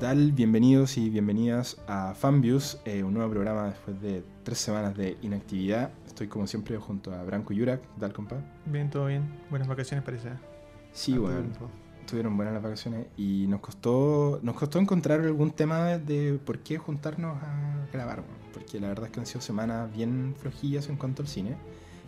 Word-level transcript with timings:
¿Qué 0.00 0.06
tal? 0.06 0.32
Bienvenidos 0.32 0.96
y 0.96 1.10
bienvenidas 1.10 1.76
a 1.86 2.14
Fanviews, 2.14 2.80
eh, 2.86 3.02
un 3.02 3.12
nuevo 3.12 3.30
programa 3.32 3.66
después 3.66 4.00
de 4.00 4.24
tres 4.44 4.56
semanas 4.56 4.96
de 4.96 5.18
inactividad. 5.20 5.90
Estoy 6.06 6.26
como 6.26 6.46
siempre 6.46 6.78
junto 6.78 7.12
a 7.12 7.22
Branco 7.22 7.52
Yurak. 7.52 7.82
¿Qué 7.82 8.00
tal, 8.00 8.14
compa? 8.14 8.36
Bien, 8.64 8.88
todo 8.88 9.08
bien. 9.08 9.30
Buenas 9.50 9.68
vacaciones 9.68 10.02
parece. 10.02 10.30
Sí, 10.94 11.18
bueno, 11.18 11.42
estuvieron 12.00 12.34
buenas 12.34 12.54
las 12.54 12.62
vacaciones 12.62 13.08
y 13.18 13.44
nos 13.46 13.60
costó, 13.60 14.40
nos 14.42 14.56
costó 14.56 14.78
encontrar 14.78 15.20
algún 15.20 15.50
tema 15.50 15.98
de 15.98 16.40
por 16.46 16.60
qué 16.60 16.78
juntarnos 16.78 17.36
a 17.42 17.86
grabar, 17.92 18.22
porque 18.54 18.80
la 18.80 18.88
verdad 18.88 19.04
es 19.04 19.10
que 19.10 19.20
han 19.20 19.26
sido 19.26 19.42
semanas 19.42 19.94
bien 19.94 20.34
flojillas 20.38 20.88
en 20.88 20.96
cuanto 20.96 21.20
al 21.20 21.28
cine 21.28 21.56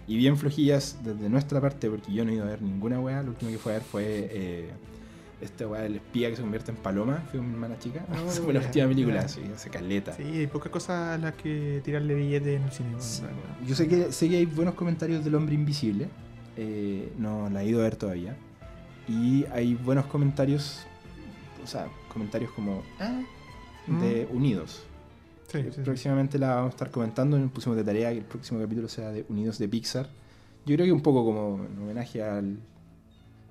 y 0.07 0.17
bien 0.17 0.39
flojillas 0.39 0.99
desde 1.05 1.29
nuestra 1.29 1.61
parte 1.61 1.91
porque 1.91 2.11
yo 2.11 2.25
no 2.25 2.31
he 2.31 2.37
ido 2.37 2.45
a 2.45 2.49
ver 2.49 2.63
ninguna 2.63 2.99
weá, 3.01 3.23
lo 3.23 3.33
último 3.33 3.51
que 3.51 3.59
fue 3.59 3.73
a 3.73 3.75
ver 3.75 3.85
fue 3.85 4.29
eh, 4.33 4.71
esta 5.43 5.67
weá 5.67 5.83
del 5.83 5.97
espía 5.97 6.31
que 6.31 6.37
se 6.37 6.43
convierte 6.43 6.71
en 6.71 6.77
paloma, 6.79 7.23
fue 7.31 7.41
mi 7.41 7.53
hermana 7.53 7.79
chica, 7.79 8.05
esa 8.29 8.43
fue 8.43 8.53
la 8.53 8.61
última 8.61 8.87
película, 8.89 9.29
sí, 9.29 9.41
hace 9.55 9.69
caleta. 9.71 10.13
Sí, 10.17 10.23
hay 10.23 10.47
pocas 10.47 10.71
cosas 10.73 11.15
a 11.15 11.19
las 11.19 11.35
que 11.35 11.81
tirarle 11.85 12.15
billete 12.15 12.55
en 12.57 12.63
el 12.63 12.71
cine. 12.73 12.91
Sí. 12.99 13.23
Yo 13.67 13.75
sé 13.75 13.89
que, 13.89 14.13
sé 14.13 14.29
que 14.29 14.37
hay 14.37 14.47
buenos 14.47 14.75
comentarios 14.75 15.25
del 15.25 15.35
hombre 15.35 15.55
invisible. 15.55 16.09
eh, 16.57 17.13
no 17.19 17.49
la 17.51 17.63
he 17.63 17.67
ido 17.69 17.81
a 17.81 17.85
ver 17.85 17.97
todavía. 17.97 18.37
Y 19.09 19.45
hay 19.53 19.75
buenos 19.75 20.07
comentarios, 20.07 20.85
o 21.65 21.67
sea, 21.67 21.89
comentarios 22.13 22.53
como 22.53 22.83
"Ah", 23.01 23.21
de 23.87 24.29
Unidos. 24.33 24.85
Sí. 25.49 25.59
próximamente 25.85 26.39
la 26.39 26.55
vamos 26.55 26.69
a 26.69 26.75
estar 26.77 26.91
comentando. 26.91 27.39
Nos 27.39 27.51
pusimos 27.51 27.77
de 27.77 27.85
tarea 27.85 28.11
que 28.13 28.19
el 28.19 28.25
próximo 28.25 28.61
capítulo 28.61 28.89
sea 28.89 29.11
de 29.11 29.25
Unidos 29.29 29.59
de 29.59 29.69
Pixar. 29.69 30.09
Yo 30.65 30.75
creo 30.77 30.87
que 30.87 30.93
un 30.93 31.01
poco 31.03 31.25
como 31.25 31.65
en 31.65 31.83
homenaje 31.83 32.23
al, 32.23 32.57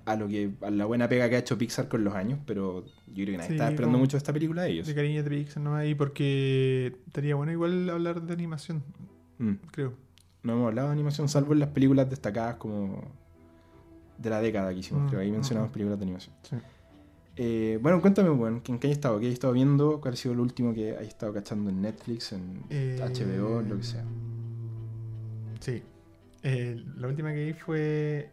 a 0.05 0.15
lo 0.15 0.27
que 0.27 0.51
a 0.61 0.69
la 0.71 0.85
buena 0.85 1.07
pega 1.07 1.29
que 1.29 1.35
ha 1.35 1.39
hecho 1.39 1.57
Pixar 1.57 1.87
con 1.87 2.03
los 2.03 2.13
años, 2.15 2.39
pero 2.45 2.85
yo 3.07 3.13
creo 3.23 3.25
que 3.27 3.37
nadie 3.37 3.47
Sí, 3.49 3.53
estaba 3.53 3.69
esperando 3.71 3.97
mucho 3.97 4.17
esta 4.17 4.33
película 4.33 4.63
de 4.63 4.71
ellos. 4.71 4.87
De 4.87 4.95
cariño 4.95 5.23
de 5.23 5.29
Pixar 5.29 5.61
nomás 5.63 5.81
ahí 5.81 5.95
porque 5.95 6.95
estaría 7.07 7.35
bueno 7.35 7.51
igual 7.51 7.89
hablar 7.89 8.21
de 8.21 8.33
animación, 8.33 8.83
Mm. 9.37 9.53
creo. 9.71 9.93
No 10.43 10.53
hemos 10.53 10.67
hablado 10.67 10.87
de 10.89 10.93
animación, 10.93 11.29
salvo 11.29 11.53
en 11.53 11.59
las 11.59 11.69
películas 11.69 12.09
destacadas 12.09 12.55
como 12.55 13.03
de 14.17 14.29
la 14.29 14.39
década 14.41 14.71
que 14.73 14.79
hicimos, 14.79 15.03
Mm, 15.03 15.07
creo. 15.09 15.21
Ahí 15.21 15.31
mencionamos 15.31 15.69
mm. 15.69 15.73
películas 15.73 15.99
de 15.99 16.03
animación. 16.03 16.35
Sí. 16.43 16.55
Eh, 17.37 17.79
bueno, 17.81 18.01
cuéntame, 18.01 18.29
bueno, 18.29 18.61
¿en 18.67 18.77
qué 18.79 18.87
hayas 18.87 18.97
estado? 18.97 19.19
¿Qué 19.19 19.25
hayas 19.27 19.35
estado 19.35 19.53
viendo? 19.53 19.99
¿Cuál 20.01 20.13
ha 20.15 20.17
sido 20.17 20.35
lo 20.35 20.43
último 20.43 20.73
que 20.73 20.91
hayas 20.91 21.07
estado 21.07 21.33
cachando 21.33 21.69
en 21.69 21.81
Netflix, 21.81 22.33
en 22.33 22.61
Eh, 22.69 22.99
HBO, 23.01 23.61
lo 23.61 23.77
que 23.77 23.83
sea? 23.83 24.03
Sí. 25.59 25.81
Eh, 26.43 26.83
la 26.97 27.07
última 27.07 27.31
que 27.33 27.45
vi 27.45 27.53
fue 27.53 28.29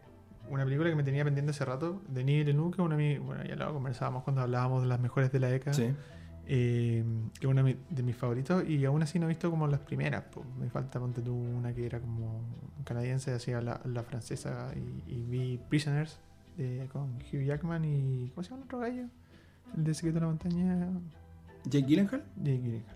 una 0.49 0.63
película 0.65 0.89
que 0.89 0.95
me 0.95 1.03
tenía 1.03 1.23
pendiente 1.23 1.51
hace 1.51 1.63
rato, 1.65 2.01
de 2.07 2.23
Neil 2.23 2.49
es 2.49 2.55
una 2.55 2.95
de 2.95 3.17
mis- 3.17 3.19
bueno, 3.25 3.43
ya 3.43 3.55
lo 3.55 3.73
conversábamos 3.73 4.23
cuando 4.23 4.41
hablábamos 4.41 4.81
de 4.81 4.87
las 4.87 4.99
mejores 4.99 5.31
de 5.31 5.39
la 5.39 5.47
década. 5.47 5.73
Sí. 5.73 5.93
eh, 6.51 7.03
que 7.39 7.45
es 7.45 7.51
uno 7.51 7.63
de 7.63 7.73
mi- 7.75 7.79
de 7.91 8.01
mis 8.01 8.15
favoritos 8.15 8.67
y 8.67 8.83
aún 8.83 9.03
así 9.03 9.19
no 9.19 9.25
he 9.25 9.29
visto 9.29 9.51
como 9.51 9.67
las 9.67 9.81
primeras. 9.81 10.23
po. 10.23 10.43
Me 10.59 10.67
falta, 10.71 10.99
ponte 10.99 11.21
tú, 11.21 11.35
una 11.35 11.73
que 11.75 11.85
era 11.85 11.99
como 11.99 12.41
canadiense, 12.85 13.31
hacía 13.33 13.61
la, 13.61 13.79
la 13.85 14.01
francesa 14.01 14.71
y, 14.75 15.03
y 15.13 15.21
vi 15.27 15.59
Prisoners 15.69 16.19
de- 16.57 16.89
con 16.91 17.17
Hugh 17.31 17.43
Jackman 17.45 17.85
y... 17.85 18.31
¿Cómo 18.33 18.43
se 18.43 18.49
llama 18.49 18.61
el 18.61 18.65
otro 18.65 18.79
gallo? 18.79 19.03
El 19.77 19.83
de 19.83 19.93
Secreto 19.93 20.15
de 20.15 20.21
la 20.21 20.27
Montaña, 20.27 20.87
¿Jake 21.65 21.85
Gyllenhaal? 21.85 22.23
Jake 22.37 22.57
Gyllenhaal. 22.61 22.95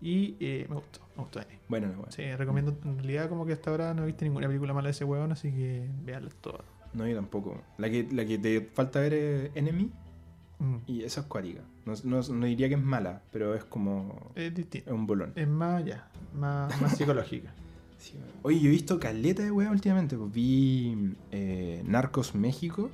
Y 0.00 0.36
eh, 0.38 0.66
me 0.68 0.76
gustó, 0.76 1.00
me 1.16 1.22
gustó. 1.24 1.40
Bueno, 1.68 1.86
no, 1.88 1.94
bueno. 1.94 2.12
Sí, 2.12 2.22
recomiendo, 2.36 2.76
en 2.84 2.98
realidad 2.98 3.28
como 3.28 3.44
que 3.46 3.54
hasta 3.54 3.70
ahora 3.70 3.92
no 3.94 4.04
he 4.04 4.06
visto 4.06 4.24
ninguna 4.24 4.46
película 4.46 4.72
mala 4.72 4.86
de 4.86 4.90
ese 4.92 5.04
huevón, 5.04 5.32
así 5.32 5.50
que 5.50 5.88
véanlas 6.04 6.34
todas. 6.36 6.62
No, 6.94 7.06
yo 7.06 7.14
tampoco. 7.16 7.60
La 7.78 7.90
que, 7.90 8.08
la 8.12 8.24
que 8.24 8.38
te 8.38 8.60
falta 8.72 9.00
ver 9.00 9.14
es 9.14 9.50
Enemy 9.56 9.90
Mm. 10.60 10.76
y 10.86 11.02
esa 11.02 11.22
es 11.22 11.26
cuática. 11.26 11.62
No, 11.84 11.94
no, 12.04 12.22
no 12.22 12.46
diría 12.46 12.68
que 12.68 12.76
es 12.76 12.82
mala, 12.82 13.22
pero 13.32 13.54
es 13.56 13.64
como... 13.64 14.30
Es 14.36 14.44
Es 14.44 14.54
distinto. 14.54 14.94
un 14.94 15.04
bolón. 15.06 15.32
Es 15.34 15.48
más, 15.48 15.84
ya, 15.84 16.08
más, 16.32 16.80
más 16.80 16.92
psicológica. 16.96 17.52
Sí. 17.98 18.14
Oye, 18.42 18.60
yo 18.60 18.68
he 18.68 18.70
visto 18.70 19.00
caleta 19.00 19.42
de 19.42 19.50
weá 19.50 19.70
últimamente. 19.70 20.16
Pues 20.16 20.32
vi 20.32 21.14
eh, 21.32 21.82
Narcos 21.84 22.34
México. 22.36 22.88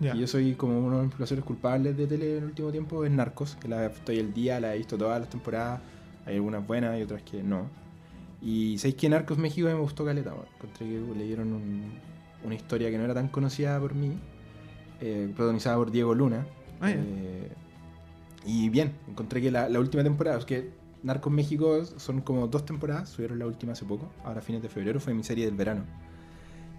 Y 0.00 0.18
yo 0.18 0.26
soy 0.26 0.54
como 0.54 0.78
uno 0.84 0.98
de 0.98 1.04
los 1.06 1.14
placeres 1.14 1.44
culpables 1.44 1.96
de 1.96 2.06
tele 2.08 2.32
en 2.32 2.38
el 2.38 2.44
último 2.46 2.72
tiempo, 2.72 3.04
es 3.04 3.12
Narcos, 3.12 3.54
que 3.56 3.68
la 3.68 3.86
estoy 3.86 4.18
al 4.18 4.34
día, 4.34 4.58
la 4.60 4.74
he 4.74 4.78
visto 4.78 4.98
todas 4.98 5.20
las 5.20 5.30
temporadas, 5.30 5.80
hay 6.26 6.34
algunas 6.34 6.66
buenas 6.66 6.98
y 6.98 7.02
otras 7.02 7.22
que 7.22 7.42
no. 7.44 7.68
Y 8.42 8.76
sabéis 8.78 8.96
que 8.96 9.08
Narcos 9.08 9.38
México 9.38 9.68
a 9.68 9.70
mí 9.70 9.76
me 9.76 9.82
gustó 9.82 10.04
caleta, 10.04 10.34
weón. 10.34 10.46
encontré 10.56 10.86
que 10.88 11.14
le 11.16 11.24
dieron 11.24 11.52
un- 11.52 11.92
una 12.44 12.54
historia 12.54 12.90
que 12.90 12.98
no 12.98 13.04
era 13.04 13.14
tan 13.14 13.28
conocida 13.28 13.78
por 13.80 13.94
mí, 13.94 14.12
eh, 15.00 15.30
protagonizada 15.34 15.76
por 15.76 15.90
Diego 15.90 16.14
Luna. 16.14 16.46
Ah. 16.80 16.90
Eh, 16.90 17.50
y 18.46 18.68
bien, 18.68 18.92
encontré 19.08 19.40
que 19.40 19.50
la, 19.50 19.68
la 19.68 19.80
última 19.80 20.02
temporada, 20.02 20.38
es 20.38 20.44
que 20.44 20.70
Narcos 21.02 21.32
México 21.32 21.84
son 21.96 22.20
como 22.20 22.46
dos 22.48 22.64
temporadas, 22.64 23.08
subieron 23.08 23.38
la 23.38 23.46
última 23.46 23.72
hace 23.72 23.84
poco, 23.84 24.10
ahora 24.24 24.40
a 24.40 24.42
fines 24.42 24.62
de 24.62 24.68
febrero, 24.68 25.00
fue 25.00 25.14
mi 25.14 25.22
serie 25.24 25.46
del 25.46 25.54
verano. 25.54 25.84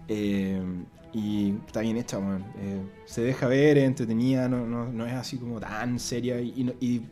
Eh, 0.08 0.60
y 1.12 1.54
está 1.66 1.80
bien 1.80 1.96
hecha. 1.96 2.18
Eh, 2.58 2.82
se 3.06 3.22
deja 3.22 3.46
ver, 3.48 3.78
es 3.78 3.84
entretenida, 3.84 4.48
no, 4.48 4.66
no, 4.66 4.90
no 4.92 5.06
es 5.06 5.12
así 5.14 5.38
como 5.38 5.58
tan 5.60 5.98
seria 5.98 6.40
y, 6.40 6.52
y 6.56 6.64
no- 6.64 6.72
y 6.80 7.02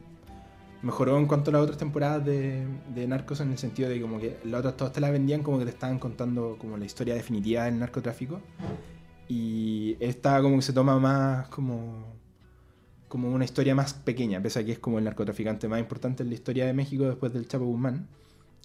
mejoró 0.85 1.19
en 1.19 1.27
cuanto 1.27 1.51
a 1.51 1.55
las 1.55 1.63
otras 1.63 1.79
temporadas 1.79 2.25
de, 2.25 2.67
Narcos 3.09 3.41
en 3.41 3.51
el 3.51 3.59
sentido 3.59 3.89
de 3.89 4.01
como 4.01 4.21
que 4.21 4.39
las 4.45 4.61
otras 4.61 4.77
todas 4.77 4.93
te 4.93 5.01
la 5.01 5.11
vendían 5.11 5.43
como 5.43 5.59
que 5.59 5.65
te 5.65 5.71
estaban 5.71 5.99
contando 5.99 6.57
como 6.59 6.77
la 6.77 6.85
historia 6.85 7.15
definitiva 7.15 7.65
del 7.65 7.79
narcotráfico 7.79 8.41
y 9.27 9.97
esta 9.99 10.41
como 10.43 10.57
que 10.57 10.63
se 10.63 10.73
toma 10.73 10.99
más 10.99 11.49
como 11.49 12.15
como 13.09 13.31
una 13.31 13.45
historia 13.45 13.75
más 13.77 13.95
pequeña, 13.95 14.43
pese 14.43 14.59
a 14.59 14.65
que 14.65 14.73
es 14.73 14.79
como 14.81 14.99
el 14.99 15.05
narcotraficante 15.05 15.69
más 15.69 15.79
importante 15.79 16.25
en 16.25 16.31
la 16.31 16.35
historia 16.35 16.67
de 16.67 16.73
México 16.73 17.05
después 17.05 17.33
del 17.33 17.47
Chapo 17.47 17.65
Guzmán. 17.65 18.09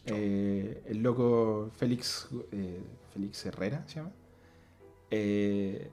Eh, 0.08 0.82
el 0.88 1.04
loco 1.04 1.70
Félix, 1.78 2.28
eh, 2.52 2.82
Félix 3.14 3.46
Herrera 3.46 3.84
se 3.86 3.98
llama. 3.98 4.12
Eh, 5.12 5.92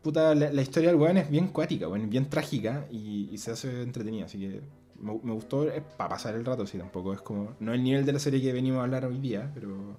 puta, 0.00 0.34
la, 0.34 0.62
historia 0.62 0.88
del 0.88 0.98
weón 0.98 1.18
es 1.18 1.28
bien 1.28 1.48
cuática, 1.48 1.86
weón, 1.86 2.08
bien 2.08 2.30
trágica 2.30 2.86
y, 2.90 3.28
y 3.30 3.36
se 3.36 3.50
hace 3.50 3.82
entretenida, 3.82 4.24
así 4.24 4.38
que 4.38 4.62
me, 5.02 5.12
me 5.22 5.32
gustó 5.32 5.66
para 5.96 6.08
pasar 6.10 6.34
el 6.34 6.44
rato, 6.44 6.66
sí, 6.66 6.78
tampoco 6.78 7.12
es 7.12 7.20
como, 7.20 7.54
no 7.60 7.72
el 7.74 7.82
nivel 7.82 8.06
de 8.06 8.12
la 8.12 8.18
serie 8.18 8.40
que 8.40 8.52
venimos 8.52 8.80
a 8.80 8.84
hablar 8.84 9.04
hoy 9.04 9.18
día, 9.18 9.50
pero, 9.54 9.98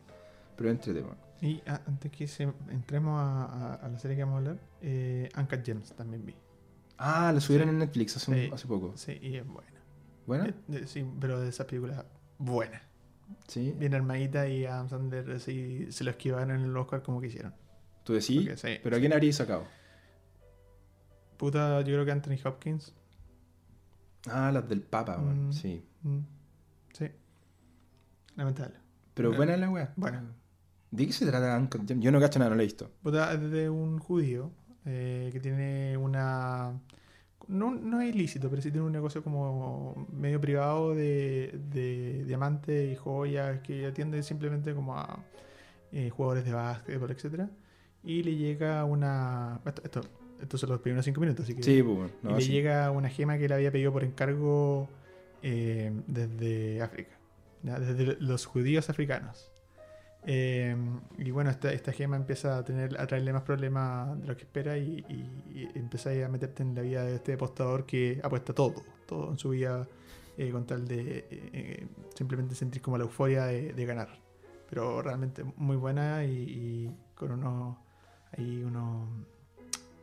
pero 0.55 0.69
entrete, 0.71 1.01
weón. 1.01 1.17
Y 1.41 1.61
ah, 1.67 1.81
antes 1.87 2.11
que 2.11 2.25
se- 2.27 2.51
entremos 2.69 3.19
a, 3.19 3.43
a- 3.45 3.73
a 3.75 3.87
la 3.89 3.99
serie 3.99 4.15
que 4.17 4.23
vamos 4.23 4.35
a 4.35 4.37
hablar, 4.39 4.57
eh, 4.81 5.29
Uncut 5.37 5.63
Gems 5.65 5.91
también 5.93 6.25
vi. 6.25 6.33
Ah, 6.97 7.31
la 7.33 7.41
subieron 7.41 7.67
Sí. 7.67 7.73
en 7.73 7.79
Netflix 7.79 8.15
hace, 8.17 8.31
un- 8.31 8.37
Sí. 8.37 8.49
hace 8.53 8.67
poco. 8.67 8.93
Sí, 8.95 9.19
y 9.21 9.35
es 9.37 9.45
buena. 9.47 9.71
¿Bueno? 10.25 10.45
Eh, 10.45 10.53
de- 10.67 10.87
sí, 10.87 11.05
pero 11.19 11.39
de 11.41 11.49
esa 11.49 11.67
película 11.67 12.05
buena. 12.37 12.81
Sí. 13.47 13.73
Bien 13.77 13.93
armadita 13.93 14.47
y 14.47 14.65
Adam 14.65 14.87
Sandler 14.89 15.29
así, 15.31 15.87
se 15.91 16.03
lo 16.03 16.11
esquivaron 16.11 16.51
en 16.51 16.61
el 16.61 16.77
Oscar 16.77 17.01
como 17.03 17.19
quisieron. 17.19 17.53
¿Tú 18.03 18.13
decís? 18.13 18.41
Porque 18.43 18.57
sí, 18.57 18.79
¿Pero 18.83 18.95
a 18.95 18.97
sí. 18.97 19.01
quién 19.01 19.13
habríais 19.13 19.35
sacado? 19.35 19.63
Puta, 21.37 21.79
yo 21.81 21.87
creo 21.87 22.05
que 22.05 22.11
Anthony 22.11 22.37
Hopkins. 22.45 22.93
Ah, 24.29 24.51
las 24.51 24.67
del 24.69 24.81
Papa, 24.81 25.17
weón, 25.19 25.49
Mm. 25.49 25.53
sí. 25.53 25.83
Mm, 26.03 26.19
sí. 26.93 27.05
Lamentable. 28.35 28.75
Pero 29.13 29.33
Eh, 29.33 29.35
buena 29.37 29.57
la 29.57 29.69
weá. 29.69 29.93
buena. 29.95 30.23
¿De 30.91 31.05
qué 31.07 31.13
se 31.13 31.25
trata? 31.25 31.67
Yo 31.97 32.11
no 32.11 32.19
cacho 32.19 32.39
nada, 32.39 32.49
no 32.51 32.55
la 32.55 32.63
he 32.63 32.65
visto. 32.65 32.91
Es 33.05 33.51
de 33.51 33.69
un 33.69 33.99
judío 33.99 34.51
eh, 34.85 35.29
que 35.33 35.39
tiene 35.39 35.97
una. 35.97 36.79
No, 37.47 37.71
no 37.71 37.99
es 38.01 38.13
ilícito, 38.15 38.49
pero 38.49 38.61
sí 38.61 38.71
tiene 38.71 38.85
un 38.87 38.91
negocio 38.93 39.23
como 39.23 40.07
medio 40.11 40.39
privado 40.39 40.93
de, 40.95 41.59
de 41.71 42.23
diamantes 42.25 42.93
y 42.93 42.95
joyas 42.95 43.59
que 43.61 43.85
atiende 43.85 44.23
simplemente 44.23 44.73
como 44.73 44.97
a 44.97 45.19
eh, 45.91 46.09
jugadores 46.09 46.45
de 46.45 46.53
básquetbol, 46.53 47.11
etcétera 47.11 47.49
Y 48.03 48.23
le 48.23 48.35
llega 48.35 48.83
una. 48.85 49.59
Esto, 49.65 49.81
esto, 49.83 50.01
son 50.53 50.69
los 50.69 50.81
primeros 50.81 51.05
cinco 51.05 51.21
minutos, 51.21 51.45
así 51.45 51.55
que. 51.55 51.63
Sí, 51.63 51.83
pues 51.83 52.11
y 52.23 52.27
le 52.27 52.41
sí. 52.41 52.51
llega 52.51 52.91
una 52.91 53.09
gema 53.09 53.37
que 53.37 53.47
le 53.47 53.55
había 53.55 53.71
pedido 53.71 53.91
por 53.91 54.03
encargo 54.03 54.89
eh, 55.41 55.91
desde 56.07 56.81
África, 56.81 57.11
¿ya? 57.63 57.79
desde 57.79 58.17
los 58.19 58.45
judíos 58.45 58.89
africanos. 58.89 59.53
Eh, 60.25 60.75
y 61.17 61.31
bueno, 61.31 61.49
esta, 61.49 61.73
esta 61.73 61.91
gema 61.91 62.15
empieza 62.15 62.57
a 62.57 62.63
tener 62.63 62.99
a 62.99 63.05
traerle 63.07 63.33
más 63.33 63.43
problemas 63.43 64.19
de 64.21 64.27
lo 64.27 64.37
que 64.37 64.43
espera 64.43 64.77
y, 64.77 65.03
y, 65.09 66.23
a 66.23 66.29
meterte 66.29 66.63
en 66.63 66.75
la 66.75 66.81
vida 66.81 67.03
de 67.03 67.15
este 67.15 67.33
apostador 67.33 67.85
que 67.85 68.21
apuesta 68.23 68.53
todo, 68.53 68.75
todo 69.05 69.31
en 69.31 69.37
su 69.37 69.49
vida 69.49 69.85
eh, 70.37 70.49
con 70.51 70.65
tal 70.65 70.87
de 70.87 71.27
eh, 71.29 71.87
simplemente 72.15 72.55
sentir 72.55 72.81
como 72.81 72.97
la 72.97 73.03
euforia 73.03 73.45
de, 73.45 73.73
de 73.73 73.85
ganar. 73.85 74.09
Pero 74.69 75.01
realmente 75.01 75.43
muy 75.57 75.75
buena 75.75 76.23
y, 76.23 76.29
y 76.31 76.91
con 77.15 77.31
unos, 77.31 77.77
ahí 78.31 78.63
unos 78.63 79.09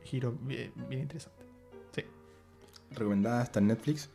giros 0.03 0.33
bien, 0.45 0.71
interesantes. 0.91 1.45
Sí. 1.93 2.03
Recomendada 2.91 3.43
está 3.43 3.59
en 3.59 3.67
Netflix. 3.67 4.09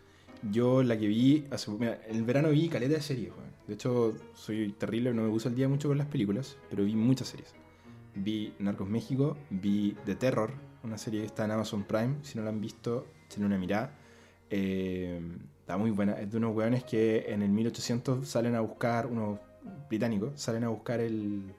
Yo 0.51 0.83
la 0.83 0.99
que 0.99 1.07
vi, 1.07 1.47
hace, 1.51 1.71
mira, 1.71 2.01
el 2.07 2.23
verano 2.25 2.51
vi 2.51 2.69
caleta 2.69 2.95
de 2.95 3.01
series. 3.01 3.33
De 3.67 3.75
hecho, 3.75 4.15
soy 4.35 4.73
terrible, 4.73 5.13
no 5.13 5.23
me 5.23 5.31
puse 5.31 5.49
al 5.49 5.55
día 5.55 5.69
mucho 5.69 5.89
con 5.89 5.99
las 5.99 6.07
películas, 6.07 6.57
pero 6.71 6.85
vi 6.85 6.95
muchas 6.95 7.29
series. 7.29 7.55
Vi 8.15 8.55
Narcos 8.59 8.89
México, 8.89 9.37
vi 9.51 9.97
The 10.05 10.15
Terror, 10.15 10.53
una 10.85 10.99
serie 10.99 11.21
que 11.21 11.27
está 11.27 11.45
en 11.45 11.51
Amazon 11.53 11.85
Prime. 11.85 12.17
Si 12.23 12.39
no 12.39 12.45
la 12.45 12.51
han 12.51 12.61
visto, 12.61 13.07
tiene 13.29 13.47
una 13.47 13.59
mirada. 13.59 13.99
Eh, 14.51 15.21
Está 15.67 15.77
muy 15.79 15.91
buena. 15.91 16.13
Es 16.13 16.31
de 16.31 16.37
unos 16.37 16.55
weones 16.55 16.85
que 16.85 17.25
en 17.27 17.43
el 17.43 17.49
1800 17.49 18.29
salen 18.29 18.55
a 18.55 18.61
buscar, 18.61 19.09
unos 19.09 19.41
británicos, 19.89 20.41
salen 20.41 20.63
a 20.63 20.69
buscar 20.69 21.01
el, 21.01 21.53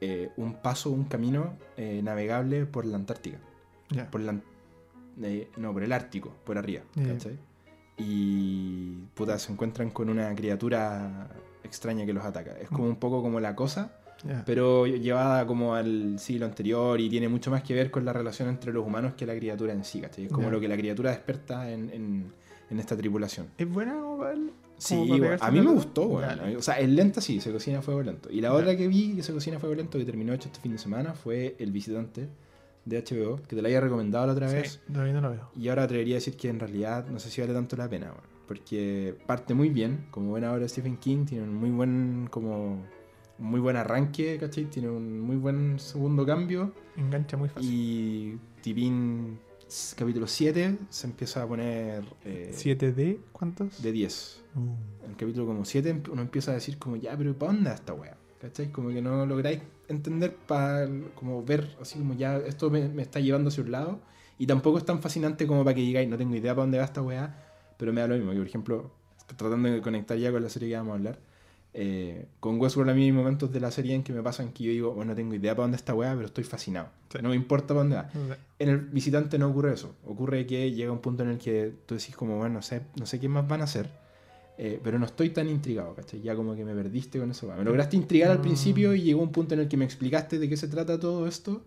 eh, 0.00 0.30
un 0.36 0.54
paso, 0.54 0.90
un 0.90 1.04
camino 1.04 1.54
eh, 1.76 2.00
navegable 2.02 2.66
por 2.66 2.84
la 2.84 2.96
Antártica. 2.96 3.38
Por 4.10 4.20
la, 4.20 4.38
eh, 5.22 5.48
no, 5.56 5.72
por 5.72 5.82
el 5.82 5.92
Ártico, 5.92 6.34
por 6.44 6.58
arriba. 6.58 6.82
Y 7.98 8.92
puta, 9.14 9.38
se 9.38 9.52
encuentran 9.52 9.90
con 9.90 10.08
una 10.10 10.34
criatura 10.34 11.28
extraña 11.64 12.04
que 12.04 12.12
los 12.12 12.24
ataca. 12.24 12.52
Es 12.60 12.68
como 12.68 12.88
un 12.88 12.96
poco 12.96 13.22
como 13.22 13.40
la 13.40 13.54
cosa, 13.56 13.92
pero 14.44 14.86
llevada 14.86 15.46
como 15.46 15.74
al 15.74 16.18
siglo 16.18 16.46
anterior 16.46 17.00
y 17.00 17.08
tiene 17.08 17.28
mucho 17.28 17.50
más 17.50 17.62
que 17.62 17.74
ver 17.74 17.90
con 17.90 18.04
la 18.04 18.12
relación 18.12 18.48
entre 18.48 18.72
los 18.72 18.84
humanos 18.86 19.14
que 19.14 19.24
la 19.26 19.34
criatura 19.34 19.72
en 19.72 19.84
sí, 19.84 20.00
¿cachai? 20.00 20.24
Es 20.26 20.32
como 20.32 20.48
lo 20.50 20.60
que 20.60 20.68
la 20.68 20.76
criatura 20.76 21.10
desperta 21.10 21.70
en, 21.70 21.90
en- 21.90 22.32
en 22.68 22.80
esta 22.80 22.96
tripulación. 22.96 23.48
¿Es 23.58 23.68
buena 23.68 23.94
Sí, 24.78 25.06
pegarse 25.10 25.44
a 25.44 25.50
mí 25.50 25.60
me 25.60 25.70
gustó, 25.70 26.06
bueno. 26.06 26.42
O 26.58 26.62
sea, 26.62 26.78
es 26.78 26.88
lenta 26.88 27.20
sí, 27.20 27.40
se 27.40 27.52
cocina 27.52 27.78
a 27.78 27.82
fuego 27.82 28.02
lento. 28.02 28.30
Y 28.30 28.40
la 28.40 28.52
otra 28.52 28.76
que 28.76 28.88
vi 28.88 29.14
que 29.16 29.22
se 29.22 29.32
cocina 29.32 29.56
a 29.56 29.60
fuego 29.60 29.74
lento, 29.74 29.98
que 29.98 30.04
terminó 30.04 30.32
hecho 30.32 30.48
este 30.48 30.60
fin 30.60 30.72
de 30.72 30.78
semana, 30.78 31.14
fue 31.14 31.56
El 31.58 31.72
Visitante 31.72 32.28
de 32.84 33.02
HBO, 33.02 33.36
que 33.42 33.56
te 33.56 33.62
la 33.62 33.68
había 33.68 33.80
recomendado 33.80 34.26
la 34.26 34.32
otra 34.32 34.50
vez. 34.50 34.80
Todavía 34.92 35.14
no 35.14 35.20
lo 35.20 35.30
veo. 35.30 35.50
Y 35.56 35.68
ahora 35.68 35.84
atrevería 35.84 36.14
a 36.14 36.18
decir 36.18 36.36
que 36.36 36.48
en 36.48 36.60
realidad 36.60 37.06
no 37.08 37.18
sé 37.18 37.30
si 37.30 37.40
vale 37.40 37.52
tanto 37.52 37.76
la 37.76 37.88
pena, 37.88 38.12
bueno, 38.12 38.28
porque 38.46 39.16
parte 39.26 39.54
muy 39.54 39.70
bien, 39.70 40.06
como 40.10 40.30
buena 40.30 40.52
obra 40.52 40.62
de 40.62 40.68
Stephen 40.68 40.96
King, 40.98 41.24
tiene 41.26 41.44
un 41.44 41.54
muy 41.54 41.70
buen, 41.70 42.28
como, 42.30 42.84
muy 43.38 43.60
buen 43.60 43.76
arranque, 43.76 44.38
¿cachai? 44.38 44.66
Tiene 44.66 44.88
un 44.88 45.20
muy 45.20 45.36
buen 45.36 45.78
segundo 45.78 46.24
cambio. 46.24 46.72
Engancha 46.96 47.36
muy 47.36 47.48
fácil. 47.48 47.68
Y 47.70 48.38
Tipín 48.62 49.38
capítulo 49.96 50.26
7 50.26 50.78
se 50.90 51.06
empieza 51.06 51.42
a 51.42 51.46
poner 51.46 52.04
eh, 52.24 52.52
7D, 52.54 53.18
¿cuántos? 53.32 53.82
de 53.82 53.92
10. 53.92 54.44
Uh, 54.54 55.04
En 55.04 55.10
el 55.10 55.16
capítulo 55.16 55.46
como 55.46 55.64
7 55.64 56.02
uno 56.12 56.22
empieza 56.22 56.52
a 56.52 56.54
decir 56.54 56.78
como, 56.78 56.96
ya, 56.96 57.16
pero 57.16 57.36
¿para 57.36 57.52
dónde 57.52 57.72
esta 57.72 57.92
wea? 57.92 58.16
¿Cachai? 58.40 58.70
Como 58.70 58.90
que 58.90 59.02
no 59.02 59.26
lográis 59.26 59.60
entender 59.88 60.34
para 60.36 60.88
como 61.14 61.42
ver 61.44 61.76
así 61.80 61.98
como 61.98 62.14
ya 62.14 62.36
esto 62.38 62.70
me, 62.70 62.88
me 62.88 63.02
está 63.02 63.20
llevando 63.20 63.48
hacia 63.48 63.62
un 63.64 63.72
lado. 63.72 64.00
Y 64.38 64.46
tampoco 64.46 64.78
es 64.78 64.84
tan 64.84 65.00
fascinante 65.00 65.46
como 65.46 65.64
para 65.64 65.74
que 65.74 65.80
digáis, 65.80 66.08
no 66.08 66.18
tengo 66.18 66.34
idea 66.36 66.54
para 66.54 66.62
dónde 66.64 66.78
va 66.78 66.84
esta 66.84 67.02
wea. 67.02 67.42
Pero 67.78 67.92
me 67.92 68.02
da 68.02 68.08
lo 68.08 68.16
mismo. 68.16 68.32
Que, 68.32 68.38
por 68.38 68.46
ejemplo, 68.46 68.90
tratando 69.36 69.70
de 69.70 69.80
conectar 69.80 70.16
ya 70.18 70.30
con 70.30 70.42
la 70.42 70.50
serie 70.50 70.68
que 70.68 70.76
vamos 70.76 70.92
a 70.92 70.94
hablar. 70.96 71.18
Eh, 71.78 72.24
con 72.40 72.58
Westworld 72.58 72.90
a 72.90 72.94
mí 72.94 73.04
hay 73.04 73.12
momentos 73.12 73.52
de 73.52 73.60
la 73.60 73.70
serie 73.70 73.94
en 73.94 74.02
que 74.02 74.10
me 74.14 74.22
pasan 74.22 74.50
que 74.52 74.64
yo 74.64 74.70
digo, 74.70 74.94
bueno, 74.94 75.10
no 75.12 75.16
tengo 75.16 75.34
idea 75.34 75.54
para 75.54 75.64
dónde 75.64 75.76
está 75.76 75.92
wea, 75.94 76.14
pero 76.14 76.24
estoy 76.26 76.42
fascinado. 76.44 76.88
Sí. 77.12 77.18
No 77.22 77.28
me 77.28 77.34
importa 77.36 77.68
para 77.68 77.80
dónde 77.80 77.96
va. 77.96 78.10
sé. 78.10 78.18
En 78.58 78.68
el 78.70 78.78
visitante 78.78 79.38
no 79.38 79.48
ocurre 79.48 79.74
eso. 79.74 79.94
Ocurre 80.06 80.46
que 80.46 80.72
llega 80.72 80.90
un 80.90 81.00
punto 81.00 81.22
en 81.22 81.28
el 81.30 81.38
que 81.38 81.74
tú 81.84 81.94
decís 81.96 82.16
como, 82.16 82.38
bueno, 82.38 82.54
no 82.54 82.62
sé, 82.62 82.80
no 82.98 83.04
sé 83.04 83.20
qué 83.20 83.28
más 83.28 83.46
van 83.46 83.60
a 83.60 83.64
hacer. 83.64 83.88
eh, 84.58 84.80
pero 84.82 84.98
no 84.98 85.04
estoy 85.04 85.28
tan 85.30 85.50
intrigado, 85.50 85.94
¿cachai? 85.94 86.22
Ya 86.22 86.34
como 86.34 86.56
que 86.56 86.64
me 86.64 86.74
perdiste 86.74 87.18
con 87.18 87.30
eso. 87.30 87.46
Me 87.58 87.62
lograste 87.62 87.94
intrigar 87.94 88.30
al 88.30 88.38
Mm. 88.38 88.42
principio 88.42 88.94
y 88.94 89.02
llegó 89.02 89.20
un 89.22 89.30
punto 89.30 89.52
en 89.52 89.60
el 89.60 89.68
que 89.68 89.76
me 89.76 89.84
explicaste 89.84 90.38
de 90.38 90.48
qué 90.48 90.56
se 90.56 90.66
trata 90.68 90.98
todo 90.98 91.26
esto 91.26 91.60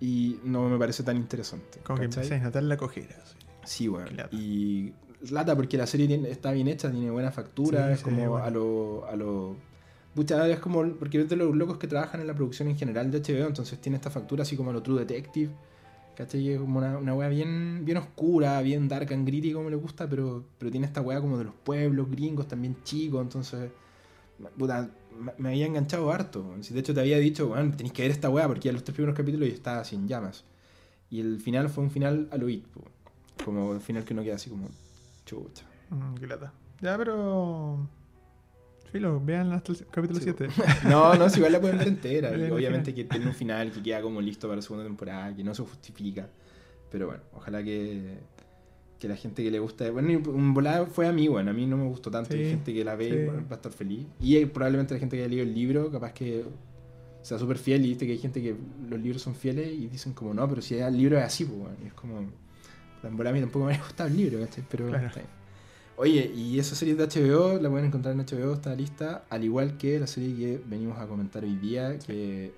y 0.00 0.38
no 0.42 0.68
me 0.68 0.76
parece 0.76 1.04
tan 1.04 1.16
interesante. 1.16 1.78
Como 1.84 2.00
que 2.00 2.06
¿cachai? 2.06 2.24
empecé 2.24 2.40
a 2.40 2.44
notar 2.44 2.62
la 2.64 2.76
cojera. 2.76 3.14
sí. 3.24 3.36
Sí, 3.64 3.88
lata. 4.16 4.28
Y 4.34 4.92
lata 5.30 5.54
porque 5.56 5.76
la 5.76 5.86
serie 5.86 6.06
tiene- 6.06 6.30
está 6.30 6.52
bien 6.52 6.68
hecha, 6.68 6.90
tiene 6.90 7.10
buena 7.10 7.32
factura, 7.32 7.86
Sí, 7.88 7.92
es 7.94 8.02
como 8.02 8.36
a 8.38 8.50
lo... 8.50 9.06
A 9.06 9.16
lo 9.16 9.56
Pucha, 10.14 10.48
es 10.48 10.60
como, 10.60 10.82
porque 10.94 11.20
es 11.20 11.28
de 11.28 11.36
los 11.36 11.54
locos 11.54 11.76
que 11.76 11.86
trabajan 11.86 12.22
en 12.22 12.26
la 12.26 12.34
producción 12.34 12.68
en 12.68 12.78
general 12.78 13.10
de 13.10 13.20
HBO, 13.20 13.48
entonces 13.48 13.78
tiene 13.78 13.96
esta 13.96 14.10
factura 14.10 14.44
así 14.44 14.56
como 14.56 14.70
a 14.70 14.72
lo 14.72 14.82
True 14.82 15.00
Detective, 15.00 15.50
¿cachai? 16.16 16.48
Es 16.48 16.58
como 16.58 16.78
una, 16.78 16.96
una 16.96 17.14
wea 17.14 17.28
bien, 17.28 17.84
bien 17.84 17.98
oscura, 17.98 18.62
bien 18.62 18.88
dark 18.88 19.12
and 19.12 19.26
gritty 19.26 19.52
como 19.52 19.68
le 19.68 19.76
gusta, 19.76 20.08
pero, 20.08 20.42
pero 20.56 20.70
tiene 20.70 20.86
esta 20.86 21.02
wea 21.02 21.20
como 21.20 21.36
de 21.36 21.44
los 21.44 21.52
pueblos 21.52 22.10
gringos, 22.10 22.48
también 22.48 22.78
chicos, 22.82 23.20
entonces, 23.20 23.70
puta, 24.56 24.88
me, 25.36 25.50
había 25.50 25.66
enganchado 25.66 26.10
harto. 26.10 26.54
De 26.70 26.80
hecho 26.80 26.94
te 26.94 27.00
había 27.00 27.18
dicho, 27.18 27.48
bueno, 27.48 27.76
tenéis 27.76 27.92
que 27.92 28.00
ver 28.00 28.10
esta 28.10 28.30
wea 28.30 28.46
porque 28.48 28.68
ya 28.68 28.72
los 28.72 28.84
tres 28.84 28.94
primeros 28.94 29.14
capítulos 29.14 29.48
y 29.48 29.52
estaba 29.52 29.84
sin 29.84 30.08
llamas. 30.08 30.44
Y 31.10 31.20
el 31.20 31.40
final 31.40 31.68
fue 31.68 31.84
un 31.84 31.90
final 31.90 32.28
a 32.30 32.38
lo 32.38 32.48
it, 32.48 32.64
como 33.44 33.74
el 33.74 33.80
final 33.80 34.04
que 34.04 34.14
uno 34.14 34.22
queda 34.22 34.36
así 34.36 34.48
como, 34.48 34.68
chucha. 35.26 35.66
Mm, 35.90 36.14
qué 36.14 36.26
lata. 36.26 36.52
Ya, 36.80 36.96
pero. 36.96 37.86
Filo, 38.90 39.20
vean 39.22 39.52
hasta 39.52 39.72
el 39.72 39.86
capítulo 39.88 40.20
Sí, 40.20 40.32
7. 40.36 40.48
No, 40.88 41.14
no, 41.14 41.28
si 41.28 41.38
igual 41.38 41.52
la 41.52 41.60
pueden 41.60 41.78
ver 41.78 41.88
entera. 41.88 42.34
Y 42.36 42.50
obviamente 42.50 42.94
que 42.94 43.04
tiene 43.04 43.26
un 43.26 43.34
final 43.34 43.70
que 43.70 43.82
queda 43.82 44.00
como 44.00 44.20
listo 44.20 44.46
para 44.46 44.56
la 44.56 44.62
segunda 44.62 44.84
temporada, 44.84 45.34
que 45.34 45.44
no 45.44 45.54
se 45.54 45.62
justifica. 45.62 46.28
Pero 46.90 47.06
bueno, 47.06 47.22
ojalá 47.34 47.62
que, 47.62 48.18
que 48.98 49.08
la 49.08 49.16
gente 49.16 49.42
que 49.42 49.50
le 49.50 49.58
gusta. 49.58 49.90
Bueno, 49.90 50.18
un 50.30 50.54
volado 50.54 50.86
fue 50.86 51.06
a 51.08 51.12
mí, 51.12 51.28
bueno, 51.28 51.50
a 51.50 51.54
mí 51.54 51.66
no 51.66 51.76
me 51.76 51.84
gustó 51.84 52.10
tanto. 52.10 52.32
Sí, 52.32 52.38
Hay 52.38 52.50
gente 52.50 52.72
que 52.72 52.84
la 52.84 52.94
ve 52.94 53.08
y 53.08 53.24
bueno, 53.26 53.42
va 53.50 53.52
a 53.52 53.56
estar 53.56 53.72
feliz. 53.72 54.06
Y 54.20 54.42
probablemente 54.46 54.94
la 54.94 55.00
gente 55.00 55.16
que 55.16 55.24
haya 55.24 55.28
leído 55.28 55.42
el 55.42 55.54
libro, 55.54 55.90
capaz 55.90 56.12
que 56.12 56.44
sea 57.22 57.38
súper 57.38 57.58
fiel. 57.58 57.84
Y 57.84 57.88
viste 57.88 58.06
que 58.06 58.12
hay 58.12 58.18
gente 58.18 58.40
que 58.40 58.54
los 58.88 59.00
libros 59.00 59.20
son 59.20 59.34
fieles 59.34 59.68
y 59.72 59.88
dicen 59.88 60.12
como 60.14 60.32
no, 60.32 60.48
pero 60.48 60.62
si 60.62 60.76
el 60.76 60.96
libro 60.96 61.18
es 61.18 61.24
así, 61.24 61.44
pues 61.44 61.58
bueno. 61.58 61.76
Y 61.82 61.88
es 61.88 61.94
como. 61.94 62.45
Volada 63.02 63.30
a 63.30 63.32
mí 63.34 63.40
tampoco 63.40 63.64
me 63.66 63.72
había 63.74 63.84
gustado 63.84 64.08
el 64.08 64.16
libro, 64.16 64.40
¿cachai? 64.40 64.64
Pero 64.70 64.88
Claro. 64.88 65.06
está 65.06 65.20
bien. 65.20 65.30
Oye, 65.98 66.30
y 66.34 66.58
esa 66.58 66.74
serie 66.74 66.94
de 66.94 67.04
HBO 67.06 67.58
la 67.60 67.70
pueden 67.70 67.86
encontrar 67.86 68.14
en 68.14 68.20
HBO, 68.20 68.52
está 68.54 68.74
lista, 68.74 69.24
al 69.30 69.44
igual 69.44 69.78
que 69.78 69.98
la 69.98 70.06
serie 70.06 70.36
que 70.36 70.62
venimos 70.66 70.98
a 70.98 71.06
comentar 71.06 71.42
hoy 71.42 71.56
día, 71.56 71.98
que 71.98 72.52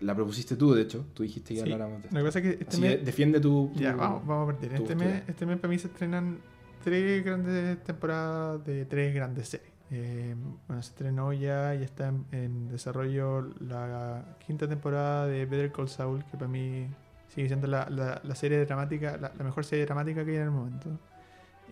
la 0.00 0.14
propusiste 0.14 0.54
tú, 0.56 0.74
de 0.74 0.82
hecho, 0.82 1.06
tú 1.14 1.22
dijiste 1.22 1.54
que 1.54 1.60
Sí. 1.60 1.72
habláramos 1.72 2.02
de 2.02 2.08
Lo 2.08 2.12
que 2.12 2.18
esto. 2.18 2.24
pasa 2.26 2.38
es 2.40 2.44
que 2.44 2.50
este 2.62 2.66
Así 2.76 2.80
mes. 2.82 3.04
defiende 3.06 3.40
tu... 3.40 3.70
tu- 3.72 3.80
Ya, 3.80 3.94
vamos, 3.94 4.26
vamos 4.26 4.50
a 4.50 4.52
partir. 4.52 4.72
Este 4.74 4.94
mes, 4.94 5.22
este 5.26 5.46
mes 5.46 5.58
para 5.58 5.70
mí 5.70 5.78
se 5.78 5.86
estrenan 5.86 6.38
tres 6.84 7.24
grandes 7.24 7.82
temporadas 7.84 8.62
de 8.66 8.84
tres 8.84 9.14
grandes 9.14 9.48
series. 9.48 9.70
Eh, 9.90 10.34
bueno, 10.66 10.82
se 10.82 10.90
estrenó 10.90 11.32
ya 11.32 11.74
y 11.74 11.84
está 11.84 12.08
en, 12.08 12.26
en 12.32 12.68
desarrollo 12.68 13.48
la 13.60 14.36
quinta 14.46 14.68
temporada 14.68 15.26
de 15.26 15.46
Better 15.46 15.72
Call 15.72 15.88
Saul, 15.88 16.22
que 16.26 16.32
para 16.36 16.48
mí 16.48 16.86
sigue 17.28 17.48
siendo 17.48 17.66
la, 17.66 17.88
la- 17.90 18.34
serie 18.34 18.64
dramática, 18.64 19.16
la, 19.16 19.32
mejor 19.44 19.64
serie 19.64 19.84
dramática 19.86 20.24
que 20.24 20.32
hay 20.32 20.36
en 20.36 20.42
el 20.42 20.50
momento. 20.50 20.98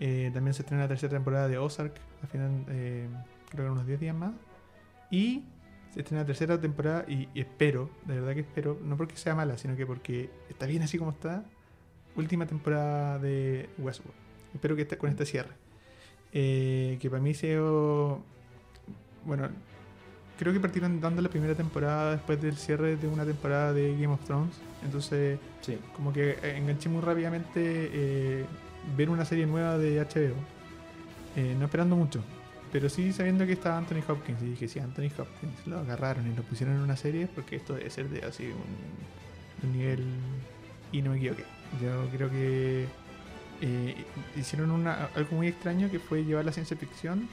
Eh, 0.00 0.30
también 0.34 0.54
se 0.54 0.62
estrena 0.62 0.82
la 0.84 0.88
tercera 0.88 1.12
temporada 1.12 1.49
de 1.49 1.58
Ozark, 1.58 1.94
al 2.23 2.28
final, 2.28 2.64
eh, 2.68 3.08
creo 3.49 3.66
que 3.66 3.70
unos 3.70 3.87
10 3.87 4.00
días 4.00 4.14
más. 4.16 4.32
Y 5.11 5.44
se 5.92 6.00
estrena 6.00 6.23
la 6.23 6.26
tercera 6.26 6.61
temporada 6.61 7.04
y, 7.06 7.28
espero, 7.34 7.88
de 8.04 8.14
verdad 8.20 8.34
que 8.34 8.40
espero, 8.40 8.78
no 8.82 8.96
porque 8.96 9.16
sea 9.16 9.34
mala, 9.34 9.56
sino 9.58 9.76
que 9.76 9.87
porque 9.87 10.30
está 10.49 10.66
bien 10.66 10.82
así 10.82 10.99
como 10.99 11.12
está, 11.12 11.44
última 12.16 12.46
temporada 12.46 13.18
de 13.18 13.68
Westworld. 13.78 14.18
Espero 14.54 14.76
que 14.76 14.82
esté 14.82 14.99
con 14.99 15.11
este 15.11 15.25
cierre. 15.25 15.52
Eh, 16.32 16.99
que 17.00 17.08
para 17.11 17.23
mí 17.23 17.32
sea... 17.34 17.61
Bueno, 19.25 19.49
creo 20.38 20.52
que 20.52 20.60
partieron 20.60 21.00
dando 21.00 21.22
la 21.22 21.28
primera 21.28 21.54
temporada 21.54 22.12
después 22.12 22.40
del 22.40 22.56
cierre 22.56 22.96
de 22.96 23.08
una 23.08 23.24
temporada 23.24 23.72
de 23.72 23.92
Game 23.92 24.12
of 24.12 24.24
Thrones. 24.24 24.54
Entonces, 24.82 25.38
Sí, 25.64 25.78
como 25.96 26.12
que 26.12 26.32
eh, 26.42 26.58
enganché 26.58 26.90
muy 26.90 27.00
rápidamente 27.00 27.62
eh, 27.64 28.44
ver 28.98 29.08
una 29.08 29.24
serie 29.24 29.46
nueva 29.46 29.78
de 29.78 29.98
HBO. 29.98 30.36
Eh, 31.36 31.56
no 31.58 31.64
esperando 31.64 31.96
mucho. 31.96 32.22
Pero 32.70 32.90
sí 32.90 33.14
sabiendo 33.14 33.46
que 33.46 33.52
estaba 33.52 33.78
Anthony 33.78 34.02
Hopkins. 34.06 34.42
Y 34.42 34.50
dije, 34.50 34.68
sí, 34.68 34.78
Anthony 34.78 35.08
Hopkins 35.18 35.66
lo 35.66 35.78
agarraron 35.78 36.30
y 36.30 36.36
lo 36.36 36.42
pusieron 36.42 36.76
en 36.76 36.82
una 36.82 36.96
serie 36.96 37.28
porque 37.34 37.56
esto 37.56 37.74
debe 37.74 37.88
ser 37.88 38.10
de 38.10 38.26
así 38.26 38.44
un, 38.44 39.68
un 39.68 39.76
nivel... 39.76 40.04
Y 40.92 41.00
no 41.00 41.12
me 41.12 41.16
equivoqué. 41.16 41.44
Yo 41.82 42.08
creo 42.12 42.30
que 42.30 42.86
eh, 43.62 44.04
hicieron 44.36 44.70
una, 44.70 45.06
algo 45.14 45.36
muy 45.36 45.48
extraño 45.48 45.90
que 45.90 45.98
fue 45.98 46.24
llevar 46.24 46.44
la 46.44 46.52
ciencia 46.52 46.76
ficción 46.76 47.26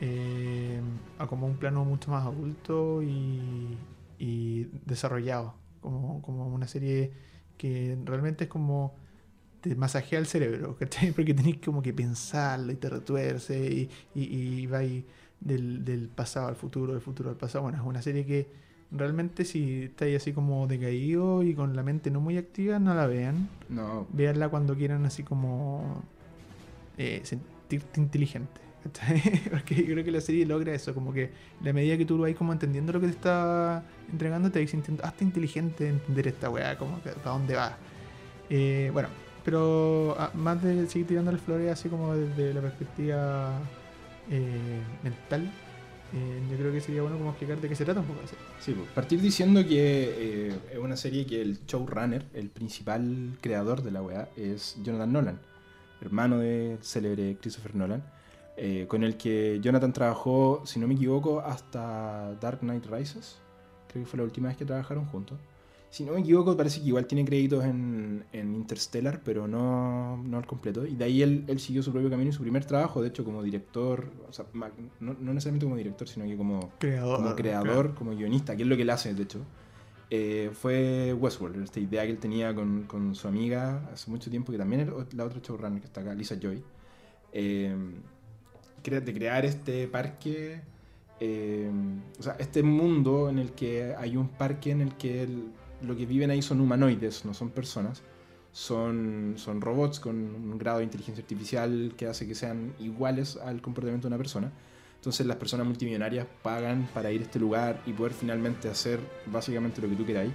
eh, 0.00 0.80
a 1.18 1.26
como 1.26 1.46
un 1.46 1.56
plano 1.56 1.84
mucho 1.84 2.10
más 2.10 2.26
adulto 2.26 3.02
y, 3.02 3.76
y 4.18 4.64
desarrollado. 4.84 5.54
Como, 5.80 6.20
como 6.22 6.46
una 6.48 6.66
serie 6.66 7.12
que 7.56 7.96
realmente 8.04 8.44
es 8.44 8.50
como 8.50 8.94
te 9.60 9.74
masajea 9.74 10.18
el 10.18 10.26
cerebro, 10.26 10.76
¿cachai? 10.76 11.12
Porque 11.16 11.34
tenés 11.34 11.58
como 11.58 11.82
que 11.82 11.92
pensarlo 11.92 12.72
y 12.72 12.76
te 12.76 12.88
retuerce 12.88 13.58
y, 13.58 13.90
y, 14.14 14.22
y 14.22 14.66
va 14.66 14.78
ahí 14.78 15.04
del, 15.40 15.84
del 15.84 16.08
pasado 16.08 16.48
al 16.48 16.56
futuro, 16.56 16.92
del 16.92 17.02
futuro 17.02 17.30
al 17.30 17.36
pasado. 17.36 17.62
Bueno, 17.64 17.78
es 17.78 17.84
una 17.84 18.02
serie 18.02 18.24
que 18.26 18.48
realmente 18.90 19.44
si 19.44 19.84
estáis 19.84 20.16
así 20.16 20.32
como 20.32 20.66
decaído 20.66 21.42
y 21.42 21.54
con 21.54 21.74
la 21.74 21.82
mente 21.82 22.10
no 22.10 22.20
muy 22.20 22.36
activa, 22.36 22.78
no 22.78 22.94
la 22.94 23.06
vean. 23.06 23.48
no, 23.68 24.06
Véanla 24.12 24.48
cuando 24.48 24.76
quieran 24.76 25.04
así 25.06 25.22
como 25.22 26.02
eh, 26.98 27.20
sentirte 27.24 28.00
inteligente. 28.00 28.60
Porque 29.50 29.74
yo 29.74 29.84
creo 29.86 30.04
que 30.04 30.10
la 30.10 30.20
serie 30.20 30.46
logra 30.46 30.74
eso, 30.74 30.94
como 30.94 31.12
que 31.12 31.30
la 31.62 31.72
medida 31.72 31.96
que 31.96 32.04
tú 32.04 32.18
vas 32.18 32.34
como 32.34 32.52
entendiendo 32.52 32.92
lo 32.92 33.00
que 33.00 33.06
te 33.06 33.12
está 33.12 33.84
entregando, 34.10 34.50
te 34.50 34.60
vas 34.60 34.70
sintiendo 34.70 35.04
hasta 35.04 35.24
inteligente 35.24 35.84
de 35.84 35.90
entender 35.90 36.28
esta 36.28 36.50
weá, 36.50 36.78
como 36.78 37.02
que 37.02 37.10
para 37.10 37.32
dónde 37.32 37.56
va. 37.56 37.76
Eh, 38.48 38.90
bueno, 38.92 39.08
pero 39.44 40.16
ah, 40.18 40.30
más 40.34 40.62
de 40.62 40.86
seguir 40.88 41.06
tirando 41.06 41.32
las 41.32 41.40
flores 41.40 41.70
así 41.72 41.88
como 41.88 42.14
desde 42.14 42.52
la 42.52 42.60
perspectiva 42.60 43.58
eh, 44.30 44.80
mental, 45.02 45.50
eh, 46.12 46.42
yo 46.50 46.56
creo 46.56 46.72
que 46.72 46.80
sería 46.80 47.02
bueno 47.02 47.18
como 47.18 47.30
explicar 47.30 47.60
de 47.60 47.68
qué 47.68 47.74
se 47.74 47.84
trata 47.84 48.00
un 48.00 48.06
poco 48.06 48.20
así. 48.24 48.36
sí, 48.60 48.72
pues, 48.72 48.88
partir 48.90 49.20
diciendo 49.20 49.62
que 49.62 50.48
eh, 50.48 50.58
es 50.72 50.78
una 50.78 50.96
serie 50.96 51.26
que 51.26 51.42
el 51.42 51.64
showrunner, 51.66 52.24
el 52.34 52.48
principal 52.48 53.36
creador 53.40 53.82
de 53.82 53.90
la 53.90 54.02
weá, 54.02 54.28
es 54.36 54.76
Jonathan 54.82 55.12
Nolan, 55.12 55.38
hermano 56.00 56.38
del 56.38 56.78
célebre 56.82 57.36
Christopher 57.40 57.74
Nolan, 57.74 58.04
eh, 58.56 58.86
con 58.88 59.02
el 59.04 59.16
que 59.16 59.58
Jonathan 59.60 59.92
trabajó, 59.92 60.62
si 60.64 60.80
no 60.80 60.88
me 60.88 60.94
equivoco, 60.94 61.40
hasta 61.40 62.34
Dark 62.40 62.60
Knight 62.60 62.86
Rises. 62.86 63.38
Creo 63.88 64.04
que 64.04 64.10
fue 64.10 64.16
la 64.18 64.24
última 64.24 64.48
vez 64.48 64.56
que 64.56 64.64
trabajaron 64.64 65.04
juntos. 65.06 65.38
Si 65.90 66.04
no 66.04 66.12
me 66.12 66.20
equivoco, 66.20 66.56
parece 66.56 66.80
que 66.80 66.88
igual 66.88 67.06
tiene 67.06 67.24
créditos 67.24 67.64
en, 67.64 68.24
en 68.32 68.54
Interstellar, 68.54 69.20
pero 69.24 69.46
no, 69.46 70.16
no, 70.16 70.36
al 70.36 70.46
completo. 70.46 70.84
Y 70.84 70.94
de 70.94 71.04
ahí 71.04 71.22
él, 71.22 71.44
él, 71.46 71.60
siguió 71.60 71.82
su 71.82 71.92
propio 71.92 72.10
camino 72.10 72.30
y 72.30 72.32
su 72.32 72.42
primer 72.42 72.64
trabajo, 72.64 73.00
de 73.00 73.08
hecho, 73.08 73.24
como 73.24 73.42
director, 73.42 74.10
o 74.28 74.32
sea, 74.32 74.46
no, 74.52 74.68
no, 75.00 75.32
necesariamente 75.32 75.64
como 75.64 75.76
director, 75.76 76.08
sino 76.08 76.26
que 76.26 76.36
como 76.36 76.72
creador, 76.78 77.16
como, 77.16 77.36
creador, 77.36 77.94
como 77.94 78.10
guionista, 78.16 78.56
que 78.56 78.62
es 78.62 78.68
lo 78.68 78.76
que 78.76 78.82
él 78.82 78.90
hace, 78.90 79.14
de 79.14 79.22
hecho, 79.22 79.40
eh, 80.10 80.50
fue 80.52 81.14
Westworld, 81.14 81.62
esta 81.62 81.80
idea 81.80 82.04
que 82.04 82.10
él 82.10 82.18
tenía 82.18 82.54
con, 82.54 82.82
con, 82.84 83.14
su 83.14 83.28
amiga 83.28 83.88
hace 83.92 84.10
mucho 84.10 84.30
tiempo, 84.30 84.52
que 84.52 84.58
también 84.58 84.82
es 84.82 85.14
la 85.14 85.24
otra 85.24 85.40
showrunner 85.40 85.80
que 85.80 85.86
está 85.86 86.00
acá, 86.00 86.14
Lisa 86.14 86.36
Joy, 86.38 86.62
eh, 87.32 87.74
de 88.82 89.14
crear 89.14 89.44
este 89.44 89.88
parque. 89.88 90.60
Eh, 91.20 91.70
o 92.18 92.22
sea, 92.22 92.36
este 92.38 92.62
mundo 92.62 93.28
en 93.28 93.38
el 93.38 93.52
que 93.52 93.94
hay 93.96 94.16
un 94.16 94.28
parque 94.28 94.70
en 94.70 94.80
el 94.80 94.94
que 94.96 95.28
lo 95.82 95.96
que 95.96 96.06
viven 96.06 96.30
ahí 96.30 96.42
son 96.42 96.60
humanoides, 96.60 97.24
no 97.24 97.34
son 97.34 97.50
personas. 97.50 98.02
Son, 98.52 99.34
son 99.36 99.60
robots 99.60 100.00
con 100.00 100.16
un 100.16 100.56
grado 100.56 100.78
de 100.78 100.84
inteligencia 100.84 101.22
artificial 101.22 101.92
que 101.96 102.06
hace 102.06 102.26
que 102.26 102.34
sean 102.34 102.72
iguales 102.78 103.36
al 103.36 103.60
comportamiento 103.60 104.08
de 104.08 104.14
una 104.14 104.18
persona. 104.18 104.50
Entonces 104.94 105.26
las 105.26 105.36
personas 105.36 105.66
multimillonarias 105.66 106.26
pagan 106.42 106.88
para 106.94 107.12
ir 107.12 107.20
a 107.20 107.24
este 107.24 107.38
lugar 107.38 107.82
y 107.86 107.92
poder 107.92 108.12
finalmente 108.12 108.68
hacer 108.68 108.98
básicamente 109.26 109.82
lo 109.82 109.88
que 109.88 109.96
tú 109.96 110.06
queráis. 110.06 110.32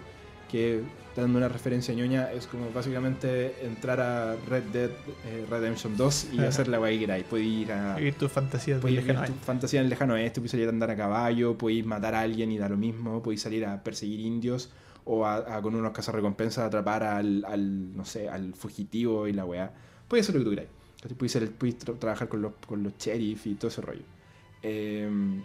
Que 0.49 0.83
dando 1.15 1.37
una 1.37 1.47
referencia 1.47 1.93
ñoña 1.93 2.31
es 2.31 2.47
como 2.47 2.71
básicamente 2.71 3.65
entrar 3.65 3.99
a 3.99 4.35
Red 4.47 4.63
Dead 4.71 4.89
eh, 5.25 5.45
Redemption 5.49 5.97
2 5.97 6.27
y 6.33 6.39
hacer 6.39 6.67
la 6.67 6.77
guay 6.77 6.95
que 6.95 7.01
queráis. 7.01 7.25
Puedes 7.25 7.47
ir 7.47 7.71
a... 7.71 7.95
Vivir 7.95 8.15
tus 8.15 8.31
fantasías 8.31 8.79
puedes 8.79 9.05
vivir 9.05 9.19
tu 9.21 9.33
fantasía 9.33 9.79
en 9.79 9.85
el 9.85 9.89
lejano 9.89 10.13
oeste, 10.13 10.39
puedes 10.39 10.51
salir 10.51 10.67
a 10.67 10.69
andar 10.69 10.91
a 10.91 10.95
caballo, 10.95 11.57
puedes 11.57 11.85
matar 11.85 12.15
a 12.15 12.21
alguien 12.21 12.51
y 12.51 12.57
da 12.57 12.69
lo 12.69 12.77
mismo, 12.77 13.21
puedes 13.21 13.41
salir 13.41 13.65
a 13.65 13.83
perseguir 13.83 14.19
indios 14.21 14.71
o 15.05 15.25
a, 15.25 15.61
con 15.61 15.75
unos 15.75 15.91
cazarrecompensas 15.91 16.65
atrapar 16.65 17.03
al, 17.03 17.43
al, 17.45 17.95
no 17.95 18.05
sé, 18.05 18.29
al 18.29 18.53
fugitivo 18.53 19.27
y 19.27 19.33
la 19.33 19.45
weá. 19.45 19.71
Puedes 20.07 20.25
hacer 20.25 20.35
lo 20.35 20.41
que 20.41 20.45
tú 20.45 20.49
queráis. 20.51 20.69
Puedes, 21.17 21.49
puedes 21.57 21.77
trabajar 21.77 22.27
con 22.27 22.41
los, 22.41 22.53
con 22.67 22.83
los 22.83 22.97
sheriff 22.97 23.47
y 23.47 23.55
todo 23.55 23.69
ese 23.69 23.81
rollo. 23.81 24.03
Em, 24.61 25.41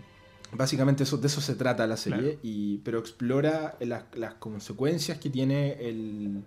básicamente 0.53 1.03
eso, 1.03 1.17
de 1.19 1.26
eso 1.26 1.41
se 1.41 1.55
trata 1.55 1.87
la 1.87 1.97
serie, 1.97 2.38
y, 2.43 2.79
pero 2.79 2.99
explora 2.99 3.76
las, 3.81 4.05
las, 4.15 4.35
consecuencias 4.35 5.19
que 5.19 5.31
tiene 5.31 5.73
el, 5.88 6.43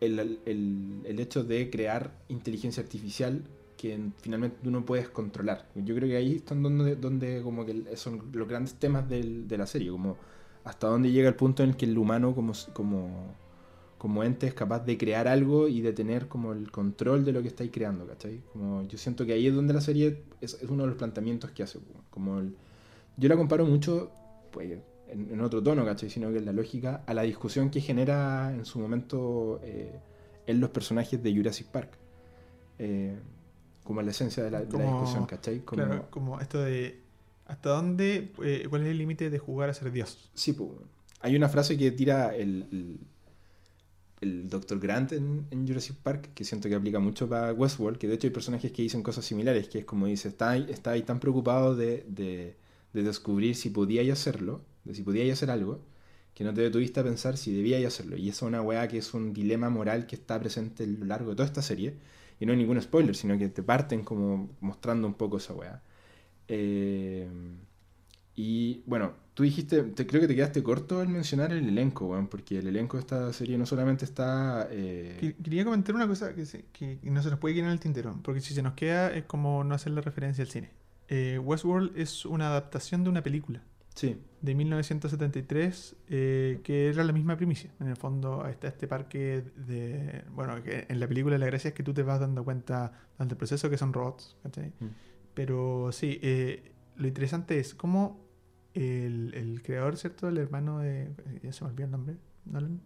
el, 0.00 0.38
el, 0.46 1.00
el, 1.04 1.20
hecho 1.20 1.44
de 1.44 1.70
crear 1.70 2.12
inteligencia 2.28 2.82
artificial 2.82 3.42
que 3.76 3.98
finalmente 4.20 4.58
tú 4.62 4.70
no 4.70 4.84
puedes 4.84 5.08
controlar. 5.08 5.66
Yo 5.74 5.94
creo 5.94 6.08
que 6.08 6.16
ahí 6.16 6.36
están 6.36 6.62
donde, 6.62 6.96
donde 6.96 7.42
como 7.42 7.64
que 7.64 7.96
son 7.96 8.30
los 8.32 8.48
grandes 8.48 8.74
temas 8.74 9.08
del, 9.08 9.46
de 9.48 9.56
la 9.56 9.66
serie, 9.66 9.90
como 9.90 10.16
hasta 10.64 10.88
dónde 10.88 11.10
llega 11.10 11.28
el 11.28 11.36
punto 11.36 11.62
en 11.62 11.70
el 11.70 11.76
que 11.76 11.86
el 11.86 11.96
humano 11.96 12.34
como, 12.34 12.52
como, 12.74 13.34
como 13.96 14.24
ente 14.24 14.46
es 14.46 14.54
capaz 14.54 14.80
de 14.80 14.98
crear 14.98 15.28
algo 15.28 15.68
y 15.68 15.80
de 15.80 15.92
tener 15.92 16.28
como 16.28 16.52
el 16.52 16.70
control 16.70 17.24
de 17.24 17.32
lo 17.32 17.40
que 17.40 17.48
estáis 17.48 17.70
creando, 17.72 18.06
¿cachai? 18.06 18.42
Como 18.52 18.82
yo 18.82 18.98
siento 18.98 19.24
que 19.24 19.32
ahí 19.32 19.46
es 19.46 19.54
donde 19.54 19.72
la 19.72 19.80
serie 19.80 20.24
es, 20.40 20.58
uno 20.68 20.82
de 20.82 20.88
los 20.88 20.98
planteamientos 20.98 21.52
que 21.52 21.62
hace. 21.62 21.78
Como 22.10 22.42
yo 23.18 23.28
la 23.28 23.36
comparo 23.36 23.66
mucho, 23.66 24.10
pues 24.50 24.78
en, 25.08 25.40
otro 25.40 25.62
tono, 25.62 25.84
¿cachai? 25.84 26.08
Sino 26.08 26.30
que 26.30 26.38
en 26.38 26.46
la 26.46 26.52
lógica 26.52 27.02
a 27.06 27.12
la 27.12 27.22
discusión 27.22 27.70
que 27.70 27.80
genera 27.80 28.52
en 28.54 28.64
su 28.64 28.78
momento 28.78 29.60
eh, 29.62 29.98
en 30.46 30.60
los 30.60 30.70
personajes 30.70 31.22
de 31.22 31.34
Jurassic 31.34 31.66
Park. 31.66 31.90
Eh, 32.78 33.16
como 33.84 34.02
la 34.02 34.10
esencia 34.10 34.42
de 34.42 34.50
la, 34.50 34.60
discusión, 34.60 35.26
¿cachai? 35.26 35.60
Como, 35.60 35.82
claro, 35.82 36.06
como 36.10 36.40
esto 36.40 36.62
de 36.62 37.08
¿Hasta 37.48 37.70
dónde, 37.70 38.30
eh, 38.44 38.66
cuál 38.68 38.82
es 38.82 38.88
el 38.88 38.98
límite 38.98 39.30
de 39.30 39.38
jugar 39.38 39.70
a 39.70 39.74
ser 39.74 39.90
Dios? 39.90 40.30
Sí, 40.34 40.52
pues. 40.52 40.70
Hay 41.20 41.34
una 41.34 41.48
frase 41.48 41.78
que 41.78 41.90
tira 41.90 42.36
el, 42.36 43.00
el, 44.20 44.48
Dr. 44.48 44.78
Grant 44.78 45.12
en, 45.12 45.66
Jurassic 45.66 45.96
Park, 45.96 46.30
que 46.34 46.44
siento 46.44 46.68
que 46.68 46.74
aplica 46.74 47.00
mucho 47.00 47.26
para 47.26 47.54
Westworld, 47.54 47.98
que 47.98 48.06
de 48.06 48.14
hecho 48.14 48.26
hay 48.26 48.32
personajes 48.32 48.70
que 48.70 48.82
dicen 48.82 49.02
cosas 49.02 49.24
similares, 49.24 49.68
que 49.68 49.78
es 49.78 49.84
como 49.86 50.06
dice, 50.06 50.28
está, 50.28 50.56
está 50.58 50.92
ahí 50.92 51.02
tan 51.02 51.18
preocupado 51.18 51.74
de, 51.74 52.04
de, 52.06 52.54
de 52.92 53.02
descubrir 53.02 53.54
si 53.54 53.70
podíais 53.70 54.10
hacerlo, 54.10 54.62
de 54.84 54.94
si 54.94 55.02
podíais 55.02 55.32
hacer 55.32 55.50
algo, 55.50 55.80
que 56.34 56.44
no 56.44 56.54
te 56.54 56.60
detuviste 56.60 57.00
a 57.00 57.04
pensar 57.04 57.36
si 57.36 57.54
debíais 57.54 57.86
hacerlo. 57.86 58.16
Y 58.16 58.28
esa 58.28 58.46
es 58.46 58.48
una 58.48 58.62
weá 58.62 58.86
que 58.88 58.98
es 58.98 59.14
un 59.14 59.32
dilema 59.32 59.70
moral 59.70 60.06
que 60.06 60.16
está 60.16 60.38
presente 60.38 60.84
a 60.84 60.86
lo 60.86 61.04
largo 61.04 61.30
de 61.30 61.36
toda 61.36 61.46
esta 61.46 61.62
serie. 61.62 61.94
Y 62.40 62.46
no 62.46 62.52
hay 62.52 62.58
ningún 62.58 62.80
spoiler, 62.80 63.16
sino 63.16 63.36
que 63.36 63.48
te 63.48 63.62
parten 63.62 64.04
como 64.04 64.50
mostrando 64.60 65.08
un 65.08 65.14
poco 65.14 65.38
esa 65.38 65.52
weá. 65.54 65.82
Eh, 66.46 67.28
y 68.36 68.82
bueno, 68.86 69.14
tú 69.34 69.42
dijiste, 69.42 69.82
te, 69.82 70.06
creo 70.06 70.20
que 70.20 70.28
te 70.28 70.36
quedaste 70.36 70.62
corto 70.62 71.00
al 71.00 71.08
mencionar 71.08 71.52
el 71.52 71.68
elenco, 71.68 72.24
porque 72.30 72.58
el 72.58 72.68
elenco 72.68 72.96
de 72.96 73.00
esta 73.00 73.32
serie 73.32 73.58
no 73.58 73.66
solamente 73.66 74.04
está... 74.04 74.68
Eh, 74.70 75.34
quería 75.42 75.64
comentar 75.64 75.96
una 75.96 76.06
cosa 76.06 76.32
que, 76.36 76.44
que, 76.72 77.00
no 77.02 77.20
se 77.20 77.30
nos 77.30 77.40
puede 77.40 77.56
quedar 77.56 77.66
en 77.66 77.72
el 77.72 77.80
tintero, 77.80 78.16
porque 78.22 78.40
si 78.40 78.54
se 78.54 78.62
nos 78.62 78.74
queda 78.74 79.12
es 79.12 79.24
como 79.24 79.64
no 79.64 79.74
hacer 79.74 79.90
la 79.90 80.02
referencia 80.02 80.42
al 80.42 80.50
cine. 80.50 80.70
Eh, 81.08 81.38
Westworld 81.38 81.96
es 81.96 82.24
una 82.24 82.48
adaptación 82.48 83.04
de 83.04 83.10
una 83.10 83.22
película. 83.22 83.62
Sí. 83.94 84.16
De 84.40 84.54
1973, 84.54 85.96
que 86.06 86.88
era 86.92 87.02
la 87.02 87.12
misma 87.12 87.36
primicia. 87.36 87.72
En 87.80 87.88
el 87.88 87.96
fondo 87.96 88.46
está 88.46 88.68
este 88.68 88.86
parque 88.86 89.42
de... 89.56 90.24
Bueno, 90.30 90.62
que 90.62 90.86
en 90.88 91.00
la 91.00 91.08
película 91.08 91.36
la 91.36 91.46
gracia 91.46 91.68
es 91.68 91.74
que 91.74 91.82
tú 91.82 91.92
te 91.92 92.04
vas 92.04 92.20
dando 92.20 92.44
cuenta 92.44 92.92
durante 93.16 93.34
el 93.34 93.38
proceso 93.38 93.68
que 93.68 93.76
son 93.76 93.92
robots. 93.92 94.36
Mm. 94.44 94.86
Pero 95.34 95.90
sí, 95.90 96.20
eh, 96.22 96.70
lo 96.96 97.08
interesante 97.08 97.58
es 97.58 97.74
cómo 97.74 98.20
el, 98.74 99.34
el, 99.34 99.62
creador, 99.62 99.96
¿cierto? 99.96 100.28
El 100.28 100.38
hermano 100.38 100.78
de... 100.78 101.10
Ya 101.42 101.52
se 101.52 101.64
me 101.64 101.70
olvidó 101.70 101.86
el 101.86 101.90
nombre. 101.90 102.16
Nolan. 102.44 102.80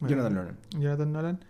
Jonathan 0.00 0.34
Nolan. 0.34 0.58
Jonathan 0.78 1.12
Nolan. 1.12 1.44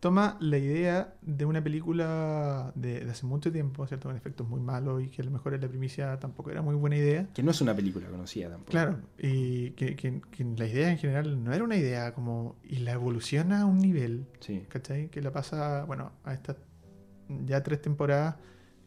Toma 0.00 0.36
la 0.40 0.58
idea 0.58 1.14
de 1.22 1.44
una 1.44 1.62
película 1.62 2.72
de, 2.76 3.08
hace 3.10 3.26
mucho 3.26 3.50
tiempo, 3.50 3.86
¿cierto? 3.86 4.08
Con 4.08 4.16
efectos 4.16 4.48
muy 4.48 4.60
malos 4.60 5.02
y 5.02 5.08
que 5.08 5.22
a 5.22 5.24
lo 5.24 5.32
mejor 5.32 5.54
en 5.54 5.60
la 5.60 5.68
primicia 5.68 6.18
tampoco 6.20 6.50
era 6.50 6.62
muy 6.62 6.76
buena 6.76 6.96
idea. 6.96 7.26
Que 7.34 7.42
no 7.42 7.50
es 7.50 7.60
una 7.60 7.74
película 7.74 8.06
conocida 8.08 8.48
tampoco. 8.48 8.70
Claro, 8.70 9.00
y 9.18 9.70
que, 9.70 9.96
que, 9.96 10.22
la 10.56 10.66
idea 10.66 10.90
en 10.90 10.98
general 10.98 11.42
no 11.42 11.52
era 11.52 11.64
una 11.64 11.76
idea 11.76 12.14
como... 12.14 12.56
Y 12.62 12.76
la 12.78 12.92
evoluciona 12.92 13.62
a 13.62 13.66
un 13.66 13.78
nivel, 13.78 14.26
sí. 14.40 14.64
¿cachai? 14.68 15.08
Que 15.08 15.20
la 15.20 15.32
pasa, 15.32 15.84
bueno, 15.84 16.12
a 16.24 16.32
estas 16.32 16.56
ya 17.46 17.62
tres 17.62 17.82
temporadas 17.82 18.36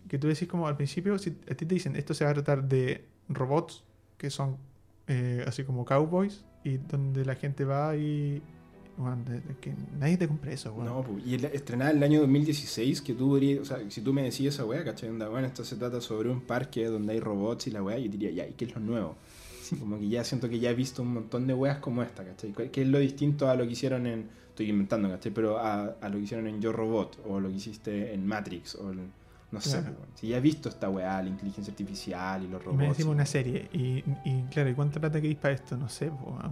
que 0.07 0.17
tú 0.17 0.27
decís 0.27 0.47
como 0.47 0.67
al 0.67 0.75
principio, 0.75 1.17
si 1.17 1.37
a 1.49 1.55
ti 1.55 1.65
te 1.65 1.75
dicen 1.75 1.95
esto 1.95 2.13
se 2.13 2.25
va 2.25 2.31
a 2.31 2.33
tratar 2.33 2.63
de 2.63 3.07
robots 3.29 3.83
que 4.17 4.29
son 4.29 4.57
eh, 5.07 5.43
así 5.47 5.63
como 5.63 5.85
cowboys 5.85 6.45
y 6.63 6.77
donde 6.77 7.25
la 7.25 7.35
gente 7.35 7.65
va 7.65 7.95
y 7.95 8.41
que 9.59 9.73
nadie 9.99 10.17
te 10.17 10.27
compra 10.27 10.51
eso, 10.51 10.75
No, 10.83 11.05
y 11.25 11.35
estrenada 11.35 11.91
en 11.91 11.97
el 11.97 12.03
año 12.03 12.21
2016, 12.21 13.01
que 13.01 13.13
tú 13.13 13.35
dirías, 13.35 13.61
o 13.61 13.65
sea, 13.65 13.79
si 13.89 14.01
tú 14.01 14.13
me 14.13 14.23
decías 14.23 14.55
esa 14.55 14.65
weá, 14.65 14.83
¿cachai? 14.83 15.09
bueno, 15.09 15.47
esto 15.47 15.63
se 15.63 15.75
trata 15.75 16.01
sobre 16.01 16.29
un 16.29 16.41
parque 16.41 16.85
donde 16.85 17.13
hay 17.13 17.19
robots 17.19 17.67
y 17.67 17.71
la 17.71 17.81
weá, 17.81 17.97
yo 17.97 18.09
diría, 18.09 18.31
ya, 18.31 18.47
¿y 18.47 18.53
qué 18.53 18.65
es 18.65 18.75
lo 18.75 18.81
nuevo? 18.81 19.15
como 19.79 19.97
que 19.97 20.09
ya 20.09 20.23
siento 20.23 20.49
que 20.49 20.59
ya 20.59 20.71
he 20.71 20.75
visto 20.75 21.01
un 21.01 21.13
montón 21.13 21.47
de 21.47 21.53
weas 21.53 21.77
como 21.77 22.03
esta, 22.03 22.23
¿cachai? 22.25 22.51
¿Qué 22.51 22.81
es 22.81 22.87
lo 22.87 22.99
distinto 22.99 23.49
a 23.49 23.55
lo 23.55 23.65
que 23.65 23.71
hicieron 23.71 24.05
en, 24.05 24.25
estoy 24.49 24.69
inventando, 24.69 25.09
¿cachai? 25.09 25.31
Pero 25.31 25.57
a, 25.57 25.83
a 26.01 26.09
lo 26.09 26.17
que 26.17 26.23
hicieron 26.23 26.47
en 26.47 26.61
Yo 26.61 26.71
Robot, 26.71 27.19
o 27.27 27.39
lo 27.39 27.49
que 27.49 27.55
hiciste 27.55 28.13
en 28.13 28.27
Matrix, 28.27 28.75
o 28.75 28.91
en, 28.91 29.20
no 29.51 29.59
sé, 29.59 29.83
si 30.15 30.29
ya 30.29 30.37
he 30.37 30.41
visto 30.41 30.69
esta 30.69 30.89
weá, 30.89 31.21
la 31.21 31.27
inteligencia 31.27 31.71
artificial 31.71 32.43
y 32.43 32.47
los 32.47 32.63
robots. 32.63 32.79
Me 32.79 32.87
decimos 32.87 33.13
una 33.13 33.25
serie, 33.25 33.67
y, 33.73 34.03
y 34.23 34.43
claro, 34.49 34.69
¿y 34.69 34.73
cuánta 34.73 34.99
plata 34.99 35.19
queréis 35.19 35.39
para 35.39 35.53
esto? 35.53 35.75
No 35.75 35.89
sé, 35.89 36.09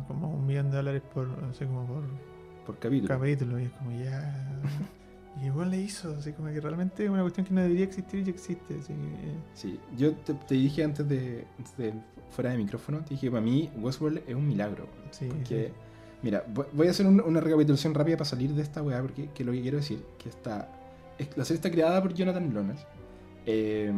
como 0.08 0.34
un 0.34 0.46
millón 0.46 0.70
de 0.70 0.77
dólares 0.77 1.01
por, 1.13 1.27
no 1.27 1.53
sé, 1.53 1.65
como 1.65 1.86
por, 1.86 2.03
por 2.65 2.77
capítulo. 2.77 3.08
Capítulo, 3.08 3.58
y 3.58 3.63
es 3.63 3.72
como 3.72 3.91
ya. 3.91 4.62
y 5.41 5.46
igual 5.46 5.72
le 5.72 5.79
hizo, 5.79 6.13
así 6.18 6.34
como 6.34 6.50
que 6.50 6.60
realmente 6.60 7.06
es 7.06 7.10
una 7.10 7.22
cuestión 7.22 7.46
que 7.46 7.53
no 7.53 7.62
debería 7.62 7.86
existir 7.86 8.27
y 8.27 8.29
existe. 8.29 8.77
Así 8.77 8.94
Sí, 9.53 9.79
yo 9.98 10.13
te, 10.15 10.56
dije 10.56 10.84
antes 10.84 11.08
de, 11.08 11.46
fuera 12.32 12.51
de 12.51 12.58
micrófono, 12.58 13.00
te 13.00 13.12
dije 13.12 13.27
que 13.27 13.32
para 13.32 13.41
mí 13.41 13.70
Westworld 13.77 14.24
es 14.27 14.36
un 14.36 14.46
milagro. 14.46 14.89
Sí. 15.12 15.29
Porque, 15.29 15.72
mira, 16.22 16.44
voy 16.74 16.88
a 16.88 16.91
hacer 16.91 17.06
una 17.06 17.39
recapitulación 17.39 17.94
rápida 17.94 18.18
para 18.18 18.29
salir 18.29 18.51
de 18.51 18.62
esta 18.62 18.84
weá, 18.84 19.01
porque 19.01 19.29
que 19.29 19.46
lo 19.46 19.53
que 19.53 19.62
quiero 19.62 19.77
decir, 19.77 20.03
que 20.18 20.27
está 20.27 20.70
la 21.36 21.46
serie 21.46 21.56
está 21.56 21.72
creada 21.72 22.02
por 22.02 22.14
Jonathan 22.14 22.54
Nolan. 22.54 22.78
Eh, 23.46 23.92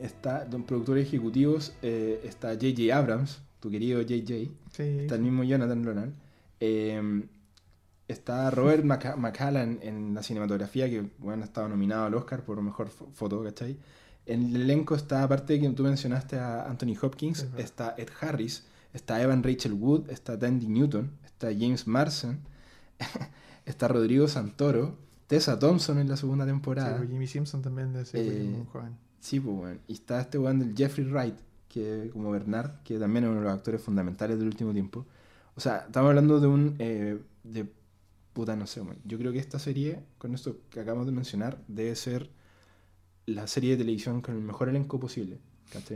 está, 0.00 0.46
productores 0.66 1.06
ejecutivos, 1.06 1.74
eh, 1.82 2.20
está 2.24 2.50
J.J. 2.54 2.96
Abrams, 2.96 3.40
tu 3.60 3.70
querido 3.70 4.00
J.J. 4.00 4.50
Está 4.82 5.14
el 5.14 5.22
mismo 5.22 5.44
Jonathan 5.44 5.82
Nolan. 5.82 6.14
Eh, 6.60 7.26
está 8.08 8.50
Robert 8.50 8.84
McCallan 8.84 9.78
en 9.82 10.14
la 10.14 10.22
cinematografía, 10.22 10.88
que 10.88 11.10
bueno, 11.18 11.42
ha 11.42 11.46
estado 11.46 11.68
nominado 11.68 12.06
al 12.06 12.14
Oscar 12.14 12.44
por 12.44 12.60
mejor 12.62 12.88
foto, 12.88 13.42
¿cachai? 13.42 13.78
En 14.26 14.54
el 14.54 14.62
elenco 14.62 14.94
está, 14.94 15.22
aparte 15.22 15.54
de 15.54 15.60
que 15.60 15.70
tú 15.70 15.84
mencionaste 15.84 16.38
a 16.38 16.66
Anthony 16.68 16.96
Hopkins, 17.00 17.46
está 17.56 17.94
Ed 17.96 18.08
Harris, 18.20 18.64
está 18.92 19.22
Evan 19.22 19.42
Rachel 19.42 19.72
Wood, 19.72 20.10
está 20.10 20.36
Dandy 20.36 20.66
Newton, 20.66 21.12
está 21.24 21.48
James 21.48 21.86
Marsden, 21.86 22.40
está 23.66 23.88
Rodrigo 23.88 24.26
Santoro, 24.26 24.96
Tessa 25.26 25.58
Thompson 25.58 25.98
en 25.98 26.08
la 26.08 26.16
segunda 26.16 26.44
Sí, 26.44 26.50
temporada. 26.50 26.96
pues 26.98 27.08
Jimmy 27.10 27.26
Simpson 27.26 27.62
también 27.62 27.92
de 27.92 28.02
ese 28.02 28.20
Eh, 28.20 28.28
William 28.44 28.64
joven. 28.66 28.96
Sí, 29.20 29.40
pues, 29.40 29.56
weón. 29.56 29.80
Y 29.88 29.94
está 29.94 30.20
este 30.20 30.38
weón 30.38 30.58
del 30.60 30.76
Jeffrey 30.76 31.06
Wright, 31.06 31.34
que 31.68 32.10
como 32.12 32.30
Bernard, 32.30 32.82
que 32.84 32.98
también 32.98 33.24
es 33.24 33.30
uno 33.30 33.40
de 33.40 33.46
los 33.46 33.54
actores 33.54 33.80
fundamentales 33.82 34.38
del 34.38 34.46
último 34.46 34.72
tiempo. 34.72 35.04
O 35.56 35.60
sea, 35.60 35.78
estamos 35.86 36.08
hablando 36.10 36.38
de 36.40 36.46
un. 36.46 36.76
eh, 36.78 37.18
de. 37.44 37.66
Puta, 38.32 38.54
no 38.54 38.66
sé, 38.66 38.82
weón. 38.82 38.98
Yo 39.04 39.18
creo 39.18 39.32
que 39.32 39.38
esta 39.38 39.58
serie, 39.58 40.00
con 40.18 40.34
esto 40.34 40.58
que 40.70 40.80
acabamos 40.80 41.06
de 41.06 41.12
mencionar, 41.12 41.58
debe 41.68 41.96
ser 41.96 42.30
la 43.24 43.46
serie 43.48 43.72
de 43.72 43.78
televisión 43.78 44.20
con 44.20 44.36
el 44.36 44.42
mejor 44.42 44.68
elenco 44.68 45.00
posible. 45.00 45.38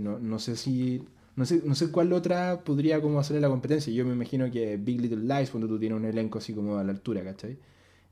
No, 0.00 0.18
no 0.18 0.38
sé 0.40 0.56
si. 0.56 1.04
No 1.36 1.44
sé, 1.46 1.62
no 1.64 1.74
sé 1.76 1.90
cuál 1.92 2.12
otra 2.12 2.64
podría 2.64 3.00
como 3.00 3.20
hacerle 3.20 3.40
la 3.40 3.48
competencia. 3.48 3.92
Yo 3.92 4.04
me 4.04 4.12
imagino 4.12 4.50
que 4.50 4.76
Big 4.76 5.00
Little 5.00 5.22
Lies, 5.22 5.50
cuando 5.50 5.68
tú 5.68 5.78
tienes 5.78 5.96
un 5.96 6.04
elenco 6.04 6.38
así 6.38 6.52
como 6.52 6.76
a 6.76 6.82
la 6.84 6.90
altura, 6.90 7.22
¿cachai? 7.22 7.56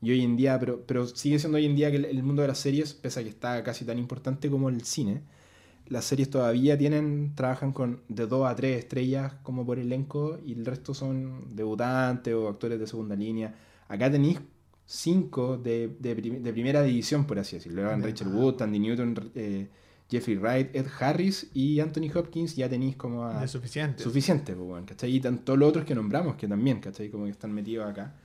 Y 0.01 0.11
hoy 0.11 0.21
en 0.23 0.37
día, 0.37 0.57
pero, 0.59 0.81
pero 0.85 1.05
sigue 1.07 1.39
siendo 1.39 1.57
hoy 1.57 1.65
en 1.65 1.75
día 1.75 1.91
que 1.91 1.97
el, 1.97 2.05
el 2.05 2.23
mundo 2.23 2.41
de 2.41 2.47
las 2.47 2.57
series, 2.59 2.93
pese 2.93 3.19
a 3.19 3.23
que 3.23 3.29
está 3.29 3.61
casi 3.63 3.83
tan 3.85 3.99
importante 3.99 4.49
como 4.49 4.69
el 4.69 4.83
cine, 4.85 5.21
las 5.87 6.05
series 6.05 6.29
todavía 6.29 6.77
tienen, 6.77 7.33
trabajan 7.35 7.73
con 7.73 8.01
de 8.07 8.25
2 8.27 8.47
a 8.47 8.55
3 8.55 8.77
estrellas 8.79 9.33
como 9.43 9.65
por 9.65 9.77
elenco 9.79 10.39
y 10.45 10.53
el 10.53 10.65
resto 10.65 10.93
son 10.93 11.53
debutantes 11.55 12.33
o 12.33 12.47
actores 12.47 12.79
de 12.79 12.87
segunda 12.87 13.15
línea. 13.15 13.55
Acá 13.87 14.09
tenéis 14.11 14.39
5 14.85 15.57
de, 15.57 15.95
de, 15.99 16.15
prim- 16.15 16.41
de 16.43 16.51
primera 16.53 16.81
división, 16.83 17.25
por 17.25 17.39
así 17.39 17.55
decirlo. 17.57 17.81
Eran 17.81 17.99
más. 18.25 18.35
Wood, 18.35 18.61
Andy 18.61 18.79
Newton, 18.79 19.31
eh, 19.35 19.67
Jeffrey 20.09 20.37
Wright, 20.37 20.75
Ed 20.75 20.87
Harris 20.99 21.49
y 21.53 21.79
Anthony 21.79 22.09
Hopkins. 22.15 22.55
Ya 22.55 22.69
tenéis 22.69 22.95
como 22.95 23.23
a, 23.25 23.47
suficiente. 23.47 24.01
suficiente, 24.03 24.53
pues, 24.55 24.67
weón, 24.69 24.85
¿cachai? 24.85 25.15
Y 25.15 25.19
tan- 25.19 25.39
todos 25.45 25.59
los 25.59 25.69
otros 25.69 25.85
que 25.85 25.93
nombramos, 25.95 26.35
que 26.35 26.47
también, 26.47 26.79
¿cachai? 26.79 27.09
Como 27.09 27.25
que 27.25 27.31
están 27.31 27.51
metidos 27.51 27.87
acá. 27.89 28.15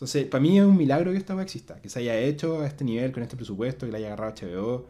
Entonces, 0.00 0.24
para 0.26 0.40
mí 0.40 0.58
es 0.58 0.64
un 0.64 0.78
milagro 0.78 1.12
que 1.12 1.18
esta 1.18 1.34
weá 1.34 1.44
exista, 1.44 1.76
que 1.80 1.90
se 1.90 1.98
haya 1.98 2.18
hecho 2.18 2.62
a 2.62 2.66
este 2.66 2.84
nivel, 2.84 3.12
con 3.12 3.22
este 3.22 3.36
presupuesto, 3.36 3.84
que 3.84 3.92
la 3.92 3.98
haya 3.98 4.06
agarrado 4.14 4.32
HBO. 4.34 4.86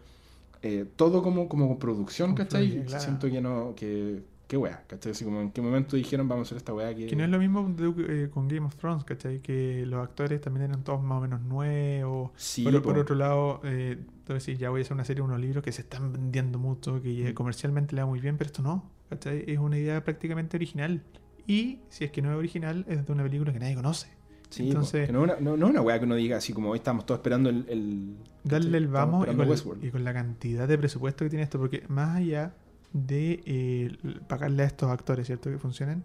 Eh, 0.63 0.85
todo 0.95 1.21
como, 1.23 1.49
como 1.49 1.79
producción, 1.81 2.35
¿cachai? 2.37 2.85
Claro. 2.85 3.03
Siento 3.03 3.29
que 3.29 3.41
no, 3.41 3.75
que, 3.75 4.23
qué 4.47 4.57
weá, 4.57 4.85
¿cachai? 4.87 5.11
Así 5.13 5.25
como 5.25 5.41
en 5.41 5.51
qué 5.51 5.61
momento 5.63 5.97
dijeron 5.97 6.29
vamos 6.29 6.47
a 6.47 6.49
hacer 6.49 6.59
esta 6.59 6.73
weá 6.75 6.95
que... 6.95 7.07
Que 7.09 7.17
no 7.17 7.25
es 7.25 7.31
lo 7.31 7.39
mismo 7.41 7.69
de- 7.77 8.25
eh, 8.25 8.31
con 8.31 8.47
Game 8.47 8.67
of 8.67 8.77
Thrones, 8.77 9.03
¿cachai? 9.05 9.41
Que 9.41 9.85
los 9.85 10.01
actores 10.01 10.41
también 10.41 10.67
eran 10.67 10.85
todos 10.85 11.03
más 11.03 11.19
o 11.19 11.23
menos 11.23 11.41
nuevos. 11.41 12.31
Sí, 12.37 12.63
Pero 12.65 12.81
por 12.81 12.95
po. 12.95 13.01
otro 13.01 13.17
lado, 13.17 13.61
eh, 13.65 13.99
decís, 14.29 14.59
ya 14.61 14.71
voy 14.71 14.81
a 14.81 14.83
hacer 14.83 14.93
una 14.95 15.05
serie, 15.05 15.23
unos 15.23 15.41
libros 15.41 15.65
que 15.65 15.73
se 15.73 15.81
están 15.83 16.13
vendiendo 16.13 16.59
mucho, 16.61 17.03
que 17.03 17.31
Mm. 17.31 17.35
comercialmente 17.35 17.97
le 17.97 18.03
va 18.03 18.07
muy 18.07 18.21
bien, 18.21 18.37
pero 18.39 18.47
esto 18.47 18.63
no, 18.63 18.89
¿cachai? 19.09 19.43
Es 19.49 19.59
una 19.59 19.77
idea 19.77 20.05
prácticamente 20.05 20.57
original. 20.57 21.03
Y 21.49 21.81
si 21.89 22.05
es 22.05 22.13
que 22.13 22.23
no 22.23 22.31
es 22.31 22.37
original, 22.39 22.85
es 22.87 23.05
de 23.07 23.13
una 23.13 23.25
película 23.25 23.53
que 23.53 23.59
nadie 23.59 23.75
conoce. 23.75 24.20
Sí, 24.51 24.69
entonces- 24.69 25.07
que 25.07 25.13
no, 25.13 25.25
es 25.25 25.31
una, 25.33 25.41
no, 25.41 25.57
no 25.57 25.67
es 25.67 25.71
una 25.71 25.81
weá 25.81 25.99
que 25.99 26.05
uno 26.05 26.17
diga 26.17 26.37
así 26.37 26.53
como 26.53 26.71
hoy 26.71 26.79
estamos 26.79 27.07
todos 27.07 27.19
esperando 27.19 27.49
el... 27.51 27.65
el 27.69 28.17
Darle 28.45 28.79
el 28.79 28.89
vamos 28.89 29.27
y 29.31 29.35
con, 29.37 29.85
y 29.85 29.91
con 29.91 30.03
la 30.05 30.13
cantidad 30.13 30.67
de 30.67 30.77
presupuesto 30.79 31.25
que 31.25 31.31
tiene 31.31 31.43
esto, 31.45 31.59
porque 31.59 31.85
más 31.89 32.17
allá 32.17 32.55
de 32.93 33.43
eh, 33.47 33.97
pagarle 34.29 34.63
a 34.65 34.67
estos 34.67 34.91
actores, 34.91 35.27
¿cierto? 35.27 35.51
Que 35.51 35.59
funcionen, 35.59 36.03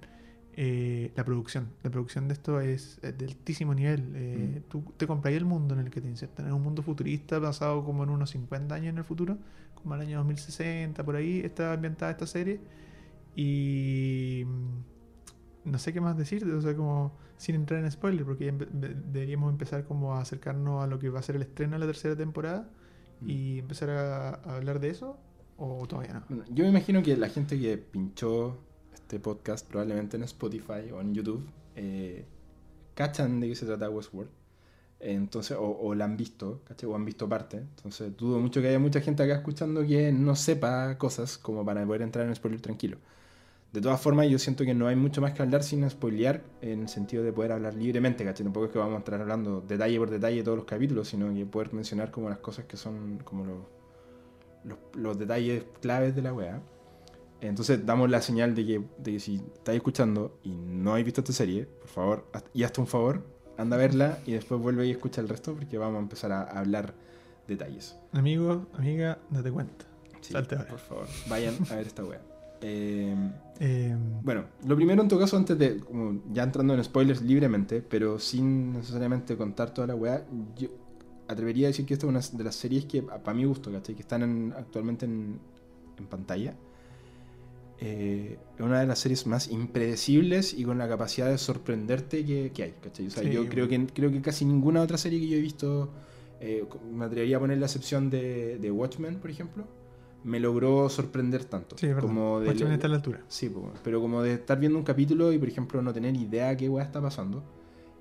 eh, 0.58 1.12
la 1.16 1.24
producción. 1.26 1.70
La 1.82 1.90
producción 1.90 2.28
de 2.28 2.34
esto 2.34 2.60
es, 2.62 3.00
es 3.02 3.18
de 3.18 3.26
altísimo 3.26 3.74
nivel. 3.74 4.12
Eh, 4.16 4.62
Mm. 4.66 4.70
Tú 4.70 4.84
te 4.98 5.08
compras 5.08 5.34
el 5.34 5.46
mundo 5.46 5.74
en 5.74 5.80
el 5.82 5.90
que 5.90 6.02
te 6.02 6.08
insertan. 6.08 6.46
Es 6.48 6.54
un 6.54 6.62
mundo 6.62 6.84
futurista 6.84 7.40
basado 7.40 7.84
como 7.84 8.04
en 8.04 8.10
unos 8.10 8.30
50 8.32 8.76
años 8.76 8.90
en 8.90 8.98
el 9.00 9.04
futuro, 9.06 9.38
como 9.74 9.96
el 9.96 10.02
año 10.02 10.18
2060, 10.20 11.04
por 11.04 11.16
ahí 11.16 11.40
está 11.40 11.74
ambientada 11.74 12.12
esta 12.12 12.28
serie. 12.28 12.60
Y 13.36 14.44
mm, 14.46 15.72
no 15.72 15.78
sé 15.80 15.94
qué 15.94 16.02
más 16.02 16.18
decir, 16.18 16.46
o 16.46 16.62
sea, 16.62 16.76
como 16.76 17.14
sin 17.38 17.56
entrar 17.56 17.84
en 17.84 17.92
spoiler, 17.92 18.26
porque 18.26 18.46
ya 18.46 18.52
empe- 18.52 18.70
de- 18.70 18.94
deberíamos 18.96 19.52
empezar 19.52 19.84
como 19.86 20.14
a 20.16 20.22
acercarnos 20.22 20.84
a 20.84 20.88
lo 20.88 21.00
que 21.00 21.10
va 21.10 21.20
a 21.20 21.24
ser 21.24 21.36
el 21.36 21.42
estreno 21.44 21.74
de 21.74 21.80
la 21.80 21.86
tercera 21.86 22.16
temporada 22.16 22.70
Mm. 23.22 23.30
y 23.30 23.60
empezar 23.60 23.90
a, 23.90 24.30
a 24.30 24.56
hablar 24.58 24.80
de 24.80 24.90
eso, 24.90 25.18
o 25.58 25.86
todavía 25.88 26.24
no. 26.30 26.44
Yo 26.50 26.64
me 26.66 26.70
imagino 26.70 27.02
que 27.02 27.16
la 27.18 27.30
gente 27.30 27.60
que 27.60 27.78
pinchó 27.78 28.58
este 28.94 29.20
podcast 29.20 29.68
probablemente 29.68 30.18
en 30.18 30.24
Spotify 30.24 30.92
o 30.94 31.00
en 31.02 31.14
YouTube 31.14 31.46
eh, 31.76 32.26
cachan 32.94 33.40
de 33.40 33.48
qué 33.50 33.56
se 33.56 33.66
trata 33.66 33.90
Westworld. 33.90 34.30
Entonces, 35.00 35.56
o, 35.60 35.64
o 35.82 35.94
la 35.94 36.06
han 36.06 36.16
visto, 36.18 36.62
¿cachai? 36.66 36.90
O 36.90 36.96
han 36.96 37.06
visto 37.06 37.28
parte. 37.30 37.58
Entonces, 37.58 38.16
dudo 38.18 38.40
mucho 38.40 38.62
que 38.62 38.70
haya 38.70 38.80
mucha 38.80 39.02
gente 39.02 39.24
acá 39.24 39.36
escuchando 39.36 39.86
que 39.86 40.12
no 40.12 40.36
sepa 40.36 40.98
cosas 40.98 41.38
como 41.38 41.64
para 41.66 41.86
poder 41.86 42.02
entrar 42.02 42.26
en 42.26 42.34
spoiler 42.36 42.62
tranquilo. 42.62 42.98
De 43.76 43.82
todas 43.82 44.00
formas, 44.00 44.30
yo 44.30 44.40
siento 44.40 44.64
que 44.64 44.74
no 44.74 44.88
hay 44.88 44.96
mucho 44.96 45.20
más 45.20 45.34
que 45.34 45.42
hablar 45.42 45.62
sin 45.62 45.88
spoilear 45.90 46.42
en 46.62 46.84
el 46.84 46.88
sentido 46.88 47.24
de 47.24 47.34
poder 47.34 47.52
hablar 47.52 47.74
libremente, 47.74 48.24
¿cachai? 48.24 48.46
Tampoco 48.46 48.68
es 48.68 48.72
que 48.72 48.80
vamos 48.80 48.96
a 48.96 49.00
estar 49.00 49.20
hablando 49.20 49.60
detalle 49.60 49.98
por 49.98 50.10
detalle 50.10 50.38
de 50.38 50.44
todos 50.44 50.56
los 50.56 50.66
capítulos, 50.66 51.10
sino 51.10 51.34
que 51.34 51.46
poder 51.46 51.74
mencionar 51.74 52.10
como 52.10 52.30
las 52.30 52.38
cosas 52.38 52.64
que 52.64 52.78
son 52.78 53.20
como 53.26 53.44
los, 53.44 53.58
los, 54.64 54.78
los 54.94 55.20
detalles 55.20 55.66
claves 55.82 56.16
de 56.16 56.22
la 56.22 56.34
weá. 56.34 56.62
Entonces 57.42 57.86
damos 57.86 58.10
la 58.10 58.22
señal 58.22 58.56
de 58.56 58.66
que, 58.66 58.82
de 58.98 59.12
que 59.12 59.20
si 59.20 59.36
estáis 59.54 59.76
escuchando 59.76 60.40
y 60.42 60.52
no 60.52 60.92
habéis 60.92 61.08
visto 61.08 61.20
esta 61.20 61.34
serie, 61.34 61.66
por 61.66 61.90
favor, 61.90 62.26
y 62.54 62.64
hazte 62.64 62.80
un 62.80 62.88
favor, 62.88 63.26
anda 63.58 63.76
a 63.76 63.80
verla 63.80 64.20
y 64.26 64.32
después 64.32 64.62
vuelve 64.62 64.88
y 64.88 64.92
escucha 64.92 65.20
el 65.20 65.28
resto 65.28 65.54
porque 65.54 65.78
vamos 65.78 65.98
a 65.98 66.02
empezar 66.02 66.32
a 66.32 66.44
hablar 66.44 66.94
detalles. 67.46 67.98
Amigo, 68.14 68.68
amiga, 68.74 69.20
date 69.30 69.52
cuenta. 69.52 69.84
Sí, 70.22 70.32
Salte 70.32 70.56
por 70.56 70.80
favor, 70.80 71.08
vayan 71.28 71.56
a 71.70 71.76
ver 71.76 71.88
esta 71.88 72.06
weá. 72.06 72.22
Eh, 72.68 73.16
Eh, 73.60 73.96
bueno, 74.22 74.44
lo 74.68 74.76
primero 74.76 75.02
en 75.02 75.08
todo 75.08 75.20
caso, 75.20 75.38
antes 75.38 75.58
de, 75.58 75.78
como 75.80 76.22
ya 76.34 76.44
entrando 76.44 76.74
en 76.74 76.84
spoilers 76.84 77.22
libremente, 77.22 77.82
pero 77.82 78.20
sin 78.20 78.74
necesariamente 78.74 79.38
contar 79.38 79.74
toda 79.74 79.88
la 79.88 79.96
weá, 79.96 80.26
yo 80.58 80.68
atrevería 81.28 81.68
a 81.68 81.70
decir 81.72 81.86
que 81.86 81.94
esta 81.94 82.06
es 82.06 82.10
una 82.10 82.20
de 82.38 82.44
las 82.44 82.56
series 82.56 82.84
que, 82.86 83.02
para 83.02 83.34
mi 83.34 83.46
gusto, 83.46 83.72
¿cachai? 83.72 83.96
Que 83.96 84.02
están 84.02 84.24
en- 84.24 84.54
actualmente 84.58 85.06
en, 85.06 85.40
en 85.98 86.06
pantalla. 86.08 86.54
Eh, 87.80 88.38
es 88.56 88.62
una 88.62 88.80
de 88.80 88.88
las 88.88 89.00
series 89.00 89.28
más 89.28 89.50
impredecibles 89.50 90.54
y 90.54 90.64
con 90.64 90.78
la 90.78 90.88
capacidad 90.88 91.30
de 91.30 91.38
sorprenderte 91.38 92.26
que, 92.26 92.52
que 92.54 92.64
hay, 92.64 92.74
¿cachai? 92.82 93.08
O 93.08 93.10
sea, 93.10 93.24
Sí, 93.24 93.30
yo 93.30 93.40
bueno. 93.42 93.52
creo 93.52 93.68
que, 93.68 93.88
creo 93.88 94.12
que 94.12 94.22
casi 94.22 94.46
ninguna 94.46 94.82
otra 94.82 94.98
serie 94.98 95.20
que 95.20 95.28
yo 95.28 95.38
he 95.38 95.42
visto, 95.42 95.92
eh, 96.40 96.64
me 96.94 97.06
atrevería 97.06 97.36
a 97.38 97.40
poner 97.42 97.58
la 97.58 97.66
excepción 97.66 98.10
de, 98.10 98.58
de 98.60 98.72
Watchmen, 98.72 99.16
por 99.20 99.30
ejemplo, 99.30 99.66
me 100.26 100.40
logró 100.40 100.90
sorprender 100.90 101.46
tanto. 101.46 101.78
sí, 101.78 101.88
como 102.02 102.40
de, 102.42 102.50
Watchmen 102.50 102.74
está 102.74 102.88
a 102.88 102.90
la 102.90 102.96
altura. 102.98 103.24
Sí, 103.28 103.50
pero 103.84 104.02
como 104.02 104.22
de 104.22 104.34
estar 104.34 104.60
viendo 104.60 104.78
un 104.78 104.84
capítulo 104.84 105.32
y, 105.32 105.38
por 105.38 105.48
ejemplo, 105.48 105.82
no 105.82 105.94
tener 105.94 106.16
idea 106.16 106.58
qué 106.58 106.68
weá 106.68 106.84
está 106.84 107.02
pasando. 107.02 107.44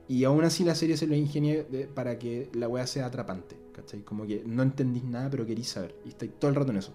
Y 0.08 0.24
aún 0.24 0.44
así 0.44 0.64
la 0.64 0.74
serie 0.74 0.96
se 0.96 1.06
lo 1.06 1.14
ingenia 1.14 1.64
para 1.94 2.18
que 2.18 2.50
la 2.54 2.68
weá 2.68 2.86
sea 2.86 3.06
atrapante, 3.06 3.56
¿cachai? 3.72 4.00
Como 4.02 4.26
que 4.26 4.42
no 4.44 4.62
entendís 4.62 5.04
nada, 5.04 5.30
pero 5.30 5.46
querís 5.46 5.68
saber. 5.68 5.94
Y 6.04 6.08
estáis 6.08 6.32
todo 6.38 6.48
el 6.50 6.54
rato 6.56 6.72
en 6.72 6.78
eso. 6.78 6.92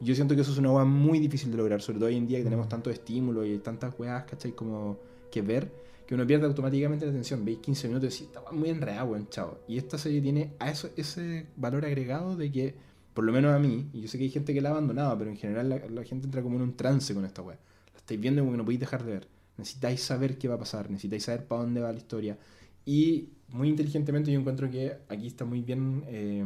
Y 0.00 0.04
yo 0.06 0.14
siento 0.14 0.34
que 0.34 0.40
eso 0.42 0.52
es 0.52 0.58
una 0.58 0.72
weá 0.72 0.84
muy 0.84 1.18
difícil 1.18 1.50
de 1.50 1.56
lograr, 1.56 1.80
sobre 1.82 1.98
todo 1.98 2.08
hoy 2.08 2.16
en 2.16 2.26
día 2.26 2.38
que 2.38 2.44
tenemos 2.44 2.66
Mm. 2.66 2.70
tantos 2.70 2.92
estímulos 2.92 3.46
y 3.46 3.58
tantas 3.58 3.98
weas, 3.98 4.24
¿cachai? 4.24 4.52
Como 4.52 4.96
que 5.30 5.42
ver, 5.42 5.70
que 6.06 6.14
uno 6.14 6.26
pierde 6.26 6.46
automáticamente 6.46 7.04
la 7.04 7.10
atención. 7.12 7.44
Veis 7.44 7.58
15 7.58 7.88
minutos 7.88 8.08
y 8.20 8.24
decís, 8.24 8.36
está 8.36 8.52
muy 8.52 8.70
enredado, 8.70 9.10
weón, 9.10 9.28
chao. 9.28 9.58
Y 9.68 9.76
esta 9.78 9.98
serie 9.98 10.20
tiene 10.20 10.54
a 10.58 10.70
eso, 10.70 10.88
ese 10.96 11.46
valor 11.56 11.84
agregado 11.84 12.36
de 12.36 12.50
que, 12.50 12.74
por 13.18 13.24
lo 13.24 13.32
menos 13.32 13.52
a 13.52 13.58
mí, 13.58 13.88
y 13.92 14.02
yo 14.02 14.06
sé 14.06 14.16
que 14.16 14.22
hay 14.24 14.30
gente 14.30 14.54
que 14.54 14.60
la 14.60 14.68
ha 14.68 14.72
abandonado, 14.72 15.18
pero 15.18 15.28
en 15.28 15.36
general 15.36 15.68
la, 15.68 15.78
la 15.88 16.04
gente 16.04 16.26
entra 16.26 16.40
como 16.40 16.54
en 16.54 16.62
un 16.62 16.76
trance 16.76 17.12
con 17.14 17.24
esta 17.24 17.42
weá. 17.42 17.58
La 17.92 17.98
estáis 17.98 18.20
viendo 18.20 18.42
como 18.42 18.52
que 18.52 18.58
no 18.58 18.64
podéis 18.64 18.78
dejar 18.78 19.02
de 19.04 19.10
ver. 19.12 19.28
Necesitáis 19.56 20.00
saber 20.04 20.38
qué 20.38 20.46
va 20.46 20.54
a 20.54 20.58
pasar, 20.58 20.88
necesitáis 20.88 21.24
saber 21.24 21.44
para 21.48 21.62
dónde 21.62 21.80
va 21.80 21.90
la 21.90 21.98
historia. 21.98 22.38
Y 22.84 23.30
muy 23.48 23.68
inteligentemente 23.70 24.30
yo 24.30 24.38
encuentro 24.38 24.70
que 24.70 24.98
aquí 25.08 25.26
está 25.26 25.44
muy 25.44 25.62
bien 25.62 26.04
eh, 26.06 26.44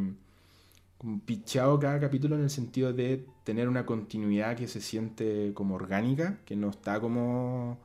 como 0.96 1.20
picheado 1.20 1.78
cada 1.78 2.00
capítulo 2.00 2.36
en 2.36 2.42
el 2.44 2.50
sentido 2.50 2.94
de 2.94 3.26
tener 3.44 3.68
una 3.68 3.84
continuidad 3.84 4.56
que 4.56 4.66
se 4.66 4.80
siente 4.80 5.52
como 5.54 5.74
orgánica, 5.74 6.38
que 6.46 6.56
no 6.56 6.70
está 6.70 7.00
como... 7.00 7.78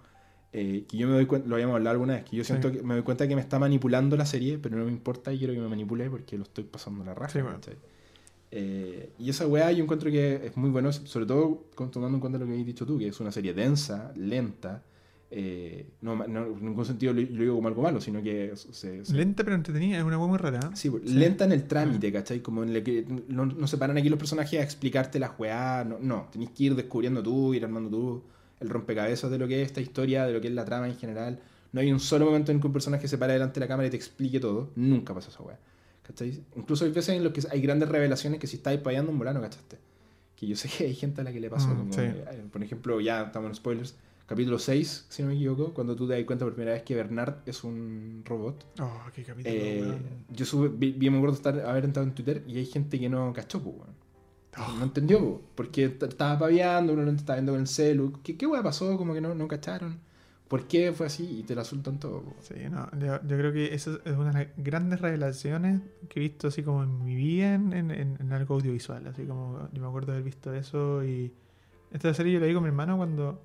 eh, 0.53 0.85
que 0.87 0.97
yo 0.97 1.07
me 1.07 1.13
doy 1.15 1.25
cuenta, 1.25 1.47
lo 1.49 1.55
habíamos 1.55 1.75
hablado 1.75 1.91
alguna 1.95 2.13
vez, 2.15 2.23
que 2.25 2.37
yo 2.37 2.43
siento 2.45 2.69
Sí. 2.69 2.77
que 2.77 2.83
me 2.83 2.93
doy 2.95 3.03
cuenta 3.03 3.27
que 3.27 3.35
me 3.35 3.41
está 3.41 3.59
manipulando 3.59 4.15
la 4.17 4.25
serie, 4.25 4.57
pero 4.59 4.77
no 4.77 4.85
me 4.85 4.91
importa 4.91 5.33
y 5.33 5.37
quiero 5.39 5.53
que 5.53 5.59
me 5.59 5.67
manipule 5.67 6.09
porque 6.09 6.37
lo 6.37 6.43
estoy 6.43 6.63
pasando 6.63 7.03
la 7.03 7.13
raja. 7.15 7.33
Sí, 7.33 7.41
bueno. 7.41 7.59
Eh, 8.51 9.09
y 9.19 9.29
esa 9.29 9.45
weá 9.45 9.71
yo 9.71 9.83
encuentro 9.83 10.09
que 10.09 10.35
es 10.45 10.55
muy 10.55 10.69
bueno, 10.69 10.91
sobre 10.93 11.25
todo 11.25 11.65
tomando 11.91 12.15
en 12.17 12.19
cuenta 12.21 12.39
lo 12.39 12.45
que 12.45 12.51
habéis 12.51 12.65
dicho 12.67 12.85
tú, 12.85 12.97
que 12.97 13.07
es 13.07 13.19
una 13.19 13.31
serie 13.31 13.53
densa, 13.53 14.11
lenta. 14.15 14.83
eh, 15.29 15.85
no, 16.01 16.15
no, 16.25 16.45
en 16.45 16.63
ningún 16.65 16.85
sentido 16.85 17.11
lo, 17.11 17.19
lo 17.19 17.41
digo 17.41 17.55
como 17.55 17.67
algo 17.67 17.81
malo, 17.81 17.99
sino 17.99 18.23
que 18.23 18.53
se, 18.55 19.03
se- 19.03 19.13
Lenta 19.13 19.43
pero 19.43 19.57
entretenida, 19.57 19.97
es 19.97 20.03
una 20.05 20.17
hueá 20.17 20.27
muy 20.29 20.37
rara. 20.37 20.59
¿eh? 20.63 20.69
Sí, 20.75 20.89
pues, 20.89 21.03
Sí. 21.05 21.15
lenta 21.15 21.43
en 21.43 21.51
el 21.51 21.67
trámite, 21.67 22.13
¿cachai? 22.13 22.39
Como 22.39 22.63
en 22.63 22.69
el 22.69 22.81
que 22.81 23.05
no, 23.27 23.45
no 23.45 23.67
se 23.67 23.77
paran 23.77 23.97
aquí 23.97 24.07
los 24.07 24.17
personajes 24.17 24.57
a 24.57 24.63
explicarte 24.63 25.19
las 25.19 25.37
weá, 25.37 25.83
no, 25.83 25.97
no, 25.99 26.29
tenés 26.31 26.51
que 26.51 26.63
ir 26.63 26.75
descubriendo 26.75 27.21
tú, 27.21 27.53
ir 27.53 27.65
armando 27.65 27.89
tú 27.89 28.23
el 28.61 28.69
rompecabezas 28.69 29.29
de 29.29 29.37
lo 29.37 29.49
que 29.49 29.61
es 29.61 29.67
esta 29.67 29.81
historia, 29.81 30.25
de 30.25 30.31
lo 30.31 30.39
que 30.39 30.47
es 30.47 30.53
la 30.53 30.63
trama 30.63 30.87
en 30.87 30.95
general. 30.95 31.41
No 31.73 31.81
hay 31.81 31.91
un 31.91 31.99
solo 31.99 32.23
momento 32.25 32.53
en 32.53 32.61
que 32.61 32.67
un 32.67 32.73
personaje 32.73 33.09
se 33.09 33.17
para 33.17 33.33
delante 33.33 33.55
de 33.59 33.65
la 33.65 33.67
cámara 33.67 33.87
y 33.87 33.91
te 33.91 33.97
explique 33.97 34.39
todo, 34.39 34.69
nunca 34.77 35.13
pasa 35.13 35.29
esa 35.29 35.43
weá. 35.43 35.59
¿Cachai? 36.07 36.41
Incluso 36.55 36.85
hay 36.85 36.91
veces 36.91 37.15
en 37.15 37.23
los 37.23 37.33
que 37.33 37.43
hay 37.51 37.61
grandes 37.61 37.89
revelaciones 37.89 38.39
que 38.39 38.47
si 38.47 38.57
estáis 38.57 38.79
payando 38.79 39.11
un 39.11 39.19
volano, 39.19 39.41
¿cachaste? 39.41 39.77
Que 40.35 40.47
yo 40.47 40.55
sé 40.55 40.69
que 40.69 40.85
hay 40.85 40.95
gente 40.95 41.21
a 41.21 41.23
la 41.23 41.33
que 41.33 41.39
le 41.39 41.49
pasó. 41.49 41.67
Mm, 41.69 41.77
como, 41.77 41.93
sí. 41.93 42.01
eh, 42.01 42.45
por 42.51 42.63
ejemplo, 42.63 43.01
ya 43.01 43.23
estamos 43.23 43.49
en 43.49 43.55
spoilers, 43.55 43.95
capítulo 44.25 44.57
6, 44.59 45.07
si 45.09 45.21
no 45.23 45.29
me 45.29 45.35
equivoco, 45.35 45.73
cuando 45.73 45.95
tú 45.95 46.07
te 46.07 46.13
das 46.13 46.23
cuenta 46.25 46.45
por 46.45 46.53
primera 46.53 46.73
vez 46.73 46.83
que 46.83 46.95
Bernard 46.95 47.37
es 47.45 47.63
un 47.63 48.21
robot. 48.25 48.65
Oh, 48.79 49.01
qué 49.13 49.23
capítulo. 49.23 49.53
Eh, 49.55 49.97
yo 50.29 50.45
sube, 50.45 50.69
vi, 50.69 50.91
vi- 50.93 51.09
me 51.09 51.17
acuerdo 51.17 51.35
estar, 51.35 51.59
haber 51.61 51.85
entrado 51.85 52.07
en 52.07 52.13
Twitter 52.15 52.43
y 52.47 52.57
hay 52.57 52.65
gente 52.65 52.99
que 52.99 53.09
no 53.09 53.33
cachó, 53.33 53.61
pues, 53.61 53.75
weón. 53.75 53.97
Oh. 54.59 54.73
No 54.79 54.83
entendió, 54.85 55.19
po, 55.19 55.41
porque 55.55 55.85
estaba 55.85 56.39
paviando, 56.39 56.93
uno 56.93 57.03
lo 57.03 57.11
estaba 57.11 57.35
viendo 57.37 57.51
con 57.51 57.61
el 57.61 57.67
celu. 57.67 58.13
¿Qué, 58.23 58.37
qué 58.37 58.47
weá 58.47 58.63
pasó? 58.63 58.97
Como 58.97 59.13
que 59.13 59.21
no, 59.21 59.35
no 59.35 59.47
cacharon. 59.47 59.99
¿Por 60.47 60.65
qué 60.67 60.93
fue 60.93 61.07
así? 61.07 61.39
Y 61.39 61.43
te 61.43 61.55
la 61.55 61.63
sueltan 61.65 61.99
todo. 61.99 62.21
po. 62.21 62.35
Sí, 62.41 62.55
no, 62.71 62.89
yo, 62.99 63.21
yo 63.21 63.37
creo 63.37 63.51
que 63.51 63.73
esa 63.73 63.99
es 64.05 64.13
una 64.15 64.31
de 64.31 64.45
las 64.45 64.47
grandes 64.57 65.01
revelaciones 65.01 65.81
que 66.07 66.19
he 66.19 66.23
visto 66.23 66.47
así 66.47 66.63
como 66.63 66.83
en 66.83 67.03
mi 67.03 67.15
vida 67.15 67.53
en, 67.55 67.73
en- 67.73 67.91
en- 67.91 68.31
algo 68.33 68.55
audiovisual. 68.55 69.05
Así 69.07 69.25
como 69.25 69.67
yo 69.73 69.81
me 69.81 69.87
acuerdo 69.87 70.07
de 70.07 70.19
haber 70.19 70.23
visto 70.23 70.53
eso 70.53 71.03
y 71.03 71.33
esta 71.91 72.13
serie 72.13 72.33
yo 72.33 72.39
la 72.39 72.45
vi 72.47 72.53
con 72.53 72.63
mi 72.63 72.69
hermano 72.69 72.95
cuando 72.97 73.41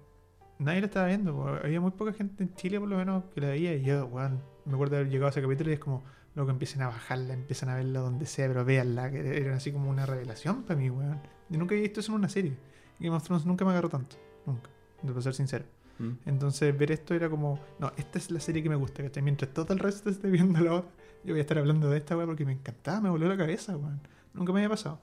nadie 0.60 0.80
la 0.80 0.86
estaba 0.86 1.06
viendo. 1.08 1.34
po. 1.34 1.48
Había 1.48 1.80
muy 1.80 1.90
poca 1.90 2.12
gente 2.12 2.44
en 2.44 2.54
Chile 2.54 2.78
por 2.78 2.88
lo 2.88 2.96
menos 2.96 3.24
que 3.34 3.40
la 3.40 3.48
veía 3.48 3.74
y 3.74 3.82
yo, 3.82 4.06
weón, 4.06 4.40
me 4.64 4.74
acuerdo 4.74 4.94
de 4.94 5.00
haber 5.00 5.10
llegado 5.12 5.26
a 5.26 5.30
ese 5.30 5.42
capítulo 5.42 5.70
y 5.70 5.72
es 5.74 5.80
como, 5.80 6.04
luego 6.36 6.50
empiecen 6.52 6.82
a 6.82 6.86
bajarla, 6.86 7.34
empiezan 7.34 7.68
a 7.70 7.74
verla 7.76 7.98
donde 7.98 8.26
sea, 8.26 8.46
pero 8.46 8.64
véanla, 8.64 9.10
que 9.10 9.38
era 9.38 9.56
así 9.56 9.72
como 9.72 9.90
una 9.90 10.06
revelación 10.06 10.62
para 10.62 10.78
mí, 10.78 10.88
weón. 10.88 11.18
Yo 11.48 11.58
nunca 11.58 11.74
había 11.74 11.82
visto 11.82 11.98
eso 11.98 12.12
en 12.12 12.18
una 12.18 12.28
serie. 12.28 12.56
Game 13.00 13.14
of 13.16 13.24
Thrones 13.24 13.44
nunca 13.44 13.64
me 13.64 13.72
agarró 13.72 13.88
tanto, 13.88 14.16
nunca, 14.46 14.70
de 15.02 15.20
ser 15.22 15.34
sincero. 15.34 15.64
¿Mm? 16.02 16.18
Entonces 16.26 16.76
ver 16.76 16.90
esto 16.92 17.14
era 17.14 17.30
como, 17.30 17.60
no, 17.78 17.92
esta 17.96 18.18
es 18.18 18.30
la 18.30 18.40
serie 18.40 18.62
que 18.62 18.68
me 18.68 18.76
gusta, 18.76 19.02
¿cachai? 19.02 19.22
Mientras 19.22 19.52
todo 19.52 19.72
el 19.72 19.78
resto 19.78 20.10
esté 20.10 20.30
viendo 20.30 20.60
la 20.60 20.74
otra, 20.74 20.90
yo 21.24 21.32
voy 21.34 21.38
a 21.38 21.42
estar 21.42 21.58
hablando 21.58 21.88
de 21.90 21.98
esta, 21.98 22.16
weón, 22.16 22.28
porque 22.28 22.44
me 22.44 22.52
encantaba, 22.52 23.00
me 23.00 23.10
volvió 23.10 23.28
la 23.28 23.36
cabeza, 23.36 23.76
weón. 23.76 24.00
Nunca 24.34 24.52
me 24.52 24.60
había 24.60 24.70
pasado. 24.70 25.00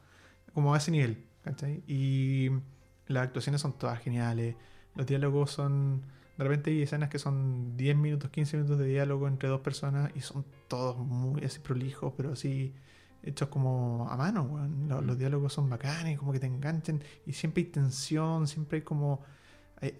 Como 0.53 0.73
a 0.73 0.77
ese 0.77 0.91
nivel, 0.91 1.25
¿cachai? 1.43 1.83
Y 1.87 2.49
las 3.07 3.23
actuaciones 3.23 3.61
son 3.61 3.73
todas 3.77 3.99
geniales, 3.99 4.55
los 4.95 5.05
diálogos 5.05 5.51
son, 5.51 6.01
de 6.37 6.43
repente 6.43 6.71
hay 6.71 6.81
escenas 6.83 7.09
que 7.09 7.19
son 7.19 7.77
10 7.77 7.95
minutos, 7.95 8.29
15 8.31 8.57
minutos 8.57 8.79
de 8.79 8.85
diálogo 8.87 9.27
entre 9.27 9.47
dos 9.49 9.61
personas 9.61 10.11
y 10.15 10.21
son 10.21 10.45
todos 10.67 10.97
muy 10.97 11.43
así 11.45 11.59
prolijos, 11.59 12.13
pero 12.17 12.33
así 12.33 12.73
hechos 13.23 13.49
como 13.49 14.07
a 14.09 14.17
mano, 14.17 14.43
weón. 14.43 14.87
Los, 14.89 15.03
los 15.05 15.17
diálogos 15.17 15.53
son 15.53 15.69
bacanes, 15.69 16.17
como 16.19 16.31
que 16.33 16.39
te 16.39 16.47
enganchen 16.47 17.03
y 17.25 17.33
siempre 17.33 17.63
hay 17.63 17.69
tensión, 17.69 18.47
siempre 18.47 18.79
hay 18.79 18.83
como... 18.83 19.21
hay- 19.81 19.95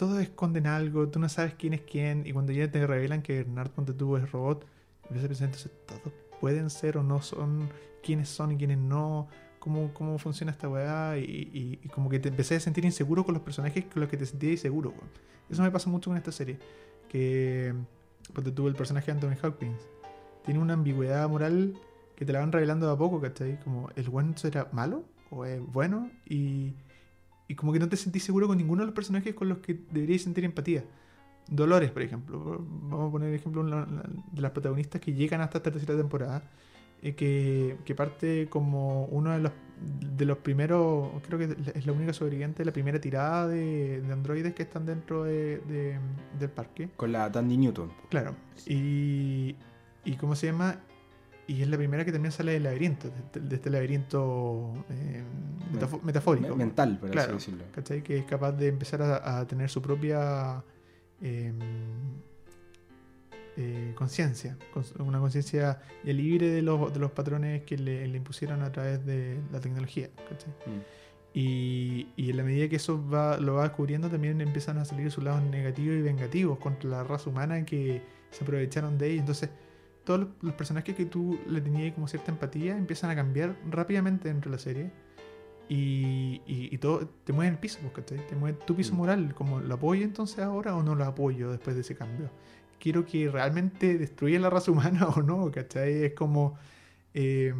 todos 0.00 0.18
esconden 0.22 0.66
algo, 0.66 1.10
tú 1.10 1.18
no 1.18 1.28
sabes 1.28 1.52
quién 1.58 1.74
es 1.74 1.82
quién, 1.82 2.26
y 2.26 2.32
cuando 2.32 2.52
ya 2.52 2.70
te 2.70 2.86
revelan 2.86 3.20
que 3.20 3.44
Bernard 3.44 3.68
Ponte 3.68 3.92
tú 3.92 4.16
es 4.16 4.32
robot, 4.32 4.64
empiezas 5.02 5.26
a 5.26 5.28
pensar, 5.28 5.44
entonces 5.48 5.72
todos 5.84 6.14
pueden 6.40 6.70
ser 6.70 6.96
o 6.96 7.02
no 7.02 7.20
son, 7.20 7.68
quiénes 8.02 8.30
son 8.30 8.52
y 8.52 8.56
quiénes 8.56 8.78
no, 8.78 9.28
cómo, 9.58 9.92
cómo 9.92 10.16
funciona 10.16 10.52
esta 10.52 10.70
weá, 10.70 11.18
y, 11.18 11.76
como 11.92 12.08
que 12.08 12.18
te 12.18 12.30
empecé 12.30 12.56
a 12.56 12.60
sentir 12.60 12.86
inseguro 12.86 13.26
con 13.26 13.34
los 13.34 13.42
personajes 13.42 13.84
con 13.92 14.00
los 14.00 14.08
que 14.08 14.16
te 14.16 14.24
sentías 14.24 14.52
inseguro, 14.52 14.88
weón. 14.88 15.10
Eso 15.50 15.62
me 15.62 15.70
pasa 15.70 15.90
mucho 15.90 16.08
con 16.08 16.16
esta 16.16 16.32
serie, 16.32 16.58
que 17.10 17.74
Ponte 18.32 18.52
tú 18.52 18.68
el 18.68 18.76
personaje 18.76 19.12
de 19.12 19.12
Anthony 19.12 19.46
Hopkins, 19.46 19.82
tiene 20.46 20.60
una 20.60 20.72
ambigüedad 20.72 21.28
moral 21.28 21.74
que 22.16 22.24
te 22.24 22.32
la 22.32 22.38
van 22.38 22.52
revelando 22.52 22.86
de 22.86 22.94
a 22.94 22.96
poco, 22.96 23.20
¿cachai? 23.20 23.60
Como 23.60 23.90
el 23.96 24.08
bueno 24.08 24.32
será 24.38 24.66
malo 24.72 25.04
o 25.30 25.44
es 25.44 25.60
bueno 25.60 26.10
y, 26.24 26.72
y 27.50 27.54
como 27.56 27.72
que 27.72 27.78
no 27.80 27.88
te 27.88 27.96
sentís 27.96 28.22
seguro 28.22 28.46
con 28.46 28.56
ninguno 28.58 28.82
de 28.82 28.86
los 28.86 28.94
personajes 28.94 29.34
con 29.34 29.48
los 29.48 29.58
que 29.58 29.74
deberías 29.90 30.22
sentir 30.22 30.44
empatía. 30.44 30.84
Dolores, 31.48 31.90
por 31.90 32.02
ejemplo. 32.02 32.64
Vamos 32.90 33.08
a 33.08 33.10
poner 33.12 33.28
el 33.30 33.34
ejemplo 33.34 33.64
de 33.64 34.40
las 34.40 34.50
protagonistas 34.52 35.00
que 35.00 35.12
llegan 35.12 35.40
hasta 35.40 35.58
esta 35.58 35.70
tercera 35.72 35.96
temporada. 35.96 36.42
eh, 37.02 37.14
que, 37.14 37.78
que 37.84 37.94
parte 37.94 38.46
como 38.50 39.06
uno 39.06 39.30
de 39.32 39.40
los, 39.40 39.52
de 40.18 40.24
los 40.26 40.36
primeros, 40.38 41.08
creo 41.26 41.38
que 41.38 41.56
es 41.74 41.86
la 41.86 41.92
única 41.92 42.12
sobreviviente 42.12 42.58
de 42.58 42.66
la 42.66 42.72
primera 42.72 43.00
tirada 43.00 43.48
de, 43.48 44.02
de 44.02 44.12
androides 44.12 44.54
que 44.54 44.62
están 44.62 44.84
dentro 44.86 45.24
de- 45.24 45.58
de- 45.66 45.98
del 46.38 46.50
parque. 46.50 46.90
Con 46.96 47.10
la 47.10 47.32
Tandy 47.32 47.56
Newton. 47.56 47.90
Claro. 48.10 48.36
Y, 48.66 49.56
y 50.04 50.12
¿cómo 50.20 50.36
se 50.36 50.46
llama? 50.48 50.78
Y 51.50 51.62
es 51.62 51.68
la 51.68 51.76
primera 51.76 52.04
que 52.04 52.12
también 52.12 52.30
sale 52.32 52.52
del 52.52 52.62
laberinto, 52.62 53.08
de, 53.08 53.16
este- 53.18 53.40
de 53.40 53.54
este 53.56 53.70
laberinto 53.70 54.72
eh, 54.90 55.24
metafórico. 56.04 56.48
Me- 56.50 56.64
mental, 56.64 56.98
por 57.00 57.10
Claro. 57.10 57.36
así 57.36 57.50
decirlo. 57.50 57.64
¿cachai? 57.74 58.02
Que 58.02 58.18
es 58.18 58.24
capaz 58.24 58.52
de 58.52 58.68
empezar 58.68 59.02
a, 59.02 59.38
a 59.40 59.46
tener 59.46 59.68
su 59.68 59.82
propia 59.82 60.62
eh, 61.20 61.52
eh, 63.56 63.92
conciencia, 63.96 64.56
una 64.98 65.18
conciencia 65.18 65.80
ya 66.04 66.12
libre 66.12 66.48
de 66.50 66.62
los, 66.62 66.92
de 66.92 67.00
los 67.00 67.10
patrones 67.10 67.62
que 67.64 67.76
le, 67.76 68.06
le 68.06 68.16
impusieron 68.16 68.62
a 68.62 68.70
través 68.70 69.04
de 69.04 69.38
la 69.52 69.60
tecnología. 69.60 70.08
¿cachai? 70.28 70.50
Mm. 70.66 70.80
Y, 71.34 72.08
y 72.16 72.30
en 72.30 72.36
la 72.36 72.42
medida 72.44 72.68
que 72.68 72.76
eso 72.76 73.04
va, 73.08 73.38
lo 73.38 73.54
va 73.54 73.64
descubriendo, 73.64 74.08
también 74.08 74.40
empiezan 74.40 74.78
a 74.78 74.84
salir 74.84 75.10
sus 75.10 75.22
lados 75.24 75.42
negativos 75.42 75.96
y 75.96 76.02
vengativos 76.02 76.58
contra 76.58 76.90
la 76.90 77.04
raza 77.04 77.30
humana 77.30 77.64
que 77.64 78.02
se 78.30 78.44
aprovecharon 78.44 78.98
de 78.98 79.10
ella. 79.10 79.20
Entonces, 79.20 79.50
todos 80.10 80.26
los, 80.42 80.54
personajes 80.54 80.96
que 80.96 81.06
tú 81.06 81.38
le 81.46 81.60
tenías 81.60 81.94
como 81.94 82.08
cierta 82.08 82.32
empatía 82.32 82.76
empiezan 82.76 83.10
a 83.10 83.14
cambiar 83.14 83.54
rápidamente 83.70 84.28
dentro 84.28 84.50
de 84.50 84.56
la 84.56 84.60
serie. 84.60 84.90
Y, 85.68 86.42
y, 86.48 86.68
y 86.74 86.78
todo 86.78 87.06
te 87.22 87.32
mueve 87.32 87.52
el 87.52 87.58
piso, 87.58 87.78
pues, 87.80 87.92
¿cachai? 87.92 88.26
Te 88.26 88.34
mueve 88.34 88.58
tu 88.66 88.74
piso 88.74 88.92
Mm. 88.92 88.96
moral. 88.96 89.34
Como, 89.36 89.60
¿lo 89.60 89.74
apoyo 89.74 90.02
entonces 90.02 90.40
ahora 90.40 90.74
o 90.74 90.82
no 90.82 90.96
lo 90.96 91.04
apoyo 91.04 91.52
después 91.52 91.76
de 91.76 91.82
ese 91.82 91.94
cambio? 91.94 92.28
Quiero 92.80 93.06
que 93.06 93.28
realmente 93.30 93.96
destruya 93.98 94.40
la 94.40 94.50
raza 94.50 94.72
humana 94.72 95.06
o 95.16 95.22
no, 95.22 95.48
¿cachai? 95.52 96.02
Es 96.06 96.14
como. 96.14 96.58
eh, 97.14 97.54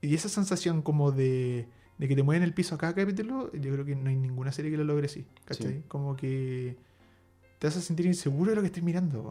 y 0.00 0.14
esa 0.14 0.28
sensación 0.28 0.82
como 0.82 1.12
de, 1.12 1.68
de 1.98 2.08
que 2.08 2.16
te 2.16 2.24
mueven 2.24 2.42
el 2.42 2.54
piso 2.54 2.74
a 2.74 2.78
cada 2.78 2.94
capítulo, 2.94 3.52
yo 3.52 3.72
creo 3.72 3.84
que 3.84 3.94
no 3.94 4.10
hay 4.10 4.16
ninguna 4.16 4.50
serie 4.50 4.70
que 4.72 4.76
lo 4.76 4.84
logre 4.84 5.06
así, 5.06 5.26
¿cachai? 5.44 5.74
Sí. 5.74 5.82
Como 5.88 6.16
que 6.16 6.76
te 7.58 7.66
hace 7.66 7.80
sentir 7.80 8.06
inseguro 8.06 8.50
de 8.50 8.56
lo 8.56 8.62
que 8.62 8.66
estás 8.68 8.82
mirando. 8.82 9.22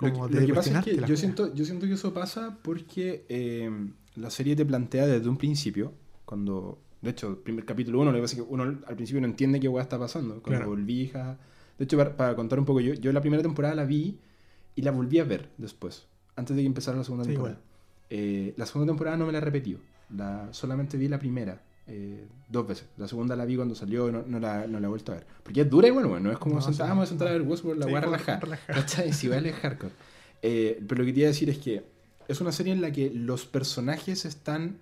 Lo 0.00 0.12
como 0.12 0.28
que, 0.28 0.40
lo 0.40 0.46
que 0.46 0.54
pasa 0.54 0.78
es 0.80 0.84
que 0.84 0.96
yo 1.06 1.16
siento, 1.16 1.54
yo 1.54 1.64
siento 1.64 1.86
que 1.86 1.92
eso 1.94 2.12
pasa 2.12 2.58
porque 2.62 3.24
eh, 3.28 3.70
la 4.16 4.30
serie 4.30 4.56
te 4.56 4.64
plantea 4.64 5.06
desde 5.06 5.28
un 5.28 5.36
principio, 5.36 5.92
cuando, 6.24 6.78
de 7.02 7.10
hecho, 7.10 7.28
el 7.28 7.36
primer 7.36 7.64
capítulo 7.64 8.00
uno, 8.00 8.10
lo 8.10 8.16
que 8.18 8.22
pasa 8.22 8.36
es 8.36 8.42
que 8.42 8.48
uno 8.48 8.62
al 8.64 8.96
principio 8.96 9.20
no 9.20 9.26
entiende 9.28 9.60
qué 9.60 9.68
hueá 9.68 9.82
está 9.82 9.98
pasando. 9.98 10.34
Cuando 10.42 10.58
Claro. 10.58 10.68
volví, 10.68 11.02
hija... 11.02 11.38
De 11.78 11.84
hecho, 11.84 11.98
para, 11.98 12.16
para 12.16 12.34
contar 12.34 12.58
un 12.58 12.64
poco, 12.64 12.80
yo, 12.80 12.94
yo 12.94 13.12
la 13.12 13.20
primera 13.20 13.42
temporada 13.42 13.74
la 13.74 13.84
vi 13.84 14.18
y 14.74 14.80
la 14.82 14.90
volví 14.92 15.18
a 15.18 15.24
ver 15.24 15.50
después, 15.58 16.06
antes 16.34 16.56
de 16.56 16.62
que 16.62 16.66
empezara 16.66 16.96
la 16.96 17.04
segunda 17.04 17.24
Sí, 17.24 17.32
temporada. 17.32 17.60
Eh, 18.08 18.54
la 18.56 18.64
segunda 18.64 18.92
temporada 18.92 19.18
no 19.18 19.26
me 19.26 19.32
la 19.32 19.40
repetí, 19.40 19.76
la, 20.08 20.48
solamente 20.52 20.96
vi 20.96 21.08
la 21.08 21.18
primera. 21.18 21.62
Eh, 21.88 22.26
dos 22.48 22.66
veces. 22.66 22.86
La 22.96 23.06
segunda 23.06 23.36
la 23.36 23.44
vi 23.44 23.56
cuando 23.56 23.74
salió 23.74 24.08
y 24.08 24.12
no, 24.12 24.22
no 24.26 24.40
la, 24.40 24.66
no 24.66 24.80
la 24.80 24.86
he 24.86 24.90
vuelto 24.90 25.12
a 25.12 25.16
ver. 25.16 25.26
Porque 25.42 25.60
es 25.62 25.70
dura 25.70 25.88
y 25.88 25.90
bueno, 25.90 26.18
no 26.18 26.32
es 26.32 26.38
como 26.38 26.56
No, 26.56 26.62
sentar, 26.62 26.88
vamos 26.88 27.04
a 27.04 27.06
sentar 27.06 27.28
a 27.28 27.32
ver 27.32 27.42
Westworld, 27.42 27.80
la 27.80 27.86
voy 27.86 27.94
a 27.96 28.00
relajar. 28.00 28.58
Si 29.12 29.28
vale 29.28 29.52
hardcore. 29.52 29.92
Eh, 30.42 30.82
pero 30.86 31.00
lo 31.00 31.06
que 31.06 31.12
quería 31.12 31.28
decir 31.28 31.50
es 31.50 31.58
que 31.58 31.84
es 32.28 32.40
una 32.40 32.52
serie 32.52 32.72
en 32.72 32.80
la 32.80 32.90
que 32.90 33.10
los 33.10 33.46
personajes 33.46 34.24
están 34.24 34.78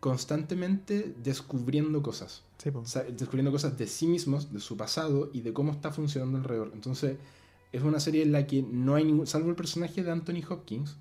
constantemente 0.00 1.14
descubriendo 1.22 2.02
cosas. 2.02 2.42
Sí, 2.58 2.70
po. 2.70 2.80
O 2.80 2.86
sea, 2.86 3.02
descubriendo 3.02 3.50
cosas 3.50 3.76
de 3.76 3.86
sí 3.86 4.06
mismos, 4.06 4.52
de 4.52 4.60
su 4.60 4.76
pasado 4.76 5.30
y 5.32 5.40
de 5.40 5.52
cómo 5.52 5.72
está 5.72 5.90
funcionando 5.90 6.38
alrededor. 6.38 6.70
Entonces, 6.74 7.16
es 7.72 7.82
una 7.82 8.00
serie 8.00 8.22
en 8.22 8.32
la 8.32 8.46
que 8.46 8.62
no 8.62 8.94
hay 8.94 9.04
ningún. 9.04 9.26
Salvo 9.26 9.50
el 9.50 9.56
personaje 9.56 10.02
de 10.02 10.10
Anthony 10.10 10.42
Hopkins, 10.48 10.96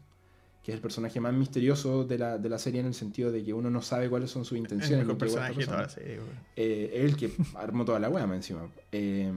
que 0.66 0.72
es 0.72 0.78
el 0.78 0.82
personaje 0.82 1.20
más 1.20 1.32
misterioso 1.32 2.06
de 2.06 2.18
la, 2.18 2.40
de 2.40 2.50
la 2.50 2.58
serie 2.58 2.80
en 2.80 2.88
el 2.88 2.96
sentido 2.96 3.32
de 3.32 3.44
que 3.44 3.54
uno 3.54 3.70
no 3.70 3.84
sabe 3.84 4.10
cuáles 4.10 4.32
son 4.32 4.46
sus 4.46 4.54
el 4.54 4.64
intenciones. 4.64 5.06
mejor 5.06 5.14
está 5.14 5.26
personaje 5.26 5.60
de 5.60 5.66
toda 5.66 5.78
la 5.78 5.84
pasando. 5.84 6.02
serie, 6.02 6.18
weón. 6.18 6.30
Eh, 6.56 6.92
el 7.06 7.16
que 7.16 7.32
armó 7.56 7.86
toda 7.86 8.00
la 8.00 8.10
weá 8.10 8.24
encima. 8.34 8.68
Eh, 8.92 9.32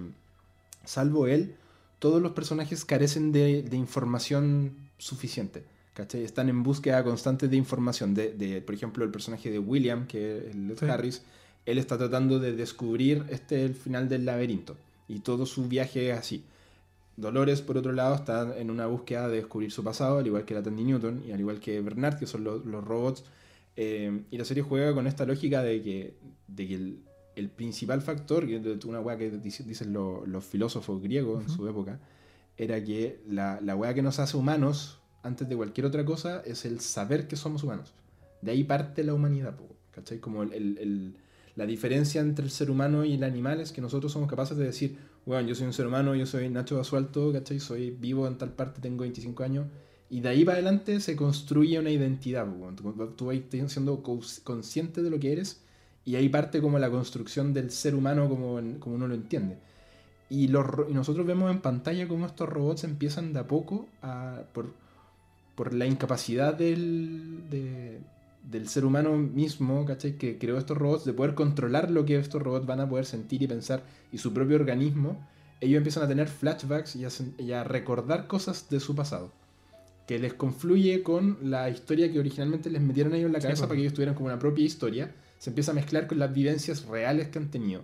salvo 0.86 1.26
él, 1.26 1.54
todos 1.98 2.22
los 2.22 2.32
personajes 2.32 2.82
carecen 2.86 3.30
de, 3.30 3.62
de 3.62 3.76
información 3.76 4.74
suficiente. 4.96 5.64
¿cachai? 5.92 6.24
Están 6.24 6.48
en 6.48 6.62
búsqueda 6.62 7.04
constante 7.04 7.46
de 7.46 7.56
información. 7.56 8.14
De, 8.14 8.32
de, 8.32 8.62
por 8.62 8.74
ejemplo, 8.74 9.04
el 9.04 9.10
personaje 9.10 9.50
de 9.50 9.58
William, 9.58 10.06
que 10.06 10.38
es 10.38 10.54
el 10.54 10.78
Sí. 10.78 10.86
Harris, 10.86 11.22
él 11.66 11.76
está 11.76 11.98
tratando 11.98 12.38
de 12.38 12.52
descubrir 12.52 13.24
este 13.28 13.64
el 13.66 13.74
final 13.74 14.08
del 14.08 14.24
laberinto. 14.24 14.76
Y 15.08 15.18
todo 15.20 15.44
su 15.44 15.68
viaje 15.68 16.10
es 16.10 16.18
así. 16.18 16.42
Dolores, 17.20 17.62
por 17.62 17.76
otro 17.76 17.92
lado, 17.92 18.14
está 18.14 18.57
en 18.59 18.70
una 18.70 18.87
búsqueda 18.87 19.28
de 19.28 19.37
descubrir 19.37 19.72
su 19.72 19.83
pasado, 19.83 20.18
al 20.18 20.26
igual 20.26 20.44
que 20.44 20.54
la 20.54 20.62
Tandy 20.62 20.85
Newton 20.85 21.24
y 21.26 21.33
al 21.33 21.40
igual 21.40 21.59
que 21.59 21.81
Bernard, 21.81 22.16
que 22.18 22.26
son 22.26 22.44
los, 22.44 22.64
los 22.64 22.85
robots. 22.85 23.24
Eh, 23.76 24.22
y 24.31 24.38
la 24.38 24.44
serie 24.44 24.62
juega 24.62 24.94
con 24.94 25.07
esta 25.07 25.24
lógica 25.26 25.62
de 25.62 25.83
que, 25.83 26.14
de 26.46 26.66
que 26.68 26.74
el, 26.74 26.98
el 27.37 27.48
principal 27.48 28.02
factor, 28.02 28.46
que 28.46 28.57
es 28.57 28.85
una 28.85 29.00
weá 29.00 29.16
que 29.18 29.31
dice- 29.31 29.64
dicen 29.64 29.92
los, 29.92 30.26
los 30.28 30.44
filósofos 30.44 31.02
griegos 31.02 31.40
en 31.44 31.46
Ujú. 31.50 31.57
su 31.57 31.68
época, 31.68 31.98
era 32.57 32.83
que 32.85 33.20
la, 33.28 33.61
la 33.62 33.74
weá 33.76 33.94
que 33.94 34.02
nos 34.02 34.18
hace 34.20 34.37
humanos, 34.37 34.98
antes 35.24 35.48
de 35.48 35.57
cualquier 35.57 35.87
otra 35.87 36.04
cosa, 36.04 36.42
es 36.46 36.64
el 36.64 36.81
saber 36.81 37.26
que 37.28 37.35
somos 37.37 37.62
humanos. 37.64 37.94
De 38.42 38.52
ahí 38.52 38.62
parte 38.64 39.02
la 39.02 39.14
humanidad, 39.14 39.57
¿cachai? 39.90 40.18
Como 40.20 40.44
el- 40.44 40.52
el- 40.78 41.16
la 41.57 41.66
diferencia 41.66 42.20
entre 42.20 42.44
el 42.44 42.52
ser 42.52 42.70
humano 42.70 43.04
y 43.04 43.14
el 43.14 43.24
animal 43.24 43.61
es 43.61 43.72
que 43.72 43.81
nosotros 43.81 44.12
somos 44.12 44.28
capaces 44.31 44.57
de 44.57 44.64
decir, 44.64 44.96
bueno, 45.26 45.46
yo 45.48 45.54
soy 45.54 45.66
un 45.66 45.72
ser 45.72 45.87
humano, 45.87 46.14
yo 46.14 46.26
soy 46.26 46.48
Nacho 46.48 46.76
Basualto, 46.78 47.33
¿cachai? 47.33 47.61
Soy 47.61 47.90
vivo 47.90 48.26
en 48.26 48.38
tal 48.38 48.52
parte, 48.52 48.81
tengo 48.81 49.02
25 49.02 49.42
años. 49.44 49.66
Y 50.11 50.20
de 50.20 50.28
ahí 50.31 50.44
para 50.44 50.57
adelante 50.57 51.00
se 51.00 51.16
construye 51.16 51.78
una 51.78 51.90
identidad. 51.90 52.46
weón. 52.48 52.76
Tú, 52.76 52.92
tú 53.16 53.26
vas 53.26 53.37
siendo 53.68 54.02
cons- 54.02 54.42
consciente 54.42 55.02
de 55.02 55.11
lo 55.11 55.18
que 55.20 55.33
eres 55.33 55.62
y 56.04 56.16
ahí 56.16 56.28
parte 56.31 56.61
como 56.62 56.78
la 56.78 56.90
construcción 56.90 57.52
del 57.52 57.70
ser 57.70 57.94
humano 57.94 58.28
como, 58.28 58.59
como 58.81 58.94
uno 58.96 59.07
lo 59.09 59.14
entiende. 59.14 59.59
y, 60.31 60.48
los, 60.48 60.66
nosotros 60.90 61.26
vemos 61.26 61.50
en 61.50 61.61
pantalla 61.61 62.09
cómo 62.09 62.26
estos 62.26 62.48
robots 62.48 62.85
empiezan 62.85 63.33
de 63.33 63.40
a 63.40 63.46
poco 63.48 63.88
a, 64.02 64.42
por, 64.54 64.74
por 65.54 65.74
la 65.74 65.87
incapacidad 65.87 66.54
del, 66.54 67.48
de- 67.50 68.00
del 68.42 68.68
ser 68.68 68.85
humano 68.85 69.16
mismo, 69.16 69.85
¿cachai? 69.85 70.16
Que 70.16 70.38
creó 70.38 70.59
estos 70.59 70.77
robots, 70.79 71.05
de 71.05 71.12
poder 71.12 71.35
controlar 71.35 71.90
lo 71.90 72.05
que 72.05 72.16
estos 72.18 72.42
robots 72.42 72.66
van 72.66 72.81
a 72.81 72.88
poder 72.88 73.05
sentir 73.05 73.42
y 73.42 73.46
pensar 73.46 73.83
y 74.12 74.18
su 74.18 74.33
propio 74.33 74.57
organismo, 74.57 75.27
ellos 75.61 75.79
empiezan 75.79 76.05
a 76.05 76.09
tener 76.09 76.29
flashbacks 76.29 76.96
y 76.96 77.05
a, 77.05 77.09
sen- 77.09 77.35
y 77.38 77.53
a 77.53 77.64
recordar 77.64 78.27
cosas 78.27 78.68
de 78.70 78.81
su 78.81 78.94
pasado. 78.94 79.33
Que 80.07 80.18
les 80.18 80.33
confluye 80.33 81.03
con 81.03 81.37
la 81.42 81.68
historia 81.68 82.11
que 82.11 82.18
originalmente 82.18 82.70
les 82.70 82.81
metieron 82.81 83.12
a 83.12 83.16
ellos 83.16 83.27
en 83.27 83.33
la 83.35 83.40
Sí, 83.40 83.42
cabeza 83.42 83.62
pues. 83.62 83.68
para 83.68 83.77
que 83.77 83.83
ellos 83.83 83.92
tuvieran 83.94 84.14
como 84.14 84.27
una 84.29 84.38
propia 84.38 84.64
historia. 84.64 85.14
Se 85.38 85.51
empieza 85.51 85.72
a 85.72 85.74
mezclar 85.74 86.07
con 86.07 86.18
las 86.18 86.33
vivencias 86.33 86.87
reales 86.87 87.29
que 87.29 87.38
han 87.38 87.51
tenido. 87.51 87.83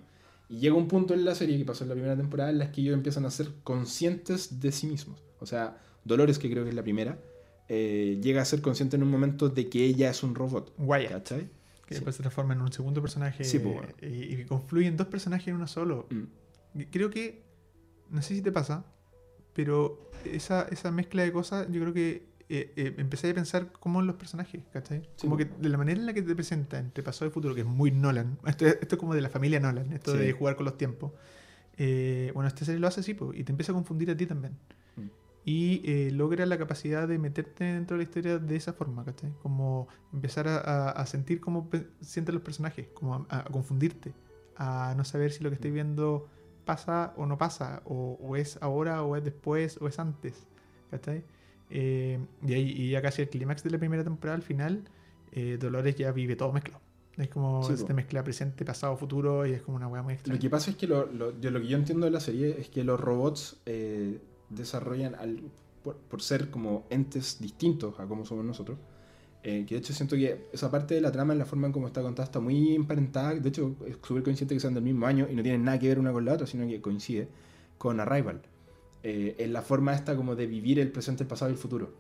Y 0.49 0.59
llega 0.59 0.75
un 0.75 0.89
punto 0.89 1.13
en 1.15 1.25
la 1.25 1.35
serie 1.35 1.59
que 1.59 1.65
pasó 1.67 1.85
en 1.85 1.89
la 1.91 1.95
primera 1.95 2.17
temporada 2.17 2.49
en 2.51 2.59
las 2.59 2.71
que 2.71 2.81
ellos 2.81 2.95
empiezan 2.95 3.27
a 3.27 3.31
ser 3.31 3.49
conscientes 3.65 4.61
de 4.61 4.73
sí 4.73 4.87
mismos. 4.87 5.21
O 5.41 5.47
sea, 5.47 5.77
Dolores, 6.05 6.39
que 6.39 6.51
creo 6.51 6.65
que 6.65 6.71
es 6.71 6.75
la 6.77 6.83
primera, 6.83 7.19
eh, 7.69 8.19
llega 8.23 8.43
a 8.43 8.45
ser 8.45 8.61
consciente 8.61 8.97
en 8.97 9.03
un 9.03 9.11
momento 9.11 9.49
de 9.49 9.69
que 9.69 9.85
ella 9.85 10.11
es 10.11 10.23
un 10.23 10.35
robot. 10.35 10.73
Wyatt, 10.79 11.11
¿Cachai? 11.13 11.41
que 11.87 11.95
Sí. 11.95 12.01
después 12.01 12.17
se 12.17 12.23
transforma 12.23 12.55
en 12.55 12.63
un 12.63 12.73
segundo 12.73 13.01
personaje 13.03 13.45
Sí, 13.45 13.59
pues, 13.59 13.75
bueno. 13.75 13.89
y, 14.01 14.35
y 14.41 14.45
confluyen 14.47 14.97
dos 14.97 15.07
personajes 15.09 15.49
en 15.49 15.57
uno 15.57 15.67
solo. 15.67 16.07
Mm. 16.11 16.81
Creo 16.91 17.11
que, 17.11 17.43
no 18.11 18.23
sé 18.23 18.35
si 18.35 18.41
te 18.43 18.51
pasa, 18.53 18.85
pero 19.53 20.11
esa, 20.25 20.63
esa 20.71 20.91
mezcla 20.91 21.23
de 21.23 21.31
cosas, 21.33 21.67
yo 21.71 21.81
creo 21.83 21.93
que 21.93 22.27
eh, 22.49 22.73
eh, 22.77 22.95
empecé 22.99 23.31
a 23.31 23.35
pensar 23.35 23.71
cómo 23.73 24.03
los 24.03 24.17
personajes, 24.17 24.63
¿cachai? 24.73 25.03
Sí, 25.17 25.27
como 25.27 25.37
pues. 25.37 25.49
que 25.49 25.55
de 25.63 25.69
la 25.69 25.77
manera 25.79 25.99
en 26.01 26.07
la 26.07 26.13
que 26.15 26.23
te 26.23 26.35
presenta 26.35 26.79
entre 26.79 27.03
pasado 27.05 27.31
y 27.31 27.33
futuro, 27.33 27.55
que 27.55 27.61
es 27.63 27.67
muy 27.67 27.91
Nolan, 27.91 28.39
esto, 28.47 28.67
es- 28.67 28.79
esto 28.81 28.97
es 28.97 28.99
como 28.99 29.15
de 29.15 29.21
la 29.21 29.29
familia 29.31 29.61
Nolan, 29.61 29.93
esto 29.93 30.15
de 30.15 30.33
jugar 30.33 30.57
con 30.57 30.65
los 30.65 30.77
tiempos. 30.79 31.13
Eh, 31.77 32.31
bueno, 32.35 32.49
esta 32.49 32.65
serie 32.65 32.81
lo 32.81 32.87
hace 32.87 33.01
así, 33.01 33.15
pues, 33.15 33.39
y 33.39 33.45
te 33.45 33.53
empieza 33.53 33.73
a 33.73 33.75
confundir 33.75 34.11
a 34.11 34.17
ti 34.17 34.27
también. 34.27 34.57
Mm. 35.45 35.51
Y 35.51 35.83
eh, 35.85 36.11
logra 36.11 36.47
la 36.47 36.57
capacidad 36.59 37.07
de 37.07 37.19
meterte 37.19 37.65
dentro 37.65 37.97
de 37.97 38.05
la 38.05 38.09
historia 38.09 38.39
de 38.39 38.57
esa 38.57 38.73
forma, 38.73 39.05
¿cachai? 39.05 39.31
Como 39.43 39.89
empezar 40.13 40.49
a, 40.49 41.05
sentir 41.07 41.41
cómo 41.41 41.69
sienten 42.01 42.35
los 42.35 42.43
personajes, 42.43 42.89
como 42.95 43.15
a, 43.15 43.41
a 43.41 43.45
confundirte, 43.45 44.13
a 44.57 44.95
no 44.97 45.05
saber 45.05 45.33
si 45.33 45.43
lo 45.45 45.51
que 45.51 45.57
estoy 45.57 45.71
viendo 45.71 46.29
pasa 46.65 47.13
o 47.19 47.27
no 47.27 47.37
pasa, 47.37 47.83
o, 47.85 48.19
o 48.23 48.37
es 48.37 48.59
ahora, 48.63 49.03
o 49.03 49.17
es 49.17 49.25
después, 49.25 49.79
o 49.83 49.87
es 49.89 49.99
antes, 49.99 50.47
¿cachai? 50.91 51.25
Eh, 51.71 52.19
y, 52.47 52.53
ahí, 52.55 52.71
y 52.71 52.91
ya 52.91 53.03
casi 53.03 53.23
el 53.23 53.29
clímax 53.29 53.63
de 53.65 53.71
la 53.71 53.79
primera 53.79 54.03
temporada, 54.05 54.37
al 54.37 54.43
final, 54.43 54.85
eh, 55.33 55.59
Dolores 55.61 55.95
ya 55.97 56.11
vive 56.13 56.37
todo 56.37 56.53
mezclado. 56.53 56.81
Es 57.17 57.29
como 57.29 57.63
Sí, 57.65 57.77
se 57.77 57.85
po. 57.85 57.95
mezcla 57.95 58.25
presente, 58.25 58.65
pasado, 58.65 58.97
futuro, 58.97 59.45
y 59.47 59.53
es 59.53 59.63
como 59.63 59.77
una 59.77 59.89
weá 59.89 60.03
muy 60.03 60.15
extraña. 60.15 60.37
Lo 60.37 60.41
que 60.41 60.51
pasa 60.51 60.71
es 60.71 60.77
que 60.77 60.87
lo, 60.87 61.07
lo- 61.07 61.39
yo- 61.39 61.51
lo 61.51 61.61
que 61.61 61.67
yo 61.69 61.77
entiendo 61.77 62.07
de 62.07 62.11
la 62.13 62.21
serie 62.21 62.57
es 62.59 62.69
que 62.71 62.83
los 62.83 62.99
robots 62.99 63.61
eh, 63.67 64.19
desarrollan, 64.55 65.15
al- 65.17 65.43
por, 65.83 65.97
por 65.97 66.23
ser 66.23 66.51
como 66.51 66.85
entes 66.91 67.39
distintos 67.41 67.99
a 68.01 68.07
como 68.07 68.25
somos 68.25 68.45
nosotros, 68.45 68.79
eh, 69.43 69.65
que 69.67 69.75
de 69.75 69.81
hecho 69.81 69.93
siento 69.93 70.17
que 70.17 70.47
esa 70.53 70.71
parte 70.71 70.95
de 70.95 71.01
la 71.03 71.13
trama, 71.13 71.35
en 71.35 71.39
la 71.39 71.45
forma 71.45 71.67
en 71.67 71.73
cómo 71.73 71.87
está 71.87 72.01
contada, 72.03 72.25
está 72.25 72.41
muy 72.41 72.75
emparentada. 72.75 73.35
De 73.35 73.49
hecho, 73.51 73.77
es 73.87 73.97
súper 74.03 74.23
coincidente 74.23 74.55
que 74.55 74.61
sean 74.61 74.75
del 74.75 74.83
mismo 74.85 75.07
año 75.07 75.27
y 75.31 75.35
no 75.35 75.43
tienen 75.43 75.65
nada 75.65 75.79
que 75.79 75.89
ver 75.89 75.99
una 75.99 76.13
con 76.13 76.25
la 76.25 76.33
otra, 76.35 76.47
sino 76.47 76.67
que 76.67 76.81
coincide 76.81 77.29
con 77.79 78.01
Arrival. 78.01 78.41
Eh, 79.03 79.37
en 79.39 79.53
la 79.53 79.61
forma 79.63 79.95
esta 79.95 80.17
como 80.17 80.35
de 80.35 80.47
vivir 80.47 80.79
el 80.79 80.91
presente, 80.91 81.25
el 81.25 81.29
pasado 81.29 81.51
y 81.51 81.55
el 81.55 81.59
futuro. 81.59 81.93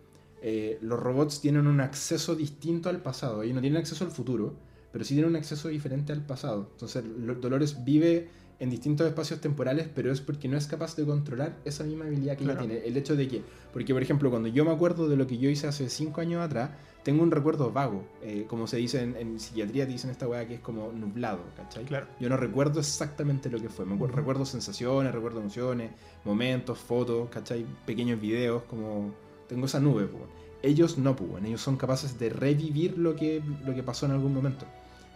Eh, 0.42 0.78
los 0.82 0.98
robots 0.98 1.40
tienen 1.40 1.66
un 1.66 1.80
acceso 1.80 2.34
distinto 2.34 2.88
al 2.88 3.02
pasado. 3.02 3.42
Ellos 3.42 3.54
no 3.56 3.60
tienen 3.60 3.78
acceso 3.78 4.04
al 4.04 4.10
futuro, 4.10 4.54
pero 4.92 5.04
sí 5.04 5.14
tienen 5.14 5.30
un 5.30 5.36
acceso 5.36 5.68
diferente 5.68 6.12
al 6.12 6.24
pasado. 6.24 6.68
Entonces, 6.72 7.04
lo- 7.04 7.34
Dolores 7.34 7.84
vive 7.84 8.28
en 8.60 8.70
distintos 8.70 9.06
espacios 9.06 9.40
temporales, 9.40 9.88
pero 9.94 10.12
es 10.12 10.20
porque 10.20 10.48
no 10.48 10.56
es 10.56 10.66
capaz 10.66 10.94
de 10.96 11.04
controlar 11.04 11.56
esa 11.64 11.84
misma 11.84 12.04
habilidad 12.06 12.36
que 12.36 12.44
Claro. 12.44 12.60
ella 12.60 12.68
tiene. 12.70 12.86
El 12.86 12.96
hecho 12.96 13.16
de 13.16 13.28
que, 13.28 13.42
porque 13.72 13.92
por 13.92 14.02
ejemplo, 14.02 14.30
cuando 14.30 14.48
yo 14.48 14.64
me 14.64 14.70
acuerdo 14.70 15.08
de 15.08 15.16
lo 15.16 15.26
que 15.26 15.38
yo 15.38 15.50
hice 15.50 15.66
hace 15.66 15.88
cinco 15.88 16.20
años 16.20 16.40
atrás, 16.42 16.70
tengo 17.02 17.22
un 17.22 17.30
recuerdo 17.30 17.70
vago. 17.72 18.04
Eh, 18.22 18.46
como 18.48 18.66
se 18.66 18.78
dice 18.78 19.02
en, 19.02 19.16
en 19.16 19.38
psiquiatría, 19.40 19.84
te 19.86 19.92
dicen 19.92 20.10
esta 20.10 20.26
weá 20.26 20.46
que 20.48 20.54
es 20.54 20.60
como 20.60 20.90
nublado, 20.92 21.40
¿cachai? 21.56 21.84
Claro. 21.84 22.06
Yo 22.20 22.28
no 22.30 22.36
recuerdo 22.36 22.80
exactamente 22.80 23.50
lo 23.50 23.60
que 23.60 23.68
fue. 23.68 23.84
Me 23.84 23.94
acuerdo- 23.96 24.16
recuerdo 24.16 24.46
sensaciones, 24.46 25.12
recuerdo 25.12 25.40
emociones, 25.40 25.90
momentos, 26.24 26.78
fotos, 26.78 27.28
¿cachai? 27.30 27.66
Pequeños 27.84 28.20
videos, 28.20 28.62
como... 28.64 29.12
Tengo 29.48 29.66
esa 29.66 29.80
nube, 29.80 30.06
pues. 30.06 30.22
Ellos 30.62 30.96
no, 30.96 31.14
pues. 31.14 31.44
Ellos 31.44 31.60
son 31.60 31.76
capaces 31.76 32.18
de 32.18 32.30
revivir 32.30 32.96
lo 32.96 33.14
que, 33.14 33.42
lo 33.66 33.74
que 33.74 33.82
pasó 33.82 34.06
en 34.06 34.12
algún 34.12 34.32
momento. 34.32 34.64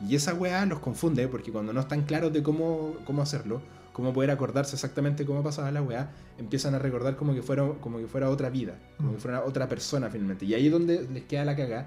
Y 0.06 0.14
esa 0.14 0.34
weá 0.34 0.64
los 0.66 0.78
confunde, 0.80 1.26
porque 1.28 1.50
cuando 1.50 1.72
no 1.72 1.80
están 1.80 2.02
claros 2.02 2.32
de 2.32 2.42
cómo, 2.42 2.94
cómo 3.04 3.22
hacerlo, 3.22 3.61
cómo 3.92 4.12
poder 4.12 4.30
acordarse 4.30 4.76
exactamente 4.76 5.26
cómo 5.26 5.42
pasaba 5.42 5.70
la 5.72 5.82
weá, 5.82 6.11
empiezan 6.38 6.74
a 6.74 6.78
recordar 6.78 7.16
como 7.16 7.34
que 7.34 7.42
fuera, 7.42 7.68
como 7.80 7.98
que 7.98 8.06
fuera 8.06 8.30
otra 8.30 8.48
vida, 8.48 8.78
como 8.96 9.11
Mm. 9.11 9.14
que 9.14 9.20
fuera 9.20 9.44
otra 9.44 9.68
persona 9.68 10.08
finalmente. 10.08 10.44
Y 10.44 10.54
ahí 10.54 10.66
es 10.66 10.72
donde 10.72 11.08
les 11.08 11.24
queda 11.24 11.44
la 11.44 11.56
cagada. 11.56 11.87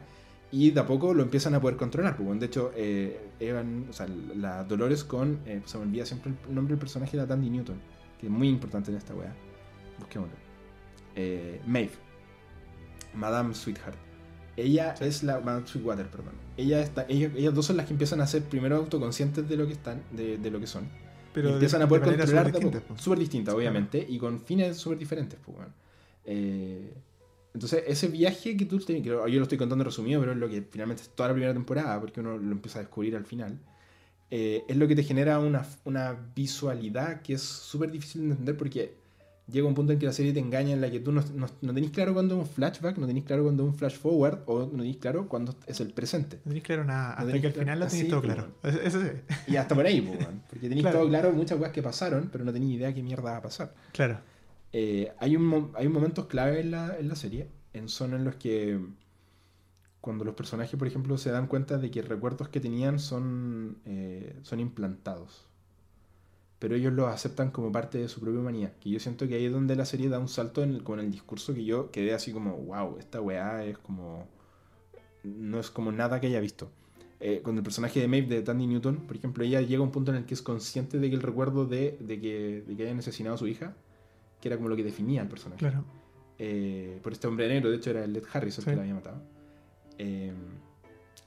Y 0.54 0.72
de 0.72 0.82
a 0.82 0.86
poco 0.86 1.14
lo 1.14 1.24
empiezan 1.24 1.56
a 1.56 1.62
poder 1.62 1.78
controlar. 1.78 2.18
Bueno, 2.20 2.38
de 2.42 2.48
hecho, 2.48 2.74
eh, 2.76 3.30
Evan, 3.40 3.86
o 3.90 3.94
sea, 3.94 4.08
la 4.36 4.66
Dolores 4.66 5.06
con. 5.06 5.40
eh, 5.46 5.62
se 5.64 5.78
me 5.78 5.86
olvida 5.86 6.06
siempre 6.06 6.34
el 6.50 6.54
nombre 6.54 6.74
del 6.74 6.80
personaje 6.80 7.16
de 7.16 7.24
la 7.24 7.28
Tandy 7.30 7.50
Newton, 7.50 7.78
que 8.20 8.26
es 8.26 8.32
muy 8.32 8.50
importante 8.50 8.92
en 8.92 8.98
esta 8.98 9.14
weá. 9.16 9.34
Busquémoslo. 10.00 10.36
Eh, 11.16 11.62
Maeve. 11.66 11.92
Madame 13.14 13.54
Sweetheart. 13.54 13.96
Ella 14.58 14.96
Sí. 14.98 15.06
es 15.06 15.24
la. 15.24 15.40
Madame 15.40 15.66
Sweetwater, 15.66 16.08
perdón. 16.08 16.34
Ella 16.58 16.82
está, 16.82 17.06
ellos, 17.10 17.32
ellas 17.36 17.54
dos 17.54 17.66
son 17.66 17.78
las 17.78 17.86
que 17.86 17.94
empiezan 17.94 18.22
a 18.22 18.28
ser 18.28 18.44
primero 18.44 18.76
autoconscientes 18.76 19.48
de 19.48 19.58
lo 19.58 19.66
que 19.68 19.74
están, 19.74 20.02
de, 20.12 20.38
de 20.38 20.52
lo 20.52 20.60
que 20.60 20.68
son. 20.68 20.88
Pero 21.34 21.50
y 21.50 21.54
empiezan 21.54 21.80
de- 21.80 21.86
a 21.86 21.88
poder 21.90 22.04
controlar 22.04 22.46
súper 22.48 22.54
distintas, 22.54 22.84
pues. 23.06 23.20
Distinta, 23.20 23.56
obviamente, 23.56 24.06
y 24.08 24.18
con 24.18 24.40
fines 24.42 24.78
súper 24.78 24.98
diferentes, 24.98 25.40
pues, 25.46 25.58
weón. 25.58 25.74
Eh, 26.26 26.94
entonces, 27.54 27.84
ese 27.88 28.08
viaje 28.08 28.56
que 28.56 28.66
tú 28.66 28.80
tienes, 28.80 29.04
que 29.04 29.10
yo 29.10 29.26
lo 29.28 29.44
estoy 29.44 29.58
contando 29.58 29.84
resumido, 29.84 30.20
pero 30.20 30.34
es 30.34 30.38
lo 30.38 30.50
que 30.50 30.62
finalmente 30.70 31.04
es 31.04 31.10
toda 31.10 31.30
la 31.30 31.34
primera 31.36 31.54
temporada, 31.54 32.00
porque 32.00 32.20
uno 32.20 32.38
lo 32.38 32.52
empieza 32.52 32.80
a 32.80 32.82
descubrir 32.84 33.16
al 33.16 33.26
final, 33.26 33.60
eh, 34.30 34.64
es 34.68 34.78
lo 34.78 34.88
que 34.88 34.96
te 34.96 35.04
genera 35.04 35.40
una, 35.40 35.66
una 35.84 36.18
visualidad 36.36 37.22
que 37.22 37.34
es 37.34 37.42
súper 37.42 37.92
difícil 37.92 38.22
de 38.22 38.28
entender 38.32 38.56
porque 38.58 38.94
llega 39.52 39.68
un 39.68 39.74
punto 39.76 39.94
en 39.94 40.00
que 40.00 40.06
la 40.06 40.14
serie 40.14 40.34
te 40.34 40.40
engaña 40.40 40.72
en 40.74 40.82
la 40.82 40.90
que 40.90 41.00
tú 41.00 41.12
no, 41.12 41.22
no, 41.36 41.48
no 41.62 41.74
tenés 41.74 41.92
claro 41.92 42.14
cuándo 42.14 42.36
es 42.36 42.42
un 42.42 42.48
flashback, 42.48 42.98
no 42.98 43.08
tenés 43.08 43.24
claro 43.26 43.44
cuándo 43.44 43.64
es 43.64 43.70
un 43.70 43.76
flash 43.76 43.98
forward, 43.98 44.40
o 44.46 44.62
no 44.62 44.84
tenés 44.84 44.98
claro 44.98 45.28
cuándo 45.28 45.56
es 45.68 45.80
el 45.80 45.92
presente. 45.94 46.38
No 46.38 46.50
tenéis 46.50 46.64
claro 46.64 46.86
nada, 46.86 47.14
hasta 47.14 47.40
que 47.40 47.48
al 47.48 47.54
final 47.54 47.80
lo 47.80 47.88
tenéis 47.88 48.04
así, 48.04 48.10
todo 48.10 48.22
pues, 48.22 48.34
claro. 48.34 48.52
Eso 48.84 49.02
sí. 49.02 49.08
Y 49.48 49.56
hasta 49.58 49.76
por 49.76 49.86
ahí, 49.86 50.02
pues, 50.02 50.28
porque 50.50 50.68
tenéis 50.70 50.82
Claro. 50.84 51.00
todo 51.00 51.10
claro 51.10 51.32
muchas 51.34 51.58
cosas 51.58 51.74
que 51.74 51.84
pasaron, 51.84 52.30
pero 52.32 52.44
no 52.46 52.54
tenéis 52.54 52.78
idea 52.78 52.94
qué 52.94 53.04
mierda 53.04 53.32
va 53.32 53.38
a 53.38 53.42
pasar. 53.42 53.74
Claro. 53.94 54.20
Eh, 54.74 55.12
hay, 55.20 55.36
un, 55.36 55.72
hay 55.76 55.88
momentos 55.90 56.28
clave 56.28 56.62
en 56.62 56.72
la, 56.72 56.98
en 56.98 57.10
la 57.10 57.16
serie, 57.16 57.48
en, 57.74 57.90
son 57.90 58.14
en 58.14 58.24
los 58.24 58.36
que 58.36 58.80
cuando 60.00 60.24
los 60.26 60.34
personajes, 60.34 60.76
por 60.80 60.88
ejemplo, 60.88 61.18
se 61.18 61.30
dan 61.30 61.46
cuenta 61.48 61.78
de 61.78 61.92
que 61.92 62.02
recuerdos 62.02 62.50
que 62.50 62.60
tenían 62.60 62.98
son, 63.00 63.78
eh, 63.86 64.36
son 64.42 64.60
implantados. 64.60 65.46
Pero 66.62 66.76
ellos 66.76 66.94
los 66.94 67.08
aceptan 67.08 67.50
como 67.50 67.72
parte 67.72 67.98
de 67.98 68.08
su 68.08 68.22
propia 68.22 68.40
humanidad. 68.40 68.72
Que 68.80 68.92
yo 68.92 69.00
siento 69.00 69.28
que 69.28 69.34
ahí 69.36 69.46
es 69.46 69.52
donde 69.52 69.76
la 69.76 69.84
serie 69.84 70.08
da 70.10 70.20
un 70.20 70.28
salto 70.28 70.62
en 70.62 70.76
el- 70.76 70.84
con 70.84 71.00
el 71.00 71.12
discurso 71.12 71.54
que 71.56 71.66
yo 71.66 71.90
quedé 71.90 72.14
así 72.14 72.32
como, 72.32 72.56
wow, 72.56 72.98
esta 73.00 73.20
weá 73.20 73.66
es 73.66 73.78
como... 73.80 74.28
No 75.24 75.60
es 75.60 75.72
como 75.72 75.92
nada 75.92 76.22
que 76.22 76.28
haya 76.28 76.40
visto. 76.40 76.72
Eh, 77.20 77.42
con 77.44 77.58
el 77.58 77.64
personaje 77.64 78.00
de 78.00 78.08
Maeve 78.08 78.28
de 78.36 78.42
Tandy 78.44 78.68
Newton, 78.68 78.98
por 79.08 79.16
ejemplo, 79.16 79.44
ella 79.44 79.60
llega 79.62 79.80
a 79.82 79.84
un 79.84 79.92
punto 79.92 80.12
en 80.12 80.18
el 80.18 80.26
que 80.26 80.34
es 80.36 80.42
consciente 80.44 81.00
de 81.00 81.10
que 81.10 81.16
el 81.16 81.22
recuerdo 81.24 81.66
de, 81.66 81.98
de 82.00 82.20
que, 82.22 82.64
de 82.68 82.76
que 82.76 82.84
hayan 82.84 83.00
asesinado 83.00 83.36
a 83.36 83.38
su 83.40 83.48
hija, 83.48 83.76
que 84.40 84.48
era 84.48 84.58
como 84.58 84.70
lo 84.70 84.76
que 84.76 84.84
definía 84.84 85.22
al 85.24 85.28
personaje 85.30 85.60
Claro. 85.60 85.84
eh, 86.40 87.00
por 87.04 87.12
este 87.12 87.28
hombre 87.28 87.48
negro, 87.48 87.70
de 87.72 87.78
hecho 87.78 87.90
era 87.92 88.04
el 88.04 88.14
Led 88.14 88.24
Harris 88.34 88.58
el 88.60 88.64
Sí. 88.64 88.70
que 88.72 88.76
la 88.76 88.82
había 88.84 88.94
matado. 88.96 89.22
Eh, 90.00 90.32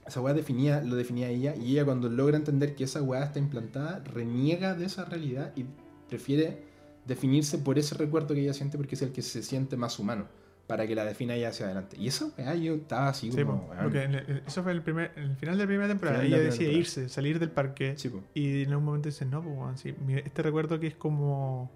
esa 0.05 0.21
weá 0.21 0.33
definía, 0.33 0.81
lo 0.81 0.95
definía 0.95 1.29
ella, 1.29 1.55
y 1.55 1.71
ella 1.73 1.85
cuando 1.85 2.09
logra 2.09 2.37
entender 2.37 2.75
que 2.75 2.83
esa 2.83 3.01
weá 3.01 3.23
está 3.23 3.39
implantada, 3.39 3.99
reniega 4.05 4.75
de 4.75 4.85
esa 4.85 5.05
realidad 5.05 5.51
y 5.55 5.65
prefiere 6.09 6.63
definirse 7.07 7.57
por 7.57 7.77
ese 7.79 7.95
recuerdo 7.95 8.33
que 8.35 8.41
ella 8.41 8.53
siente 8.53 8.77
porque 8.77 8.95
es 8.95 9.01
el 9.01 9.11
que 9.11 9.21
se 9.21 9.41
siente 9.43 9.77
más 9.77 9.97
humano, 9.99 10.27
para 10.67 10.87
que 10.87 10.95
la 10.95 11.05
defina 11.05 11.35
ella 11.35 11.49
hacia 11.49 11.65
adelante. 11.67 11.95
Y 11.99 12.07
esa 12.07 12.25
weá 12.37 12.55
yo 12.55 12.73
estaba 12.75 13.09
así 13.09 13.31
Sí, 13.31 13.43
como... 13.43 13.67
porque 13.81 14.03
el- 14.03 14.43
eso 14.47 14.63
fue 14.63 14.71
el, 14.71 14.81
primer, 14.81 15.11
el 15.15 15.35
final 15.37 15.57
de 15.57 15.63
la 15.63 15.67
primera 15.67 15.87
temporada. 15.87 16.17
Ella 16.19 16.37
primera 16.37 16.43
decide 16.45 16.65
temporada. 16.65 16.79
irse, 16.79 17.09
salir 17.09 17.39
del 17.39 17.51
parque. 17.51 17.93
sí. 17.97 18.11
Y 18.33 18.63
en 18.63 18.69
algún 18.71 18.85
momento 18.85 19.09
dice, 19.09 19.25
no, 19.25 19.43
pues, 19.43 19.79
sí, 19.79 19.93
este 20.23 20.41
recuerdo 20.41 20.79
que 20.79 20.87
es 20.87 20.95
como 20.95 21.71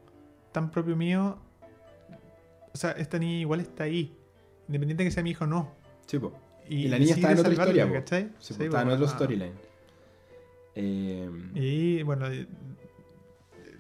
tan 0.52 0.72
propio 0.72 0.96
mío. 0.96 1.38
O 2.74 2.78
sea, 2.78 2.92
esta 2.92 3.18
niña 3.20 3.40
igual 3.40 3.60
está 3.60 3.84
ahí. 3.86 4.16
Independiente 4.68 5.04
de 5.04 5.10
que 5.10 5.14
sea 5.14 5.24
mi 5.24 5.32
hijo 5.32 5.44
o 5.46 5.48
no. 5.48 5.72
Sí, 6.06 6.18
po. 6.20 6.32
Y, 6.70 6.86
Y 6.86 6.88
la 6.88 7.00
niña 7.00 7.16
está 7.16 7.32
en 7.32 7.40
otra 7.40 7.52
historia, 7.52 7.88
po. 7.88 7.94
¿cachai? 7.94 8.30
Sí, 8.40 8.54
estaba 8.58 8.84
en 8.84 8.90
otro 8.90 9.06
ah. 9.06 9.10
storyline. 9.10 9.54
Eh, 10.76 11.30
Y 11.56 12.04
bueno, 12.04 12.28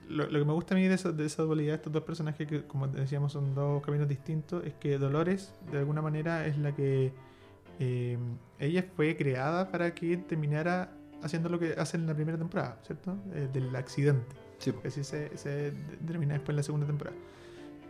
lo, 0.09 0.25
lo 0.27 0.39
que 0.39 0.45
me 0.45 0.53
gusta 0.53 0.73
a 0.73 0.77
mí 0.77 0.87
de, 0.87 0.95
esa- 0.95 1.11
de 1.11 1.25
esa 1.25 1.43
dualidad 1.43 1.75
estos 1.75 1.93
dos 1.93 2.03
personajes, 2.03 2.47
que 2.47 2.63
como 2.63 2.87
decíamos 2.87 3.31
son 3.33 3.53
dos 3.53 3.81
caminos 3.83 4.07
distintos, 4.07 4.65
es 4.65 4.73
que 4.73 4.97
Dolores, 4.97 5.53
de 5.71 5.77
alguna 5.79 6.01
manera, 6.01 6.45
es 6.47 6.57
la 6.57 6.75
que. 6.75 7.13
eh, 7.79 8.17
ella 8.59 8.83
fue 8.95 9.15
creada 9.15 9.69
para 9.71 9.93
que 9.93 10.17
terminara 10.17 10.91
haciendo 11.21 11.47
lo 11.49 11.59
que 11.59 11.73
hace 11.77 11.95
en 11.97 12.07
la 12.07 12.15
primera 12.15 12.37
temporada, 12.37 12.79
¿cierto? 12.85 13.17
Eh, 13.33 13.47
del 13.53 13.73
accidente. 13.75 14.35
Sí, 14.57 14.71
que 14.73 14.87
así 14.89 15.03
se, 15.03 15.29
determina 16.01 16.33
después 16.33 16.49
en 16.49 16.55
la 16.57 16.63
segunda 16.63 16.87
temporada. 16.87 17.15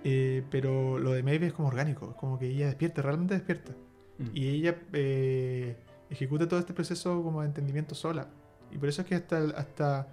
Eh, 0.04 0.44
pero 0.52 1.00
lo 1.00 1.12
de 1.14 1.24
Maeve 1.24 1.48
es 1.48 1.54
como 1.54 1.68
orgánico, 1.70 2.10
es 2.12 2.16
como 2.18 2.38
que 2.38 2.48
ella 2.48 2.68
despierta, 2.68 3.02
realmente 3.02 3.34
despierta. 3.34 3.74
Mm. 4.20 4.30
Y 4.34 4.48
ella 4.50 4.76
eh, 4.94 5.76
ejecuta 6.10 6.48
todo 6.48 6.60
este 6.60 6.74
proceso 6.74 7.24
como 7.24 7.42
de 7.42 7.48
entendimiento 7.48 7.96
sola. 7.96 8.28
Y 8.72 8.78
por 8.78 8.88
eso 8.90 9.02
es 9.02 9.08
que 9.08 9.16
hasta, 9.16 9.38
hasta 9.58 10.08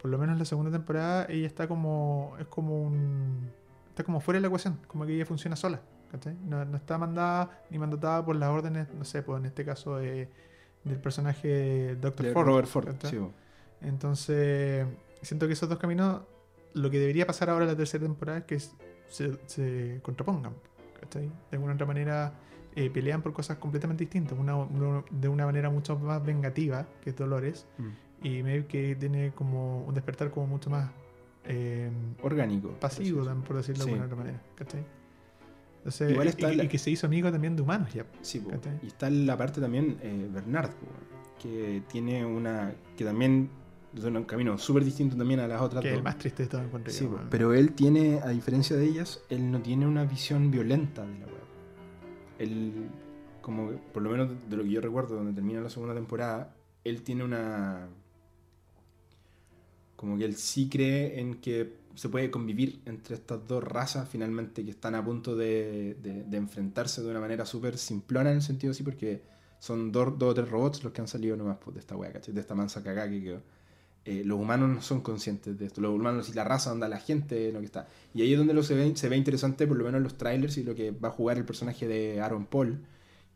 por 0.00 0.10
lo 0.10 0.18
menos 0.18 0.34
en 0.34 0.38
la 0.38 0.44
segunda 0.44 0.70
temporada, 0.70 1.26
ella 1.28 1.46
está 1.46 1.66
como, 1.66 2.36
es 2.38 2.46
como 2.46 2.80
un, 2.82 3.50
está 3.88 4.04
como 4.04 4.20
fuera 4.20 4.36
de 4.36 4.42
la 4.42 4.46
ecuación, 4.48 4.78
como 4.86 5.04
que 5.06 5.14
ella 5.14 5.26
funciona 5.26 5.56
sola. 5.56 5.80
¿cachai? 6.12 6.36
No, 6.44 6.64
no 6.64 6.76
está 6.76 6.98
mandada 6.98 7.64
ni 7.70 7.78
mandatada 7.78 8.24
por 8.24 8.36
las 8.36 8.48
órdenes, 8.50 8.86
no 8.94 9.04
sé, 9.04 9.22
pues 9.22 9.40
en 9.40 9.46
este 9.46 9.64
caso 9.64 9.96
de- 9.96 10.28
del 10.84 11.00
personaje 11.00 11.96
Dr. 11.96 12.26
De 12.26 12.32
Ford. 12.32 12.46
Robert 12.46 12.68
Ford. 12.68 12.94
sí. 13.02 13.18
Entonces, 13.80 14.86
siento 15.22 15.46
que 15.46 15.52
esos 15.54 15.68
dos 15.68 15.78
caminos, 15.78 16.22
lo 16.74 16.90
que 16.90 16.98
debería 16.98 17.26
pasar 17.26 17.50
ahora 17.50 17.64
en 17.64 17.70
la 17.72 17.76
tercera 17.76 18.04
temporada 18.04 18.38
es 18.38 18.44
que 18.44 18.58
se, 19.08 19.38
se 19.46 20.00
contrapongan. 20.02 20.52
¿cachai? 21.00 21.26
De 21.50 21.56
alguna 21.56 21.74
otra 21.74 21.86
manera 21.86 22.32
eh, 22.76 22.90
pelean 22.90 23.22
por 23.22 23.32
cosas 23.32 23.56
completamente 23.58 24.04
distintas. 24.04 24.38
Una, 24.38 24.54
uno 24.56 25.04
de 25.10 25.28
una 25.28 25.44
manera 25.46 25.70
mucho 25.70 25.98
más 25.98 26.24
vengativa, 26.24 26.86
que 27.02 27.10
es 27.10 27.16
Dolores, 27.16 27.66
Mm. 27.78 28.26
y 28.26 28.42
Maeve 28.42 28.66
que 28.66 28.94
tiene 28.96 29.32
como 29.32 29.84
un 29.84 29.94
despertar 29.94 30.30
como 30.30 30.46
mucho 30.46 30.70
más 30.70 30.90
eh, 31.48 31.90
Orgánico. 32.22 32.70
pasivo, 32.80 33.24
por 33.46 33.56
decirlo 33.56 33.84
Sí. 33.84 33.90
de 33.90 33.94
alguna 33.96 34.04
otra 34.06 34.16
manera. 34.16 34.42
¿cachai? 34.56 34.84
Entonces, 35.78 36.10
Igual 36.10 36.28
está 36.28 36.52
y, 36.52 36.56
la- 36.56 36.64
y 36.64 36.68
que 36.68 36.78
se 36.78 36.90
hizo 36.90 37.06
amigo 37.06 37.30
también 37.30 37.54
de 37.54 37.62
humanos 37.62 37.92
ya. 37.94 38.04
Sí, 38.22 38.44
y 38.82 38.86
está 38.88 39.08
la 39.10 39.36
parte 39.36 39.60
también 39.60 39.96
eh, 40.02 40.28
Bernard, 40.32 40.70
que 41.40 41.82
tiene 41.88 42.24
una. 42.26 42.74
que 42.96 43.04
también 43.04 43.48
es 43.96 44.02
un 44.04 44.24
camino 44.24 44.58
súper 44.58 44.84
distinto 44.84 45.16
también 45.16 45.38
a 45.40 45.46
las 45.46 45.60
otras 45.62 45.80
Que 45.82 45.88
es 45.88 45.94
dos. 45.94 45.98
el 45.98 46.04
más 46.04 46.18
triste 46.18 46.42
de 46.42 46.48
todo 46.48 46.62
yo, 46.62 46.90
Sí, 46.90 47.08
pero 47.30 47.54
él 47.54 47.72
tiene, 47.72 48.18
a 48.22 48.28
diferencia 48.30 48.76
de 48.76 48.84
ellas, 48.84 49.22
él 49.30 49.50
no 49.50 49.60
tiene 49.60 49.86
una 49.86 50.04
visión 50.04 50.50
violenta 50.50 51.06
de 51.06 51.18
la. 51.20 51.26
Él, 52.38 52.90
como 53.40 53.70
por 53.92 54.02
lo 54.02 54.10
menos 54.10 54.30
de 54.48 54.56
lo 54.56 54.64
que 54.64 54.70
yo 54.70 54.80
recuerdo, 54.80 55.16
donde 55.16 55.32
termina 55.32 55.60
la 55.60 55.70
segunda 55.70 55.94
temporada, 55.94 56.54
él 56.84 57.02
tiene 57.02 57.24
una. 57.24 57.88
Como 59.96 60.18
que 60.18 60.24
él 60.26 60.36
sí 60.36 60.68
cree 60.68 61.20
en 61.20 61.40
que 61.40 61.78
se 61.94 62.08
puede 62.10 62.30
convivir 62.30 62.82
entre 62.84 63.14
estas 63.14 63.46
dos 63.48 63.64
razas 63.64 64.06
finalmente 64.08 64.62
que 64.64 64.70
están 64.70 64.94
a 64.94 65.02
punto 65.04 65.34
de, 65.34 65.94
de- 66.02 66.36
enfrentarse 66.36 67.02
de 67.02 67.10
una 67.10 67.20
manera 67.20 67.46
súper 67.46 67.78
simplona 67.78 68.30
en 68.30 68.36
el 68.36 68.42
sentido 68.42 68.72
así, 68.72 68.82
porque 68.82 69.22
son 69.58 69.92
dos, 69.92 70.18
dos 70.18 70.32
o 70.32 70.34
tres 70.34 70.50
robots 70.50 70.84
los 70.84 70.92
que 70.92 71.00
han 71.00 71.08
salido 71.08 71.34
nomás 71.36 71.56
pues, 71.64 71.74
de 71.74 71.80
esta 71.80 71.96
wea, 71.96 72.12
¿cachai? 72.12 72.34
De 72.34 72.40
esta 72.42 72.54
mansa 72.54 72.82
cagada 72.82 73.08
que 73.08 73.22
quedó. 73.22 73.42
Eh, 74.08 74.22
los 74.24 74.38
humanos 74.38 74.68
no 74.68 74.80
son 74.82 75.00
conscientes 75.00 75.58
de 75.58 75.66
esto. 75.66 75.80
Los 75.80 75.92
humanos 75.92 76.28
y 76.28 76.32
la 76.32 76.44
raza, 76.44 76.70
onda 76.70 76.88
la 76.88 77.00
gente, 77.00 77.50
lo 77.50 77.58
que 77.58 77.66
está. 77.66 77.88
Y 78.14 78.22
ahí 78.22 78.32
es 78.32 78.38
donde 78.38 78.54
lo 78.54 78.62
se 78.62 78.76
ve, 78.76 78.94
se 78.94 79.08
ve 79.08 79.16
interesante, 79.16 79.66
por 79.66 79.76
lo 79.76 79.84
menos 79.84 79.98
en 79.98 80.04
los 80.04 80.16
trailers 80.16 80.56
y 80.58 80.62
lo 80.62 80.76
que 80.76 80.92
va 80.92 81.08
a 81.08 81.10
jugar 81.10 81.38
el 81.38 81.44
personaje 81.44 81.88
de 81.88 82.20
Aaron 82.20 82.46
Paul, 82.46 82.78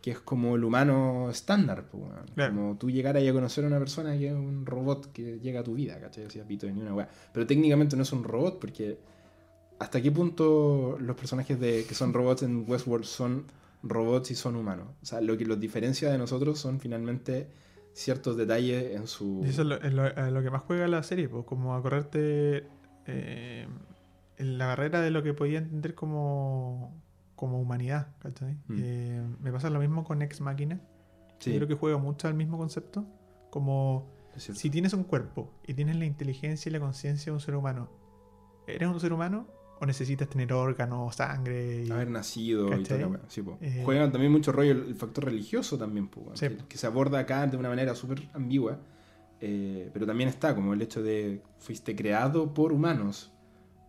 que 0.01 0.13
es 0.13 0.21
como 0.21 0.55
el 0.55 0.63
humano 0.63 1.29
estándar. 1.29 1.89
pues. 1.91 2.05
Claro. 2.37 2.55
Como 2.55 2.77
tú 2.79 2.89
llegar 2.89 3.17
ahí 3.17 3.27
a 3.27 3.33
conocer 3.33 3.65
a 3.65 3.67
una 3.67 3.81
persona 3.81 4.17
que 4.17 4.29
es 4.29 4.33
un 4.33 4.65
robot 4.65 5.13
que 5.13 5.41
llega 5.41 5.61
a 5.61 5.65
tu 5.65 5.75
vida, 5.75 5.99
¿cachai? 5.99 6.27
Así, 6.27 6.41
pito 6.47 6.67
de 6.67 6.73
ni 6.73 6.83
una 6.83 6.95
weá. 6.95 7.09
Pero 7.33 7.49
técnicamente 7.49 7.97
no 7.97 8.05
es 8.05 8.13
un 8.13 8.23
robot, 8.23 8.61
porque 8.61 8.97
¿hasta 9.81 10.01
qué 10.01 10.13
punto 10.13 10.99
los 11.01 11.17
personajes 11.17 11.59
de, 11.59 11.85
que 11.85 11.97
son 11.97 12.13
robots 12.13 12.45
en 12.45 12.65
Westworld 12.69 13.07
son 13.07 13.47
robots 13.83 14.31
y 14.31 14.37
son 14.37 14.55
humanos? 14.55 14.87
O 15.03 15.07
sea, 15.07 15.21
lo 15.21 15.37
que 15.37 15.45
los 15.47 15.59
diferencia 15.59 16.13
de 16.13 16.19
nosotros 16.19 16.61
son 16.61 16.79
finalmente 16.79 17.49
ciertos 17.93 18.37
detalles 18.37 18.95
en 18.97 19.07
su... 19.07 19.43
Y 19.45 19.49
eso 19.51 19.63
es 19.63 19.69
lo, 19.69 19.75
es 19.83 19.93
lo- 19.93 20.05
a 20.05 20.31
lo 20.31 20.43
que 20.43 20.51
más 20.51 20.63
juega 20.63 20.87
la 20.89 21.03
serie, 21.03 21.29
pues, 21.29 21.45
como 21.45 21.75
a 21.75 21.83
correrte 21.83 22.67
eh, 23.07 23.67
en 24.39 24.59
la 24.59 24.67
barrera 24.67 25.01
de 25.01 25.11
lo 25.11 25.23
que 25.23 25.35
podía 25.35 25.59
entender 25.59 25.95
como, 25.95 26.95
como 27.37 27.61
humanidad, 27.61 28.09
¿cachai? 28.21 28.55
Mm. 28.69 28.79
Eh, 28.79 29.23
me 29.41 29.53
pasa 29.53 29.71
lo 29.71 29.81
mismo 29.81 30.05
con 30.05 30.23
Ex 30.23 30.41
Máquina. 30.41 30.81
Sí, 31.39 31.51
Yo 31.53 31.57
creo 31.59 31.69
que 31.69 31.75
juega 31.75 31.99
mucho 31.99 32.29
al 32.29 32.35
mismo 32.35 32.59
concepto. 32.59 33.05
Como 33.51 34.07
si 34.37 34.71
tienes 34.71 34.93
un 34.93 35.03
cuerpo 35.05 35.51
y 35.67 35.75
tienes 35.75 35.97
la 35.97 36.05
inteligencia 36.05 36.69
y 36.69 36.73
la 36.73 36.79
conciencia 36.81 37.27
de 37.31 37.35
un 37.35 37.41
ser 37.41 37.57
humano, 37.57 37.91
¿eres 38.67 38.89
un 38.89 39.01
ser 39.01 39.13
humano 39.13 39.49
o 39.81 39.87
necesitas 39.87 40.29
tener 40.29 40.53
órganos, 40.53 41.17
sangre? 41.17 41.85
y- 41.87 41.91
haber 41.91 42.11
nacido 42.11 42.67
y 42.69 42.71
¿Cachai? 42.71 42.85
toda 42.85 42.99
la 43.01 43.07
wea, 43.09 43.21
sí. 43.29 43.43
Eh, 43.63 43.83
Juegan 43.85 44.13
también 44.13 44.31
mucho 44.31 44.53
rollo 44.53 44.73
el, 44.73 44.89
el 44.89 44.95
factor 44.95 45.25
religioso 45.25 45.79
también, 45.79 46.09
po, 46.09 46.31
Sí. 46.35 46.49
que, 46.49 46.57
que 46.69 46.77
se 46.79 46.87
aborda 46.87 47.19
acá 47.19 47.47
de 47.47 47.57
una 47.57 47.69
manera 47.71 47.95
súper 47.95 48.23
ambigua. 48.35 48.79
eh, 49.43 49.89
pero 49.95 50.05
también 50.07 50.29
está 50.29 50.55
como 50.55 50.75
el 50.75 50.83
hecho 50.83 51.03
de 51.03 51.41
fuiste 51.59 51.97
creado 51.97 52.53
por 52.53 52.73
humanos, 52.75 53.33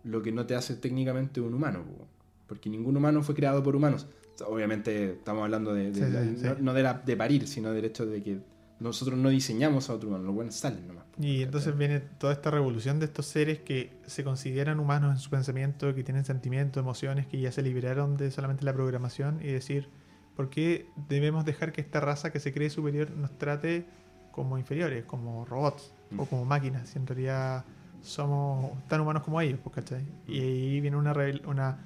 lo 0.05 0.21
que 0.21 0.31
no 0.31 0.45
te 0.45 0.55
hace 0.55 0.75
técnicamente 0.77 1.41
un 1.41 1.53
humano, 1.53 1.83
po, 1.83 2.07
porque 2.47 2.69
ningún 2.69 2.95
humano 2.95 3.21
fue 3.21 3.35
creado 3.35 3.61
por 3.61 3.75
humanos. 3.75 4.07
Obviamente 4.47 5.11
estamos 5.11 5.43
hablando 5.43 5.73
de, 5.73 5.91
de 5.91 6.05
Sí, 6.37 6.43
la- 6.45 6.53
no, 6.53 6.59
no 6.61 6.73
de, 6.73 6.83
la- 6.83 6.93
de 7.05 7.17
parir, 7.17 7.47
sino 7.49 7.71
del 7.73 7.83
hecho 7.83 8.05
de 8.05 8.23
que 8.23 8.39
nosotros 8.79 9.19
no 9.19 9.27
diseñamos 9.29 9.89
a 9.89 9.93
otro 9.93 10.07
humano, 10.07 10.23
los 10.23 10.35
buenos 10.35 10.55
salen 10.55 10.87
nomás. 10.87 11.00
Y 11.19 11.43
entonces 11.43 11.77
viene 11.77 11.99
toda 11.99 12.33
esta 12.33 12.49
revolución 12.51 12.99
de 12.99 13.05
estos 13.05 13.25
seres 13.27 13.59
que 13.59 13.91
se 14.07 14.23
consideran 14.23 14.79
humanos 14.79 15.11
en 15.11 15.19
su 15.19 15.29
pensamiento, 15.29 15.93
que 15.93 16.03
tienen 16.03 16.25
sentimientos, 16.25 16.81
emociones, 16.81 17.27
que 17.27 17.39
ya 17.39 17.51
se 17.51 17.61
liberaron 17.61 18.17
de 18.17 18.31
solamente 18.31 18.63
la 18.65 18.73
programación 18.73 19.39
y 19.41 19.47
decir, 19.47 19.89
¿por 20.35 20.49
qué 20.49 20.87
debemos 21.09 21.45
dejar 21.45 21.73
que 21.73 21.81
esta 21.81 21.99
raza 21.99 22.31
que 22.31 22.39
se 22.39 22.53
cree 22.53 22.69
superior 22.69 23.11
nos 23.11 23.37
trate 23.37 23.85
como 24.31 24.57
inferiores, 24.57 25.03
como 25.05 25.45
robots 25.45 25.93
o 26.17 26.23
Mm. 26.23 26.27
como 26.27 26.45
máquinas? 26.45 26.89
Si 26.89 26.97
en 26.97 27.05
realidad 27.05 27.65
somos 28.01 28.71
tan 28.87 29.01
humanos 29.01 29.21
como 29.23 29.39
ellos, 29.41 29.59
pues, 29.61 29.75
¿cachai? 29.75 30.03
Y 30.27 30.39
ahí 30.39 30.81
viene 30.81 30.97
una, 30.97 31.13
rebel- 31.13 31.45
una 31.45 31.77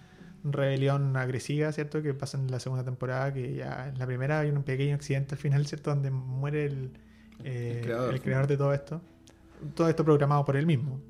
rebelión 0.44 1.18
agresiva, 1.18 1.72
¿cierto? 1.72 2.02
Que 2.02 2.14
pasa 2.14 2.38
en 2.38 2.50
la 2.52 2.60
segunda 2.60 2.86
temporada, 2.86 3.34
que 3.34 3.56
ya 3.56 3.90
en 3.90 3.98
la 3.98 4.06
primera 4.06 4.40
hay 4.42 4.50
un 4.52 4.64
pequeño 4.64 4.96
accidente 4.96 5.36
al 5.36 5.40
final, 5.40 5.66
¿cierto? 5.66 5.90
Donde 5.90 6.12
muere 6.12 6.66
el, 6.68 6.92
eh, 7.44 7.74
El 7.80 7.82
creador, 7.86 8.14
el 8.14 8.22
creador 8.22 8.48
de 8.48 8.58
todo 8.58 8.74
esto. 8.74 9.02
Todo 9.74 9.90
esto 9.90 10.04
programado 10.06 10.46
por 10.46 10.56
él 10.58 10.66
mismo. 10.66 11.02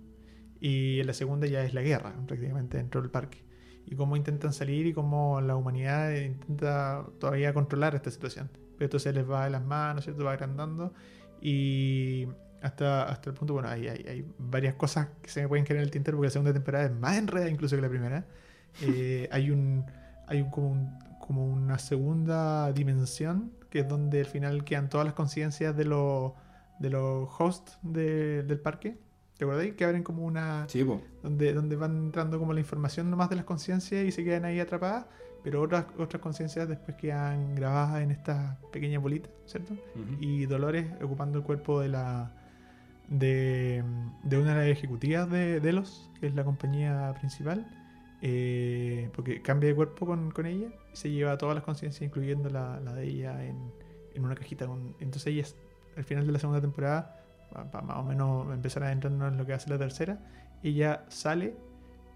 Y 0.60 1.04
la 1.04 1.14
segunda 1.14 1.48
ya 1.48 1.64
es 1.64 1.74
la 1.74 1.82
guerra, 1.82 2.14
prácticamente, 2.28 2.78
dentro 2.78 3.02
del 3.02 3.12
parque. 3.12 3.44
Y 3.86 3.96
cómo 3.96 4.16
intentan 4.16 4.54
salir 4.54 4.88
y 4.88 4.94
cómo 4.94 5.42
la 5.42 5.56
humanidad 5.56 6.12
intenta 6.16 7.06
todavía 7.20 7.54
controlar 7.54 7.96
esta 7.96 8.10
situación. 8.12 8.50
Pero 8.78 8.86
esto 8.86 9.00
se 9.00 9.14
les 9.14 9.30
va 9.30 9.46
de 9.46 9.52
las 9.52 9.64
manos, 9.64 10.04
¿cierto? 10.06 10.24
Va 10.26 10.34
agrandando. 10.34 10.94
Y 11.42 12.28
hasta, 12.62 13.04
hasta 13.04 13.30
el 13.30 13.36
punto, 13.36 13.54
bueno, 13.54 13.70
hay, 13.70 13.88
hay, 13.88 14.06
hay 14.08 14.26
varias 14.38 14.76
cosas 14.76 15.10
que 15.22 15.30
se 15.30 15.42
me 15.42 15.48
pueden 15.48 15.66
quedar 15.66 15.78
en 15.78 15.84
el 15.84 15.92
tintero 15.92 16.18
porque 16.18 16.28
la 16.28 16.32
segunda 16.32 16.54
temporada 16.54 16.86
es 16.86 16.92
más 16.94 17.18
enredada 17.18 17.50
incluso 17.50 17.76
que 17.76 17.82
la 17.82 17.90
primera. 17.90 18.26
Eh, 18.80 19.28
hay 19.32 19.52
un 19.52 19.86
hay 20.28 20.42
un, 20.42 20.50
como, 20.50 20.70
un- 20.72 21.00
como 21.20 21.46
una 21.48 21.78
segunda 21.80 22.72
dimensión 22.74 23.52
que 23.70 23.80
es 23.80 23.88
donde 23.88 24.20
al 24.22 24.26
final 24.26 24.64
quedan 24.64 24.90
todas 24.90 25.06
las 25.06 25.14
conciencias 25.14 25.76
de 25.78 25.86
los 25.86 26.34
de 26.80 26.90
los 26.90 27.30
hosts 27.40 27.78
de- 27.82 28.44
del 28.44 28.60
parque. 28.60 28.98
¿Te 29.38 29.44
acordáis? 29.46 29.74
Que 29.76 29.84
abren 29.86 30.04
como 30.04 30.24
una. 30.26 30.66
Sí. 30.70 30.86
Donde, 31.24 31.54
donde 31.54 31.76
van 31.76 31.96
entrando 32.06 32.40
como 32.40 32.54
la 32.54 32.60
información 32.62 33.10
nomás 33.10 33.30
de 33.30 33.36
las 33.36 33.46
conciencias 33.46 34.06
y 34.06 34.12
se 34.12 34.24
quedan 34.24 34.46
ahí 34.46 34.60
atrapadas. 34.60 35.06
Pero 35.44 35.62
otras, 35.62 35.86
otras 36.00 36.22
conciencias 36.22 36.68
después 36.68 36.98
quedan 36.98 37.54
grabadas 37.54 38.02
en 38.02 38.12
estas 38.12 38.58
pequeñas 38.72 39.02
bolitas, 39.02 39.32
¿cierto? 39.46 39.76
Y 40.20 40.46
Dolores 40.48 40.88
ocupando 41.04 41.38
el 41.38 41.44
cuerpo 41.44 41.80
de 41.82 41.90
la 41.90 42.32
de, 43.08 43.84
de 44.24 44.38
una 44.40 44.56
de 44.58 44.70
las 44.70 44.78
ejecutivas 44.78 45.30
de 45.30 45.60
Delos, 45.60 46.10
que 46.20 46.26
es 46.28 46.34
la 46.36 46.44
compañía 46.44 47.14
principal, 47.20 47.68
eh, 48.22 49.10
porque 49.14 49.42
cambia 49.44 49.70
de 49.70 49.76
cuerpo 49.76 50.08
con, 50.08 50.32
con 50.32 50.46
ella 50.48 50.70
y 50.92 50.96
se 50.96 51.12
lleva 51.12 51.38
todas 51.38 51.54
las 51.54 51.64
conciencias, 51.64 52.02
incluyendo 52.02 52.50
la, 52.50 52.80
la 52.80 52.94
de 52.96 53.04
ella, 53.08 53.46
en, 53.46 53.72
en 54.16 54.24
una 54.26 54.34
cajita. 54.34 54.66
Con, 54.66 54.96
entonces 55.00 55.28
ella, 55.28 55.42
es- 55.44 55.56
al 55.98 56.04
final 56.04 56.26
de 56.26 56.32
la 56.32 56.40
segunda 56.40 56.62
temporada, 56.62 57.22
para 57.72 57.82
más 57.82 57.98
o 57.98 58.04
menos 58.04 58.54
empezar 58.54 58.84
a 58.84 58.92
entrarnos 58.92 59.32
en 59.32 59.38
lo 59.38 59.46
que 59.46 59.54
hace 59.54 59.70
la 59.70 59.78
tercera, 59.78 60.20
ella 60.64 61.06
sale 61.10 61.56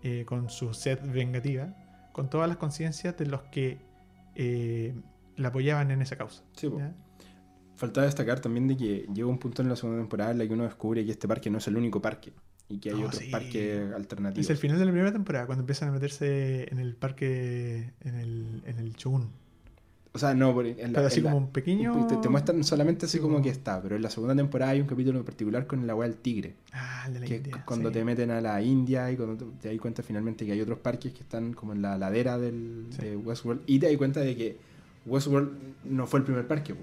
eh, 0.04 0.24
con 0.26 0.50
su 0.50 0.74
sed 0.74 1.00
vengativa, 1.04 1.74
con 2.14 2.30
todas 2.30 2.48
las 2.48 2.58
conciencias 2.58 3.16
de 3.18 3.26
los 3.26 3.44
que 3.44 3.78
eh, 4.36 4.94
la 5.38 5.50
apoyaban 5.50 5.92
en 5.92 6.02
esa 6.02 6.16
causa. 6.18 6.44
Sí. 6.56 6.70
Falta 7.76 8.02
destacar 8.02 8.42
también 8.42 8.68
de 8.68 8.76
que 8.76 9.08
llega 9.14 9.28
un 9.28 9.38
punto 9.40 9.62
en 9.62 9.70
la 9.70 9.76
segunda 9.76 10.00
temporada 10.02 10.32
en 10.32 10.40
la 10.40 10.48
que 10.48 10.54
uno 10.54 10.64
descubre 10.64 11.06
que 11.06 11.12
este 11.12 11.28
parque 11.28 11.50
no 11.50 11.60
es 11.60 11.68
el 11.68 11.78
único 11.78 12.02
parque 12.02 12.34
y 12.68 12.78
que 12.80 12.90
hay 12.90 13.00
No, 13.00 13.08
otros 13.08 13.24
sí. 13.24 13.30
parques 13.32 13.94
alternativos. 13.94 14.46
Es 14.46 14.50
el 14.50 14.58
final 14.58 14.78
de 14.80 14.86
la 14.86 14.92
primera 14.92 15.12
temporada, 15.14 15.46
cuando 15.46 15.62
empiezan 15.62 15.90
a 15.90 15.92
meterse 15.94 16.70
en 16.72 16.80
el 16.80 16.96
parque, 16.96 17.94
en 18.02 18.16
el, 18.16 18.64
en 18.66 18.80
el. 18.80 18.96
O 20.20 20.28
sea, 20.28 20.34
no, 20.34 20.60
en 20.62 20.78
la- 20.92 21.00
Pero 21.00 21.08
así 21.08 21.20
en 21.20 21.24
la- 21.24 21.32
como 21.32 21.46
un 21.46 21.52
pequeño... 21.54 22.08
te, 22.08 22.18
te 22.18 22.28
muestran 22.28 22.62
solamente 22.66 23.06
así 23.06 23.18
Sí, 23.18 23.22
como 23.22 23.36
como- 23.36 23.44
que 23.44 23.50
está, 23.52 23.82
pero 23.82 23.96
en 23.96 24.02
la 24.02 24.10
segunda 24.10 24.36
temporada 24.36 24.72
hay 24.74 24.82
un 24.82 24.88
capítulo 24.88 25.18
en 25.20 25.24
particular 25.24 25.66
con 25.66 25.88
la 25.88 25.96
weá 25.96 26.10
del 26.10 26.18
tigre, 26.18 26.56
Ah, 26.74 27.06
el 27.08 27.14
de 27.14 27.20
la 27.22 27.26
que 27.26 27.36
India. 27.38 27.64
cuando 27.66 27.88
sí. 27.90 27.94
te 27.94 28.04
meten 28.04 28.32
a 28.32 28.42
la 28.42 28.62
India 28.62 29.10
y 29.12 29.16
cuando 29.16 29.38
te, 29.38 29.46
te 29.62 29.70
das 29.70 29.80
cuenta 29.80 30.04
finalmente 30.04 30.46
que 30.46 30.52
hay 30.52 30.60
otros 30.60 30.80
parques 30.80 31.14
que 31.14 31.22
están 31.22 31.54
como 31.54 31.72
en 31.72 31.82
la 31.82 31.98
ladera 31.98 32.38
del, 32.38 32.88
Sí. 32.92 33.02
de 33.02 33.16
Westworld 33.16 33.62
y 33.66 33.80
te 33.80 33.88
das 33.88 33.98
cuenta 33.98 34.20
de 34.20 34.36
que 34.36 34.58
Westworld 35.06 35.52
no 35.86 36.06
fue 36.06 36.20
el 36.20 36.26
primer 36.26 36.46
parque, 36.48 36.76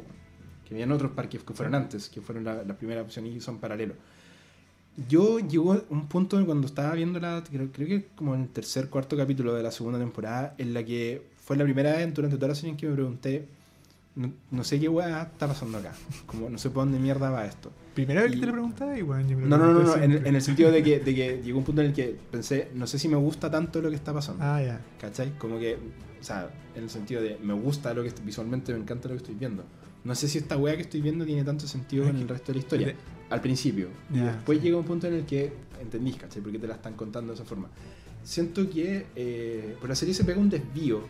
que 0.66 0.74
habían 0.74 0.90
otros 0.92 1.12
parques 1.12 1.42
que 1.42 1.52
fueron 1.52 1.74
antes, 1.74 2.08
que 2.08 2.20
fueron 2.22 2.42
la, 2.44 2.64
la 2.64 2.74
primera 2.78 3.02
opción 3.02 3.26
y 3.26 3.40
son 3.42 3.58
paralelos. 3.58 3.96
Yo 5.08 5.38
llegó 5.40 5.84
un 5.90 6.08
punto 6.08 6.42
cuando 6.46 6.66
estaba 6.66 6.94
viendo 6.94 7.20
la. 7.20 7.44
Creo, 7.48 7.68
creo 7.70 7.86
que 7.86 8.06
como 8.16 8.34
en 8.34 8.40
el 8.42 8.48
tercer, 8.48 8.88
cuarto 8.88 9.14
capítulo 9.14 9.52
de 9.54 9.62
la 9.62 9.70
segunda 9.70 9.98
temporada, 9.98 10.54
en 10.56 10.72
la 10.72 10.82
que 10.84 11.22
fue 11.46 11.56
la 11.56 11.64
primera 11.64 11.92
vez 11.96 12.12
durante 12.12 12.36
toda 12.36 12.48
la 12.48 12.54
serie 12.54 12.70
en 12.72 12.76
que 12.76 12.86
me 12.88 12.94
pregunté. 12.94 13.46
No, 14.16 14.32
no 14.50 14.64
sé 14.64 14.80
qué 14.80 14.88
weá 14.88 15.22
está 15.22 15.46
pasando 15.46 15.76
acá. 15.78 15.92
Como 16.26 16.48
no 16.50 16.56
sé 16.58 16.70
por 16.70 16.84
dónde 16.84 16.98
mierda 16.98 17.30
va 17.30 17.44
esto. 17.46 17.70
Primera 17.94 18.22
vez 18.22 18.30
que 18.32 18.38
Y- 18.38 18.40
te 18.40 18.46
lo 18.46 18.52
preguntaba 18.52 18.98
y 18.98 19.02
bueno, 19.02 19.28
yo 19.28 19.36
me 19.36 19.42
lo 19.42 19.48
No, 19.48 19.58
no, 19.58 19.72
no, 19.74 19.82
no, 19.82 19.96
en, 19.96 20.12
el- 20.12 20.26
en 20.26 20.34
el 20.34 20.42
sentido 20.42 20.70
de 20.72 20.82
que, 20.82 20.98
de 21.06 21.14
que 21.14 21.40
llegó 21.44 21.58
un 21.58 21.64
punto 21.64 21.82
en 21.82 21.88
el 21.88 21.92
que 21.92 22.16
pensé, 22.30 22.70
no 22.74 22.86
sé 22.86 22.98
si 22.98 23.08
me 23.08 23.16
gusta 23.16 23.50
tanto 23.50 23.80
lo 23.80 23.88
que 23.90 23.96
está 23.96 24.12
pasando. 24.12 24.42
Ah, 24.44 24.60
ya. 24.62 24.80
¿Cachai? 25.00 25.32
Como 25.38 25.58
que, 25.58 25.74
o 26.20 26.24
sea, 26.24 26.50
en 26.74 26.82
el 26.84 26.90
sentido 26.90 27.22
de 27.22 27.38
me 27.42 27.52
gusta 27.54 27.94
lo 27.94 28.02
que 28.02 28.12
visualmente 28.24 28.72
me 28.72 28.80
encanta 28.80 29.08
lo 29.08 29.14
que 29.14 29.18
estoy 29.18 29.34
viendo. 29.34 29.64
No 30.04 30.14
sé 30.14 30.28
si 30.28 30.38
esta 30.38 30.56
weá 30.56 30.76
que 30.76 30.82
estoy 30.82 31.00
viendo 31.02 31.24
tiene 31.26 31.44
tanto 31.44 31.66
sentido 31.66 32.04
con 32.04 32.14
que- 32.16 32.22
el 32.22 32.28
resto 32.28 32.46
de 32.48 32.52
la 32.54 32.58
historia. 32.60 32.86
de- 32.88 32.96
Al 33.28 33.40
principio. 33.40 33.88
Y 34.10 34.16
Ya, 34.16 34.32
después 34.32 34.58
sí. 34.58 34.64
llega 34.64 34.78
un 34.78 34.84
punto 34.84 35.08
en 35.08 35.14
el 35.14 35.26
que 35.26 35.52
entendís, 35.82 36.16
¿cachai? 36.16 36.40
Porque 36.40 36.58
te 36.58 36.66
la 36.68 36.74
están 36.76 36.94
contando 36.94 37.32
de 37.32 37.34
esa 37.34 37.44
forma. 37.44 37.68
Siento 38.24 38.68
que 38.70 39.06
eh, 39.14 39.76
por 39.78 39.88
la 39.90 39.94
serie 39.94 40.14
se 40.14 40.24
pega 40.24 40.38
un 40.40 40.48
desvío 40.48 41.00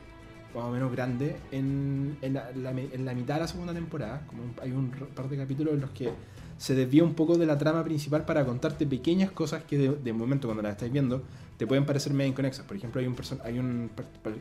más 0.57 0.65
o 0.65 0.71
menos 0.71 0.91
grande 0.91 1.37
en, 1.53 2.17
en, 2.23 2.35
la, 2.35 2.51
en 2.51 3.05
la 3.05 3.15
mitad 3.15 3.35
de 3.35 3.41
la 3.41 3.49
segunda 3.49 3.75
temporada. 3.75 4.27
Como 4.27 4.43
hay 4.61 4.73
un 4.73 4.91
par 5.15 5.29
de 5.29 5.37
capítulos 5.37 5.75
en 5.75 5.81
los 5.83 5.91
que 5.91 6.11
se 6.59 6.75
desvía 6.75 7.05
un 7.05 7.15
poco 7.15 7.37
de 7.37 7.47
la 7.47 7.59
trama 7.59 7.85
principal 7.85 8.25
para 8.25 8.45
contarte 8.45 8.87
pequeñas 8.87 9.31
cosas 9.31 9.65
que 9.65 9.77
de, 9.77 10.13
momento 10.13 10.49
cuando 10.49 10.63
las 10.63 10.73
estáis 10.73 10.91
viendo 10.91 11.23
te 11.59 11.67
pueden 11.67 11.85
parecer 11.85 12.13
medio 12.15 12.31
inconexas. 12.31 12.65
Por 12.65 12.77
ejemplo, 12.77 13.01
hay 13.01 13.07
un, 13.07 13.17
hay 13.45 13.59
un 13.59 13.91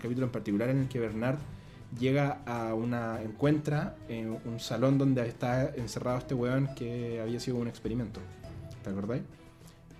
capítulo 0.01 0.26
en 0.26 0.32
particular 0.32 0.70
en 0.70 0.80
el 0.80 0.88
que 0.88 0.99
Bernard 0.99 1.38
llega 1.99 2.41
a 2.45 2.74
una. 2.74 3.22
encuentra 3.22 3.95
en 4.07 4.38
un 4.45 4.59
salón 4.59 4.97
donde 4.97 5.28
está 5.28 5.74
encerrado 5.76 6.18
este 6.18 6.34
weón 6.34 6.70
que 6.76 7.20
había 7.22 7.39
sido 7.39 7.57
un 7.57 7.68
experimento. 7.68 8.20
¿Te 8.84 8.89
acordáis? 8.89 9.24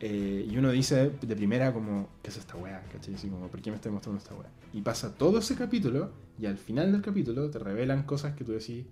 Eh, 0.01 0.45
y 0.49 0.57
uno 0.57 0.71
dice 0.71 1.11
de 1.21 1.35
primera 1.35 1.73
como, 1.73 2.09
¿qué 2.21 2.29
es 2.29 2.37
esta 2.37 2.55
weá? 2.57 2.81
¿Cachai? 2.91 3.15
Así 3.15 3.29
como, 3.29 3.47
¿por 3.47 3.61
qué 3.61 3.69
me 3.71 3.77
está 3.77 3.89
mostrando 3.89 4.17
esta 4.21 4.35
weá? 4.35 4.49
Y 4.73 4.81
pasa 4.81 5.15
todo 5.15 5.39
ese 5.39 5.55
capítulo 5.55 6.11
y 6.37 6.45
al 6.47 6.57
final 6.57 6.91
del 6.91 7.01
capítulo 7.01 7.49
te 7.49 7.59
revelan 7.59 8.03
cosas 8.03 8.35
que 8.35 8.43
tú 8.43 8.51
decís, 8.51 8.85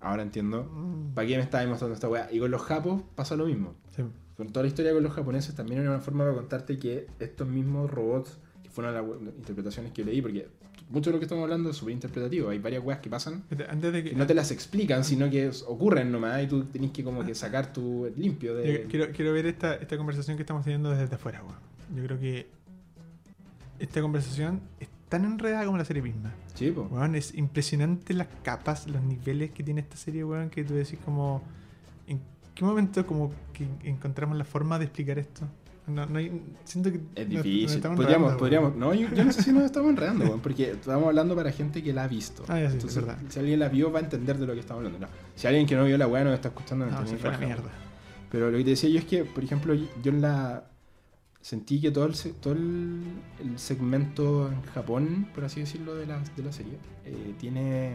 ahora 0.00 0.22
entiendo, 0.22 0.64
Mm, 0.64 1.14
¿para 1.14 1.26
qué 1.26 1.36
me 1.36 1.42
estás 1.42 1.66
mostrando 1.66 1.94
esta 1.94 2.08
weá? 2.08 2.28
Y 2.30 2.38
con 2.38 2.50
los 2.50 2.62
japos 2.62 3.02
pasa 3.14 3.34
lo 3.36 3.46
mismo. 3.46 3.74
sí. 3.94 4.02
Con 4.36 4.48
toda 4.48 4.64
la 4.64 4.68
historia 4.68 4.92
con 4.92 5.02
los 5.02 5.14
japoneses 5.14 5.54
también 5.54 5.80
era 5.80 5.88
una 5.88 6.00
forma 6.00 6.26
de 6.26 6.34
contarte 6.34 6.78
que 6.78 7.06
estos 7.18 7.48
mismos 7.48 7.90
robots, 7.90 8.36
que 8.62 8.68
fueron 8.68 8.92
las 8.92 9.02
interpretaciones 9.34 9.92
que 9.92 10.04
leí, 10.04 10.20
porque 10.20 10.46
mucho 10.88 11.10
de 11.10 11.14
lo 11.14 11.18
que 11.18 11.24
estamos 11.24 11.42
hablando 11.42 11.70
es 11.70 11.76
súper 11.76 11.94
interpretativo, 11.94 12.50
hay 12.50 12.58
varias 12.58 12.84
weas 12.84 13.00
que 13.00 13.10
pasan 13.10 13.34
Espérate, 13.34 13.70
Antes 13.70 13.92
de 13.92 14.02
que. 14.04 14.10
que 14.10 14.16
no 14.16 14.26
te 14.26 14.34
las 14.34 14.50
explican, 14.50 15.04
sino 15.04 15.28
que 15.28 15.50
ocurren 15.66 16.12
nomás 16.12 16.42
y 16.42 16.46
tú 16.46 16.64
tenés 16.64 16.92
que 16.92 17.02
como 17.02 17.24
que 17.24 17.34
sacar 17.34 17.72
tu 17.72 18.12
limpio 18.16 18.54
de... 18.54 18.82
Yo 18.82 18.88
quiero, 18.88 19.12
quiero 19.12 19.32
ver 19.32 19.46
esta, 19.46 19.74
esta 19.74 19.96
conversación 19.96 20.36
que 20.36 20.42
estamos 20.42 20.64
teniendo 20.64 20.90
desde 20.90 21.14
afuera, 21.14 21.42
weón. 21.42 21.58
Yo 21.94 22.04
creo 22.04 22.20
que 22.20 22.46
esta 23.78 24.00
conversación 24.00 24.60
es 24.80 24.88
tan 25.08 25.24
enredada 25.24 25.64
como 25.64 25.78
la 25.78 25.84
serie 25.84 26.02
misma. 26.02 26.32
Sí, 26.54 26.70
po. 26.70 26.82
Weón, 26.90 27.14
es 27.14 27.34
impresionante 27.34 28.14
las 28.14 28.28
capas, 28.42 28.86
los 28.86 29.02
niveles 29.02 29.50
que 29.50 29.62
tiene 29.62 29.80
esta 29.80 29.96
serie, 29.96 30.24
weón, 30.24 30.50
que 30.50 30.64
tú 30.64 30.74
decís 30.74 30.98
como... 31.04 31.42
¿En 32.06 32.20
qué 32.54 32.64
momento 32.64 33.06
como 33.06 33.32
que 33.52 33.66
encontramos 33.84 34.36
la 34.38 34.44
forma 34.44 34.78
de 34.78 34.84
explicar 34.84 35.18
esto? 35.18 35.46
No, 35.86 36.04
no 36.06 36.18
hay, 36.18 36.42
siento 36.64 36.90
que... 36.90 37.00
Es 37.14 37.26
nos- 37.28 37.34
nos 37.36 37.44
difícil. 37.44 37.80
podríamos, 37.80 38.00
enredando, 38.06 38.36
podríamos, 38.38 38.76
no, 38.76 38.92
yo, 38.94 39.08
yo 39.14 39.24
no 39.24 39.32
sé 39.32 39.42
si 39.42 39.52
nos 39.52 39.62
estamos 39.64 39.90
enredando, 39.90 40.36
porque 40.42 40.70
estamos 40.72 41.06
hablando 41.06 41.36
para 41.36 41.52
gente 41.52 41.82
que 41.82 41.92
la 41.92 42.04
ha 42.04 42.08
visto. 42.08 42.42
Ah, 42.48 42.56
sí, 42.58 42.64
Entonces, 42.64 42.96
es 42.96 43.06
verdad. 43.06 43.18
si 43.28 43.38
alguien 43.38 43.60
la 43.60 43.68
vio 43.68 43.92
va 43.92 44.00
a 44.00 44.02
entender 44.02 44.36
de 44.38 44.46
lo 44.46 44.54
que 44.54 44.60
estamos 44.60 44.84
hablando. 44.84 45.06
No. 45.06 45.12
Si 45.36 45.46
alguien 45.46 45.66
que 45.66 45.76
no 45.76 45.84
vio 45.84 45.96
la 45.96 46.06
weá 46.08 46.24
nos 46.24 46.34
está 46.34 46.48
escuchando, 46.48 46.86
no, 46.86 47.06
se 47.06 47.16
fue 47.18 47.30
la 47.30 47.38
mierda. 47.38 47.70
Pero 48.30 48.50
lo 48.50 48.58
que 48.58 48.64
te 48.64 48.70
decía 48.70 48.90
yo 48.90 48.98
es 48.98 49.04
que, 49.04 49.24
por 49.24 49.44
ejemplo, 49.44 49.74
yo 49.74 50.10
en 50.10 50.20
la 50.20 50.64
sentí 51.40 51.80
que 51.80 51.92
todo 51.92 52.06
el, 52.06 52.14
todo 52.40 52.54
el, 52.54 53.02
el 53.40 53.56
segmento 53.58 54.50
en 54.50 54.62
Japón, 54.62 55.28
por 55.32 55.44
así 55.44 55.60
decirlo, 55.60 55.94
de 55.94 56.06
la, 56.06 56.18
de 56.36 56.42
la 56.42 56.50
serie, 56.50 56.72
eh, 57.04 57.34
tiene 57.38 57.92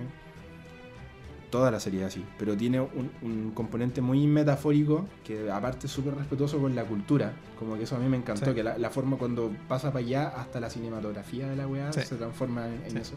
toda 1.52 1.70
la 1.70 1.80
serie 1.80 2.04
así, 2.06 2.24
pero 2.40 2.58
tiene 2.58 2.80
un, 2.82 3.12
un 3.22 3.52
componente 3.54 4.02
muy 4.02 4.26
metafórico 4.26 5.06
que 5.24 5.52
aparte 5.52 5.86
es 5.86 5.92
súper 5.94 6.16
respetuoso 6.16 6.58
con 6.60 6.74
la 6.74 6.86
cultura, 6.86 7.34
como 7.60 7.76
que 7.78 7.84
eso 7.84 7.96
a 7.96 8.00
mí 8.00 8.08
me 8.10 8.18
encantó, 8.18 8.46
Sí. 8.48 8.54
que 8.56 8.64
la, 8.64 8.78
la 8.80 8.90
forma 8.90 9.18
cuando 9.18 9.52
pasa 9.68 9.92
para 9.92 10.04
allá 10.04 10.28
hasta 10.30 10.60
la 10.60 10.70
cinematografía 10.70 11.48
de 11.50 11.56
la 11.56 11.68
weá 11.68 11.92
Sí. 11.94 12.02
se 12.02 12.16
transforma 12.16 12.68
en, 12.68 12.82
en 12.86 12.92
Sí. 12.92 12.98
eso. 12.98 13.14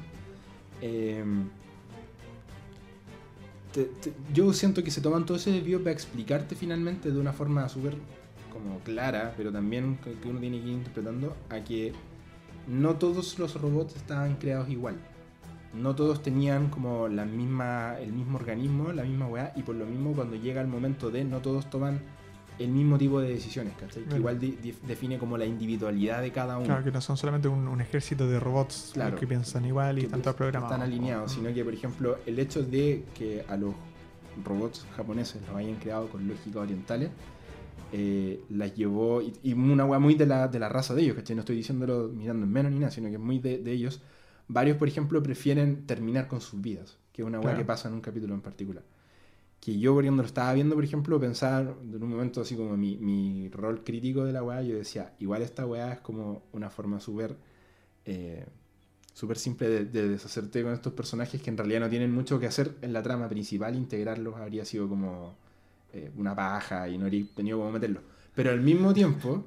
Eh, 0.82 1.24
te- 3.72 3.84
te- 3.84 4.12
yo 4.32 4.52
siento 4.52 4.82
que 4.84 4.90
se 4.90 5.00
toman 5.00 5.24
todo 5.26 5.36
ese 5.36 5.50
desvío 5.50 5.78
para 5.80 5.92
explicarte 5.92 6.54
finalmente 6.54 7.10
de 7.10 7.18
una 7.18 7.32
forma 7.32 7.68
súper 7.68 7.94
como 8.52 8.78
clara, 8.80 9.34
pero 9.36 9.50
también 9.50 9.98
que 9.98 10.28
uno 10.28 10.38
tiene 10.38 10.60
que 10.60 10.66
ir 10.66 10.72
interpretando 10.74 11.36
a 11.50 11.60
que 11.64 11.92
no 12.68 12.94
todos 12.96 13.38
los 13.38 13.60
robots 13.60 13.96
estaban 13.96 14.36
creados 14.36 14.68
igual. 14.70 14.96
No 15.74 15.94
todos 15.94 16.22
tenían 16.22 16.68
como 16.68 17.08
la 17.08 17.24
misma, 17.24 17.96
el 17.98 18.12
mismo 18.12 18.38
organismo, 18.38 18.92
la 18.92 19.02
misma 19.02 19.26
weá, 19.26 19.52
y 19.56 19.62
por 19.62 19.74
lo 19.74 19.84
mismo 19.86 20.12
cuando 20.12 20.36
llega 20.36 20.60
el 20.60 20.68
momento 20.68 21.10
de 21.10 21.24
no 21.24 21.40
todos 21.40 21.68
toman 21.68 22.00
el 22.60 22.68
mismo 22.68 22.96
tipo 22.96 23.20
de 23.20 23.30
decisiones, 23.30 23.74
¿cachai? 23.74 24.04
Que 24.04 24.16
igual 24.16 24.38
define 24.86 25.18
como 25.18 25.36
la 25.36 25.44
individualidad 25.44 26.22
de 26.22 26.30
cada 26.30 26.56
uno. 26.56 26.66
Claro, 26.66 26.84
que 26.84 26.92
no 26.92 27.00
son 27.00 27.16
solamente 27.16 27.48
un, 27.48 27.66
un 27.66 27.80
ejército 27.80 28.28
de 28.28 28.38
robots 28.38 28.90
Claro. 28.94 29.16
que 29.16 29.26
piensan 29.26 29.64
igual 29.64 29.98
y 29.98 30.02
que 30.02 30.06
están 30.06 30.22
todos 30.22 30.36
programados. 30.36 30.72
Están 30.72 30.88
alineados, 30.88 31.32
sino 31.32 31.52
que, 31.52 31.64
por 31.64 31.74
ejemplo, 31.74 32.18
el 32.24 32.38
hecho 32.38 32.62
de 32.62 33.04
que 33.12 33.44
a 33.48 33.56
los 33.56 33.74
robots 34.44 34.86
japoneses 34.96 35.42
los 35.48 35.56
hayan 35.56 35.74
creado 35.76 36.06
con 36.08 36.28
lógicas 36.28 36.56
orientales, 36.62 37.10
eh, 37.92 38.40
las 38.50 38.74
llevó, 38.74 39.20
y, 39.22 39.32
y 39.42 39.52
una 39.52 39.84
weá 39.84 39.98
muy 39.98 40.14
de 40.14 40.26
la, 40.26 40.46
de 40.48 40.58
la 40.60 40.68
raza 40.68 40.94
de 40.94 41.02
ellos, 41.02 41.16
¿cachai? 41.16 41.34
No 41.36 41.40
estoy 41.40 41.56
diciéndolo 41.56 42.08
mirando 42.08 42.44
en 42.46 42.52
menos 42.52 42.70
ni 42.72 42.78
nada, 42.78 42.90
sino 42.92 43.08
que 43.08 43.14
es 43.14 43.20
muy 43.20 43.38
de, 43.40 43.58
de 43.58 43.72
ellos. 43.72 44.00
Varios, 44.48 44.76
por 44.76 44.88
ejemplo, 44.88 45.22
prefieren 45.22 45.86
terminar 45.86 46.28
con 46.28 46.40
sus 46.40 46.60
vidas, 46.60 46.98
que 47.12 47.22
es 47.22 47.26
una 47.28 47.38
weá 47.38 47.54
Claro. 47.54 47.58
que 47.58 47.64
pasa 47.64 47.88
en 47.88 47.94
un 47.94 48.00
capítulo 48.00 48.34
en 48.34 48.40
particular. 48.42 48.84
Que 49.60 49.78
yo, 49.78 49.94
cuando 49.94 50.22
lo 50.22 50.26
estaba 50.26 50.52
viendo, 50.52 50.74
por 50.74 50.84
ejemplo, 50.84 51.18
pensaba 51.18 51.60
en 51.60 52.02
un 52.02 52.08
momento 52.10 52.42
así 52.42 52.54
como 52.54 52.76
mi, 52.76 52.96
mi 52.98 53.48
rol 53.48 53.82
crítico 53.82 54.24
de 54.24 54.32
la 54.32 54.42
weá, 54.42 54.62
yo 54.62 54.76
decía, 54.76 55.14
igual 55.20 55.42
esta 55.42 55.64
weá 55.66 55.92
es 55.94 56.00
como 56.00 56.42
una 56.52 56.68
forma 56.70 57.00
súper 57.00 57.36
eh, 58.04 58.44
súper 59.14 59.38
simple 59.38 59.68
de, 59.68 59.84
de 59.86 60.08
deshacerte 60.08 60.62
con 60.62 60.72
estos 60.72 60.92
personajes 60.92 61.40
que 61.40 61.48
en 61.48 61.56
realidad 61.56 61.80
no 61.80 61.88
tienen 61.88 62.12
mucho 62.12 62.38
que 62.40 62.46
hacer 62.46 62.74
en 62.82 62.92
la 62.92 63.02
trama 63.02 63.28
principal, 63.28 63.76
integrarlos 63.76 64.36
habría 64.36 64.64
sido 64.64 64.88
como 64.88 65.36
eh, 65.92 66.10
una 66.16 66.34
paja 66.34 66.88
y 66.88 66.98
no 66.98 67.04
habría 67.04 67.24
tenido 67.34 67.58
como 67.58 67.70
meterlos. 67.70 68.02
Pero 68.34 68.50
al 68.50 68.60
mismo 68.60 68.92
tiempo 68.92 69.46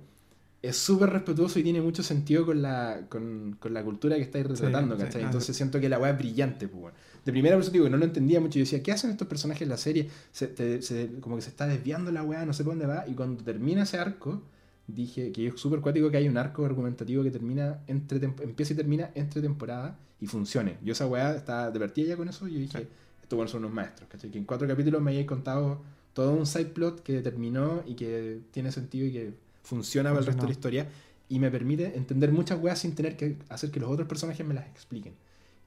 es 0.61 0.75
súper 0.77 1.09
respetuoso 1.11 1.59
y 1.59 1.63
tiene 1.63 1.81
mucho 1.81 2.01
sentido 2.03 2.45
con 2.45 2.61
la, 2.61 3.01
con, 3.09 3.55
con 3.59 3.73
la 3.73 3.83
cultura 3.83 4.15
que 4.15 4.23
estáis 4.23 4.45
retratando, 4.47 4.95
sí, 4.97 5.03
¿cachai? 5.03 5.21
ah, 5.21 5.25
Entonces 5.25 5.55
siento 5.55 5.79
que 5.79 5.87
la 5.89 5.99
weá 5.99 6.11
es 6.11 6.17
brillante, 6.17 6.67
pues, 6.67 6.81
bueno. 6.81 6.97
De 7.25 7.31
primera 7.31 7.55
persona 7.55 7.73
digo 7.73 7.85
que 7.85 7.91
no 7.91 7.97
lo 7.97 8.05
entendía 8.05 8.39
mucho. 8.39 8.53
Yo 8.59 8.61
decía, 8.65 8.81
¿qué 8.81 8.91
hacen 8.91 9.11
estos 9.11 9.27
personajes 9.27 9.61
en 9.63 9.69
la 9.69 9.77
serie? 9.77 10.09
Se, 10.31 10.47
te- 10.47 10.81
se- 10.81 11.19
como 11.19 11.35
que 11.35 11.41
se 11.41 11.49
está 11.49 11.67
desviando 11.67 12.11
la 12.11 12.23
weá, 12.23 12.45
no 12.45 12.53
sé 12.53 12.63
por 12.63 12.71
dónde 12.73 12.85
va. 12.87 13.05
Y 13.07 13.13
cuando 13.13 13.43
termina 13.43 13.83
ese 13.83 13.97
arco, 13.97 14.41
dije 14.87 15.31
que 15.33 15.47
es 15.47 15.59
súper 15.59 15.81
cuático 15.81 16.09
que 16.09 16.17
hay 16.17 16.27
un 16.29 16.37
arco 16.37 16.65
argumentativo 16.65 17.21
que 17.23 17.31
termina 17.31 17.79
entre 17.87 18.23
empieza 18.23 18.73
y 18.73 18.75
termina 18.77 19.11
entre 19.13 19.41
temporada 19.41 19.99
y 20.21 20.27
funcione. 20.27 20.77
Yo 20.83 20.93
esa 20.93 21.05
weá 21.05 21.35
estaba 21.35 21.69
divertida 21.69 22.07
ya 22.07 22.17
con 22.17 22.29
eso 22.29 22.47
y 22.47 22.53
yo 22.53 22.59
dije, 22.59 22.77
Sí. 22.79 22.87
estos 23.21 23.35
buenos 23.35 23.51
son 23.51 23.65
unos 23.65 23.73
maestros, 23.75 24.07
¿cachai? 24.09 24.31
Que 24.31 24.37
en 24.37 24.45
cuatro 24.45 24.65
capítulos 24.67 25.01
me 25.01 25.11
hayáis 25.11 25.27
contado 25.27 25.81
todo 26.13 26.31
un 26.33 26.45
side 26.47 26.65
plot 26.67 27.03
que 27.03 27.21
terminó 27.21 27.83
y 27.85 27.93
que 27.95 28.39
tiene 28.51 28.71
sentido 28.71 29.05
y 29.05 29.11
que 29.11 29.33
funciona 29.67 30.09
para 30.09 30.21
el 30.21 30.25
resto 30.27 30.41
de 30.43 30.47
la 30.47 30.53
historia 30.53 30.87
y 31.29 31.39
me 31.39 31.51
permite 31.51 31.97
entender 31.97 32.31
muchas 32.31 32.59
weas 32.61 32.79
sin 32.79 32.95
tener 32.95 33.17
que 33.17 33.37
hacer 33.49 33.69
que 33.69 33.79
los 33.79 33.89
otros 33.89 34.07
personajes 34.07 34.45
me 34.45 34.53
las 34.53 34.65
expliquen. 34.67 35.13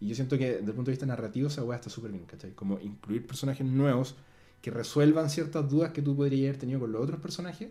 Y 0.00 0.08
yo 0.08 0.14
siento 0.14 0.38
que 0.38 0.46
desde 0.52 0.66
el 0.66 0.72
punto 0.74 0.90
de 0.90 0.92
vista 0.92 1.04
narrativo 1.06 1.48
esa 1.48 1.62
wea 1.62 1.76
está 1.76 1.90
súper 1.90 2.10
bien, 2.12 2.24
¿cachai? 2.24 2.52
Como 2.52 2.80
incluir 2.80 3.26
personajes 3.26 3.66
nuevos 3.66 4.14
que 4.62 4.70
resuelvan 4.70 5.28
ciertas 5.28 5.68
dudas 5.68 5.92
que 5.92 6.00
tú 6.00 6.16
podrías 6.16 6.48
haber 6.48 6.58
tenido 6.60 6.80
con 6.80 6.92
los 6.92 7.02
otros 7.02 7.20
personajes 7.20 7.68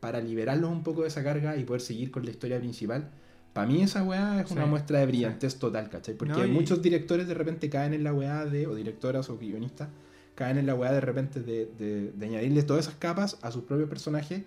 para 0.00 0.20
liberarlos 0.20 0.70
un 0.70 0.82
poco 0.82 1.02
de 1.02 1.08
esa 1.08 1.22
carga 1.22 1.56
y 1.58 1.64
poder 1.64 1.82
seguir 1.82 2.10
con 2.10 2.24
la 2.24 2.30
historia 2.30 2.58
principal. 2.58 3.10
Para 3.52 3.66
mí 3.66 3.82
esa 3.82 4.02
weá 4.02 4.40
es 4.40 4.50
una 4.50 4.64
Sí, 4.64 4.70
muestra 4.70 5.00
de 5.00 5.06
brillantez 5.06 5.56
total, 5.58 5.90
¿cachai? 5.90 6.14
Porque 6.14 6.32
No, 6.32 6.46
y- 6.46 6.50
muchos 6.50 6.80
directores 6.80 7.26
de 7.28 7.34
repente 7.34 7.68
caen 7.68 7.92
en 7.92 8.04
la 8.04 8.14
weá 8.14 8.46
de, 8.46 8.66
o 8.66 8.74
directoras 8.74 9.28
o 9.28 9.36
guionistas, 9.36 9.88
caen 10.34 10.56
en 10.56 10.64
la 10.66 10.74
weá 10.74 10.92
de 10.92 11.00
repente 11.02 11.40
de, 11.42 11.66
de, 11.78 12.12
de 12.12 12.26
añadirles 12.26 12.64
todas 12.64 12.86
esas 12.86 12.96
capas 12.98 13.36
a 13.42 13.50
sus 13.50 13.64
propios 13.64 13.90
personajes 13.90 14.42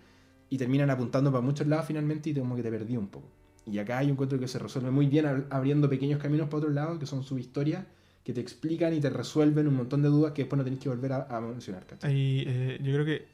y 0.49 0.57
terminan 0.57 0.89
apuntando 0.89 1.31
para 1.31 1.41
muchos 1.41 1.65
lados 1.67 1.85
finalmente 1.87 2.29
y 2.29 2.33
como 2.33 2.55
que 2.55 2.63
te 2.63 2.69
perdí 2.71 2.95
un 2.97 3.07
poco. 3.07 3.27
Y 3.65 3.77
acá 3.79 3.99
hay 3.99 4.07
un 4.07 4.11
encuentro 4.13 4.37
que 4.39 4.47
se 4.47 4.59
resuelve 4.59 4.91
muy 4.91 5.07
bien 5.07 5.25
ab- 5.25 5.45
abriendo 5.49 5.89
pequeños 5.89 6.21
caminos 6.21 6.47
para 6.47 6.57
otro 6.57 6.69
lado, 6.69 6.99
que 6.99 7.05
son 7.05 7.23
sus 7.23 7.39
historias, 7.39 7.85
que 8.23 8.33
te 8.33 8.41
explican 8.41 8.93
y 8.93 8.99
te 8.99 9.09
resuelven 9.09 9.67
un 9.67 9.75
montón 9.75 10.01
de 10.01 10.09
dudas 10.09 10.33
que 10.33 10.43
después 10.43 10.57
no 10.57 10.63
tenés 10.63 10.79
que 10.79 10.89
volver 10.89 11.13
a, 11.13 11.23
a 11.35 11.41
mencionar. 11.41 11.85
Ahí, 12.01 12.43
eh, 12.45 12.79
yo 12.81 12.93
creo 12.93 13.05
que 13.05 13.25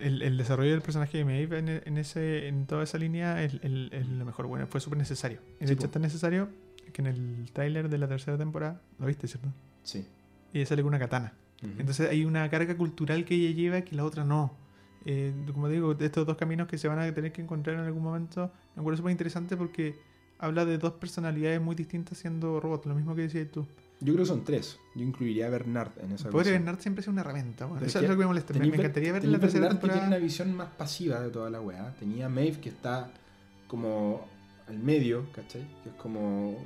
el, 0.00 0.22
el 0.22 0.36
desarrollo 0.36 0.70
del 0.72 0.82
personaje 0.82 1.18
de 1.18 1.24
Maeve 1.24 1.58
en, 1.58 1.68
en 1.68 1.98
ese, 1.98 2.48
en 2.48 2.66
toda 2.66 2.82
esa 2.84 2.98
línea 2.98 3.42
es, 3.44 3.54
el- 3.62 3.90
es 3.92 4.06
lo 4.08 4.24
mejor. 4.24 4.46
Bueno, 4.46 4.66
fue 4.66 4.80
súper 4.80 4.98
necesario. 4.98 5.40
De 5.60 5.66
Sí, 5.66 5.72
hecho, 5.74 5.86
es 5.86 5.90
tan 5.92 6.02
necesario 6.02 6.48
que 6.92 7.02
en 7.02 7.06
el 7.08 7.50
tráiler 7.52 7.88
de 7.88 7.98
la 7.98 8.08
tercera 8.08 8.38
temporada, 8.38 8.80
lo 8.98 9.06
viste, 9.06 9.26
¿cierto? 9.28 9.48
Sí. 9.82 10.06
Y 10.52 10.58
ella 10.58 10.66
sale 10.66 10.82
con 10.82 10.88
una 10.88 10.98
katana. 10.98 11.34
Ujú. 11.62 11.72
Entonces 11.78 12.08
hay 12.08 12.24
una 12.24 12.48
carga 12.50 12.76
cultural 12.76 13.24
que 13.24 13.34
ella 13.34 13.50
lleva 13.54 13.80
que 13.82 13.94
la 13.96 14.04
otra 14.04 14.24
no. 14.24 14.56
Eh, 15.06 15.32
como 15.54 15.68
digo, 15.68 15.94
de 15.94 16.04
estos 16.06 16.26
dos 16.26 16.36
caminos 16.36 16.66
que 16.68 16.76
se 16.78 16.88
van 16.88 16.98
a 16.98 17.14
tener 17.14 17.32
que 17.32 17.40
encontrar 17.40 17.76
en 17.76 17.82
algún 17.86 18.02
momento, 18.02 18.50
me 18.74 18.80
acuerdo 18.80 18.98
súper 18.98 19.12
interesante 19.12 19.56
porque 19.56 19.94
habla 20.38 20.64
de 20.66 20.76
dos 20.78 20.92
personalidades 20.94 21.60
muy 21.62 21.74
distintas 21.74 22.18
siendo 22.18 22.60
robots, 22.60 22.84
lo 22.86 22.94
mismo 22.94 23.14
que 23.14 23.22
decías 23.22 23.48
tú. 23.50 23.66
Yo 24.00 24.12
creo 24.12 24.24
que 24.24 24.28
son 24.28 24.44
tres. 24.44 24.78
Yo 24.94 25.02
incluiría 25.04 25.46
a 25.46 25.50
Bernard 25.50 25.92
en 26.02 26.12
esa 26.12 26.28
Pobre. 26.28 26.50
Bernard 26.50 26.80
siempre 26.80 27.00
es 27.00 27.08
una 27.08 27.22
herramienta. 27.22 27.64
bueno, 27.64 27.86
eso 27.86 27.98
es 27.98 28.04
lo 28.06 28.10
que 28.10 28.18
me 28.18 28.26
molesta. 28.26 28.52
Me, 28.52 28.60
me 28.60 28.76
encantaría 28.76 29.10
ver 29.12 29.24
la 29.24 29.38
tercera 29.38 29.68
Bernard 29.68 29.80
que 29.80 29.86
tiene 29.86 29.92
temporada. 30.00 30.06
una 30.08 30.18
visión 30.18 30.54
más 30.54 30.68
pasiva 30.76 31.20
de 31.20 31.30
toda 31.30 31.48
la 31.48 31.62
weá. 31.62 31.94
Tenía 31.98 32.28
Maeve 32.28 32.60
que 32.60 32.68
está 32.68 33.08
como 33.68 34.26
al 34.68 34.78
medio, 34.78 35.24
¿cachai? 35.32 35.62
Que 35.82 35.88
es 35.90 35.94
como. 35.94 36.56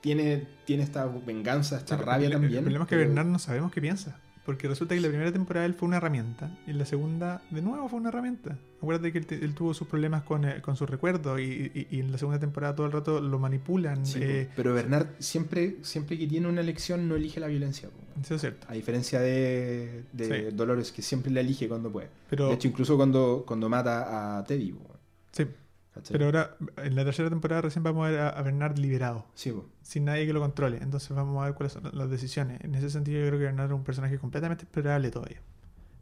Tiene, 0.00 0.48
tiene 0.64 0.82
esta 0.82 1.06
venganza, 1.06 1.76
esta 1.76 1.96
rabia 1.96 2.26
el, 2.26 2.32
también. 2.32 2.54
El 2.54 2.62
problema 2.64 2.84
es 2.84 2.88
que 2.88 2.96
pero- 2.96 3.08
Bernard 3.10 3.26
no 3.28 3.38
sabemos 3.38 3.70
qué 3.70 3.80
piensa. 3.80 4.18
Porque 4.44 4.66
resulta 4.66 4.94
que 4.96 5.00
la 5.00 5.06
primera 5.08 5.30
temporada 5.30 5.66
él 5.66 5.74
fue 5.74 5.86
una 5.86 5.98
herramienta. 5.98 6.50
Y 6.66 6.72
la 6.72 6.84
segunda, 6.84 7.42
de 7.50 7.62
nuevo, 7.62 7.88
fue 7.88 8.00
una 8.00 8.08
herramienta. 8.08 8.58
Acuérdate 8.78 9.12
que 9.12 9.18
él, 9.18 9.26
te- 9.26 9.44
él 9.44 9.54
tuvo 9.54 9.72
sus 9.72 9.86
problemas 9.86 10.24
con, 10.24 10.44
eh, 10.44 10.60
con 10.60 10.74
sus 10.76 10.90
recuerdos. 10.90 11.38
Y, 11.40 11.44
y- 11.72 11.86
y 11.92 12.00
en 12.00 12.10
la 12.10 12.18
segunda 12.18 12.40
temporada 12.40 12.74
todo 12.74 12.86
el 12.86 12.92
rato 12.92 13.20
lo 13.20 13.38
manipulan. 13.38 14.04
Sí, 14.04 14.18
eh, 14.20 14.48
pero 14.56 14.74
Bernard 14.74 15.06
siempre, 15.20 15.76
siempre 15.82 16.18
que 16.18 16.26
tiene 16.26 16.48
una 16.48 16.60
elección 16.60 17.08
no 17.08 17.14
elige 17.14 17.38
la 17.38 17.46
violencia. 17.46 17.88
eso 18.20 18.34
es 18.34 18.40
cierto. 18.40 18.66
A 18.68 18.72
diferencia 18.74 19.20
de, 19.20 20.02
de 20.12 20.48
Sí. 20.50 20.56
Dolores, 20.56 20.90
que 20.90 21.02
siempre 21.02 21.30
la 21.30 21.40
elige 21.40 21.68
cuando 21.68 21.92
puede. 21.92 22.08
Pero, 22.28 22.48
De 22.48 22.54
hecho, 22.54 22.66
incluso 22.66 22.96
cuando, 22.96 23.44
cuando 23.46 23.68
mata 23.68 24.38
a 24.38 24.44
Teddy. 24.44 24.72
po, 24.72 24.96
sí, 25.30 25.46
¿cachai? 25.92 26.12
pero 26.12 26.26
ahora, 26.26 26.56
en 26.78 26.94
la 26.94 27.04
tercera 27.04 27.28
temporada 27.28 27.62
recién 27.62 27.82
vamos 27.82 28.06
a 28.06 28.10
ver 28.10 28.20
a, 28.20 28.42
Bernard 28.42 28.78
liberado. 28.78 29.26
Sí, 29.34 29.52
sin 29.82 30.04
nadie 30.04 30.26
que 30.26 30.32
lo 30.32 30.40
controle. 30.40 30.78
Entonces 30.80 31.10
vamos 31.10 31.42
a 31.42 31.46
ver 31.46 31.54
cuáles 31.54 31.72
son 31.72 31.90
las 31.92 32.10
decisiones. 32.10 32.60
En 32.62 32.74
ese 32.74 32.90
sentido 32.90 33.20
yo 33.20 33.26
creo 33.28 33.38
que 33.38 33.44
Bernard 33.46 33.70
es 33.70 33.74
un 33.74 33.84
personaje 33.84 34.18
completamente 34.18 34.64
explorable 34.64 35.10
todavía. 35.10 35.40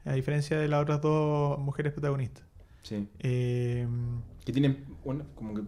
A 0.04 0.12
diferencia 0.12 0.58
de 0.58 0.68
las 0.68 0.82
otras 0.82 1.00
dos 1.00 1.58
mujeres 1.58 1.92
protagonistas. 1.92 2.44
sí. 2.82 3.08
Eh, 3.18 3.86
Que 4.44 4.52
tienen, 4.52 4.84
bueno, 5.04 5.26
como 5.34 5.54
que 5.54 5.62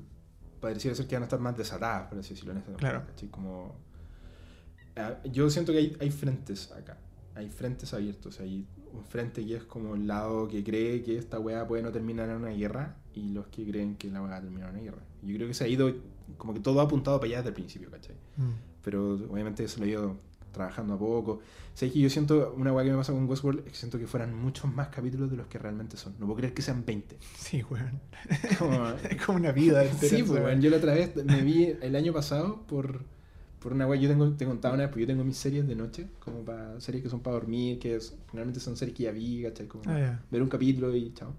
pareciera 0.61 0.95
ser 0.95 1.07
que 1.07 1.17
van 1.17 1.25
a 1.25 1.27
estar 1.27 1.41
más 1.41 1.57
desatadas, 1.57 2.09
por 2.09 2.19
así 2.19 2.31
decirlo, 2.31 2.53
en 2.53 2.59
esta 2.59 2.73
Claro. 2.75 3.03
Como... 3.31 3.77
Ah, 4.97 5.17
yo 5.25 5.51
siento 5.51 5.73
que 5.73 5.79
hay, 5.79 5.97
hay 6.01 6.11
frentes 6.11 6.71
acá. 6.73 6.99
Hay 7.35 7.49
frentes 7.51 7.93
abiertos. 7.95 8.41
Hay 8.41 8.67
un 8.93 9.05
frente 9.05 9.45
que 9.45 9.57
es 9.57 9.65
como 9.65 9.95
el 9.95 10.07
lado 10.07 10.49
que 10.49 10.63
cree 10.63 11.03
que 11.03 11.19
esta 11.19 11.39
weá 11.39 11.67
puede 11.67 11.83
no 11.83 11.91
terminar 11.93 12.29
en 12.29 12.37
una 12.37 12.51
guerra 12.51 12.97
y 13.15 13.31
los 13.31 13.47
que 13.49 13.67
creen 13.69 13.97
que 13.97 14.11
la 14.11 14.21
va 14.21 14.37
a 14.37 14.41
terminar 14.41 14.69
en 14.71 14.75
una 14.77 14.85
guerra. 14.85 15.03
Yo 15.23 15.35
creo 15.37 15.49
que 15.49 15.55
se 15.55 15.65
ha 15.65 15.69
ido, 15.69 15.93
como 16.39 16.55
que 16.55 16.61
todo 16.61 16.81
ha 16.81 16.85
apuntado 16.85 17.19
para 17.19 17.29
allá 17.29 17.37
desde 17.39 17.49
el 17.51 17.55
principio, 17.55 17.91
¿cachai? 17.91 18.15
mm, 18.37 18.51
pero 18.83 19.15
obviamente 19.31 19.67
se 19.69 19.79
lo 19.81 19.87
he 19.87 19.91
ido 19.91 20.17
trabajando 20.53 20.95
a 20.95 20.99
poco. 20.99 21.41
sé 21.75 21.91
que 21.91 21.99
yo 22.01 22.11
siento 22.11 22.53
una 22.59 22.73
weá 22.73 22.85
que 22.85 22.91
me 22.91 22.97
pasa 22.99 23.13
con 23.13 23.27
Westworld 23.29 23.61
es 23.61 23.73
que 23.73 23.75
siento 23.79 23.99
que 23.99 24.07
fueran 24.07 24.35
muchos 24.35 24.71
más 24.75 24.89
capítulos 24.89 25.31
de 25.31 25.37
los 25.37 25.47
que 25.47 25.59
realmente 25.59 25.97
son. 25.97 26.13
No 26.19 26.27
puedo 26.27 26.37
creer 26.39 26.53
que 26.53 26.61
sean 26.63 26.85
20. 26.85 27.17
sí, 27.39 27.63
weón. 27.71 28.01
Como- 28.59 28.89
Es 29.11 29.25
como 29.25 29.39
una 29.39 29.53
vida 29.53 29.83
entera. 29.85 30.17
sí, 30.17 30.23
pues, 30.23 30.43
weón, 30.43 30.61
yo 30.61 30.69
la 30.71 30.77
otra 30.79 30.95
vez 30.95 31.15
me 31.25 31.43
vi 31.43 31.73
el 31.81 31.97
año 31.97 32.13
pasado 32.13 32.63
por, 32.67 33.03
por 33.61 33.73
una 33.73 33.87
weá. 33.87 33.99
Yo 33.99 34.09
tengo, 34.11 34.31
te 34.33 34.45
contaba 34.45 34.75
una 34.75 34.83
vez, 34.85 34.93
pues 34.93 35.01
yo 35.01 35.07
tengo 35.07 35.25
mis 35.25 35.37
series 35.39 35.67
de 35.67 35.75
noche, 35.75 36.09
como 36.19 36.45
para 36.45 36.79
series 36.81 37.03
que 37.05 37.09
son 37.09 37.21
para 37.21 37.35
dormir, 37.37 37.79
que 37.79 37.97
es- 37.97 38.15
generalmente 38.31 38.61
son 38.61 38.77
series 38.77 38.95
que 38.97 39.05
ya 39.05 39.13
vi, 39.13 39.43
¿cachai? 39.45 39.69
Como 39.69 39.85
Ah, 39.87 39.99
ya. 39.99 40.23
ver 40.31 40.43
un 40.43 40.49
capítulo 40.51 40.95
y 40.95 41.15
chao. 41.15 41.33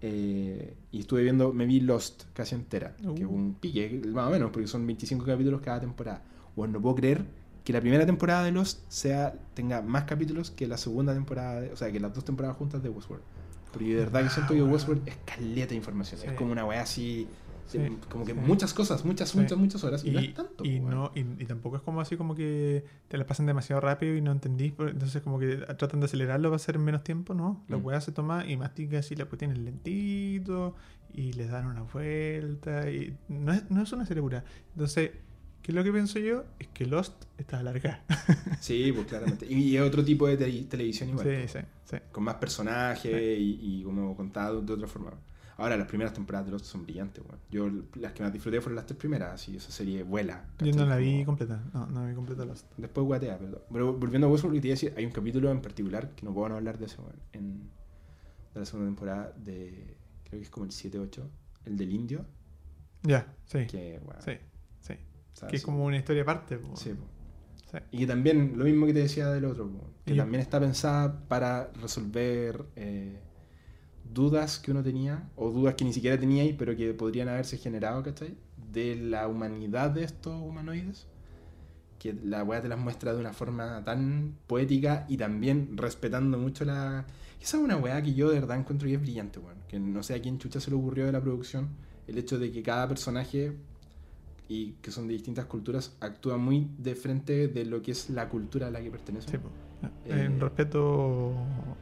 Eh, 0.00 0.74
y 0.92 1.00
estuve 1.00 1.22
viendo, 1.22 1.52
me 1.52 1.66
vi 1.66 1.80
Lost 1.80 2.24
casi 2.32 2.54
entera, 2.54 2.94
que 3.16 3.26
Uh. 3.26 3.30
un 3.30 3.54
pique, 3.54 4.00
más 4.12 4.28
o 4.28 4.30
menos, 4.30 4.50
porque 4.50 4.68
son 4.68 4.86
25 4.86 5.24
capítulos 5.24 5.60
cada 5.60 5.80
temporada. 5.80 6.22
Bueno, 6.54 6.74
no 6.74 6.80
puedo 6.82 6.94
creer 6.96 7.24
que 7.64 7.72
la 7.72 7.80
primera 7.80 8.06
temporada 8.06 8.44
de 8.44 8.52
Lost 8.52 8.80
sea, 8.88 9.34
tenga 9.54 9.82
más 9.82 10.04
capítulos 10.04 10.50
que 10.50 10.66
la 10.66 10.76
segunda 10.76 11.12
temporada, 11.14 11.60
de- 11.60 11.72
o 11.72 11.76
sea, 11.76 11.90
que 11.90 11.98
las 12.00 12.14
dos 12.14 12.24
temporadas 12.24 12.56
juntas 12.56 12.82
de 12.82 12.88
Westworld. 12.88 13.24
Porque 13.72 13.88
de 13.88 13.96
verdad 13.96 14.22
que 14.22 14.30
siento 14.30 14.54
que 14.54 14.60
Ah. 14.60 14.64
Westworld 14.64 15.06
es 15.08 15.16
caleta 15.24 15.70
de 15.70 15.74
información, 15.76 16.20
Sí. 16.20 16.26
es 16.28 16.32
como 16.34 16.52
una 16.52 16.64
weá 16.64 16.82
así, 16.82 17.26
Sí, 17.68 17.78
como 18.10 18.24
que 18.24 18.32
sí. 18.32 18.38
muchas 18.40 18.74
cosas, 18.74 19.04
muchas, 19.04 19.28
Sí. 19.28 19.38
muchas, 19.38 19.58
muchas 19.58 19.84
horas, 19.84 20.04
y, 20.04 20.08
Y, 20.08 20.12
no 20.12 20.20
es 20.20 20.34
tanto. 20.34 20.64
y 20.64 20.80
no, 20.80 21.12
y, 21.14 21.20
y 21.20 21.44
tampoco 21.46 21.76
es 21.76 21.82
como 21.82 22.00
así 22.00 22.16
como 22.16 22.34
que 22.34 22.84
te 23.08 23.16
la 23.18 23.26
pasan 23.26 23.46
demasiado 23.46 23.80
rápido 23.80 24.16
y 24.16 24.20
no 24.22 24.32
entendís, 24.32 24.72
entonces 24.78 25.22
como 25.22 25.38
que 25.38 25.56
tratan 25.56 26.00
de 26.00 26.06
acelerarlo 26.06 26.48
para 26.48 26.56
hacer 26.56 26.76
en 26.76 26.84
menos 26.84 27.04
tiempo, 27.04 27.34
¿no? 27.34 27.62
La 27.68 27.76
Mm. 27.76 27.84
weá 27.84 28.00
se 28.00 28.10
toma 28.12 28.46
y 28.46 28.56
mastica 28.56 28.98
así 28.98 29.14
la 29.16 29.26
cuestión 29.26 29.52
es 29.52 29.58
lentito 29.58 30.74
y 31.14 31.32
les 31.34 31.50
dan 31.50 31.66
una 31.66 31.82
vuelta 31.82 32.90
y 32.90 33.16
no 33.28 33.52
es, 33.52 33.70
no 33.70 33.82
es 33.82 33.92
una 33.92 34.04
serie 34.06 34.22
pura. 34.22 34.44
Entonces, 34.72 35.10
¿qué 35.62 35.72
es 35.72 35.74
lo 35.74 35.84
que 35.84 35.92
pienso 35.92 36.18
yo? 36.18 36.44
Es 36.58 36.68
que 36.68 36.86
Lost 36.86 37.24
está 37.38 37.58
alargada. 37.60 38.02
Sí, 38.60 38.90
pues 38.92 39.06
claramente. 39.06 39.46
Y, 39.48 39.76
es 39.76 39.82
otro 39.82 40.04
tipo 40.04 40.26
de 40.26 40.36
tele- 40.36 40.64
televisión 40.68 41.10
igual. 41.10 41.26
Sí, 41.26 41.48
sí, 41.58 41.58
sí. 41.84 41.96
con 42.12 42.24
más 42.24 42.34
personajes 42.36 43.38
y, 43.38 43.58
y 43.62 43.82
como 43.84 44.16
contado 44.16 44.60
de 44.62 44.72
otra 44.72 44.86
forma. 44.88 45.12
Ahora, 45.58 45.76
las 45.76 45.88
primeras 45.88 46.14
temporadas 46.14 46.46
de 46.46 46.52
Lost 46.52 46.64
son 46.66 46.84
brillantes, 46.84 47.22
weón. 47.24 47.40
Yo 47.50 47.68
las 48.00 48.12
que 48.12 48.22
más 48.22 48.32
disfruté 48.32 48.60
fueron 48.60 48.76
las 48.76 48.86
tres 48.86 48.96
primeras, 48.96 49.34
así, 49.34 49.56
esa 49.56 49.70
serie 49.72 50.02
vuela. 50.04 50.44
Yo 50.60 50.66
¿cachai? 50.66 50.72
no 50.72 50.86
la 50.86 50.96
vi 50.96 51.24
completa, 51.24 51.62
no, 51.74 51.86
no 51.86 52.00
la 52.02 52.08
vi 52.08 52.14
completa 52.14 52.44
Lost. 52.44 52.66
Después 52.76 53.04
guatea, 53.06 53.38
perdón. 53.38 53.60
Pero 53.72 53.92
volviendo 53.92 54.28
a 54.28 54.30
Westworld, 54.30 54.60
te 54.60 54.68
iba 54.68 54.72
a 54.72 54.76
decir, 54.76 54.94
hay 54.96 55.04
un 55.04 55.10
capítulo 55.12 55.50
en 55.50 55.60
particular 55.60 56.10
que 56.14 56.24
no 56.24 56.32
puedo 56.32 56.48
no 56.50 56.54
hablar 56.56 56.78
de 56.78 56.86
eso, 56.86 57.02
weón, 57.02 57.16
en, 57.32 57.58
de 58.54 58.60
la 58.60 58.64
segunda 58.64 58.88
temporada 58.88 59.32
de, 59.36 59.96
creo 60.24 60.38
que 60.38 60.44
es 60.44 60.50
como 60.50 60.64
el 60.64 60.70
7-8, 60.70 61.22
el 61.66 61.76
del 61.76 61.92
indio, 61.92 62.24
Ya, 63.02 63.34
sí, 63.46 63.66
que, 63.66 64.00
weón, 64.04 64.22
sí, 64.22 64.32
sí. 64.80 64.94
Que 65.48 65.56
es 65.56 65.62
como 65.64 65.84
una 65.84 65.96
historia 65.96 66.22
aparte. 66.22 66.56
po. 66.58 66.76
sí, 66.76 66.90
po. 66.94 67.04
Sí. 67.70 67.78
Y 67.90 67.98
que 67.98 68.06
también, 68.06 68.54
lo 68.56 68.64
mismo 68.64 68.86
que 68.86 68.94
te 68.94 69.00
decía 69.00 69.28
del 69.28 69.44
otro, 69.44 69.68
que 70.04 70.14
Y- 70.14 70.16
también 70.16 70.40
está 70.40 70.58
pensada 70.60 71.20
para 71.28 71.70
resolver 71.82 72.64
eh, 72.76 73.20
dudas 74.12 74.58
que 74.58 74.70
uno 74.70 74.82
tenía, 74.82 75.28
o 75.36 75.50
dudas 75.50 75.74
que 75.74 75.84
ni 75.84 75.92
siquiera 75.92 76.18
tenía, 76.18 76.42
ahí, 76.42 76.52
pero 76.52 76.76
que 76.76 76.92
podrían 76.94 77.28
haberse 77.28 77.58
generado, 77.58 78.02
¿cachai? 78.02 78.36
De 78.72 78.96
la 78.96 79.28
humanidad 79.28 79.90
de 79.90 80.04
estos 80.04 80.40
humanoides. 80.40 81.06
Que 81.98 82.12
la 82.12 82.44
weá 82.44 82.62
te 82.62 82.68
las 82.68 82.78
muestra 82.78 83.12
de 83.12 83.20
una 83.20 83.32
forma 83.32 83.82
tan 83.84 84.36
poética 84.46 85.04
y 85.08 85.16
también 85.16 85.76
respetando 85.76 86.38
mucho 86.38 86.64
la. 86.64 87.06
Esa 87.40 87.56
es 87.56 87.62
una 87.62 87.76
weá 87.76 88.00
que 88.02 88.14
yo 88.14 88.28
de 88.30 88.38
verdad 88.38 88.58
encuentro 88.58 88.86
que 88.86 88.94
es 88.94 89.00
brillante, 89.00 89.40
weón. 89.40 89.58
Que 89.68 89.80
no 89.80 90.02
sé 90.02 90.14
a 90.14 90.22
quién 90.22 90.38
chucha 90.38 90.60
se 90.60 90.70
le 90.70 90.76
ocurrió 90.76 91.06
de 91.06 91.12
la 91.12 91.20
producción. 91.20 91.68
El 92.06 92.18
hecho 92.18 92.38
de 92.38 92.52
que 92.52 92.62
cada 92.62 92.86
personaje 92.86 93.52
y 94.48 94.72
que 94.80 94.90
son 94.90 95.06
de 95.06 95.14
distintas 95.14 95.46
culturas 95.46 95.96
actúa 96.00 96.38
muy 96.38 96.70
de 96.78 96.94
frente 96.94 97.48
de 97.48 97.64
lo 97.64 97.82
que 97.82 97.92
es 97.92 98.10
la 98.10 98.28
cultura 98.28 98.68
a 98.68 98.70
la 98.70 98.80
que 98.80 98.90
pertenece. 98.90 99.38
Eh, 100.06 100.24
En 100.24 100.40
respeto 100.40 101.32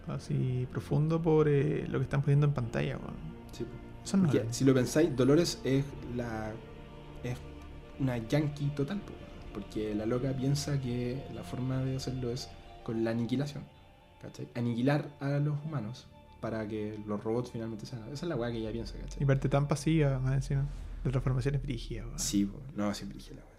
así 0.08 0.66
profundo 0.70 1.20
por 1.22 1.48
eh, 1.48 1.86
lo 1.88 1.98
que 1.98 2.04
están 2.04 2.20
poniendo 2.22 2.46
en 2.46 2.52
pantalla. 2.52 2.98
weón. 2.98 3.14
Sí, 3.52 3.64
po. 3.64 3.70
Eso 4.04 4.16
no 4.18 4.24
Porque 4.24 4.46
es- 4.48 4.56
si 4.56 4.64
lo 4.64 4.74
pensáis, 4.74 5.16
Dolores 5.16 5.60
es 5.64 5.84
la 6.14 6.52
es 7.24 7.38
una 7.98 8.18
yankee 8.18 8.68
total, 8.76 9.00
po, 9.00 9.12
porque 9.54 9.94
la 9.94 10.06
loca 10.06 10.32
piensa 10.36 10.80
que 10.80 11.24
la 11.34 11.42
forma 11.42 11.78
de 11.82 11.96
hacerlo 11.96 12.30
es 12.30 12.48
con 12.84 13.02
la 13.02 13.10
aniquilación, 13.10 13.64
¿cachai? 14.20 14.48
Aniquilar 14.54 15.08
a 15.20 15.38
los 15.38 15.56
humanos 15.64 16.06
para 16.40 16.68
que 16.68 16.98
los 17.06 17.24
robots 17.24 17.50
finalmente 17.50 17.86
sean. 17.86 18.02
Esa 18.12 18.26
es 18.26 18.28
la 18.28 18.36
weá 18.36 18.50
que 18.52 18.58
ella 18.58 18.70
piensa, 18.70 18.96
¿cachai? 18.98 19.22
Y 19.22 19.26
parte 19.26 19.48
tan 19.48 19.66
pasiva, 19.66 20.18
más 20.20 20.34
encima. 20.34 20.66
De 21.02 21.10
transformaciones 21.10 21.62
brígidas, 21.62 22.06
weón. 22.06 22.18
Sí, 22.18 22.50
no, 22.76 22.92
sí, 22.94 23.04
la 23.30 23.42
weá. 23.42 23.55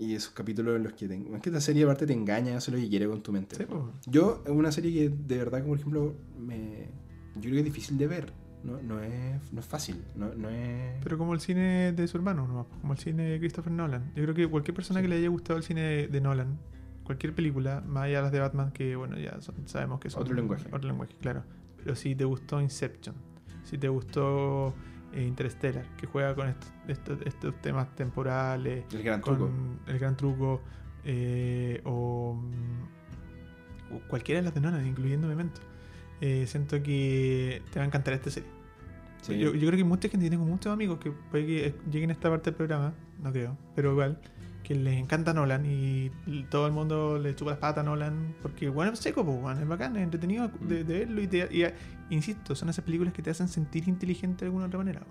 Y 0.00 0.14
esos 0.14 0.32
capítulos 0.32 0.76
en 0.76 0.82
los 0.84 0.94
que 0.94 1.06
te... 1.06 1.14
Es 1.14 1.40
que 1.42 1.50
esta 1.50 1.60
serie 1.60 1.84
aparte 1.84 2.06
te 2.06 2.12
engaña, 2.14 2.56
hace 2.56 2.70
lo 2.70 2.78
que 2.78 2.88
quiere 2.88 3.06
con 3.06 3.22
tu 3.22 3.32
mente. 3.32 3.54
Sí. 3.56 3.64
Yo, 4.06 4.42
es 4.46 4.50
una 4.50 4.72
serie 4.72 4.92
que 4.92 5.08
de 5.14 5.36
verdad, 5.38 5.58
como 5.60 5.72
por 5.72 5.78
ejemplo, 5.78 6.14
me... 6.38 6.88
yo 7.34 7.40
creo 7.42 7.52
que 7.52 7.58
es 7.58 7.64
difícil 7.66 7.98
de 7.98 8.06
ver. 8.06 8.32
No, 8.64 8.80
no, 8.82 9.00
es, 9.02 9.52
no 9.52 9.60
es 9.60 9.66
fácil. 9.66 10.02
No, 10.16 10.34
no 10.34 10.48
es... 10.48 10.96
Pero 11.02 11.18
como 11.18 11.34
el 11.34 11.40
cine 11.40 11.92
de 11.92 12.08
su 12.08 12.16
hermano, 12.16 12.48
¿no? 12.48 12.66
como 12.80 12.94
el 12.94 12.98
cine 12.98 13.24
de 13.24 13.38
Christopher 13.38 13.72
Nolan. 13.72 14.12
Yo 14.16 14.22
creo 14.22 14.34
que 14.34 14.46
cualquier 14.48 14.74
persona 14.74 15.00
Sí. 15.00 15.04
que 15.04 15.08
le 15.10 15.16
haya 15.16 15.28
gustado 15.28 15.58
el 15.58 15.64
cine 15.64 15.82
de, 15.82 16.08
de 16.08 16.20
Nolan, 16.22 16.58
cualquier 17.04 17.34
película, 17.34 17.82
más 17.86 18.04
allá 18.04 18.16
de 18.18 18.22
las 18.22 18.32
de 18.32 18.40
Batman, 18.40 18.72
que 18.72 18.96
bueno, 18.96 19.18
ya 19.18 19.40
son- 19.42 19.66
sabemos 19.68 20.00
que 20.00 20.08
son 20.08 20.22
Otro 20.22 20.34
lenguaje. 20.34 20.66
Otro 20.72 20.88
lenguaje, 20.88 21.14
claro. 21.20 21.42
Pero 21.76 21.94
si 21.94 22.14
te 22.14 22.24
gustó 22.24 22.60
Inception, 22.60 23.14
si 23.64 23.76
te 23.78 23.88
gustó 23.88 24.74
Interstellar, 25.14 25.84
que 25.96 26.06
juega 26.06 26.34
con 26.34 26.48
estos, 26.48 26.70
estos, 26.88 27.18
estos 27.24 27.54
temas 27.60 27.94
temporales, 27.96 28.84
El 28.92 29.02
gran 29.02 29.20
con 29.20 29.36
truco. 29.36 29.52
el 29.88 29.98
gran 29.98 30.16
truco, 30.16 30.60
eh, 31.04 31.80
o, 31.84 32.34
mm, 32.34 33.94
o 33.96 34.00
cualquiera 34.08 34.40
de 34.40 34.44
las 34.44 34.54
de 34.54 34.60
Nolan, 34.60 34.86
incluyendo 34.86 35.26
Memento. 35.26 35.60
Eh, 36.20 36.44
siento 36.46 36.82
que 36.82 37.62
te 37.72 37.78
va 37.78 37.84
a 37.84 37.86
encantar 37.86 38.14
esta 38.14 38.30
serie. 38.30 38.48
Sí. 39.22 39.38
Yo, 39.38 39.52
yo 39.54 39.66
creo 39.68 39.76
que 39.78 39.84
mucha 39.84 40.08
gente, 40.08 40.30
tengo 40.30 40.44
muchos 40.44 40.72
amigos 40.72 40.98
que 40.98 41.10
puede 41.10 41.46
que 41.46 41.66
eh, 41.66 41.74
lleguen 41.90 42.10
a 42.10 42.12
esta 42.12 42.30
parte 42.30 42.50
del 42.50 42.56
programa, 42.56 42.92
no 43.22 43.32
creo, 43.32 43.56
pero 43.74 43.92
igual, 43.92 44.18
que 44.62 44.74
les 44.74 44.94
encanta 44.98 45.34
Nolan 45.34 45.64
y 45.66 46.10
todo 46.50 46.66
el 46.66 46.72
mundo 46.72 47.18
le 47.18 47.34
chupa 47.34 47.50
las 47.52 47.60
patas 47.60 47.82
a 47.82 47.84
Nolan 47.84 48.34
porque, 48.40 48.68
bueno, 48.68 48.92
es 48.92 48.98
seco, 48.98 49.24
pues, 49.24 49.40
bueno, 49.40 49.60
es 49.60 49.66
bacán, 49.68 49.96
es 49.96 50.02
entretenido 50.04 50.48
de, 50.60 50.84
Mm. 50.84 50.86
de 50.86 50.98
verlo 50.98 51.20
y, 51.22 51.26
te- 51.26 51.48
y, 51.50 51.62
eh, 51.64 51.74
insisto, 52.10 52.54
son 52.54 52.68
esas 52.68 52.84
películas 52.84 53.14
que 53.14 53.22
te 53.22 53.30
hacen 53.30 53.48
sentir 53.48 53.88
inteligente 53.88 54.44
de 54.44 54.46
alguna 54.46 54.66
otra 54.66 54.78
manera. 54.78 55.02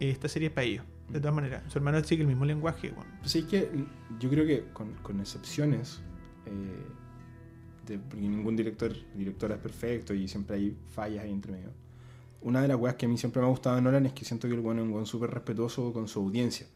Esta 0.00 0.28
serie 0.28 0.48
es 0.48 0.54
para 0.54 0.66
ellos, 0.66 0.84
de 1.08 1.20
todas 1.20 1.34
maneras. 1.34 1.62
Su 1.68 1.78
hermano 1.78 2.02
sigue 2.04 2.22
el 2.22 2.28
mismo 2.28 2.44
lenguaje, 2.44 2.90
bueno. 2.90 3.10
Pues 3.20 3.34
es 3.36 3.44
que 3.44 3.70
yo 4.18 4.28
creo 4.28 4.46
que 4.46 4.64
con, 4.72 4.92
con 5.02 5.20
excepciones, 5.20 6.00
eh, 6.46 6.86
de, 7.86 7.98
porque 7.98 8.28
ningún 8.28 8.56
director 8.56 8.92
directora 9.14 9.54
es 9.54 9.60
perfecto 9.60 10.12
y 10.12 10.28
siempre 10.28 10.56
hay 10.56 10.76
fallas 10.90 11.24
ahí 11.24 11.32
entre 11.32 11.52
medio. 11.52 11.70
una 12.42 12.60
de 12.60 12.68
las 12.68 12.76
weas 12.76 12.96
que 12.96 13.06
a 13.06 13.08
mí 13.08 13.16
siempre 13.16 13.40
me 13.40 13.46
ha 13.46 13.50
gustado 13.50 13.76
de 13.76 13.82
Nolan 13.82 14.06
es 14.06 14.12
que 14.12 14.24
siento 14.24 14.48
que 14.48 14.54
el 14.54 14.60
weón 14.60 14.78
es 14.78 14.84
un 14.84 14.92
weón 14.92 15.06
súper 15.06 15.30
respetuoso 15.30 15.92
con 15.92 16.08
su 16.08 16.20
audiencia. 16.20 16.66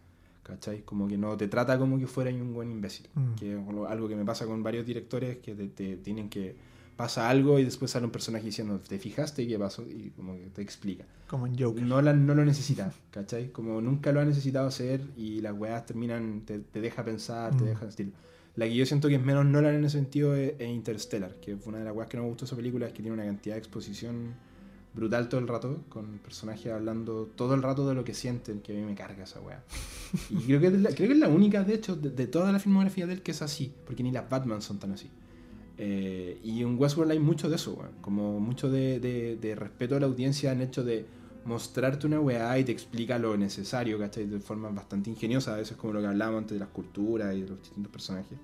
¿Cachai? 0.42 0.82
Como 0.82 1.06
que 1.06 1.18
no 1.18 1.36
te 1.36 1.48
trata 1.48 1.78
como 1.78 1.98
que 1.98 2.06
fuera 2.06 2.30
un 2.30 2.54
buen 2.54 2.70
imbécil. 2.70 3.08
Mm. 3.14 3.34
Que 3.34 3.52
algo 3.88 4.08
que 4.08 4.16
me 4.16 4.24
pasa 4.24 4.46
con 4.46 4.62
varios 4.62 4.86
directores 4.86 5.38
que 5.38 5.54
te, 5.54 5.68
te 5.68 5.96
tienen 5.98 6.28
que. 6.28 6.56
Pasa 7.00 7.30
algo 7.30 7.58
y 7.58 7.64
después 7.64 7.90
sale 7.90 8.04
un 8.04 8.12
personaje 8.12 8.44
diciendo, 8.44 8.78
¿te 8.86 8.98
fijaste 8.98 9.46
qué 9.48 9.58
pasó? 9.58 9.82
Y 9.88 10.10
como 10.10 10.34
que 10.34 10.50
te 10.54 10.60
explica. 10.60 11.06
Como 11.28 11.46
en 11.46 11.58
Joker. 11.58 11.82
Nolan 11.82 12.26
no 12.26 12.34
lo 12.34 12.44
necesita, 12.44 12.92
¿cachai? 13.10 13.50
Como 13.52 13.80
nunca 13.80 14.12
lo 14.12 14.20
ha 14.20 14.24
necesitado 14.26 14.66
hacer 14.68 15.00
y 15.16 15.40
las 15.40 15.54
weas 15.56 15.86
terminan, 15.86 16.42
te, 16.44 16.58
te 16.58 16.82
deja 16.82 17.02
pensar, 17.02 17.56
te 17.56 17.64
Mm. 17.64 17.66
deja 17.68 17.86
estilo. 17.86 18.10
La 18.56 18.66
que 18.66 18.74
yo 18.74 18.84
siento 18.84 19.08
que 19.08 19.14
es 19.14 19.22
menos 19.24 19.46
Nolan 19.46 19.76
en 19.76 19.84
ese 19.84 19.96
sentido 19.96 20.34
es, 20.34 20.52
es 20.58 20.68
Interstellar, 20.68 21.36
que 21.36 21.56
fue 21.56 21.70
una 21.70 21.78
de 21.78 21.84
las 21.86 21.94
weas 21.96 22.10
que 22.10 22.18
no 22.18 22.24
me 22.24 22.28
gustó 22.28 22.44
esa 22.44 22.56
película, 22.56 22.86
es 22.86 22.92
que 22.92 23.00
tiene 23.02 23.12
una 23.14 23.24
cantidad 23.24 23.54
de 23.54 23.60
exposición 23.60 24.34
brutal 24.92 25.28
todo 25.30 25.40
el 25.40 25.48
rato, 25.48 25.82
con 25.88 26.18
personajes 26.18 26.70
hablando 26.70 27.30
todo 27.34 27.54
el 27.54 27.62
rato 27.62 27.88
de 27.88 27.94
lo 27.94 28.04
que 28.04 28.12
sienten, 28.12 28.60
que 28.60 28.72
a 28.72 28.74
mí 28.78 28.82
me 28.84 28.94
carga 28.94 29.24
esa 29.24 29.40
wea. 29.40 29.62
Y 30.30 30.36
creo 30.44 30.60
que 30.60 30.66
es 30.66 30.72
la, 30.74 30.90
creo 30.90 31.06
que 31.08 31.14
es 31.14 31.20
la 31.20 31.28
única, 31.28 31.62
de 31.64 31.74
hecho, 31.74 31.96
de, 31.96 32.10
de 32.10 32.26
toda 32.26 32.52
la 32.52 32.58
filmografía 32.58 33.06
de 33.06 33.14
él 33.14 33.22
que 33.22 33.30
es 33.30 33.40
así, 33.40 33.72
porque 33.86 34.02
ni 34.02 34.10
las 34.12 34.28
Batman 34.28 34.60
son 34.60 34.78
tan 34.78 34.92
así. 34.92 35.08
Eh, 35.82 36.38
y 36.44 36.60
en 36.60 36.78
Westworld 36.78 37.12
hay 37.12 37.18
mucho 37.18 37.48
de 37.48 37.56
eso, 37.56 37.72
weón. 37.72 37.92
Como 38.02 38.38
mucho 38.38 38.70
de, 38.70 39.00
de- 39.00 39.36
de 39.40 39.54
respeto 39.54 39.96
a 39.96 40.00
la 40.00 40.06
audiencia 40.06 40.52
en 40.52 40.60
hecho 40.60 40.84
de 40.84 41.06
mostrarte 41.46 42.06
una 42.06 42.20
weá 42.20 42.58
y 42.58 42.64
te 42.64 42.72
explica 42.72 43.18
lo 43.18 43.34
necesario, 43.38 43.98
¿cachai? 43.98 44.26
De 44.26 44.40
forma 44.40 44.68
bastante 44.68 45.08
ingeniosa, 45.08 45.54
a 45.54 45.56
veces 45.56 45.76
como 45.78 45.94
lo 45.94 46.00
que 46.02 46.06
hablábamos 46.08 46.40
antes 46.42 46.54
de 46.56 46.60
las 46.60 46.68
culturas 46.68 47.34
y 47.34 47.40
de 47.42 47.48
los 47.48 47.60
distintos 47.62 47.90
personajes. 47.90 48.38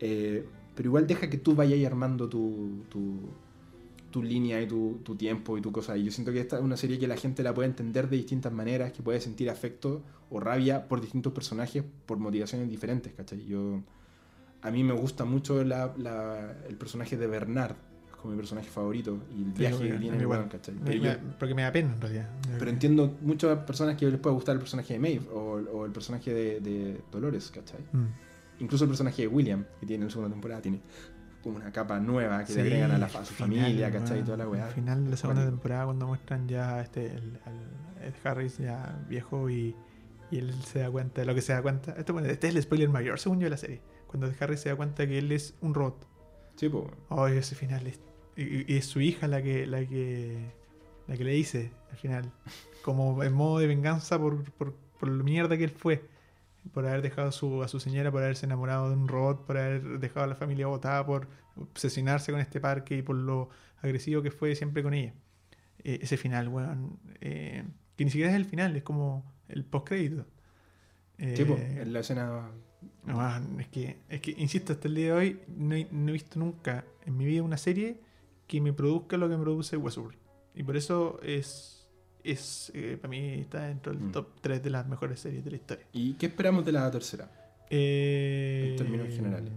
Eh, 0.00 0.44
pero 0.74 0.88
igual 0.90 1.06
deja 1.06 1.30
que 1.30 1.38
tú 1.38 1.54
vayas 1.54 1.82
armando 1.86 2.28
tu, 2.28 2.84
tu, 2.90 3.20
tu 4.10 4.22
línea 4.22 4.60
y 4.60 4.66
tu, 4.68 4.98
tu 5.02 5.14
tiempo 5.16 5.56
y 5.56 5.62
tu 5.62 5.72
cosa. 5.72 5.96
Y 5.96 6.04
yo 6.04 6.10
siento 6.12 6.30
que 6.32 6.40
esta 6.40 6.58
es 6.58 6.62
una 6.62 6.76
serie 6.76 6.98
que 6.98 7.08
la 7.08 7.16
gente 7.16 7.42
la 7.42 7.54
puede 7.54 7.68
entender 7.68 8.08
de 8.10 8.18
distintas 8.18 8.52
maneras, 8.52 8.92
que 8.92 9.02
puede 9.02 9.20
sentir 9.20 9.48
afecto 9.48 10.02
o 10.28 10.40
rabia 10.40 10.88
por 10.88 11.00
distintos 11.00 11.32
personajes 11.32 11.84
por 12.06 12.18
motivaciones 12.18 12.68
diferentes, 12.68 13.12
¿cachai? 13.14 13.44
Yo, 13.46 13.80
a 14.62 14.70
mí 14.70 14.84
me 14.84 14.92
gusta 14.92 15.24
mucho 15.24 15.64
la- 15.64 15.92
la- 15.96 16.54
el 16.68 16.76
personaje 16.76 17.16
de 17.16 17.26
Bernard, 17.26 17.76
es 18.10 18.16
como 18.16 18.32
mi 18.32 18.36
personaje 18.38 18.68
favorito, 18.68 19.18
y 19.30 19.42
el 19.42 19.48
Sí, 19.52 19.58
viaje 19.58 19.74
obvio, 19.76 19.92
que 19.94 19.98
tiene 19.98 20.16
el 20.16 20.22
igual. 20.22 20.38
weón, 20.40 20.50
¿cachai? 20.50 20.74
Me- 20.74 20.80
Pero, 20.84 21.02
me- 21.02 21.08
yo- 21.08 21.18
porque 21.38 21.54
me 21.54 21.62
da 21.62 21.72
pena 21.72 21.92
en 21.94 22.00
realidad. 22.00 22.28
pero 22.58 22.70
entiendo 22.70 23.16
muchas 23.22 23.58
personas 23.60 23.96
que 23.96 24.06
les 24.10 24.20
puede 24.20 24.34
gustar 24.34 24.54
el 24.54 24.58
personaje 24.60 24.92
de 24.94 24.98
Maeve 24.98 25.26
o, 25.32 25.38
o 25.72 25.86
el 25.86 25.92
personaje 25.92 26.32
de, 26.34 26.60
de 26.60 27.00
Dolores, 27.10 27.50
¿cachai? 27.50 27.80
Mm. 27.92 28.06
Incluso 28.60 28.84
el 28.84 28.88
personaje 28.90 29.22
de 29.22 29.28
William, 29.28 29.64
que 29.80 29.86
tiene 29.86 30.02
en 30.02 30.08
la 30.08 30.10
segunda 30.12 30.30
temporada, 30.34 30.60
tiene 30.60 30.80
como 31.42 31.56
una 31.56 31.72
capa 31.72 31.98
nueva 31.98 32.40
que 32.44 32.52
Sí, 32.52 32.56
le 32.56 32.60
agregan 32.62 32.90
a, 32.90 32.98
la, 32.98 33.06
a 33.06 33.24
su 33.24 33.32
familia, 33.32 33.90
¿cachai? 33.90 34.20
Y 34.20 34.22
toda 34.22 34.36
la 34.36 34.46
weá. 34.46 34.66
Al 34.66 34.72
final 34.74 35.04
de 35.04 35.10
la 35.12 35.16
segunda 35.16 35.46
temporada, 35.46 35.86
cuando 35.86 36.06
muestran 36.06 36.46
ya 36.46 36.82
este, 36.82 37.06
el, 37.14 37.38
Ed 38.02 38.12
Harris 38.22 38.58
ya 38.58 39.02
viejo 39.08 39.48
y, 39.48 39.74
y 40.30 40.36
él 40.36 40.52
se 40.64 40.80
da 40.80 40.90
cuenta 40.90 41.22
de 41.22 41.26
lo 41.26 41.34
que 41.34 41.40
se 41.40 41.54
da 41.54 41.62
cuenta. 41.62 41.94
Bueno, 42.12 42.28
este 42.28 42.48
es 42.48 42.54
el 42.54 42.62
spoiler 42.62 42.90
mayor, 42.90 43.18
según 43.18 43.38
yo, 43.40 43.44
de 43.44 43.50
la 43.50 43.56
serie. 43.56 43.80
Cuando 44.10 44.26
Ed 44.26 44.34
Harris 44.40 44.60
se 44.60 44.68
da 44.70 44.74
cuenta 44.76 45.06
que 45.06 45.18
él 45.18 45.30
es 45.30 45.54
un 45.60 45.72
robot. 45.72 46.04
Sí, 46.56 46.68
pues. 46.68 46.84
Oh, 47.10 47.26
ese 47.28 47.54
final 47.54 47.86
es. 47.86 48.00
Y, 48.36 48.72
y 48.72 48.76
es 48.76 48.86
su 48.86 49.00
hija 49.00 49.28
la 49.28 49.40
que, 49.40 49.66
la 49.66 49.86
que. 49.86 50.36
la 51.06 51.16
que 51.16 51.24
le 51.24 51.32
dice 51.32 51.70
al 51.90 51.96
final. 51.96 52.32
Como 52.82 53.22
en 53.22 53.32
modo 53.32 53.58
de 53.60 53.66
venganza 53.68 54.18
por, 54.18 54.42
por, 54.52 54.74
por 54.98 55.08
la 55.08 55.22
mierda 55.22 55.56
que 55.56 55.64
él 55.64 55.70
fue. 55.70 56.02
Por 56.72 56.86
haber 56.86 57.02
dejado 57.02 57.28
a 57.28 57.32
su, 57.32 57.62
a 57.62 57.68
su 57.68 57.78
señora, 57.78 58.10
por 58.10 58.22
haberse 58.22 58.46
enamorado 58.46 58.90
de 58.90 58.96
un 58.96 59.06
robot, 59.08 59.46
por 59.46 59.56
haber 59.56 59.98
dejado 60.00 60.24
a 60.24 60.26
la 60.26 60.34
familia 60.34 60.66
botada, 60.66 61.06
por 61.06 61.28
obsesionarse 61.56 62.32
con 62.32 62.40
este 62.40 62.60
parque 62.60 62.96
y 62.98 63.02
por 63.02 63.16
lo 63.16 63.48
agresivo 63.80 64.22
que 64.22 64.30
fue 64.32 64.54
siempre 64.56 64.82
con 64.82 64.92
ella. 64.92 65.14
Eh, 65.84 66.00
ese 66.02 66.16
final, 66.16 66.48
weón. 66.48 66.98
eh, 67.20 67.64
que 67.96 68.04
ni 68.04 68.10
siquiera 68.10 68.30
es 68.30 68.36
el 68.36 68.44
final, 68.44 68.76
es 68.76 68.82
como 68.82 69.24
el 69.48 69.64
postcrédito. 69.64 70.26
Eh, 71.18 71.34
Sí, 71.36 71.44
pues, 71.44 71.60
en 71.60 71.92
la 71.92 72.00
escena. 72.00 72.50
Es 73.58 73.68
que, 73.68 73.96
es 74.08 74.20
que, 74.20 74.30
insisto, 74.38 74.72
hasta 74.72 74.88
el 74.88 74.94
día 74.94 75.06
de 75.06 75.12
hoy 75.12 75.40
no 75.56 75.74
he, 75.74 75.86
no 75.90 76.08
he 76.10 76.12
visto 76.12 76.38
nunca 76.38 76.84
en 77.06 77.16
mi 77.16 77.24
vida 77.24 77.42
una 77.42 77.56
serie 77.56 78.00
que 78.46 78.60
me 78.60 78.72
produzca 78.72 79.16
lo 79.16 79.28
que 79.28 79.36
me 79.36 79.42
produce 79.42 79.76
Westworld. 79.76 80.18
Y 80.54 80.62
por 80.62 80.76
eso 80.76 81.20
es, 81.22 81.88
es 82.24 82.70
eh, 82.74 82.98
para 83.00 83.10
mí 83.10 83.18
está 83.40 83.64
dentro 83.66 83.92
del 83.92 84.02
Mm. 84.02 84.12
top 84.12 84.40
3 84.40 84.62
de 84.62 84.70
las 84.70 84.86
mejores 84.88 85.20
series 85.20 85.44
de 85.44 85.50
la 85.50 85.56
historia. 85.56 85.86
¿Y 85.92 86.14
qué 86.14 86.26
esperamos 86.26 86.64
de 86.64 86.72
la 86.72 86.90
tercera? 86.90 87.30
Eh, 87.70 88.68
En 88.70 88.76
términos 88.76 89.08
generales. 89.14 89.52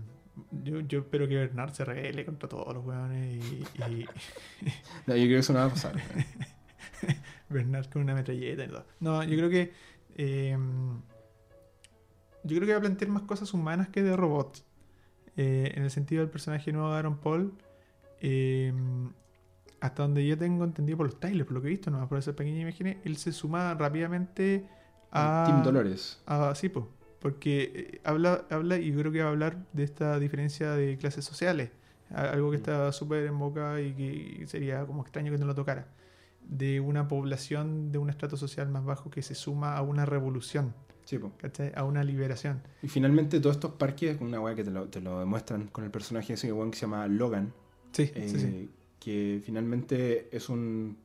Yo, 0.64 0.80
yo 0.82 1.00
espero 1.00 1.28
que 1.28 1.36
Bernard 1.36 1.74
se 1.74 1.86
revele 1.86 2.26
contra 2.26 2.50
todos 2.50 2.74
los 2.74 2.84
weones 2.86 3.44
y, 3.44 3.64
y 3.92 4.06
No, 5.08 5.16
yo 5.16 5.24
creo 5.24 5.28
que 5.28 5.38
eso 5.38 5.54
no 5.54 5.60
va 5.60 5.66
a 5.66 5.70
pasar. 5.70 5.96
Bernard 7.50 7.88
con 7.90 8.02
una 8.04 8.16
metralleta 8.16 8.64
y 8.66 8.68
todo. 8.68 8.86
No, 9.00 9.24
yo 9.24 9.36
creo 9.38 9.50
que. 9.50 9.72
eh, 10.16 10.58
yo 12.44 12.56
creo 12.58 12.66
que 12.68 12.72
va 12.74 12.78
a 12.78 12.82
plantear 12.82 13.10
más 13.12 13.24
cosas 13.24 13.54
humanas 13.54 13.90
que 13.90 14.04
de 14.04 14.16
robots. 14.16 14.66
Eh, 15.36 15.72
en 15.76 15.84
el 15.84 15.90
sentido 15.92 16.22
del 16.22 16.30
personaje 16.30 16.72
nuevo 16.72 16.92
de 16.92 16.98
Aaron 16.98 17.18
Paul. 17.18 17.54
eh, 18.22 18.72
hasta 19.82 20.04
donde 20.04 20.26
yo 20.26 20.38
tengo 20.38 20.64
entendido 20.64 20.98
por 20.98 21.08
los 21.08 21.20
trailers, 21.20 21.46
por 21.46 21.56
lo 21.56 21.62
que 21.62 21.68
he 21.68 21.72
visto, 21.72 21.92
no 21.92 22.08
por 22.08 22.18
esa 22.18 22.34
pequeña 22.34 22.62
imagen, 22.62 23.02
él 23.04 23.18
se 23.18 23.32
suma 23.34 23.74
rápidamente 23.74 24.66
a. 25.12 25.44
Team 25.46 25.62
Dolores. 25.64 26.22
a 26.26 26.56
sí, 26.56 26.70
po, 26.70 26.88
porque 27.20 27.72
eh, 27.96 28.02
habla, 28.06 28.46
habla 28.50 28.78
y 28.78 28.92
yo 28.92 29.00
creo 29.00 29.12
que 29.12 29.20
va 29.22 29.28
a 29.28 29.32
hablar 29.32 29.58
de 29.74 29.84
esta 29.84 30.20
diferencia 30.20 30.72
de 30.72 30.98
clases 30.98 31.26
sociales. 31.26 31.72
Algo 32.14 32.52
que 32.52 32.58
Mm. 32.58 32.60
está 32.60 32.92
súper 32.94 33.26
en 33.26 33.38
boca 33.40 33.82
y 33.82 33.94
que 33.94 34.48
sería 34.48 34.86
como 34.86 35.02
extraño 35.02 35.32
que 35.32 35.38
no 35.38 35.46
lo 35.48 35.56
tocara. 35.56 35.88
De 36.42 36.80
una 36.80 37.08
población 37.08 37.92
de 37.92 37.98
un 37.98 38.10
estrato 38.10 38.38
social 38.38 38.70
más 38.70 38.86
bajo 38.86 39.10
que 39.10 39.22
se 39.22 39.36
suma 39.36 39.76
a 39.76 39.82
una 39.82 40.06
revolución, 40.06 40.74
A 41.76 41.84
una 41.84 42.04
liberación. 42.04 42.62
Y 42.82 42.88
finalmente 42.88 43.40
todos 43.40 43.56
estos 43.58 43.72
parques, 43.74 44.20
una 44.22 44.40
weá 44.40 44.56
que 44.56 44.64
te 44.64 44.72
lo, 44.72 44.88
te 44.90 45.02
lo 45.02 45.20
demuestran 45.20 45.68
con 45.68 45.84
el 45.84 45.92
personaje 45.92 46.34
ese 46.34 46.52
weón 46.52 46.72
que 46.72 46.78
se 46.78 46.82
llama 46.86 47.08
Logan, 47.08 47.54
Sí, 47.92 48.12
eh, 48.16 48.28
sí, 48.30 48.40
sí. 48.40 48.70
que 49.00 49.42
finalmente 49.46 50.36
es 50.36 50.50
un 50.50 50.98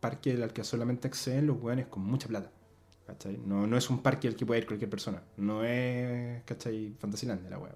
parque 0.00 0.32
al 0.42 0.52
que 0.52 0.64
solamente 0.64 1.08
acceden 1.08 1.46
los 1.46 1.60
weones 1.62 1.86
con 1.86 2.02
mucha 2.02 2.28
plata. 2.28 2.50
¿cachai? 3.06 3.38
No, 3.46 3.66
no 3.66 3.76
es 3.78 3.88
un 3.88 4.02
parque 4.02 4.28
al 4.28 4.36
que 4.36 4.44
puede 4.44 4.60
ir 4.60 4.66
cualquier 4.66 4.90
persona. 4.90 5.22
No 5.38 5.64
es, 5.64 6.42
¿cachai? 6.44 6.92
Fantasyland 6.98 7.48
la 7.48 7.58
weá. 7.58 7.74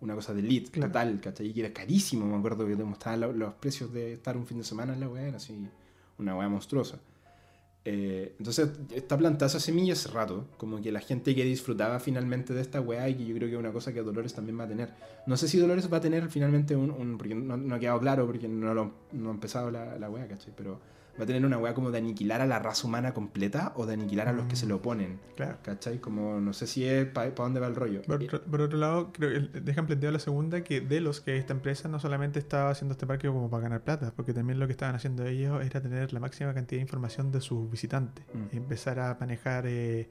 Una 0.00 0.14
cosa 0.14 0.34
de 0.34 0.40
elite 0.40 0.70
Claro. 0.72 0.88
total, 0.92 1.20
¿cachai? 1.20 1.46
Y 1.48 1.52
que 1.54 1.60
era 1.60 1.72
carísimo, 1.72 2.26
me 2.26 2.36
acuerdo 2.36 2.66
que 2.66 2.74
te 2.76 2.84
mostraban 2.84 3.20
lo- 3.20 3.32
los 3.32 3.54
precios 3.54 3.92
de 3.92 4.14
estar 4.14 4.36
un 4.36 4.44
fin 4.46 4.58
de 4.58 4.64
semana 4.64 4.92
en 4.94 5.00
la 5.00 5.08
weá, 5.08 5.28
era 5.28 5.36
así, 5.38 5.56
una 6.18 6.36
weá 6.36 6.48
monstruosa. 6.48 6.98
Eh, 7.88 8.34
entonces, 8.40 8.68
está 8.92 9.16
plantada 9.16 9.46
esa 9.46 9.60
semilla 9.60 9.92
hace 9.92 10.08
rato, 10.10 10.44
como 10.56 10.82
que 10.82 10.90
la 10.90 10.98
gente 11.00 11.36
que 11.36 11.44
disfrutaba 11.44 12.00
finalmente 12.00 12.52
de 12.52 12.60
esta 12.60 12.80
weá 12.80 13.08
y 13.08 13.14
que 13.14 13.24
yo 13.26 13.34
creo 13.36 13.48
que 13.48 13.54
es 13.54 13.60
una 13.60 13.70
cosa 13.72 13.92
que 13.92 14.02
Dolores 14.02 14.34
también 14.34 14.58
va 14.58 14.64
a 14.64 14.68
tener. 14.68 14.90
No 15.26 15.36
sé 15.36 15.46
si 15.46 15.56
Dolores 15.58 15.90
va 15.92 15.98
a 15.98 16.00
tener 16.00 16.28
finalmente 16.28 16.74
un, 16.74 16.90
un- 16.90 17.16
porque 17.16 17.36
no, 17.36 17.74
ha 17.74 17.78
quedado 17.78 18.00
claro, 18.00 18.26
porque 18.26 18.48
no, 18.48 18.74
lo, 18.74 18.90
no 19.12 19.28
ha 19.30 19.32
empezado 19.32 19.70
la, 19.70 19.96
la 20.00 20.10
weá, 20.10 20.26
¿cachai? 20.26 20.52
Pero 20.56 20.80
va 21.18 21.24
a 21.24 21.26
tener 21.26 21.44
una 21.46 21.58
weá 21.58 21.72
como 21.74 21.90
de 21.90 21.98
aniquilar 21.98 22.40
a 22.40 22.46
la 22.46 22.58
raza 22.58 22.86
humana 22.86 23.14
completa 23.14 23.72
o 23.76 23.86
de 23.86 23.94
aniquilar 23.94 24.28
a 24.28 24.32
los 24.32 24.46
que 24.46 24.56
se 24.56 24.66
le 24.66 24.74
oponen, 24.74 25.18
Claro. 25.36 25.58
¿cachai? 25.62 25.98
Como 25.98 26.40
no 26.40 26.52
sé 26.52 26.66
si 26.66 26.84
es 26.84 27.06
para 27.06 27.30
dónde 27.30 27.60
va 27.60 27.66
el 27.66 27.74
rollo. 27.74 28.02
Por 28.02 28.22
Eh, 28.22 28.26
otro, 28.26 28.42
por 28.44 28.60
otro 28.60 28.78
lado, 28.78 29.12
creo 29.12 29.50
que 29.52 29.60
dejan 29.60 29.86
planteado 29.86 30.12
la 30.12 30.18
segunda 30.18 30.62
que 30.62 30.80
Delos, 30.80 31.20
que 31.20 31.36
esta 31.38 31.52
empresa 31.52 31.88
no 31.88 31.98
solamente 32.00 32.38
estaba 32.38 32.70
haciendo 32.70 32.92
este 32.92 33.06
parque 33.06 33.28
como 33.28 33.48
para 33.50 33.62
ganar 33.62 33.82
plata, 33.82 34.12
porque 34.14 34.32
también 34.34 34.58
lo 34.58 34.66
que 34.66 34.72
estaban 34.72 34.94
haciendo 34.94 35.24
ellos 35.26 35.64
era 35.64 35.80
tener 35.80 36.12
la 36.12 36.20
máxima 36.20 36.52
cantidad 36.54 36.78
de 36.78 36.82
información 36.82 37.32
de 37.32 37.40
sus 37.40 37.70
visitantes 37.70 38.24
Mm. 38.34 38.54
y 38.54 38.56
empezar 38.58 38.98
a 38.98 39.16
manejar 39.18 39.66
eh, 39.66 40.08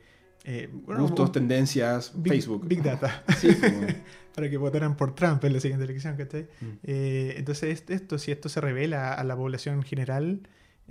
eh, 0.47 0.69
bueno, 0.85 1.01
gustos, 1.03 1.27
un- 1.27 1.31
tendencias, 1.31 2.11
Big, 2.15 2.33
Facebook. 2.33 2.67
Big 2.67 2.83
Data, 2.83 3.23
Sí, 3.39 3.53
como- 3.55 3.87
para 4.35 4.49
que 4.49 4.57
votaran 4.57 4.95
por 4.97 5.15
Trump 5.15 5.43
en 5.45 5.53
la 5.53 5.59
siguiente 5.59 5.85
elección, 5.85 6.15
¿cachai? 6.17 6.43
Mm. 6.61 6.65
Eh, 6.83 7.33
entonces, 7.37 7.69
est- 7.79 7.89
esto, 7.89 8.17
si 8.19 8.31
esto 8.31 8.49
se 8.49 8.61
revela 8.61 9.13
a 9.13 9.23
la 9.23 9.35
población 9.35 9.75
en 9.75 9.83
general, 9.83 10.41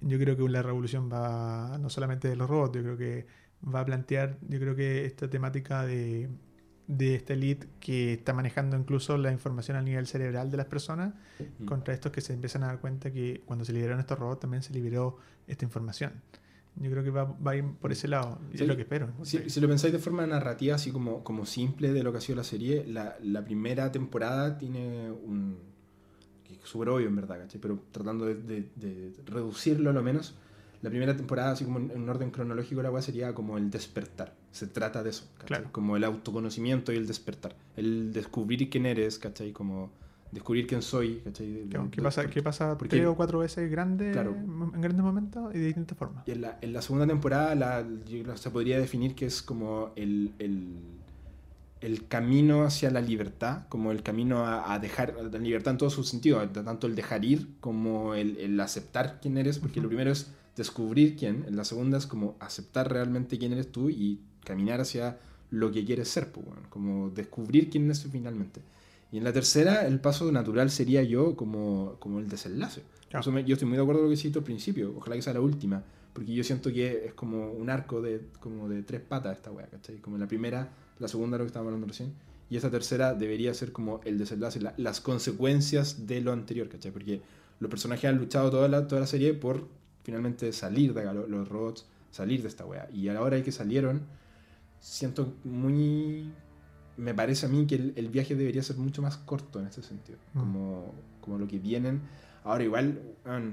yo 0.06 0.18
creo 0.18 0.36
que 0.36 0.48
la 0.48 0.62
revolución 0.62 1.10
va 1.12 1.76
no 1.80 1.88
solamente 1.90 2.28
de 2.28 2.36
los 2.36 2.48
robots, 2.48 2.76
yo 2.76 2.82
creo 2.82 2.96
que 2.96 3.26
va 3.74 3.80
a 3.80 3.84
plantear, 3.84 4.38
yo 4.48 4.58
creo 4.60 4.74
que 4.76 5.04
esta 5.06 5.28
temática 5.28 5.84
de, 5.86 6.28
de 6.86 7.14
esta 7.14 7.32
elite 7.32 7.66
que 7.80 8.12
está 8.14 8.32
manejando 8.34 8.76
incluso 8.76 9.16
la 9.16 9.32
información 9.32 9.76
a 9.78 9.82
nivel 9.82 10.06
cerebral 10.06 10.50
de 10.50 10.56
las 10.58 10.66
personas, 10.66 11.14
Mm. 11.58 11.64
contra 11.64 11.94
estos 11.94 12.12
que 12.12 12.20
se 12.20 12.32
empiezan 12.34 12.62
a 12.62 12.66
dar 12.66 12.80
cuenta 12.80 13.10
que 13.10 13.42
cuando 13.46 13.64
se 13.64 13.72
liberaron 13.72 14.00
estos 14.00 14.18
robots 14.18 14.40
también 14.40 14.62
se 14.62 14.72
liberó 14.72 15.16
esta 15.46 15.64
información. 15.64 16.12
Yo 16.76 16.90
creo 16.90 17.04
que 17.04 17.10
va, 17.10 17.24
va 17.24 17.52
a 17.52 17.56
ir 17.56 17.64
por 17.80 17.92
ese 17.92 18.08
lado, 18.08 18.40
Sí. 18.52 18.62
es 18.62 18.68
lo 18.68 18.74
que 18.76 18.82
espero. 18.82 19.08
Si, 19.22 19.48
si 19.48 19.60
lo 19.60 19.68
pensáis 19.68 19.92
de 19.92 19.98
forma 20.00 20.26
narrativa, 20.26 20.74
así 20.74 20.90
como, 20.90 21.22
como 21.24 21.46
simple 21.46 21.92
de 21.92 22.02
lo 22.02 22.10
que 22.12 22.18
ha 22.18 22.20
sido 22.20 22.36
la 22.36 22.44
serie, 22.44 22.84
la, 22.86 23.16
la 23.22 23.44
primera 23.44 23.90
temporada 23.92 24.58
tiene 24.58 25.10
un. 25.10 25.56
Súper 26.64 26.88
obvio 26.88 27.06
en 27.08 27.16
verdad, 27.16 27.38
¿cachai? 27.38 27.60
Pero 27.60 27.78
tratando 27.92 28.26
de, 28.26 28.34
de- 28.34 28.68
de 28.76 29.12
reducirlo 29.26 29.90
a 29.90 29.92
lo 29.92 30.02
menos, 30.02 30.34
la 30.82 30.90
primera 30.90 31.16
temporada, 31.16 31.52
así 31.52 31.64
como 31.64 31.78
en, 31.78 31.90
en 31.92 32.08
orden 32.08 32.30
cronológico, 32.30 32.82
la 32.82 32.90
weá 32.90 33.00
sería 33.02 33.32
como 33.34 33.56
el 33.56 33.70
despertar. 33.70 34.34
Se 34.50 34.66
trata 34.66 35.02
de 35.02 35.10
eso, 35.10 35.24
¿cachai? 35.34 35.46
Claro. 35.46 35.68
Como 35.72 35.96
el 35.96 36.04
autoconocimiento 36.04 36.92
y 36.92 36.96
el 36.96 37.06
despertar. 37.06 37.54
El 37.76 38.12
descubrir 38.12 38.68
quién 38.68 38.84
eres, 38.86 39.18
¿cachai? 39.18 39.52
Como 39.52 39.90
descubrir 40.30 40.66
quién 40.66 40.82
soy, 40.82 41.20
¿cachai? 41.24 41.66
De- 41.68 41.90
¿Qué 41.90 42.02
pasa, 42.02 42.28
qué 42.28 42.42
pasa 42.42 42.76
porque- 42.76 42.96
tres 42.96 43.06
o 43.06 43.14
cuatro 43.14 43.38
veces 43.38 43.70
grande 43.70 44.10
Claro. 44.12 44.32
en 44.34 44.80
grandes 44.80 45.02
momentos 45.04 45.54
y 45.54 45.58
de 45.58 45.66
distintas 45.66 45.96
formas? 45.96 46.26
Y 46.26 46.32
en 46.32 46.40
la, 46.42 46.58
en 46.60 46.72
la 46.72 46.82
segunda 46.82 47.06
temporada 47.06 47.54
la, 47.54 47.86
se 48.34 48.50
podría 48.50 48.78
definir 48.78 49.14
que 49.14 49.26
es 49.26 49.42
como 49.42 49.92
el, 49.96 50.32
el, 50.38 50.66
el 51.84 52.06
camino 52.08 52.64
hacia 52.64 52.90
la 52.90 53.00
libertad, 53.00 53.62
como 53.68 53.92
el 53.92 54.02
camino 54.02 54.46
a, 54.46 54.72
a 54.72 54.78
dejar 54.78 55.14
la 55.32 55.38
libertad 55.38 55.72
en 55.72 55.78
todos 55.78 55.92
sus 55.92 56.08
sentidos, 56.08 56.52
tanto 56.52 56.86
el 56.86 56.94
dejar 56.94 57.24
ir 57.24 57.48
como 57.60 58.14
el, 58.14 58.36
el 58.38 58.58
aceptar 58.60 59.18
quién 59.20 59.36
eres, 59.38 59.58
porque 59.58 59.80
lo 59.80 59.86
Ujú. 59.86 59.88
primero 59.88 60.10
es 60.12 60.32
descubrir 60.56 61.16
quién, 61.16 61.44
en 61.48 61.56
la 61.56 61.64
segunda 61.64 61.98
es 61.98 62.06
como 62.06 62.36
aceptar 62.40 62.90
realmente 62.92 63.38
quién 63.38 63.52
eres 63.52 63.70
tú 63.70 63.90
y 63.90 64.20
caminar 64.44 64.80
hacia 64.80 65.18
lo 65.50 65.70
que 65.72 65.84
quieres 65.84 66.08
ser, 66.08 66.32
pues, 66.32 66.46
bueno, 66.46 66.62
como 66.70 67.10
descubrir 67.10 67.70
quién 67.70 67.84
eres 67.86 68.06
finalmente. 68.10 68.60
Y 69.12 69.18
en 69.18 69.24
la 69.24 69.32
tercera, 69.32 69.86
el 69.86 70.00
paso 70.00 70.30
natural 70.32 70.70
sería 70.70 71.02
yo 71.02 71.36
como, 71.36 71.96
como 72.00 72.18
el 72.18 72.28
desenlace. 72.28 72.82
Claro. 73.10 73.30
me- 73.32 73.44
yo 73.44 73.52
estoy 73.54 73.68
muy 73.68 73.76
de 73.76 73.82
acuerdo 73.82 74.00
con 74.00 74.06
lo 74.06 74.10
que 74.10 74.14
hiciste 74.20 74.38
al 74.38 74.44
principio. 74.44 74.94
Ojalá 74.96 75.16
que 75.16 75.22
sea 75.22 75.34
la 75.34 75.40
última. 75.40 75.82
Porque 76.12 76.32
yo 76.34 76.42
siento 76.44 76.72
que 76.72 77.06
es 77.06 77.14
como 77.14 77.50
un 77.52 77.70
arco 77.70 78.00
de, 78.00 78.22
como 78.40 78.68
de 78.68 78.82
tres 78.82 79.00
patas 79.00 79.36
esta 79.36 79.50
wea, 79.52 79.66
¿cachai? 79.66 79.96
Como 79.98 80.16
la 80.18 80.26
primera, 80.26 80.68
la 80.98 81.08
segunda, 81.08 81.38
lo 81.38 81.44
que 81.44 81.48
estábamos 81.48 81.70
hablando 81.72 81.86
recién. 81.88 82.12
Y 82.50 82.56
esta 82.56 82.70
tercera 82.70 83.14
debería 83.14 83.52
ser 83.54 83.72
como 83.72 84.00
el 84.04 84.18
desenlace, 84.18 84.60
la- 84.60 84.74
las 84.76 85.00
consecuencias 85.00 86.06
de 86.06 86.20
lo 86.20 86.32
anterior, 86.32 86.68
¿cachai? 86.68 86.92
Porque 86.92 87.22
los 87.60 87.70
personajes 87.70 88.04
han 88.10 88.18
luchado 88.18 88.50
toda 88.50 88.68
la, 88.68 88.86
toda 88.86 89.00
la 89.00 89.06
serie 89.06 89.32
por 89.34 89.66
finalmente 90.02 90.52
salir 90.52 90.92
de 90.94 91.00
acá, 91.00 91.14
lo- 91.14 91.26
los 91.26 91.48
robots, 91.48 91.86
salir 92.10 92.42
de 92.42 92.48
esta 92.48 92.64
wea. 92.66 92.88
Y 92.92 93.08
a 93.08 93.14
la 93.14 93.22
hora 93.22 93.36
de 93.36 93.42
que 93.42 93.52
salieron, 93.52 94.02
siento 94.80 95.32
muy... 95.44 96.30
Me 96.96 97.12
parece 97.12 97.46
a 97.46 97.48
mí 97.48 97.66
que 97.66 97.74
el, 97.74 97.92
el 97.96 98.08
viaje 98.08 98.36
debería 98.36 98.62
ser 98.62 98.76
mucho 98.76 99.02
más 99.02 99.16
corto 99.16 99.58
en 99.58 99.66
este 99.66 99.82
sentido. 99.82 100.18
Mm. 100.34 100.38
Como, 100.38 100.94
como 101.20 101.38
lo 101.38 101.48
que 101.48 101.58
vienen. 101.58 102.02
Ahora 102.44 102.62
igual, 102.62 103.00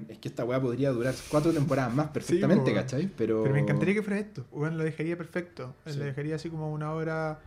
es 0.09 0.17
que 0.19 0.27
esta 0.27 0.43
weá 0.43 0.61
podría 0.61 0.91
durar 0.91 1.15
cuatro 1.29 1.51
temporadas 1.53 1.93
más 1.95 2.09
perfectamente, 2.09 2.71
weón. 2.71 2.75
¿cachai? 2.83 3.07
Pero, 3.17 3.41
Pero 3.43 3.55
me 3.55 3.61
encantaría 3.61 3.93
que 3.95 4.03
fuera 4.03 4.19
esto. 4.19 4.45
Bueno, 4.51 4.77
lo 4.77 4.83
dejaría 4.83 5.17
perfecto. 5.17 5.73
Sí. 5.87 5.97
Lo 5.97 6.03
dejaría 6.05 6.35
así 6.35 6.49
como 6.49 6.71
una 6.71 6.91
obra 6.93 7.39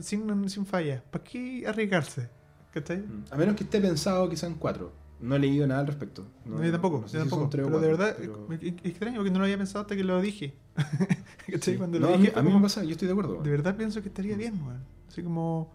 sin, 0.00 0.48
sin 0.50 0.66
falla. 0.66 1.02
¿Para 1.10 1.22
qué 1.24 1.64
arriesgarse? 1.66 2.28
¿Cachai? 2.74 2.98
Mm, 2.98 3.24
A 3.30 3.36
menos 3.36 3.54
que 3.56 3.64
esté 3.64 3.80
pensado 3.80 4.28
que 4.28 4.36
sean 4.36 4.54
cuatro. 4.56 4.92
No 5.20 5.36
he 5.36 5.38
leído 5.38 5.66
nada 5.66 5.80
al 5.80 5.86
respecto. 5.86 6.26
No, 6.44 6.62
yo 6.62 6.70
tampoco, 6.72 7.00
no 7.00 7.08
sé 7.08 7.16
yo 7.16 7.24
si 7.24 7.30
tampoco. 7.30 7.48
Pero 7.50 7.64
de 7.66 7.70
cuatro, 7.70 7.88
verdad, 7.88 8.16
pero- 8.18 8.46
es, 8.60 8.74
extraño 8.84 9.16
porque 9.16 9.30
no 9.30 9.38
lo 9.38 9.44
había 9.44 9.56
pensado 9.56 9.80
hasta 9.82 9.96
que 9.96 10.04
lo 10.04 10.20
dije. 10.20 10.52
¿Cachai? 11.46 11.60
Sí. 11.74 11.76
Cuando 11.78 11.98
No, 12.00 12.08
lo 12.08 12.14
a 12.14 12.16
dije, 12.18 12.28
mí, 12.28 12.32
fue 12.32 12.40
a 12.40 12.42
mí 12.42 12.48
me 12.48 12.52
como- 12.54 12.64
pasa, 12.64 12.82
yo 12.84 12.90
estoy 12.90 13.06
de 13.06 13.12
acuerdo. 13.12 13.40
de 13.40 13.50
verdad 13.50 13.76
pienso 13.76 14.02
que 14.02 14.08
estaría 14.08 14.36
bien, 14.36 14.60
weón. 14.62 14.82
Así 15.08 15.22
como 15.22 15.72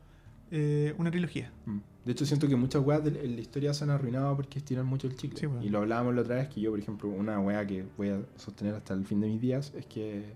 eh, 0.51 0.93
una 0.97 1.09
trilogía. 1.11 1.51
Mm. 1.65 1.77
De 2.05 2.11
hecho, 2.13 2.25
siento 2.25 2.47
que 2.47 2.55
muchas 2.55 2.83
weas 2.83 3.03
de 3.03 3.11
la 3.11 3.39
historia 3.41 3.73
se 3.73 3.83
han 3.83 3.91
arruinado 3.91 4.35
porque 4.35 4.59
estiran 4.59 4.85
mucho 4.85 5.07
el 5.07 5.15
chicle. 5.15 5.39
Sí, 5.39 5.45
weón. 5.45 5.63
Y 5.63 5.69
lo 5.69 5.79
hablábamos 5.79 6.15
la 6.15 6.21
otra 6.21 6.35
vez, 6.35 6.49
que 6.49 6.59
yo, 6.61 6.71
por 6.71 6.79
ejemplo, 6.79 7.09
una 7.09 7.39
wea 7.39 7.65
que 7.67 7.85
voy 7.97 8.09
a 8.09 8.19
sostener 8.37 8.73
hasta 8.75 8.93
el 8.95 9.05
fin 9.05 9.21
de 9.21 9.27
mis 9.27 9.39
días 9.41 9.71
es 9.77 9.85
que... 9.85 10.33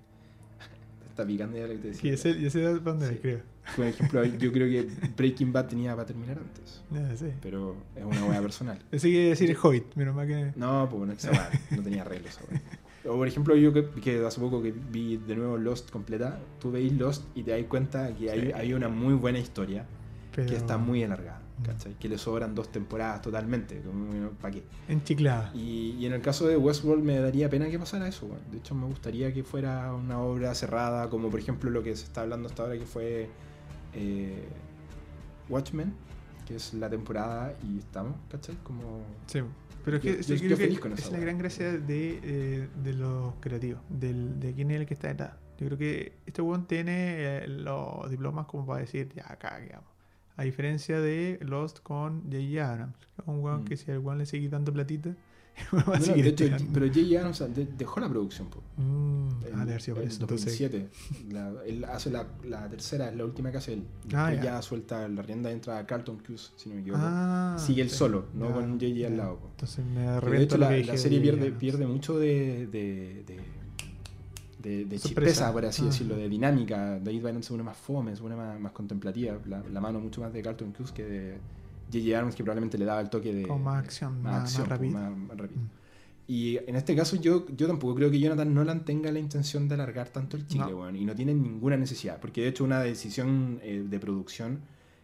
está 1.10 1.26
picando 1.26 1.58
ya 1.58 1.64
lo 1.68 1.74
que 1.74 1.80
te 1.80 1.94
Sí, 1.94 2.10
decía. 2.10 2.12
ya 2.12 2.18
sé, 2.18 2.42
ya 2.42 2.50
sé 2.50 2.60
de 2.60 2.80
dónde 2.80 3.08
Sí. 3.10 3.16
creo. 3.22 3.40
Por 3.76 3.86
ejemplo, 3.86 4.24
yo 4.40 4.52
creo 4.52 4.68
que 4.70 4.88
Breaking 5.18 5.52
Bad 5.52 5.68
tenía 5.68 5.96
para 5.96 6.06
terminar 6.06 6.38
antes. 6.38 6.84
Ya 6.92 7.16
sé. 7.18 7.34
Pero 7.42 7.76
es 7.96 8.04
una 8.06 8.26
wea 8.26 8.42
personal. 8.42 8.78
Iba 8.92 9.24
a 9.26 9.30
decir 9.30 9.50
el 9.50 9.58
Hobbit, 9.62 9.96
menos 9.96 10.14
mal 10.16 10.28
que. 10.28 10.54
No, 10.56 10.88
pues 10.90 11.08
no, 11.08 11.14
esa 11.14 11.50
no 11.72 11.82
tenía 11.82 12.04
arreglo 12.04 12.28
esa 12.30 12.42
weá. 12.52 12.62
O 13.08 13.18
por 13.18 13.28
ejemplo, 13.28 13.56
yo 13.56 13.72
que, 13.74 13.88
que 14.02 14.24
hace 14.26 14.40
poco 14.40 14.62
que 14.64 14.72
vi 14.72 15.18
de 15.18 15.36
nuevo 15.36 15.58
Lost 15.58 15.90
completa, 15.92 16.40
tú 16.60 16.72
veis 16.72 16.92
Lost 16.94 17.24
y 17.36 17.44
te 17.44 17.52
das 17.52 17.64
cuenta 17.66 18.16
que 18.16 18.30
hay, 18.32 18.42
Sí. 18.42 18.52
hay 18.54 18.74
una 18.74 18.90
muy 18.90 19.14
buena 19.14 19.38
historia 19.40 19.86
Pero 20.36 20.50
que 20.50 20.56
está 20.56 20.78
muy 20.78 21.04
alargada. 21.04 21.42
¿cachai? 21.66 21.94
Que 21.98 22.10
le 22.10 22.18
sobran 22.18 22.54
dos 22.54 22.70
temporadas 22.70 23.22
totalmente, 23.22 23.82
¿para 24.42 24.54
qué? 24.54 24.64
enchiclada. 24.90 25.52
Y, 25.56 25.92
y 25.98 26.06
en 26.06 26.12
el 26.14 26.22
caso 26.22 26.46
de 26.48 26.58
Westworld 26.58 27.02
me 27.04 27.18
daría 27.20 27.50
pena 27.50 27.70
que 27.70 27.80
pasara 27.80 28.08
eso, 28.10 28.26
weón. 28.26 28.42
De 28.52 28.58
hecho, 28.58 28.76
me 28.76 28.86
gustaría 28.86 29.34
que 29.34 29.44
fuera 29.44 29.94
una 29.94 30.20
obra 30.20 30.54
cerrada, 30.54 31.10
como 31.10 31.30
por 31.30 31.40
ejemplo 31.40 31.70
lo 31.72 31.82
que 31.82 31.96
se 31.96 32.04
está 32.04 32.22
hablando 32.22 32.50
hasta 32.50 32.64
ahora, 32.64 32.78
que 32.78 32.86
fue 32.86 33.30
eh, 33.94 34.44
Watchmen, 35.50 35.94
que 36.46 36.56
es 36.58 36.74
la 36.74 36.90
temporada 36.90 37.56
y 37.64 37.80
estamos, 37.80 38.16
¿cachai? 38.30 38.56
Como... 38.64 39.02
Sí, 39.28 39.40
pero 39.86 39.98
es 39.98 40.04
Yo- 40.04 40.36
que 40.36 40.50
yo 40.50 40.56
creo 40.58 40.70
que 40.70 40.80
con 40.80 40.92
es 40.94 41.12
la 41.12 41.20
gran 41.20 41.38
gracia 41.38 41.72
de, 41.72 42.20
eh, 42.22 42.68
de 42.84 42.94
los 42.94 43.34
creativos, 43.40 43.82
del, 43.90 44.40
de 44.40 44.54
quién 44.54 44.72
es 44.72 44.82
el 44.82 44.86
que 44.86 44.94
está 44.96 45.08
detrás. 45.08 45.34
Yo 45.58 45.68
creo 45.68 45.78
que 45.78 46.18
este 46.26 46.42
weón 46.42 46.68
tiene 46.68 46.94
eh, 47.44 47.48
los 47.48 48.10
diplomas 48.10 48.46
como 48.48 48.66
para 48.66 48.82
decir, 48.82 49.10
ya 49.16 49.24
acá, 49.32 49.58
digamos. 49.60 49.95
A 50.38 50.44
diferencia 50.44 51.00
de 51.00 51.40
Lost 51.42 51.80
con 51.82 52.24
J.J. 52.24 52.70
Abrams, 52.72 52.96
un 53.26 53.40
weón 53.40 53.62
Mm. 53.62 53.66
que 53.66 53.78
si 53.78 53.92
al 53.92 54.00
weón 54.00 54.18
le 54.18 54.26
sigue 54.26 54.50
dando 54.50 54.74
platita, 54.74 55.10
el 55.56 55.68
weón 55.72 55.86
va 55.90 55.96
a 55.96 56.00
No, 56.00 56.00
no, 56.00 56.06
seguir 56.06 56.24
de 56.26 56.30
hecho, 56.32 56.66
pero 56.74 56.88
J.J. 56.88 57.18
Abrams 57.20 57.56
de- 57.56 57.66
dejó 57.78 58.00
la 58.02 58.10
producción. 58.10 58.50
Mm, 58.76 59.28
En- 59.48 59.56
ah, 59.56 59.62
haber 59.62 59.82
sido 59.82 59.96
por 59.96 60.04
en 60.04 60.10
eso. 60.10 60.22
Entonces, 60.24 60.60
2007. 60.60 60.90
La- 61.32 61.54
él 61.66 61.86
hace 61.86 62.10
la, 62.10 62.28
la 62.44 62.68
tercera, 62.70 63.08
es 63.10 63.16
la 63.16 63.24
última 63.24 63.50
que 63.52 63.58
hace 63.60 63.74
él. 63.74 63.84
Ah, 64.14 64.28
Después 64.30 64.36
ya. 64.38 64.56
ya. 64.56 64.62
suelta 64.62 65.08
la 65.08 65.22
rienda 65.22 65.50
entra 65.52 65.78
a 65.78 65.86
Carlton 65.86 66.20
Cuse, 66.20 66.52
si 66.58 66.68
no 66.68 66.76
me 66.76 66.82
equivoco. 66.82 67.02
ah, 67.06 67.56
Sigue 67.58 67.82
él 67.82 67.90
sí, 67.90 67.96
solo, 67.96 68.26
no 68.34 68.50
ya, 68.50 68.54
con 68.56 68.72
J.J. 68.80 69.08
al 69.08 69.16
lado, 69.18 69.38
po. 69.40 69.48
Entonces 69.52 69.86
me 69.86 70.02
de 70.02 70.44
hecho, 70.44 70.58
la, 70.58 70.72
la 70.78 70.98
serie 70.98 71.20
de 71.20 71.24
pierde, 71.32 71.52
pierde 71.52 71.88
mucho 71.88 72.20
de, 72.20 72.68
de, 72.68 73.24
de, 73.26 73.40
de, 74.66 74.86
de 74.86 75.00
chispeza, 75.00 75.52
por 75.54 75.64
así 75.66 75.84
Ah. 75.84 75.86
decirlo, 75.86 76.16
de 76.16 76.28
dinámica. 76.28 77.00
David 77.00 77.22
Byron 77.22 77.44
se 77.44 77.54
une 77.54 77.64
más 77.64 77.78
fome, 77.78 78.16
se 78.16 78.24
une 78.24 78.36
más, 78.36 78.60
más 78.60 78.72
contemplativa. 78.72 79.38
La, 79.48 79.62
la 79.72 79.80
mano 79.82 80.00
mucho 80.00 80.22
más 80.22 80.34
de 80.34 80.42
Carlton 80.42 80.72
Cuse 80.72 80.94
que 80.94 81.04
de 81.06 81.38
J.J. 81.92 82.18
Abrams, 82.18 82.36
que 82.36 82.44
probablemente 82.44 82.78
le 82.78 82.86
daba 82.86 83.00
el 83.02 83.10
toque 83.10 83.34
de. 83.34 83.44
Con 83.48 83.64
más 83.64 83.84
acción, 83.84 84.22
más- 84.22 84.34
más 84.34 84.42
acción, 84.44 84.68
pues, 84.68 84.80
rápido. 84.80 84.94
más- 85.00 85.18
más 85.18 85.38
rápido. 85.38 85.62
Mm. 85.62 85.70
Y 86.28 86.58
en 86.58 86.76
este 86.76 86.96
caso 86.96 87.18
yo, 87.18 87.46
yo 87.56 87.68
tampoco 87.68 87.94
creo 87.94 88.10
que 88.10 88.20
Jonathan 88.20 88.52
Nolan 88.52 88.84
tenga 88.84 89.12
la 89.12 89.20
intención 89.20 89.68
de 89.68 89.76
alargar 89.76 90.10
tanto 90.10 90.36
el 90.38 90.48
chicle, 90.48 90.72
No. 90.72 90.80
weón, 90.80 90.96
y 90.96 91.06
no 91.06 91.14
tiene 91.14 91.36
ninguna 91.36 91.78
necesidad, 91.78 92.20
porque 92.20 92.42
de 92.42 92.48
hecho 92.48 92.64
una 92.64 92.80
decisión 92.82 93.60
eh, 93.62 93.86
de 93.88 94.00
producción 94.00 94.62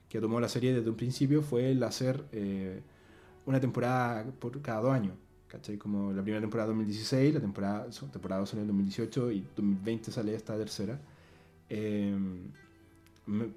que 0.10 0.20
tomó 0.20 0.40
la 0.40 0.50
serie 0.50 0.74
desde 0.74 0.90
un 0.90 0.96
principio 0.96 1.44
fue 1.44 1.72
el 1.74 1.84
hacer 1.84 2.26
eh, 2.32 2.82
una 3.46 3.60
temporada 3.60 4.26
por 4.40 4.60
cada 4.64 4.82
dos 4.82 4.92
años, 4.94 5.14
¿cachai? 5.52 5.78
Como 5.78 6.14
la 6.14 6.22
primera 6.24 6.42
temporada 6.42 6.68
2016, 6.68 7.34
la 7.34 7.42
temporada, 7.42 7.88
temporada 8.12 8.40
2 8.40 8.50
sale 8.50 8.62
en 8.62 8.68
2018 8.68 9.32
y 9.32 9.42
2020 9.56 10.12
sale 10.12 10.34
esta 10.34 10.58
tercera. 10.58 11.00
Eh, 11.70 12.16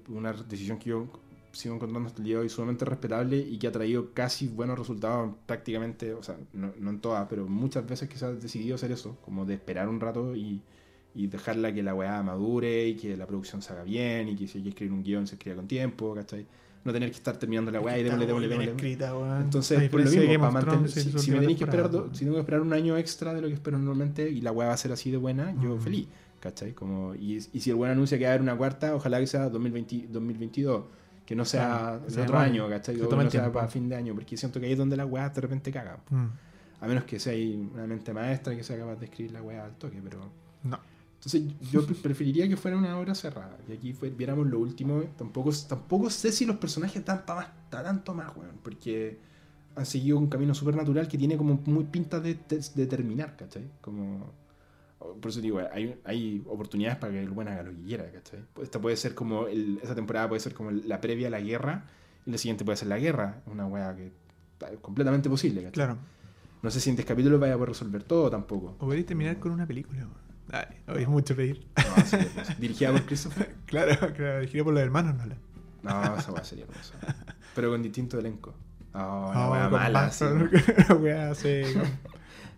una 0.09 0.33
decisión 0.33 0.77
que 0.77 0.89
yo 0.89 1.07
sigo 1.51 1.75
encontrando 1.75 2.07
hasta 2.07 2.19
el 2.19 2.25
día 2.25 2.35
de 2.35 2.41
hoy 2.41 2.49
sumamente 2.49 2.85
respetable 2.85 3.37
y 3.37 3.57
que 3.57 3.67
ha 3.67 3.71
traído 3.71 4.13
casi 4.13 4.47
buenos 4.47 4.77
resultados 4.77 5.33
prácticamente, 5.45 6.13
o 6.13 6.21
sea, 6.21 6.37
no, 6.53 6.73
no 6.77 6.89
en 6.89 6.99
todas, 6.99 7.27
pero 7.29 7.47
muchas 7.47 7.87
veces 7.87 8.09
que 8.09 8.17
se 8.17 8.25
ha 8.25 8.31
decidido 8.31 8.75
hacer 8.75 8.91
eso, 8.91 9.17
como 9.23 9.45
de 9.45 9.53
esperar 9.55 9.87
un 9.87 9.99
rato 9.99 10.35
y, 10.35 10.61
y 11.13 11.27
dejarla 11.27 11.73
que 11.73 11.81
la 11.81 11.95
weá 11.95 12.21
madure 12.23 12.87
y 12.87 12.95
que 12.95 13.15
la 13.15 13.25
producción 13.25 13.61
se 13.61 13.71
haga 13.73 13.83
bien 13.83 14.27
y 14.29 14.35
que 14.35 14.47
si 14.47 14.57
hay 14.57 14.63
que 14.65 14.69
escribir 14.69 14.93
un 14.93 15.03
guion 15.03 15.27
se 15.27 15.35
escriba 15.35 15.55
con 15.55 15.67
tiempo, 15.67 16.13
¿cachai? 16.13 16.45
No 16.85 16.93
tener 16.93 17.09
que 17.09 17.17
estar 17.17 17.35
terminando 17.37 17.71
la 17.71 17.81
weá 17.81 17.97
y 17.97 18.03
démosle, 18.03 18.25
démosle, 18.27 18.47
démosle. 18.67 18.71
Entonces, 19.41 19.77
por 19.89 19.99
lo 19.99 20.05
mismo, 20.21 20.31
para 20.51 20.51
mantener, 20.75 20.89
si, 21.03 21.09
si 21.19 21.31
me 21.31 21.37
tenéis 21.41 21.57
que 21.57 21.63
esperar, 21.71 21.89
do- 21.91 22.13
si 22.13 22.19
tengo 22.19 22.33
que 22.35 22.39
esperar 22.41 22.61
un 22.61 22.73
año 22.73 22.95
extra 22.97 23.33
de 23.33 23.41
lo 23.41 23.47
que 23.47 23.53
espero 23.55 23.77
normalmente 23.79 24.29
y 24.29 24.41
la 24.41 24.51
weá 24.51 24.67
va 24.67 24.73
a 24.75 24.77
ser 24.77 24.91
así 24.91 25.09
de 25.11 25.17
buena, 25.17 25.51
yo 25.63 25.77
feliz, 25.79 26.07
¿cachai? 26.39 26.73
Como, 26.73 27.15
y, 27.15 27.37
y 27.53 27.59
si 27.59 27.69
el 27.71 27.75
buen 27.75 27.89
anuncia 27.91 28.17
que 28.19 28.23
va 28.25 28.29
a 28.29 28.33
haber 28.33 28.41
una 28.43 28.55
cuarta, 28.55 28.93
ojalá 28.95 29.19
que 29.19 29.25
sea 29.27 29.49
2020, 29.49 30.07
2022, 30.09 30.83
que 31.25 31.35
no 31.35 31.43
sea 31.43 31.67
Claro, 31.67 31.95
el 32.07 32.13
otro 32.21 32.37
año, 32.37 32.69
¿cachai? 32.69 32.95
que 32.95 33.01
O 33.01 33.05
no 33.23 33.31
sea 33.31 33.51
para 33.51 33.67
fin 33.67 33.89
de 33.89 33.95
año, 33.95 34.13
porque 34.13 34.37
siento 34.37 34.59
que 34.59 34.67
ahí 34.67 34.73
es 34.73 34.77
donde 34.77 34.95
las 34.95 35.09
weas 35.09 35.33
de 35.33 35.41
repente 35.41 35.71
cagan. 35.71 35.97
Mm, 36.11 36.25
A 36.81 36.87
menos 36.87 37.03
que 37.05 37.19
sea 37.19 37.33
ahí 37.33 37.67
una 37.73 37.87
mente 37.87 38.13
maestra 38.13 38.55
que 38.55 38.63
sea 38.63 38.77
capaz 38.77 38.97
de 38.97 39.05
escribir 39.05 39.31
la 39.31 39.41
wea 39.41 39.65
al 39.65 39.71
toque, 39.73 39.99
pero... 40.03 40.19
No. 40.63 40.79
Entonces 41.25 41.43
yo 41.71 41.85
pre- 41.85 41.95
preferiría 41.95 42.47
que 42.47 42.55
fuera 42.55 42.77
una 42.77 42.97
obra 42.99 43.15
cerrada. 43.15 43.57
Y 43.67 43.73
aquí 43.73 43.93
fue- 43.93 44.11
viéramos 44.11 44.45
lo 44.47 44.59
último. 44.59 45.01
Tampoco, 45.17 45.49
tampoco 45.67 46.09
sé 46.11 46.31
si 46.31 46.45
los 46.45 46.57
personajes 46.57 47.03
dan 47.03 47.25
para 47.25 47.51
tanto 47.69 48.13
más, 48.13 48.35
weón. 48.37 48.57
Porque 48.61 49.17
han 49.75 49.85
seguido 49.85 50.17
un 50.19 50.27
camino 50.27 50.53
súper 50.53 50.75
natural 50.75 51.07
que 51.07 51.17
tiene 51.17 51.35
como 51.35 51.59
muy 51.65 51.85
pinta 51.85 52.19
de, 52.19 52.35
de, 52.47 52.63
de 52.75 52.85
terminar, 52.87 53.35
¿cachai? 53.35 53.63
Como... 53.81 54.31
Por 55.21 55.29
eso 55.29 55.39
digo, 55.41 55.59
hay, 55.71 55.99
hay 56.03 56.43
oportunidades 56.47 56.97
para 56.97 57.13
que 57.13 57.21
el 57.21 57.29
buen 57.29 57.47
haga 57.47 57.63
lo 57.63 57.71
que 57.71 57.81
quiera, 57.83 58.09
¿cachai? 58.11 58.39
Esta 58.61 58.79
puede 58.79 58.95
ser 58.95 59.13
como... 59.15 59.47
El, 59.47 59.79
esa 59.83 59.95
temporada 59.95 60.27
puede 60.29 60.39
ser 60.39 60.53
como 60.53 60.71
la 60.71 61.01
previa 61.01 61.27
a 61.27 61.31
la 61.31 61.41
guerra. 61.41 61.85
Y 62.25 62.31
la 62.31 62.37
siguiente 62.37 62.63
puede 62.65 62.77
ser 62.77 62.87
la 62.87 62.99
guerra. 62.99 63.41
Una 63.47 63.65
wea 63.67 63.95
que... 63.95 64.11
Es 64.71 64.79
completamente 64.79 65.29
posible, 65.29 65.61
¿cachai? 65.61 65.73
Claro. 65.73 65.97
No 66.61 66.71
sé 66.71 66.79
si 66.79 66.89
en 66.91 66.95
10 66.95 67.07
capítulos 67.07 67.39
vaya 67.39 67.53
a 67.53 67.57
poder 67.57 67.69
resolver 67.69 68.03
todo 68.03 68.29
tampoco. 68.29 68.75
O 68.79 68.85
podéis 68.85 69.05
terminar 69.05 69.37
con 69.39 69.51
una 69.51 69.65
película. 69.67 69.99
weón. 69.99 70.24
Ay, 70.51 70.65
hoy 70.87 71.01
es 71.03 71.07
mucho 71.07 71.35
pedir. 71.35 71.65
No, 71.77 72.05
sería 72.05 72.25
hermoso. 72.27 72.53
Dirigida 72.59 72.91
por 72.91 73.05
Christopher. 73.05 73.55
Claro, 73.65 73.95
claro, 74.13 74.39
dirigido 74.39 74.65
por 74.65 74.73
los 74.73 74.83
hermanos 74.83 75.15
Nolan. 75.15 75.39
No, 75.81 76.17
esa 76.17 76.31
weá 76.31 76.43
sería 76.43 76.65
hermosa. 76.65 76.93
Pero 77.55 77.71
con 77.71 77.81
distinto 77.81 78.19
elenco. 78.19 78.53
Oh, 78.93 78.97
Oh, 79.35 79.51
una 79.51 79.69
mala. 79.69 80.11
sí, 80.11 80.23
weón. 80.25 80.51
una 80.89 80.95
weá 80.95 81.31
así, 81.31 81.61
con- 81.73 82.15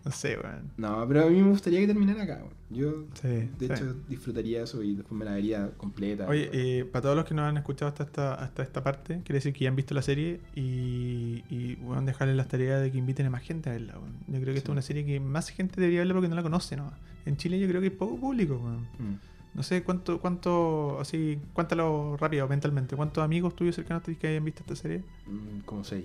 No 0.08 0.14
sé, 0.14 0.38
weón. 0.42 0.72
No, 0.78 1.06
pero 1.06 1.26
a 1.26 1.30
mí 1.30 1.40
me 1.42 1.50
gustaría 1.50 1.80
que 1.80 1.86
terminara 1.86 2.22
acá, 2.22 2.36
weón. 2.38 2.58
Yo, 2.70 3.04
Sí, 3.14 3.28
de 3.28 3.48
sí. 3.60 3.64
hecho, 3.72 3.94
disfrutaría 4.08 4.62
eso 4.62 4.82
y 4.82 4.94
después 4.96 5.18
me 5.18 5.24
la 5.24 5.32
vería 5.32 5.70
completa. 5.76 6.26
Oye, 6.26 6.48
weón. 6.50 6.50
eh, 6.54 6.84
para 6.90 7.02
todos 7.02 7.16
los 7.16 7.24
que 7.24 7.34
no 7.34 7.44
han 7.44 7.56
escuchado 7.56 7.88
hasta 7.90 8.04
esta, 8.04 8.34
hasta 8.34 8.62
esta 8.62 8.82
parte, 8.82 9.20
quiere 9.24 9.34
decir 9.34 9.52
que 9.52 9.64
ya 9.64 9.70
han 9.70 9.76
visto 9.76 9.94
la 9.94 10.02
serie 10.02 10.40
y, 10.54 11.44
y 11.50 11.76
bueno, 11.82 12.02
dejarles 12.02 12.36
las 12.36 12.48
tareas 12.48 12.80
de 12.82 12.90
que 12.90 12.98
inviten 12.98 13.26
a 13.26 13.30
más 13.30 13.42
gente 13.42 13.68
a 13.70 13.72
verla. 13.72 13.98
weón. 13.98 14.14
Yo 14.26 14.40
creo 14.40 14.52
que 14.54 14.58
esta 14.58 14.70
es 14.70 14.72
una 14.72 14.82
serie 14.82 15.04
que 15.04 15.20
más 15.20 15.50
gente 15.50 15.80
debería 15.80 16.00
verla 16.00 16.14
porque 16.14 16.28
no 16.28 16.34
la 16.36 16.42
conoce, 16.42 16.76
¿no? 16.76 16.90
En 17.26 17.36
Chile 17.36 17.58
yo 17.60 17.68
creo 17.68 17.80
que 17.80 17.88
hay 17.88 17.94
poco 17.94 18.16
público, 18.18 18.56
weón. 18.62 18.82
Mm. 18.98 19.18
No 19.54 19.62
sé 19.62 19.82
cuánto, 19.82 20.20
cuánto, 20.20 21.00
así, 21.00 21.38
cuéntalo 21.52 22.16
rápido, 22.16 22.46
mentalmente. 22.48 22.94
¿Cuántos 22.96 23.24
amigos 23.24 23.56
tuyos 23.56 23.74
cercanos 23.74 24.02
que 24.04 24.26
hayan 24.28 24.44
visto 24.44 24.60
esta 24.60 24.76
serie? 24.76 25.02
Mm, 25.26 25.60
como 25.64 25.82
seis. 25.84 26.04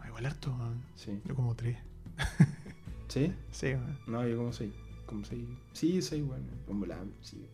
Ah, 0.00 0.08
igual 0.08 0.26
harto, 0.26 0.54
weón. 0.58 0.82
Sí. 0.96 1.18
Yo 1.26 1.34
como 1.34 1.54
tres. 1.54 1.78
¿Sí? 3.12 3.32
Sí, 3.50 3.66
weón. 3.66 3.98
No, 4.06 4.26
yo 4.26 4.36
como 4.36 4.52
seis. 4.52 4.72
Como 5.06 5.24
seis. 5.24 5.44
Sí, 5.72 6.00
seis, 6.02 6.24
bueno. 6.24 6.44
Como 6.66 6.86
la, 6.86 6.98
sí. 7.20 7.44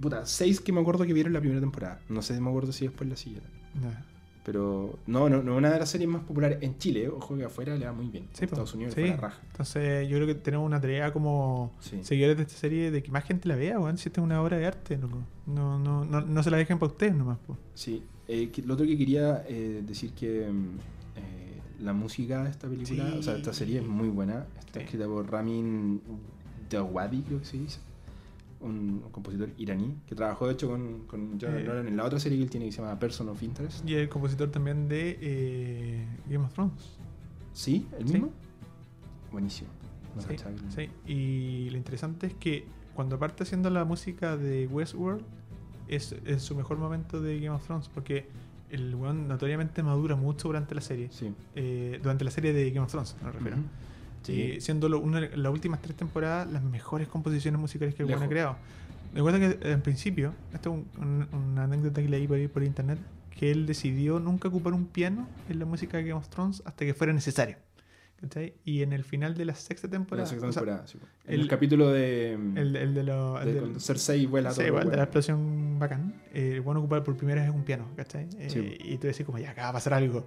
Puta, 0.00 0.26
seis 0.26 0.60
que 0.60 0.72
me 0.72 0.80
acuerdo 0.80 1.04
que 1.06 1.12
vieron 1.12 1.32
la 1.32 1.40
primera 1.40 1.60
temporada. 1.60 2.00
No 2.08 2.20
sé, 2.22 2.38
me 2.40 2.48
acuerdo 2.48 2.72
si 2.72 2.86
después 2.86 3.08
la 3.08 3.16
siguieron. 3.16 3.48
Ya. 3.82 4.04
Pero 4.44 4.98
no, 5.06 5.28
no, 5.28 5.42
no 5.42 5.56
una 5.56 5.70
de 5.70 5.78
las 5.78 5.90
series 5.90 6.08
más 6.08 6.22
populares 6.22 6.58
en 6.62 6.78
Chile. 6.78 7.08
Ojo 7.08 7.36
que 7.36 7.44
afuera 7.44 7.76
le 7.76 7.84
va 7.86 7.92
muy 7.92 8.08
bien. 8.08 8.24
Sí, 8.32 8.38
en. 8.40 8.44
Estados 8.44 8.74
Unidos 8.74 8.94
Sí. 8.94 9.00
le 9.02 9.06
fue 9.08 9.16
la 9.16 9.22
raja. 9.22 9.42
Entonces 9.50 10.08
yo 10.08 10.16
creo 10.16 10.26
que 10.26 10.34
tenemos 10.36 10.66
una 10.66 10.80
tarea 10.80 11.12
como 11.12 11.72
Sí. 11.80 11.98
seguidores 12.02 12.36
de 12.38 12.42
esta 12.44 12.54
serie 12.56 12.90
de 12.90 13.02
que 13.02 13.10
más 13.10 13.24
gente 13.24 13.46
la 13.48 13.56
vea, 13.56 13.78
weón. 13.78 13.98
Si 13.98 14.08
esta 14.08 14.20
es 14.20 14.24
una 14.24 14.40
obra 14.42 14.56
de 14.56 14.66
arte, 14.66 14.96
loco. 14.96 15.18
No, 15.46 15.78
no, 15.78 16.04
no, 16.04 16.20
no 16.22 16.42
se 16.42 16.50
la 16.50 16.56
dejen 16.56 16.78
para 16.78 16.92
ustedes 16.92 17.14
nomás, 17.14 17.38
po. 17.46 17.56
Sí. 17.74 18.02
Eh, 18.26 18.50
lo 18.64 18.74
otro 18.74 18.86
que 18.86 18.96
quería 18.98 19.44
eh, 19.48 19.82
decir 19.86 20.12
que 20.12 20.48
mm, 20.50 20.78
la 21.80 21.92
música 21.92 22.42
de 22.44 22.50
esta 22.50 22.68
película, 22.68 23.14
o 23.18 23.22
sea, 23.22 23.36
esta 23.36 23.52
serie 23.52 23.80
es 23.80 23.86
muy 23.86 24.08
buena. 24.08 24.46
Está 24.58 24.80
Sí. 24.80 24.84
escrita 24.84 25.06
por 25.06 25.30
Ramin 25.30 26.00
Djawadi, 26.70 27.22
creo 27.22 27.38
que 27.40 27.44
se 27.44 27.58
dice. 27.58 27.80
Un, 28.60 29.04
compositor 29.12 29.50
iraní 29.56 29.94
que 30.08 30.16
trabajó 30.16 30.48
de 30.48 30.54
hecho 30.54 30.68
con, 30.68 31.04
con 31.06 31.38
Jonathan 31.38 31.62
Eh. 31.62 31.68
Nolan 31.68 31.88
en 31.88 31.96
la 31.96 32.04
otra 32.04 32.18
serie 32.18 32.38
que 32.38 32.44
él 32.44 32.50
tiene 32.50 32.66
que 32.66 32.72
se 32.72 32.82
llama 32.82 32.98
Person 32.98 33.28
of 33.28 33.40
Interest. 33.42 33.88
Y 33.88 33.94
el 33.94 34.08
compositor 34.08 34.50
también 34.50 34.88
de 34.88 35.16
eh, 35.20 36.06
Game 36.28 36.44
of 36.44 36.52
Thrones. 36.52 36.98
¿Sí? 37.52 37.86
¿El 37.98 38.08
Sí. 38.08 38.14
mismo? 38.14 38.32
Buenísimo. 39.30 39.70
No 40.16 40.22
Sí, 40.22 40.36
sí. 40.74 40.90
Y 41.12 41.70
lo 41.70 41.76
interesante 41.76 42.26
es 42.26 42.34
que 42.34 42.64
cuando 42.94 43.16
parte 43.20 43.44
haciendo 43.44 43.70
la 43.70 43.84
música 43.84 44.36
de 44.36 44.66
Westworld, 44.66 45.22
es, 45.86 46.16
es 46.26 46.42
su 46.42 46.56
mejor 46.56 46.78
momento 46.78 47.20
de 47.20 47.36
Game 47.38 47.50
of 47.54 47.64
Thrones, 47.64 47.88
porque 47.88 48.26
el 48.70 48.94
weón 48.94 49.28
notoriamente 49.28 49.82
madura 49.82 50.16
mucho 50.16 50.48
durante 50.48 50.74
la 50.74 50.80
serie. 50.80 51.08
Sí. 51.10 51.32
Eh, 51.54 51.98
durante 52.02 52.24
la 52.24 52.30
serie 52.30 52.52
de 52.52 52.70
Game 52.70 52.84
of 52.84 52.90
Thrones, 52.90 53.16
me 53.22 53.30
refiero. 53.32 53.56
Sí. 54.22 54.60
Siendo 54.60 54.88
lo- 54.88 54.98
una- 55.00 55.20
las 55.20 55.52
últimas 55.52 55.80
tres 55.80 55.96
temporadas 55.96 56.50
las 56.50 56.62
mejores 56.62 57.08
composiciones 57.08 57.60
musicales 57.60 57.94
que 57.94 58.02
el 58.02 58.08
weón 58.08 58.22
ha 58.22 58.28
creado. 58.28 58.56
Recuerda 59.14 59.38
que 59.38 59.70
en 59.72 59.80
principio, 59.80 60.34
esto 60.52 60.70
es 60.70 61.00
un- 61.00 61.26
un- 61.32 61.40
una 61.52 61.64
anécdota 61.64 62.02
que 62.02 62.08
leí 62.08 62.26
por, 62.26 62.50
por 62.50 62.62
internet, 62.62 62.98
que 63.30 63.50
él 63.50 63.66
decidió 63.66 64.18
nunca 64.20 64.48
ocupar 64.48 64.72
un 64.74 64.84
piano 64.86 65.26
en 65.48 65.58
la 65.60 65.64
música 65.64 65.96
de 65.96 66.02
Game 66.04 66.14
of 66.18 66.28
Thrones 66.28 66.62
hasta 66.66 66.84
que 66.84 66.92
fuera 66.92 67.12
necesario. 67.12 67.56
¿Cachai? 68.20 68.52
Y 68.64 68.82
en 68.82 68.92
el 68.92 69.04
final 69.04 69.34
de 69.36 69.44
la 69.44 69.54
sexta 69.54 69.86
La 69.86 69.92
temporada, 69.92 70.26
sexta 70.26 70.48
o 70.48 70.52
sea, 70.52 70.62
temporada, 70.62 70.86
sí. 70.88 70.98
En 71.26 71.34
el- 71.34 71.40
el, 71.42 71.48
capítulo 71.48 71.88
de. 71.90 72.32
el, 72.32 72.74
el 72.74 72.92
de 72.94 73.02
lo- 73.04 73.40
el 73.40 73.54
de 73.54 73.60
cuando 73.60 73.78
Cersei 73.80 74.26
vuela 74.26 74.50
sí, 74.50 74.56
todo. 74.56 74.66
igual, 74.66 74.84
de 74.84 74.90
la 74.90 74.90
bueno. 74.96 75.02
explosión 75.04 75.78
bacán, 75.78 76.20
eh, 76.34 76.54
el 76.54 76.60
bueno 76.62 76.80
ocupar 76.80 77.04
por 77.04 77.16
primera 77.16 77.42
vez 77.42 77.50
un 77.54 77.62
piano, 77.62 77.86
¿cachai? 77.96 78.26
Eh, 78.38 78.50
Sí. 78.50 78.76
Y 78.80 78.98
tú 78.98 79.06
decís 79.06 79.24
como, 79.24 79.38
ya, 79.38 79.50
acá 79.50 79.62
va 79.62 79.68
a 79.68 79.72
pasar 79.74 79.94
algo. 79.94 80.26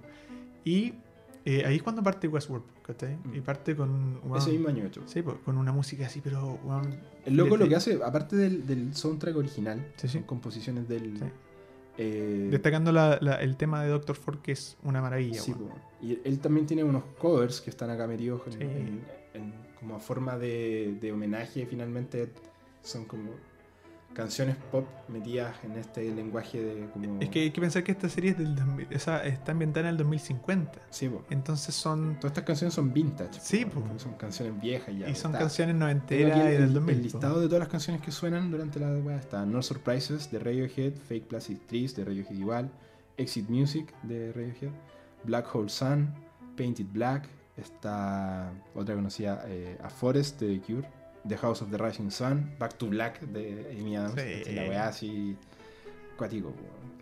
Y 0.64 0.94
eh, 1.44 1.64
ahí 1.66 1.76
es 1.76 1.82
cuando 1.82 2.02
parte 2.02 2.28
Westworld, 2.28 2.64
¿cachai? 2.82 3.16
Mm. 3.16 3.34
Y 3.34 3.40
parte 3.42 3.76
con... 3.76 4.20
weón, 4.24 4.38
Ese 4.38 4.52
mismo 4.52 4.68
año 4.68 4.86
hecho. 4.86 5.02
Sí, 5.06 5.20
pues, 5.20 5.36
con 5.44 5.58
una 5.58 5.72
música 5.72 6.06
así, 6.06 6.20
pero... 6.22 6.60
weón, 6.64 6.98
El 7.26 7.36
loco 7.36 7.48
Fíjate. 7.48 7.64
lo 7.64 7.68
que 7.68 7.76
hace, 7.76 7.98
aparte 8.02 8.36
del, 8.36 8.66
del 8.66 8.94
soundtrack 8.94 9.36
original, 9.36 9.84
Sí, 9.96 10.08
sí. 10.08 10.14
son 10.14 10.22
composiciones 10.22 10.88
del. 10.88 11.18
Sí. 11.18 11.24
Eh, 11.98 12.48
Destacando 12.50 12.90
la- 12.92 13.18
la- 13.20 13.36
el 13.36 13.56
tema 13.56 13.82
de 13.82 13.90
Doctor 13.90 14.16
Ford, 14.16 14.38
que 14.40 14.52
es 14.52 14.76
una 14.82 15.00
maravilla. 15.02 15.40
sí, 15.40 15.54
y 16.00 16.18
él 16.24 16.38
también 16.40 16.66
tiene 16.66 16.84
unos 16.84 17.04
covers 17.18 17.60
que 17.60 17.70
están 17.70 17.90
acá 17.90 18.06
metidos 18.06 18.42
en- 18.46 18.52
Sí. 18.52 18.58
en- 18.62 19.04
en- 19.34 19.52
como 19.78 19.96
a 19.96 19.98
forma 20.00 20.38
de, 20.38 20.96
de 21.00 21.12
homenaje. 21.12 21.66
Finalmente 21.66 22.30
son 22.82 23.04
como 23.04 23.30
canciones 24.14 24.56
pop 24.70 24.86
metidas 25.08 25.54
en 25.64 25.72
este 25.72 26.10
lenguaje 26.14 26.62
de 26.62 26.86
como. 26.90 27.20
Es 27.20 27.28
que 27.30 27.40
hay 27.42 27.50
que 27.50 27.60
pensar 27.60 27.82
que 27.82 27.92
esta 27.92 28.08
serie 28.08 28.32
es 28.32 28.38
del 28.38 28.54
2000 28.54 28.86
esa 28.90 29.24
está 29.24 29.52
ambientada 29.52 29.86
en 29.88 29.92
el 29.92 29.96
2050. 29.98 30.80
Sí, 30.90 31.08
po. 31.08 31.24
Entonces 31.30 31.74
son... 31.74 32.16
Todas 32.16 32.32
estas 32.32 32.44
canciones 32.44 32.74
son 32.74 32.92
vintage. 32.92 33.40
Sí, 33.40 33.64
po, 33.64 33.82
Son 33.98 34.12
canciones 34.14 34.60
viejas 34.60 34.94
ya. 34.96 35.08
y 35.08 35.14
son 35.14 35.30
Está- 35.32 35.38
canciones 35.40 35.76
noventeras 35.76 36.36
y 36.36 36.40
el, 36.40 36.46
del 36.48 36.62
el 36.62 36.74
2000. 36.74 36.96
po. 36.96 37.02
listado 37.02 37.40
de 37.40 37.46
todas 37.46 37.60
las 37.60 37.68
canciones 37.68 38.02
que 38.02 38.10
suenan 38.10 38.50
durante 38.50 38.78
la 38.80 38.90
weá. 38.98 39.16
Está 39.16 39.46
No 39.46 39.62
Surprises 39.62 40.30
de 40.30 40.38
Radiohead, 40.38 40.94
Fake 41.08 41.26
Plastic 41.28 41.66
Trees 41.66 41.96
de 41.96 42.04
Radiohead 42.04 42.36
igual, 42.36 42.70
Exit 43.16 43.48
Music 43.48 43.92
de 44.02 44.32
Radiohead, 44.32 44.72
Black 45.24 45.54
Hole 45.54 45.68
Sun, 45.68 46.12
Painted 46.56 46.86
Black, 46.92 47.28
está 47.56 48.52
otra 48.74 48.94
conocida, 48.94 49.44
eh, 49.46 49.78
A 49.82 49.88
Forest 49.90 50.40
de 50.40 50.58
The 50.58 50.60
Cure, 50.60 50.88
The 51.28 51.36
House 51.36 51.62
of 51.62 51.70
the 51.70 51.78
Rising 51.78 52.10
Sun, 52.10 52.54
Back 52.58 52.74
to 52.78 52.86
Black 52.88 53.20
de 53.20 53.76
Amy 53.78 53.96
Adams, 53.96 54.20
Sí. 54.20 54.52
la 54.54 54.62
weá 54.68 54.88
así 54.88 55.36
cuático. 56.16 56.52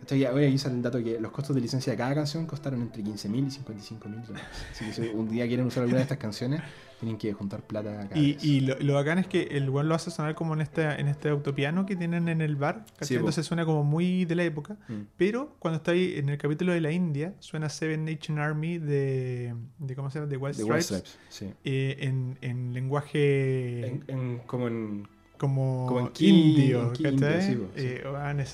Ya, 0.07 0.33
Hoy 0.33 0.45
aquí 0.45 0.57
sale 0.57 0.75
el 0.75 0.81
dato 0.81 1.03
que 1.03 1.19
los 1.19 1.31
costos 1.31 1.55
de 1.55 1.61
licencia 1.61 1.91
de 1.91 1.97
cada 1.97 2.15
canción 2.15 2.45
costaron 2.47 2.81
entre 2.81 3.03
15.000 3.03 3.47
y 3.47 3.51
55.000 3.51 4.25
dólares. 4.25 4.47
Así 4.71 4.85
que 4.85 4.93
si 4.93 5.01
un 5.09 5.29
día 5.29 5.47
quieren 5.47 5.65
usar 5.67 5.83
alguna 5.83 5.97
de 5.97 6.03
estas 6.03 6.17
canciones, 6.17 6.61
tienen 7.01 7.17
que 7.17 7.33
juntar 7.33 7.61
plata 7.63 8.07
cada 8.07 8.17
Y, 8.17 8.33
vez. 8.35 8.43
y 8.45 8.61
lo, 8.61 8.79
lo 8.79 8.93
bacán 8.93 9.17
es 9.19 9.27
que 9.27 9.41
el 9.51 9.69
weón 9.69 9.89
lo 9.89 9.95
hace 9.95 10.09
sonar 10.11 10.33
como 10.35 10.53
en 10.53 10.61
este, 10.61 10.83
en 10.83 11.07
este 11.09 11.27
autopiano 11.27 11.85
que 11.85 11.97
tienen 11.97 12.29
en 12.29 12.39
el 12.41 12.55
bar. 12.55 12.85
Sí. 13.01 13.15
Entonces 13.15 13.45
suena 13.45 13.65
como 13.65 13.83
muy 13.83 14.23
de 14.23 14.35
la 14.35 14.43
época. 14.43 14.77
Mm. 14.87 15.01
Pero 15.17 15.55
cuando 15.59 15.77
está 15.77 15.91
ahí 15.91 16.13
en 16.15 16.29
el 16.29 16.37
capítulo 16.37 16.71
de 16.71 16.79
la 16.79 16.91
India, 16.91 17.33
suena 17.39 17.67
Seven 17.67 18.05
Nation 18.05 18.39
Army 18.39 18.77
de, 18.77 19.53
de 19.79 19.95
¿cómo 19.95 20.09
se 20.09 20.19
llama? 20.19 20.29
De 20.29 20.37
White 20.37 20.57
De 20.59 20.63
Stripes. 20.63 20.91
White 20.91 21.07
Stripes, 21.09 21.19
sí. 21.29 21.53
eh, 21.65 21.97
en, 21.99 22.37
en 22.41 22.73
lenguaje 22.73 23.87
En, 23.87 24.03
en- 24.07 24.37
como 24.45 24.67
en. 24.67 25.07
como, 25.37 25.85
como 25.87 25.99
en 26.01 26.11
indio, 26.19 26.93
indio, 26.99 27.41
sí, 27.41 27.53
sí. 27.53 27.59
Eh, 27.75 28.03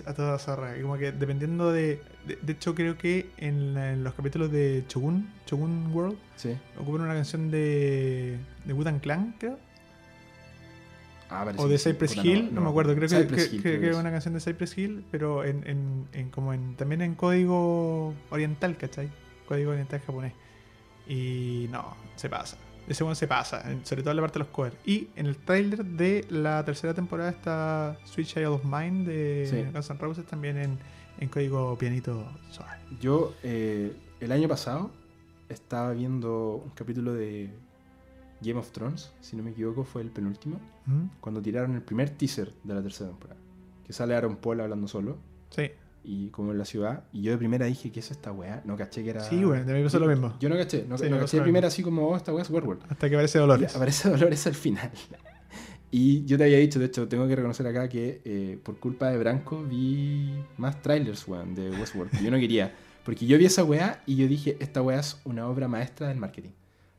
a 0.05 0.13
toda 0.13 0.39
zorra. 0.39 0.81
Como 0.81 0.97
que 0.97 1.11
dependiendo 1.11 1.71
de, 1.71 2.01
de. 2.27 2.37
de 2.41 2.53
hecho, 2.53 2.75
creo 2.75 2.97
que 2.97 3.29
en, 3.37 3.73
la- 3.73 3.93
en 3.93 4.03
los 4.03 4.13
capítulos 4.13 4.51
de 4.51 4.83
Shogun, 4.89 5.29
Shogun 5.47 5.91
World, 5.93 6.17
Sí. 6.35 6.55
ocupan 6.79 7.01
una 7.01 7.13
canción 7.13 7.49
de. 7.49 8.37
de 8.65 8.73
Wutan 8.73 8.99
Clan, 8.99 9.35
creo. 9.39 9.57
Ah, 11.29 11.43
parece 11.43 11.61
O 11.63 11.67
de 11.67 11.77
sí. 11.77 11.89
Cypress 11.89 12.15
Hill, 12.23 12.53
no, 12.53 12.61
me 12.61 12.69
acuerdo, 12.69 12.95
creo 12.95 13.09
que, 13.09 13.27
que- 13.27 13.55
Hill, 13.55 13.61
creo 13.61 13.81
que 13.81 13.89
es 13.89 13.95
una 13.97 14.11
canción 14.11 14.33
de 14.33 14.39
Cypress 14.39 14.77
Hill, 14.77 15.03
pero 15.11 15.43
en, 15.43 15.67
en, 15.67 16.07
en 16.13 16.29
como 16.29 16.53
en, 16.53 16.75
también 16.75 17.01
en 17.01 17.15
código 17.15 18.13
oriental, 18.29 18.77
¿cachai? 18.77 19.09
Código 19.45 19.71
oriental 19.71 19.99
japonés. 20.05 20.33
Y 21.07 21.67
no, 21.69 21.95
se 22.15 22.29
pasa. 22.29 22.57
Ese 22.87 23.03
one 23.03 23.15
se 23.15 23.27
pasa, 23.27 23.65
sobre 23.83 24.01
todo 24.01 24.11
en 24.11 24.15
la 24.17 24.21
parte 24.23 24.39
de 24.39 24.45
los 24.45 24.47
covers. 24.47 24.77
Y 24.85 25.09
en 25.17 25.25
el 25.25 25.35
tráiler 25.35 25.83
de 25.83 26.25
la 26.29 26.63
tercera 26.63 26.93
temporada 26.93 27.29
está 27.29 27.97
Sweet 28.05 28.27
Child 28.27 28.45
of 28.47 28.63
Mine 28.63 29.03
de 29.03 29.47
Sí. 29.49 29.71
Guns 29.73 29.89
N' 29.89 29.99
Roses 29.99 30.25
también 30.25 30.57
en, 30.57 30.79
en 31.19 31.29
código 31.29 31.77
pianito 31.77 32.27
suave. 32.51 32.77
Yo, 32.99 33.33
eh, 33.43 33.93
el 34.19 34.31
año 34.31 34.47
pasado, 34.47 34.91
estaba 35.49 35.91
viendo 35.93 36.61
un 36.65 36.71
capítulo 36.71 37.13
de 37.13 37.49
Game 38.41 38.59
of 38.59 38.71
Thrones, 38.71 39.11
si 39.21 39.35
no 39.35 39.43
me 39.43 39.51
equivoco, 39.51 39.83
fue 39.83 40.01
el 40.01 40.09
penúltimo, 40.09 40.59
¿Mm? 40.85 41.05
cuando 41.21 41.41
tiraron 41.41 41.73
el 41.75 41.81
primer 41.81 42.09
teaser 42.11 42.53
de 42.63 42.73
la 42.73 42.81
tercera 42.81 43.09
temporada. 43.09 43.39
Que 43.85 43.93
sale 43.93 44.15
Aaron 44.15 44.35
Paul 44.37 44.61
hablando 44.61 44.87
solo, 44.87 45.17
Sí, 45.49 45.71
y 46.03 46.27
como 46.29 46.51
en 46.51 46.57
la 46.57 46.65
ciudad, 46.65 47.03
y 47.13 47.21
yo 47.21 47.31
de 47.31 47.37
primera 47.37 47.65
dije, 47.65 47.91
¿qué 47.91 48.01
es 48.01 48.11
esta 48.11 48.31
weá? 48.31 48.61
No 48.65 48.75
caché 48.77 49.03
que 49.03 49.09
era. 49.11 49.21
sí, 49.23 49.43
bueno, 49.43 49.65
también 49.65 49.85
pasó 49.85 49.99
lo 49.99 50.07
mismo. 50.07 50.33
Yo 50.39 50.49
no 50.49 50.55
caché, 50.57 50.85
no, 50.87 50.97
Sí, 50.97 51.09
no 51.09 51.17
caché 51.19 51.37
de 51.37 51.43
primera 51.43 51.67
así 51.69 51.81
como, 51.83 52.07
oh, 52.09 52.15
esta 52.17 52.33
weá 52.33 52.43
es 52.43 52.49
Werewolf. 52.49 52.81
Hasta 52.89 53.09
que 53.09 53.15
aparece 53.15 53.37
Y 53.37 53.41
Dolores. 53.41 53.75
aparece 53.75 54.09
Dolores 54.09 54.45
al 54.47 54.55
final. 54.55 54.91
Y 55.89 56.25
yo 56.25 56.37
te 56.37 56.43
había 56.43 56.57
dicho, 56.57 56.79
de 56.79 56.85
hecho, 56.87 57.07
tengo 57.07 57.27
que 57.27 57.35
reconocer 57.35 57.65
acá 57.67 57.87
que 57.87 58.21
eh, 58.25 58.57
por 58.61 58.77
culpa 58.77 59.09
de 59.09 59.17
Branco 59.17 59.63
vi 59.63 60.33
más 60.57 60.81
trailers, 60.81 61.27
weón, 61.27 61.55
de 61.55 61.69
Westworld. 61.71 62.11
que 62.11 62.23
Yo 62.23 62.31
no 62.31 62.37
quería. 62.39 62.75
Porque 63.05 63.25
yo 63.25 63.37
vi 63.37 63.45
esa 63.45 63.63
weá 63.63 64.03
y 64.05 64.17
yo 64.17 64.27
dije, 64.27 64.57
esta 64.59 64.81
weá 64.81 64.99
es 64.99 65.17
una 65.23 65.47
obra 65.47 65.67
maestra 65.69 66.09
del 66.09 66.17
marketing. 66.17 66.49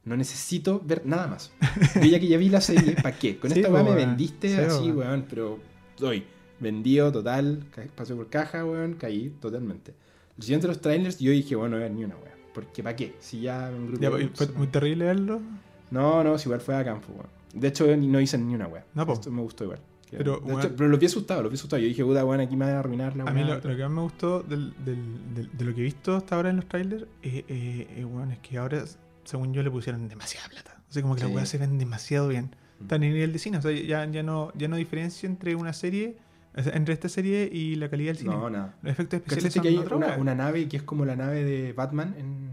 No 0.04 0.16
necesito 0.16 0.80
ver 0.82 1.02
nada 1.04 1.26
más. 1.26 1.52
Yo 1.96 2.06
ya 2.06 2.18
que 2.18 2.28
ya 2.28 2.38
vi 2.38 2.48
la 2.48 2.62
serie, 2.62 2.96
¿para 3.02 3.18
qué? 3.18 3.38
Con 3.38 3.50
Sí, 3.50 3.60
esta 3.60 3.70
weá 3.70 3.82
me 3.82 3.94
vendiste 3.94 4.48
Sí, 4.48 4.60
así, 4.60 4.90
weón. 4.90 5.26
pero 5.28 5.58
doy. 5.98 6.24
Vendido 6.60 7.12
total, 7.12 7.62
pasé 7.94 8.14
por 8.14 8.28
caja, 8.30 8.64
weón, 8.64 8.94
caí 8.94 9.30
totalmente. 9.38 9.92
El 10.38 10.42
siguiente 10.44 10.66
de 10.66 10.72
los 10.72 10.80
trailers, 10.80 11.18
yo 11.18 11.30
dije, 11.30 11.54
bueno, 11.56 11.72
no 11.72 11.76
voy 11.76 11.84
a 11.84 11.88
ver 11.88 11.96
ni 11.98 12.04
una 12.04 12.16
weá. 12.16 12.34
Porque 12.54 12.82
¿para 12.82 12.96
qué? 12.96 13.14
Si 13.20 13.42
ya 13.42 13.70
un 13.70 13.88
grupo 13.88 14.02
Ya, 14.18 14.28
fue 14.34 14.46
muy 14.56 14.66
terrible 14.68 15.04
verlo. 15.04 15.42
no, 15.90 16.24
no, 16.24 16.38
si 16.38 16.48
igual 16.48 16.62
fue 16.62 16.74
a 16.74 16.84
campo, 16.84 17.12
weón. 17.12 17.28
De 17.54 17.68
hecho, 17.68 17.96
no 17.96 18.20
hice 18.20 18.38
ni 18.38 18.54
una 18.54 18.66
weá. 18.66 18.84
No. 18.94 19.10
Esto 19.12 19.30
me 19.30 19.42
gustó 19.42 19.64
igual. 19.64 19.80
Pero, 20.10 20.36
hecho, 20.58 20.74
pero 20.74 20.88
lo 20.88 20.96
vi 20.96 21.04
asustado, 21.06 21.42
lo 21.42 21.50
vi 21.50 21.56
asustado. 21.56 21.82
Yo 21.82 21.88
dije, 21.88 22.02
puta, 22.02 22.24
weón, 22.24 22.40
aquí 22.40 22.56
me 22.56 22.64
van 22.64 22.74
a 22.76 22.78
arruinar 22.78 23.14
la 23.16 23.24
A 23.24 23.30
mí 23.32 23.44
lo, 23.44 23.54
lo 23.56 23.60
que 23.60 23.82
más 23.82 23.90
me 23.90 24.00
gustó 24.00 24.42
del- 24.42 24.72
del- 24.84 25.34
del- 25.34 25.50
de 25.52 25.64
lo 25.64 25.74
que 25.74 25.80
he 25.80 25.84
visto 25.84 26.16
hasta 26.16 26.36
ahora 26.36 26.48
en 26.50 26.56
los 26.56 26.66
trailers 26.66 27.02
eh, 27.22 27.44
eh, 27.46 27.86
eh, 27.98 28.04
bueno, 28.04 28.32
es 28.32 28.38
que 28.38 28.56
ahora 28.56 28.84
según 29.24 29.52
yo, 29.52 29.62
le 29.62 29.70
pusieron 29.70 30.08
demasiada 30.08 30.48
plata. 30.48 30.80
O 30.88 30.92
sea, 30.92 31.02
como 31.02 31.14
que 31.14 31.24
las 31.24 31.32
weas 31.34 31.48
se 31.50 31.58
ven 31.58 31.76
demasiado 31.78 32.28
bien. 32.28 32.54
Mm. 32.78 32.82
Están 32.84 33.02
en 33.02 33.12
nivel 33.12 33.32
de 33.34 33.38
cine. 33.38 33.58
O 33.58 33.62
sea, 33.62 33.70
ya, 33.72 34.06
ya, 34.10 34.22
no, 34.22 34.50
ya 34.56 34.68
no 34.68 34.76
diferencia 34.76 35.26
entre 35.26 35.54
una 35.54 35.74
serie, 35.74 36.16
entre 36.54 36.94
esta 36.94 37.10
serie 37.10 37.50
y 37.52 37.74
la 37.76 37.90
calidad 37.90 38.12
del 38.12 38.16
cine. 38.18 38.30
No, 38.34 38.48
nada. 38.48 38.76
Los 38.80 38.92
efectos 38.92 39.18
especiales 39.18 39.44
¿Cachaste 39.44 39.58
son 39.58 39.62
que 39.62 39.68
hay 39.68 39.76
otra 39.76 39.96
una, 39.96 40.06
wea. 40.06 40.16
una 40.18 40.34
nave 40.34 40.66
que 40.68 40.78
es 40.78 40.82
como 40.82 41.04
la 41.04 41.16
nave 41.16 41.44
de 41.44 41.74
Batman? 41.74 42.14
En 42.16 42.48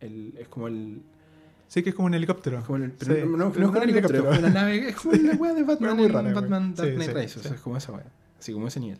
el, 0.00 0.34
es 0.36 0.48
como 0.48 0.66
el. 0.66 1.02
Sí, 1.72 1.82
que 1.82 1.88
es 1.88 1.94
como 1.96 2.04
un 2.06 2.12
helicóptero. 2.14 2.58
es 2.58 2.64
como 2.64 2.84
el- 2.84 2.90
pero 2.92 3.14
Sí. 3.14 3.20
no, 3.24 3.30
no, 3.30 3.36
no 3.36 3.48
es 3.48 3.54
como 3.56 3.70
un 3.70 3.82
helicóptero, 3.82 4.30
es 4.30 4.38
una 4.40 4.50
nave. 4.50 4.88
Es 4.90 4.96
como 4.96 5.14
la 5.14 5.32
wea 5.36 5.54
de 5.54 5.62
Batman 5.62 5.96
muy 5.96 6.04
en 6.04 6.12
rara. 6.12 6.32
Batman 6.34 6.74
Dark 6.74 6.88
Sí, 6.90 6.94
Knight 6.96 7.10
sí, 7.10 7.16
Rises. 7.16 7.36
o 7.38 7.40
sea, 7.40 7.50
sí. 7.50 7.54
es 7.54 7.60
como 7.62 7.76
esa 7.78 7.92
wea. 7.92 8.04
Así 8.38 8.52
como 8.52 8.68
ese 8.68 8.80
nivel. 8.80 8.98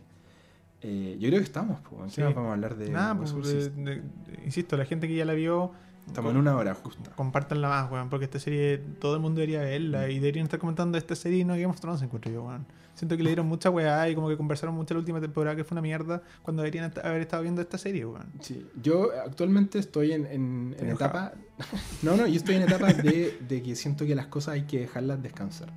Eh, 0.81 1.15
yo 1.19 1.27
creo 1.29 1.39
que 1.39 1.45
estamos, 1.45 1.79
pues. 1.87 2.05
¿Qué 2.15 2.15
Sí. 2.15 2.21
más 2.23 2.33
vamos 2.33 2.49
a 2.49 2.53
hablar 2.53 2.75
de.? 2.75 2.89
Nada, 2.89 3.15
pues, 3.15 3.31
de- 3.75 4.01
insisto, 4.43 4.75
la 4.75 4.85
gente 4.85 5.07
que 5.07 5.15
ya 5.15 5.23
la 5.25 5.33
vio, 5.33 5.71
Estamos 6.07 6.31
en 6.31 6.37
una 6.37 6.55
hora 6.55 6.73
justa. 6.75 7.11
compártanla 7.15 7.69
más, 7.69 7.91
weón, 7.91 8.09
porque 8.09 8.25
esta 8.25 8.39
serie 8.39 8.77
todo 8.99 9.15
el 9.15 9.21
mundo 9.21 9.39
debería 9.39 9.59
Mm. 9.61 9.63
verla 9.63 10.09
y 10.09 10.19
deberían 10.19 10.45
estar 10.45 10.59
comentando 10.59 10.97
esta 10.97 11.15
serie 11.15 11.39
y 11.39 11.43
no 11.45 11.53
Game 11.53 11.65
of 11.67 11.79
Thrones, 11.79 12.01
encuentro 12.01 12.31
yo, 12.31 12.43
weón. 12.43 12.65
Siento 12.93 13.17
que 13.17 13.23
le 13.23 13.29
dieron 13.31 13.47
mucha 13.47 13.71
weá 13.71 14.07
y 14.09 14.13
como 14.13 14.29
que 14.29 14.37
conversaron 14.37 14.75
mucho 14.75 14.93
la 14.93 14.99
última 14.99 15.19
temporada 15.19 15.55
que 15.55 15.63
fue 15.63 15.73
una 15.75 15.81
mierda 15.81 16.21
cuando 16.43 16.61
deberían 16.61 16.91
haber 17.03 17.21
estado 17.21 17.41
viendo 17.41 17.61
esta 17.61 17.77
serie, 17.79 18.05
weón. 18.05 18.27
Sí, 18.41 18.63
yo 18.81 19.09
actualmente 19.25 19.79
estoy 19.79 20.11
en, 20.11 20.25
en- 20.27 20.75
etapa. 20.89 21.33
No, 22.03 22.15
no, 22.17 22.27
yo 22.27 22.35
estoy 22.35 22.55
en 22.55 22.63
etapa 22.63 22.93
de, 22.93 23.37
de 23.47 23.63
que 23.63 23.75
siento 23.75 24.05
que 24.05 24.13
las 24.13 24.27
cosas 24.27 24.55
hay 24.55 24.63
que 24.63 24.81
dejarlas 24.81 25.23
descansar. 25.23 25.71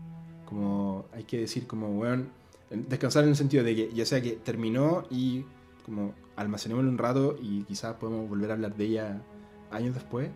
Como 0.45 1.07
hay 1.15 1.25
que 1.25 1.39
decir, 1.39 1.67
como, 1.67 1.89
weón, 1.99 2.29
descansar 2.71 3.25
en 3.25 3.31
el 3.31 3.37
sentido 3.37 3.65
de 3.65 3.75
que 3.77 3.91
ya 3.95 4.05
sea 4.05 4.21
que 4.21 4.33
terminó 4.33 5.05
y 5.11 5.45
como 5.85 6.13
almacenémoslo 6.37 6.91
un 6.91 6.99
rato 6.99 7.37
y 7.41 7.63
quizás 7.63 7.95
podemos 7.95 8.29
volver 8.29 8.51
a 8.51 8.55
hablar 8.55 8.75
de 8.77 8.85
ella 8.85 9.23
años 9.71 9.95
después. 9.95 10.31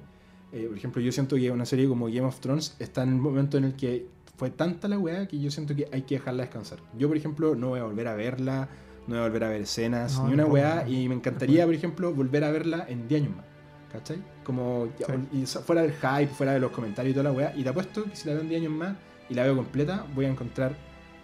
Eh, 0.52 0.66
por 0.68 0.76
ejemplo, 0.76 1.00
yo 1.00 1.12
siento 1.12 1.36
que 1.36 1.50
una 1.50 1.64
serie 1.64 1.86
como 1.88 2.06
Game 2.06 2.22
of 2.22 2.40
Thrones 2.40 2.74
está 2.78 3.02
en 3.04 3.14
un 3.14 3.20
momento 3.20 3.56
en 3.58 3.64
el 3.64 3.74
que 3.74 4.06
fue 4.36 4.50
tanta 4.50 4.88
la 4.88 4.98
weá 4.98 5.28
que 5.28 5.38
yo 5.38 5.50
siento 5.50 5.76
que 5.76 5.88
hay 5.92 6.02
que 6.02 6.16
dejarla 6.16 6.42
descansar. 6.44 6.78
Yo, 6.98 7.08
por 7.08 7.16
ejemplo, 7.16 7.54
no 7.54 7.68
voy 7.68 7.80
a 7.80 7.84
volver 7.84 8.08
a 8.08 8.14
verla, 8.14 8.68
no 9.06 9.14
voy 9.16 9.18
a 9.18 9.22
volver 9.28 9.44
a 9.44 9.48
ver 9.50 9.60
escenas, 9.62 10.16
No, 10.18 10.26
ni 10.28 10.34
una 10.34 10.42
tampoco, 10.44 10.54
weá, 10.54 10.84
no. 10.84 10.90
y 10.92 11.08
me 11.08 11.14
encantaría, 11.14 11.64
por 11.66 11.74
ejemplo, 11.74 12.12
volver 12.14 12.44
a 12.44 12.50
verla 12.50 12.84
en 12.88 13.06
10 13.06 13.22
años 13.22 13.36
más. 13.36 13.44
¿Cachai? 13.92 14.18
Como 14.44 14.88
Sí. 14.98 15.04
y 15.32 15.46
fuera 15.46 15.82
del 15.82 15.92
hype, 15.92 16.28
fuera 16.32 16.52
de 16.52 16.60
los 16.60 16.70
comentarios 16.70 17.10
y 17.10 17.14
toda 17.14 17.24
la 17.24 17.32
weá. 17.32 17.52
Y 17.56 17.62
te 17.64 17.68
apuesto 17.68 18.04
que 18.04 18.14
si 18.16 18.28
la 18.28 18.34
veo 18.34 18.42
en 18.42 18.48
10 18.48 18.60
años 18.62 18.72
más 18.72 18.96
y 19.28 19.34
la 19.34 19.42
veo 19.44 19.56
completa, 19.56 20.06
voy 20.14 20.24
a 20.26 20.28
encontrar. 20.28 20.74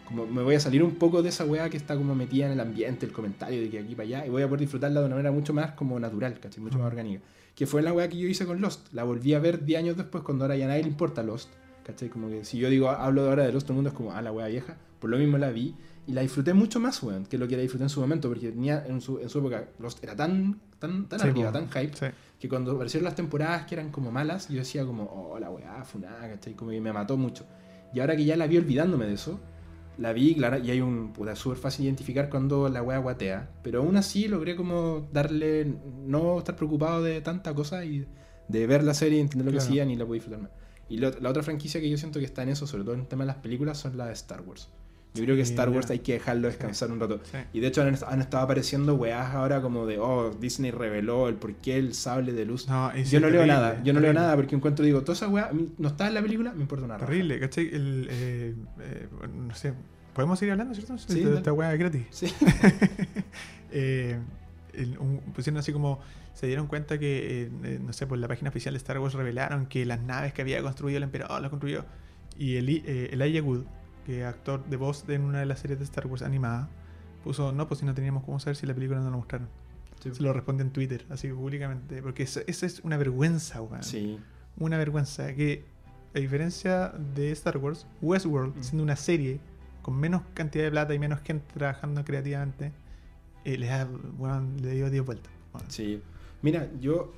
Como 0.05 0.27
me 0.27 0.43
voy 0.43 0.55
a 0.57 0.61
salir 0.61 0.83
un 0.85 0.95
poco 0.97 1.23
de 1.23 1.31
esa 1.31 1.45
weá 1.45 1.69
que 1.71 1.77
está 1.77 1.97
como 1.97 2.15
metida 2.15 2.47
en 2.47 2.53
el 2.53 2.61
ambiente, 2.61 3.07
el 3.07 3.13
comentario 3.13 3.61
de 3.61 3.71
que 3.71 3.79
aquí 3.81 3.95
para 3.97 4.07
allá, 4.07 4.27
y 4.27 4.31
voy 4.31 4.43
a 4.43 4.47
poder 4.47 4.61
disfrutarla 4.61 5.01
de 5.01 5.07
una 5.07 5.17
manera 5.17 5.33
mucho 5.33 5.53
más 5.53 5.73
como 5.73 5.99
natural, 5.99 6.39
¿cachai? 6.39 6.63
Mucho 6.63 6.79
más 6.79 6.87
orgánica. 6.89 7.23
Que 7.57 7.67
fue 7.67 7.83
la 7.83 7.93
weá 7.93 8.09
que 8.09 8.17
yo 8.19 8.29
hice 8.29 8.47
con 8.47 8.61
Lost. 8.61 8.93
La 8.93 9.03
volví 9.03 9.35
a 9.35 9.41
ver 9.41 9.65
10 9.65 9.79
años 9.81 9.97
después 9.97 10.23
cuando 10.23 10.45
ahora 10.45 10.57
ya 10.57 10.67
a 10.67 10.69
nadie 10.69 10.83
le 10.83 10.89
importa 10.91 11.25
Lost. 11.25 11.51
¿Cachai? 11.85 12.09
Como 12.09 12.29
que 12.29 12.45
si 12.45 12.59
yo 12.59 12.69
digo, 12.71 12.91
hablo 12.91 13.25
de 13.25 13.31
ahora 13.31 13.45
de 13.45 13.53
Lost, 13.53 13.67
todo 13.67 13.73
el 13.73 13.77
mundo 13.77 13.91
es 13.91 13.97
como, 13.97 14.13
ah, 14.13 14.23
la 14.23 14.31
weá 14.31 14.47
vieja. 14.47 14.77
Por 15.01 15.11
lo 15.11 15.19
mismo 15.19 15.39
la 15.39 15.51
vi 15.51 15.75
y 16.07 16.13
la 16.13 16.21
disfruté 16.23 16.55
mucho 16.55 16.79
más, 16.81 17.03
weón, 17.03 17.27
que 17.27 17.37
lo 17.39 17.49
que 17.49 17.57
la 17.57 17.63
disfruté 17.63 17.85
en 17.85 17.91
su 17.91 18.01
momento, 18.01 18.29
porque 18.29 18.51
tenía 18.51 18.85
en 18.87 19.01
su, 19.01 19.19
en 19.19 19.29
su 19.29 19.39
época 19.41 19.69
Lost 19.81 20.03
era 20.05 20.15
tan, 20.15 20.61
tan, 20.79 21.09
tan 21.09 21.19
Sí, 21.21 21.29
arriba, 21.29 21.51
tan 21.53 21.69
hype, 21.69 21.93
Sí. 21.97 22.07
que 22.39 22.49
cuando 22.49 22.73
aparecieron 22.73 23.05
las 23.05 23.15
temporadas 23.15 23.67
que 23.67 23.75
eran 23.75 23.91
como 23.91 24.11
malas, 24.13 24.49
yo 24.49 24.59
decía 24.59 24.85
como, 24.85 25.05
oh, 25.05 25.39
la 25.39 25.51
weá, 25.51 25.85
funada, 25.85 26.29
¿cachai? 26.29 26.55
Como 26.55 26.71
que 26.71 26.81
me 26.81 26.93
mató 26.93 27.17
mucho. 27.17 27.45
Y 27.93 28.01
ahora 28.01 28.17
que 28.17 28.25
ya 28.25 28.37
la 28.37 28.47
vi 28.47 28.57
olvidándome 28.59 29.07
de 29.07 29.15
eso, 29.15 29.41
la 29.99 30.13
vi, 30.13 30.35
claro, 30.35 30.59
y 30.59 30.71
hay 30.71 30.81
un 30.81 31.13
puta 31.13 31.35
súper 31.37 31.59
fácil 31.59 31.87
identificar 31.87 32.29
cuando 32.29 32.69
la 32.69 32.83
weá 32.83 32.99
guatea, 32.99 33.51
pero 33.63 33.81
aún 33.83 33.97
así 33.97 34.29
logré 34.29 34.55
como 34.57 35.09
darle, 35.13 35.75
no 36.07 36.39
estar 36.39 36.55
preocupado 36.57 37.03
de 37.03 37.21
tanta 37.23 37.55
cosa 37.55 37.85
y 37.85 38.07
de 38.49 38.67
ver 38.67 38.85
la 38.85 38.95
serie 38.95 39.19
y 39.19 39.21
entender 39.23 39.47
lo 39.47 39.53
que 39.53 39.59
hacían 39.65 39.91
y 39.91 39.97
la 39.97 40.05
pude 40.05 40.17
disfrutar 40.17 40.41
más. 40.43 40.51
Y 40.89 40.99
lo- 40.99 41.11
la 41.21 41.31
otra 41.31 41.43
franquicia 41.43 41.81
que 41.81 41.91
yo 41.91 41.97
siento 41.97 42.19
que 42.21 42.25
está 42.27 42.43
en 42.43 42.51
eso, 42.51 42.67
sobre 42.67 42.85
todo 42.85 42.95
en 42.95 43.01
el 43.01 43.07
tema 43.09 43.25
de 43.25 43.29
las 43.29 43.37
películas, 43.39 43.79
son 43.79 43.97
las 43.97 44.07
de 44.09 44.13
Star 44.13 44.43
Wars. 44.43 44.69
Yo 45.17 45.25
creo 45.25 45.37
que 45.37 45.43
Star 45.43 45.69
Wars 45.71 45.91
hay 45.91 45.99
que 46.01 46.13
dejarlo 46.15 46.49
descansar 46.49 46.91
un 46.93 47.01
rato. 47.01 47.21
Y 47.53 47.61
de 47.61 47.67
hecho 47.69 47.83
han, 47.83 47.97
han 48.07 48.21
estado 48.21 48.45
apareciendo 48.45 48.95
weás 48.95 49.35
ahora 49.35 49.61
como 49.63 49.87
de, 49.87 49.99
oh, 49.99 50.31
Disney 50.31 50.71
reveló 50.71 51.29
el 51.29 51.35
por 51.35 51.55
qué 51.55 51.77
el 51.79 51.95
sable 51.95 52.33
de 52.33 52.45
luz. 52.45 52.69
No, 52.69 52.95
yo 52.97 53.21
no 53.21 53.31
leo 53.31 53.47
nada, 53.47 53.83
yo 53.83 53.93
no 53.93 54.01
leo 54.01 54.13
nada 54.13 54.35
porque 54.37 54.55
encuentro, 54.55 54.85
digo, 54.85 55.01
toda 55.03 55.15
esa 55.15 55.29
weá 55.29 55.49
a 55.49 55.53
mí 55.53 55.73
no 55.79 55.89
está 55.89 56.07
en 56.07 56.15
la 56.15 56.23
película, 56.23 56.53
me 56.53 56.63
importa 56.63 56.87
raja. 56.87 57.07
Terrible, 57.07 57.41
¿cachai? 57.41 57.67
El, 57.73 58.09
eh, 58.11 58.55
eh, 58.81 59.09
no 59.37 59.55
sé, 59.55 59.73
¿podemos 60.15 60.39
seguir 60.39 60.53
hablando, 60.53 60.75
cierto? 60.75 60.97
Sí, 60.99 61.21
Esta-. 61.23 61.35
Esta 61.39 61.53
weá 61.53 61.73
es 61.73 61.79
gratis. 61.79 62.03
Sí. 62.11 62.27
Eh, 63.73 64.19
el- 64.75 64.99
un- 64.99 65.21
pusieron 65.35 65.59
así 65.59 65.73
como 65.73 66.01
se 66.35 66.47
dieron 66.47 66.67
cuenta 66.67 66.99
que 66.99 67.43
eh, 67.45 67.51
eh, 67.65 67.79
no 67.85 67.93
sé 67.93 68.07
por 68.07 68.19
la 68.19 68.29
página 68.29 68.51
oficial 68.51 68.75
de 68.75 68.79
Star 68.79 68.99
Wars 68.99 69.15
revelaron 69.15 69.67
que 69.67 69.85
las 69.85 70.01
naves 70.03 70.33
que 70.33 70.43
había 70.43 70.63
construido 70.63 70.99
el 70.99 71.03
emperador 71.03 71.41
las 71.41 71.51
construyó 71.51 71.85
y 72.39 72.57
el 72.57 72.69
eh, 72.69 73.09
Elijah 73.13 73.43
Wood 73.43 73.65
que 74.07 74.25
actor 74.25 74.65
de 74.67 74.77
voz 74.77 75.07
de 75.07 75.17
en 75.17 75.23
una 75.23 75.41
de 75.41 75.47
las 75.47 75.59
series 75.59 75.79
de 75.79 75.85
Star 75.85 76.07
Wars 76.07 76.23
animada 76.23 76.69
puso 77.25 77.51
no 77.53 77.67
pues 77.67 77.81
si 77.81 77.87
no 77.87 77.93
teníamos 77.95 78.23
cómo 78.25 78.39
saber 78.41 78.55
si 78.57 78.65
la 78.67 78.73
película 78.75 79.01
no 79.01 79.11
la 79.11 79.17
mostraron 79.17 79.49
Sí. 80.01 80.15
se 80.15 80.23
lo 80.23 80.33
responde 80.33 80.63
en 80.63 80.71
Twitter 80.71 81.05
así 81.11 81.29
públicamente 81.29 82.01
porque 82.03 82.23
eso, 82.23 82.41
eso 82.47 82.65
es 82.67 82.81
una 82.85 82.97
vergüenza 82.97 83.61
weón 83.61 83.83
Sí. 83.83 84.19
una 84.59 84.79
vergüenza 84.79 85.35
que 85.35 85.65
a 86.15 86.19
diferencia 86.21 86.93
de 87.15 87.33
Star 87.33 87.57
Wars 87.59 87.87
Westworld 88.01 88.57
Mm. 88.57 88.63
siendo 88.63 88.83
una 88.85 88.97
serie 88.97 89.41
con 89.83 89.99
menos 89.99 90.23
cantidad 90.35 90.65
de 90.65 90.71
plata 90.71 90.95
y 90.95 90.99
menos 90.99 91.21
gente 91.23 91.45
trabajando 91.55 92.05
creativamente 92.05 92.73
eh, 93.45 93.57
le 93.59 93.67
da 93.67 93.89
weón, 94.19 94.57
le 94.63 94.73
dio 94.73 94.91
10 94.91 95.05
vueltas. 95.05 95.33
Sí. 95.69 96.03
Mira, 96.43 96.69
yo, 96.81 97.13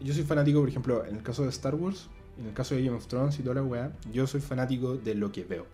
yo 0.00 0.12
soy 0.12 0.24
fanático, 0.24 0.58
por 0.60 0.68
ejemplo, 0.68 1.04
en 1.06 1.14
el 1.16 1.22
caso 1.22 1.44
de 1.44 1.48
Star 1.50 1.74
Wars, 1.76 2.08
en 2.38 2.46
el 2.46 2.52
caso 2.52 2.74
de 2.74 2.82
Game 2.84 2.96
of 2.96 3.06
Thrones 3.06 3.38
y 3.38 3.42
toda 3.42 3.54
la 3.56 3.62
weá, 3.62 3.92
yo 4.12 4.26
soy 4.26 4.40
fanático 4.40 4.96
de 4.96 5.14
lo 5.14 5.30
que 5.30 5.44
veo. 5.44 5.66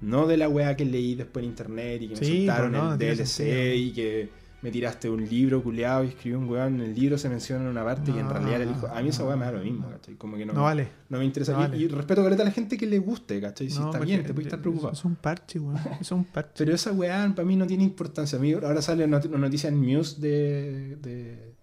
No 0.00 0.26
de 0.26 0.36
la 0.36 0.48
weá 0.48 0.76
que 0.76 0.84
leí 0.84 1.14
después 1.14 1.42
en 1.44 1.50
internet 1.50 2.02
y 2.02 2.08
que 2.08 2.14
me 2.14 2.24
Sí, 2.24 2.46
soltaron 2.46 2.70
pues 2.70 2.82
no, 2.82 2.88
no 2.88 2.92
el 2.94 2.98
DLC 3.16 3.74
y 3.76 3.92
que 3.92 4.40
me 4.62 4.70
tiraste 4.70 5.08
un 5.08 5.26
libro 5.26 5.62
culeado 5.62 6.04
y 6.04 6.08
escribí 6.08 6.36
un 6.36 6.48
weón. 6.48 6.74
En 6.76 6.80
el 6.82 6.94
libro 6.94 7.16
se 7.18 7.28
menciona 7.30 7.64
en 7.64 7.70
una 7.70 7.82
parte 7.84 8.12
que 8.12 8.18
en 8.20 8.26
No, 8.26 8.32
realidad 8.32 8.54
era 8.60 8.64
el 8.64 8.76
hijo. 8.76 8.86
A 8.88 9.00
mí 9.02 9.08
esa 9.08 9.22
no, 9.22 9.28
weá 9.28 9.36
me 9.36 9.44
da 9.46 9.52
lo 9.52 9.58
no, 9.58 9.64
mismo, 9.64 9.86
no. 9.86 9.92
¿cachai? 9.92 10.14
Como 10.16 10.36
que 10.36 10.44
no, 10.46 10.52
no 10.52 10.62
vale 10.64 10.88
no 11.08 11.18
me 11.18 11.24
interesa. 11.24 11.52
no 11.68 11.74
Y- 11.76 11.84
y, 11.84 11.88
respeto 11.88 12.22
caleta 12.22 12.42
a 12.42 12.44
la 12.46 12.50
gente 12.50 12.76
que 12.76 12.86
le 12.86 12.98
guste, 12.98 13.40
¿cachai? 13.40 13.70
Si 13.70 13.78
No, 13.78 13.86
está 13.86 13.98
bien, 14.00 14.22
te 14.22 14.32
puedes 14.34 14.46
estar 14.46 14.58
es- 14.58 14.62
preocupado. 14.62 14.92
Es 14.92 15.04
un 15.04 15.16
parche, 15.16 15.58
weón. 15.58 15.78
Es 16.00 16.10
un 16.12 16.24
parche. 16.24 16.52
Pero 16.58 16.74
esa 16.74 16.92
weá 16.92 17.32
para 17.34 17.46
mí 17.46 17.56
no 17.56 17.66
tiene 17.66 17.84
importancia. 17.84 18.38
A 18.38 18.40
mí 18.42 18.52
ahora 18.52 18.82
sale 18.82 19.04
una 19.04 19.18
noticia 19.20 19.68
en 19.68 19.80
News 19.80 20.20
de, 20.20 20.96
de, 20.96 21.54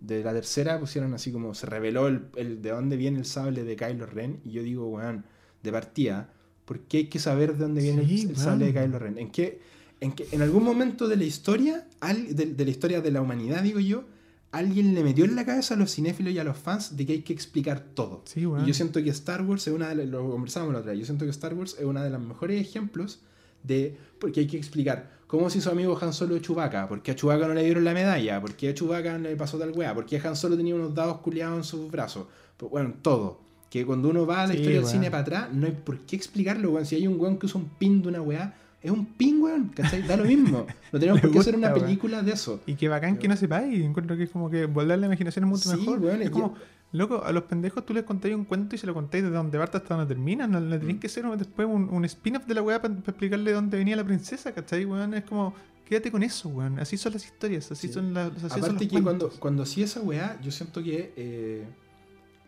de 0.00 0.24
la 0.24 0.32
tercera, 0.32 0.78
pusieron 0.80 1.12
así 1.14 1.30
como 1.32 1.52
se 1.54 1.66
reveló 1.66 2.06
el, 2.08 2.22
el 2.36 2.62
de 2.62 2.70
dónde 2.70 2.96
viene 2.96 3.18
el 3.18 3.24
sable 3.26 3.62
de 3.64 3.76
Kylo 3.76 4.06
Ren. 4.06 4.40
Y 4.44 4.52
yo 4.52 4.62
digo, 4.62 4.88
weón, 4.88 5.24
de 5.62 5.72
partida, 5.72 6.30
¿por 6.68 6.80
qué 6.80 6.98
hay 6.98 7.06
que 7.06 7.18
saber 7.18 7.54
de 7.56 7.64
dónde 7.64 7.80
viene 7.82 8.02
el- 8.02 8.08
Sí, 8.08 8.26
el, 8.28 8.36
sable 8.36 8.66
de 8.70 8.74
Kylo 8.84 8.98
Ren? 8.98 9.16
¿En 9.18 9.30
qué, 9.30 9.58
en 10.00 10.12
qué- 10.12 10.28
en 10.32 10.42
algún 10.42 10.62
momento 10.62 11.08
de 11.08 11.16
la 11.16 11.24
historia, 11.24 11.86
al- 12.00 12.36
de, 12.36 12.44
de 12.46 12.64
la 12.64 12.70
historia 12.70 13.00
de 13.00 13.10
la 13.10 13.22
humanidad, 13.22 13.62
digo 13.62 13.80
yo, 13.80 14.04
alguien 14.52 14.94
le 14.94 15.02
metió 15.02 15.24
en 15.24 15.34
la 15.34 15.44
cabeza 15.44 15.74
a 15.74 15.76
los 15.76 15.92
cinéfilos 15.94 16.32
y 16.32 16.38
a 16.38 16.44
los 16.44 16.56
fans 16.56 16.96
de 16.96 17.04
que 17.06 17.12
hay 17.14 17.22
que 17.22 17.32
explicar 17.32 17.80
todo? 17.94 18.22
Sí. 18.26 18.40
Y 18.40 18.66
yo 18.66 18.74
siento 18.74 19.02
que 19.02 19.10
Star 19.10 19.42
Wars 19.42 19.66
es 19.66 19.72
una 19.74 19.88
de 19.88 19.94
las, 19.96 20.06
lo 20.08 20.30
conversábamos 20.30 20.74
la 20.74 20.80
otra 20.80 20.92
vez, 20.92 21.00
yo 21.00 21.06
siento 21.06 21.24
que 21.24 21.30
Star 21.30 21.54
Wars 21.54 21.74
es 21.78 21.84
una 21.84 22.04
de 22.04 22.10
los 22.10 22.20
mejores 22.20 22.60
ejemplos 22.60 23.20
de, 23.62 23.96
porque 24.20 24.40
hay 24.40 24.46
que 24.46 24.56
explicar 24.56 25.18
cómo 25.26 25.50
se 25.50 25.58
hizo 25.58 25.70
amigo 25.70 25.98
Han 26.00 26.12
Solo 26.12 26.34
de 26.34 26.40
Chewbacca, 26.40 26.88
por 26.88 27.02
qué 27.02 27.10
a 27.10 27.16
Chewbacca 27.16 27.48
no 27.48 27.54
le 27.54 27.64
dieron 27.64 27.84
la 27.84 27.92
medalla, 27.92 28.40
por 28.40 28.54
qué 28.54 28.68
a 28.70 28.74
Chewbacca 28.74 29.18
le 29.18 29.36
pasó 29.36 29.58
tal 29.58 29.72
weá, 29.72 29.94
por 29.94 30.06
qué 30.06 30.18
Han 30.24 30.36
Solo 30.36 30.56
tenía 30.56 30.74
unos 30.74 30.94
dados 30.94 31.18
culiados 31.18 31.56
en 31.58 31.64
sus 31.64 31.90
brazos, 31.90 32.26
Pues, 32.56 32.70
bueno, 32.70 32.94
todo. 33.02 33.40
Que 33.70 33.84
cuando 33.84 34.08
uno 34.08 34.26
va 34.26 34.42
a 34.42 34.46
la 34.46 34.52
Sí, 34.52 34.58
historia 34.60 34.76
del 34.76 34.84
weón. 34.84 34.92
cine 34.92 35.10
para 35.10 35.20
atrás, 35.22 35.48
no 35.52 35.66
hay 35.66 35.72
por 35.72 35.98
qué 36.00 36.16
explicarlo, 36.16 36.70
weón. 36.72 36.86
Si 36.86 36.94
hay 36.96 37.06
un 37.06 37.20
weón 37.20 37.38
que 37.38 37.46
usa 37.46 37.60
un 37.60 37.68
pin 37.68 38.00
de 38.02 38.08
una 38.08 38.22
weá, 38.22 38.54
es 38.82 38.90
un 38.90 39.04
pin, 39.04 39.42
weón, 39.42 39.68
¿cachai? 39.74 40.02
Da 40.02 40.16
lo 40.16 40.24
mismo. 40.24 40.66
No 40.92 40.98
tenemos 40.98 41.20
por 41.20 41.30
qué 41.32 41.38
hacer 41.40 41.54
una 41.56 41.68
weón. 41.68 41.80
película 41.82 42.22
de 42.22 42.32
eso. 42.32 42.60
Y 42.66 42.74
qué 42.76 42.88
bacán 42.88 43.18
que 43.18 43.28
no 43.28 43.36
sepáis. 43.36 43.78
Encuentro 43.84 44.16
que 44.16 44.22
es 44.24 44.30
como 44.30 44.48
que 44.48 44.64
volar 44.66 44.98
la 44.98 45.06
imaginación 45.06 45.44
es 45.44 45.48
mucho 45.50 45.70
Sí, 45.70 45.76
mejor. 45.76 45.98
weón, 45.98 46.22
es 46.22 46.30
como, 46.30 46.54
loco, 46.92 47.22
a 47.22 47.30
los 47.32 47.42
pendejos 47.42 47.84
tú 47.84 47.92
les 47.92 48.04
contáis 48.04 48.34
un 48.34 48.44
cuento 48.44 48.74
y 48.74 48.78
se 48.78 48.86
lo 48.86 48.94
contáis 48.94 49.22
desde 49.24 49.36
donde 49.36 49.58
parte 49.58 49.76
hasta 49.76 49.94
donde 49.96 50.14
termina. 50.14 50.46
No 50.46 50.60
le 50.60 50.78
tenéis 50.78 50.96
Mm. 50.96 51.00
que 51.00 51.06
hacer 51.08 51.24
después 51.36 51.68
un, 51.70 51.90
un 51.90 52.04
spin-off 52.06 52.46
de 52.46 52.54
la 52.54 52.62
weá 52.62 52.80
para 52.80 52.94
explicarle 52.94 53.52
dónde 53.52 53.76
venía 53.76 53.96
la 53.96 54.04
princesa, 54.04 54.52
¿cachai, 54.52 54.86
weón? 54.86 55.12
Es 55.12 55.24
como, 55.24 55.52
quédate 55.84 56.10
con 56.10 56.22
eso, 56.22 56.48
weón. 56.48 56.78
Así 56.78 56.96
son 56.96 57.12
las 57.12 57.24
historias, 57.26 57.70
así 57.70 57.88
Sí. 57.88 57.92
son 57.92 58.14
las 58.14 58.28
así 58.30 58.40
son 58.40 58.52
Aparte 58.52 58.72
los 58.72 58.78
que 58.80 58.88
cuando, 58.88 59.04
cuentos. 59.26 59.38
cuando 59.38 59.66
sí 59.66 59.82
esa 59.82 60.00
weá, 60.00 60.40
yo 60.40 60.50
siento 60.50 60.82
que 60.82 61.12
eh, 61.16 61.64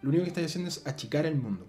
lo 0.02 0.08
único 0.08 0.24
que 0.24 0.28
estáis 0.28 0.46
haciendo 0.48 0.68
es 0.68 0.86
achicar 0.86 1.26
el 1.26 1.36
mundo. 1.36 1.66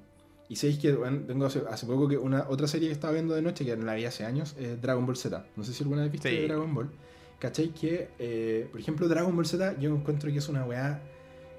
Y 0.49 0.57
sabéis 0.57 0.79
que 0.79 0.91
bueno, 0.93 1.21
tengo 1.25 1.45
hace, 1.45 1.61
hace 1.69 1.85
poco 1.85 2.07
que 2.09 2.17
una 2.17 2.45
otra 2.49 2.67
serie 2.67 2.89
que 2.89 2.93
estaba 2.93 3.13
viendo 3.13 3.33
de 3.33 3.41
noche, 3.41 3.63
que 3.65 3.75
no 3.77 3.85
la 3.85 3.93
vi 3.95 4.05
hace 4.05 4.25
años, 4.25 4.55
es 4.59 4.81
Dragon 4.81 5.05
Ball 5.05 5.15
Z. 5.15 5.45
No 5.55 5.63
sé 5.63 5.73
si 5.73 5.83
alguna 5.83 6.01
vez 6.03 6.11
viste 6.11 6.29
Sí. 6.29 6.45
Dragon 6.47 6.73
Ball. 6.73 6.89
¿Cachai? 7.39 7.69
Que, 7.73 8.09
eh, 8.19 8.67
por 8.69 8.79
ejemplo, 8.79 9.07
Dragon 9.07 9.33
Ball 9.35 9.45
Z, 9.45 9.79
yo 9.79 9.95
encuentro 9.95 10.29
que 10.31 10.37
es 10.39 10.49
una 10.49 10.65
weá 10.65 11.01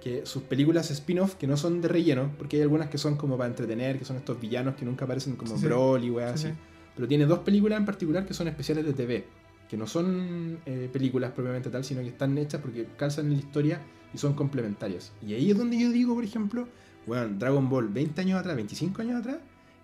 que 0.03 0.27
sus 0.27 0.43
películas 0.43 0.91
spin-off, 0.91 1.37
que 1.37 1.47
no 1.47 1.57
son 1.57 1.81
de 1.81 1.89
relleno, 1.89 2.33
porque 2.37 2.57
hay 2.57 2.63
algunas 2.63 2.89
que 2.91 2.99
son 2.99 3.17
como 3.17 3.37
para 3.39 3.49
entretener, 3.49 3.99
que 3.99 4.05
son 4.05 4.17
estos 4.17 4.39
villanos 4.41 4.75
que 4.75 4.85
nunca 4.85 5.05
aparecen 5.07 5.37
como 5.37 5.57
Sí. 5.57 5.65
Broly 5.65 6.09
y 6.09 6.11
weá 6.11 6.37
Sí, 6.37 6.49
así. 6.49 6.55
sí. 6.55 6.61
Pero 6.97 7.09
tiene 7.09 7.25
dos 7.25 7.39
películas 7.41 7.79
en 7.79 7.87
particular 7.87 8.27
que 8.27 8.35
son 8.35 8.47
especiales 8.49 8.85
de 8.85 8.93
TV, 8.93 9.25
que 9.69 9.77
no 9.79 9.87
son 9.87 10.59
eh, 10.67 10.91
películas 10.93 11.31
propiamente 11.33 11.71
tal, 11.71 11.83
sino 11.85 12.01
que 12.03 12.09
están 12.09 12.37
hechas 12.37 12.61
porque 12.61 12.87
calzan 12.99 13.27
en 13.27 13.33
la 13.35 13.39
historia 13.39 13.81
y 14.15 14.19
son 14.19 14.35
complementarias. 14.35 15.13
Y 15.27 15.35
ahí 15.35 15.51
es 15.51 15.57
donde 15.59 15.79
yo 15.79 15.91
digo, 15.91 16.15
por 16.15 16.25
ejemplo, 16.25 16.69
Weón, 17.07 17.39
Dragon 17.39 17.69
Ball 17.69 17.89
20 17.89 18.21
años 18.21 18.39
atrás, 18.41 18.55
25 18.57 19.03
años 19.03 19.21
atrás, 19.21 19.39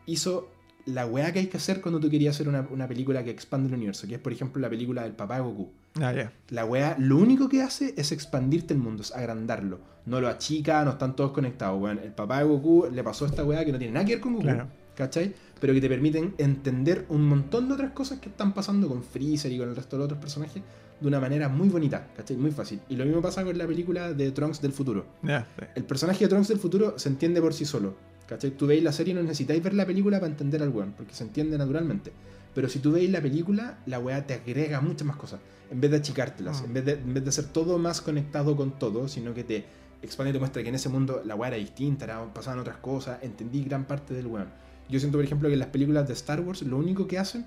hizo 0.07 0.51
la 0.87 1.05
weá 1.05 1.33
que 1.33 1.41
hay 1.41 1.47
que 1.49 1.57
hacer 1.59 1.81
cuando 1.83 2.01
tú 2.01 2.09
querías 2.09 2.35
hacer 2.37 2.49
una, 2.49 2.67
una 2.71 2.89
película 2.89 3.23
que 3.23 3.31
expande 3.31 3.69
el 3.69 3.75
universo, 3.75 4.07
que 4.07 4.15
es 4.15 4.21
por 4.21 4.33
ejemplo 4.33 4.61
la 4.63 4.71
película 4.71 5.03
del 5.03 5.13
papá 5.13 5.37
de 5.37 5.43
Goku. 5.43 5.69
Ah, 6.01 6.13
ya. 6.13 6.33
La 6.51 6.65
weá, 6.65 6.97
lo 6.99 7.19
único 7.19 7.49
que 7.49 7.61
hace 7.63 7.93
es 7.97 8.13
expandirte 8.13 8.73
el 8.73 8.81
mundo, 8.81 9.03
es 9.03 9.13
agrandarlo. 9.13 9.81
No 10.07 10.21
lo 10.21 10.29
achica, 10.29 10.83
no 10.85 10.93
están 10.93 11.15
todos 11.17 11.33
conectados, 11.33 11.81
weón. 11.83 11.99
El 11.99 12.13
papá 12.13 12.39
de 12.39 12.45
Goku 12.45 12.87
le 12.91 13.03
pasó 13.05 13.27
esta 13.27 13.45
weá 13.45 13.65
que 13.65 13.73
no 13.73 13.79
tiene 13.79 13.93
nada 13.93 14.07
que 14.07 14.13
ver 14.15 14.21
con 14.21 14.33
Goku, 14.33 14.45
Claro. 14.45 14.69
¿cachai? 14.95 15.35
Pero 15.61 15.75
que 15.75 15.81
te 15.81 15.89
permiten 15.89 16.35
entender 16.39 17.05
un 17.11 17.27
montón 17.29 17.69
de 17.69 17.75
otras 17.75 17.91
cosas 17.93 18.21
que 18.21 18.29
están 18.31 18.55
pasando 18.55 18.89
con 18.89 19.03
Freezer 19.03 19.53
y 19.53 19.59
con 19.59 19.69
el 19.69 19.77
resto 19.77 19.97
de 19.97 19.99
los 19.99 20.05
otros 20.07 20.21
personajes 20.21 20.63
de 21.01 21.07
una 21.09 21.21
manera 21.21 21.49
muy 21.49 21.69
bonita, 21.69 22.09
¿cachai? 22.17 22.37
Muy 22.37 22.51
fácil. 22.51 22.81
Y 22.89 22.97
lo 22.97 23.05
mismo 23.05 23.23
pasa 23.23 23.45
con 23.45 23.57
la 23.57 23.67
película 23.67 24.13
de 24.13 24.31
Trunks 24.33 24.61
del 24.61 24.73
futuro. 24.73 25.07
Sí. 25.23 25.33
El 25.75 25.85
personaje 25.85 26.25
de 26.25 26.29
Trunks 26.29 26.49
del 26.49 26.59
futuro 26.59 26.99
se 26.99 27.09
entiende 27.09 27.41
por 27.41 27.55
sí 27.55 27.65
solo. 27.65 27.95
¿Cachai? 28.27 28.51
Tú 28.51 28.67
veis 28.67 28.83
la 28.83 28.93
serie 28.93 29.13
y 29.13 29.15
no 29.17 29.23
necesitáis 29.23 29.63
ver 29.63 29.73
la 29.75 29.87
película 29.87 30.19
para 30.21 30.31
entender 30.31 30.63
al 30.63 30.69
weón, 30.69 30.93
porque 30.97 31.15
se 31.15 31.25
entiende 31.25 31.57
naturalmente. 31.57 32.13
Pero 32.55 32.69
si 32.69 32.79
tú 32.81 32.93
veis 32.93 33.09
la 33.11 33.23
película, 33.23 33.79
la 33.87 33.99
weá 34.01 34.27
te 34.27 34.35
agrega 34.35 34.81
muchas 34.83 35.07
más 35.07 35.17
cosas. 35.17 35.41
En 35.71 35.81
vez 35.81 35.91
de 35.91 35.97
achicártelas, 35.99 36.61
Ah. 36.61 36.65
en, 36.67 36.75
vez 36.75 36.85
de, 36.85 36.93
en 36.93 37.15
vez 37.15 37.23
de 37.25 37.29
hacer 37.31 37.47
todo 37.47 37.79
más 37.79 38.01
conectado 38.03 38.55
con 38.57 38.79
todo, 38.79 39.09
sino 39.09 39.33
que 39.33 39.45
te 39.45 39.65
expande 40.03 40.31
y 40.31 40.33
te 40.35 40.39
muestra 40.41 40.63
que 40.63 40.69
en 40.69 40.75
ese 40.75 40.89
mundo 40.91 41.23
la 41.25 41.37
weá 41.37 41.49
era 41.49 41.57
distinta, 41.57 42.05
era- 42.05 42.33
pasaban 42.35 42.59
otras 42.59 42.77
cosas, 42.79 43.19
entendí 43.23 43.63
gran 43.65 43.85
parte 43.87 44.13
del 44.13 44.27
weón. 44.27 44.49
Yo 44.91 44.99
siento, 45.01 45.19
por 45.19 45.25
ejemplo, 45.25 45.49
que 45.49 45.55
en 45.55 45.59
las 45.61 45.69
películas 45.69 46.07
de 46.07 46.13
Star 46.15 46.41
Wars, 46.41 46.63
lo 46.63 46.77
único 46.77 47.07
que 47.07 47.19
hacen, 47.19 47.47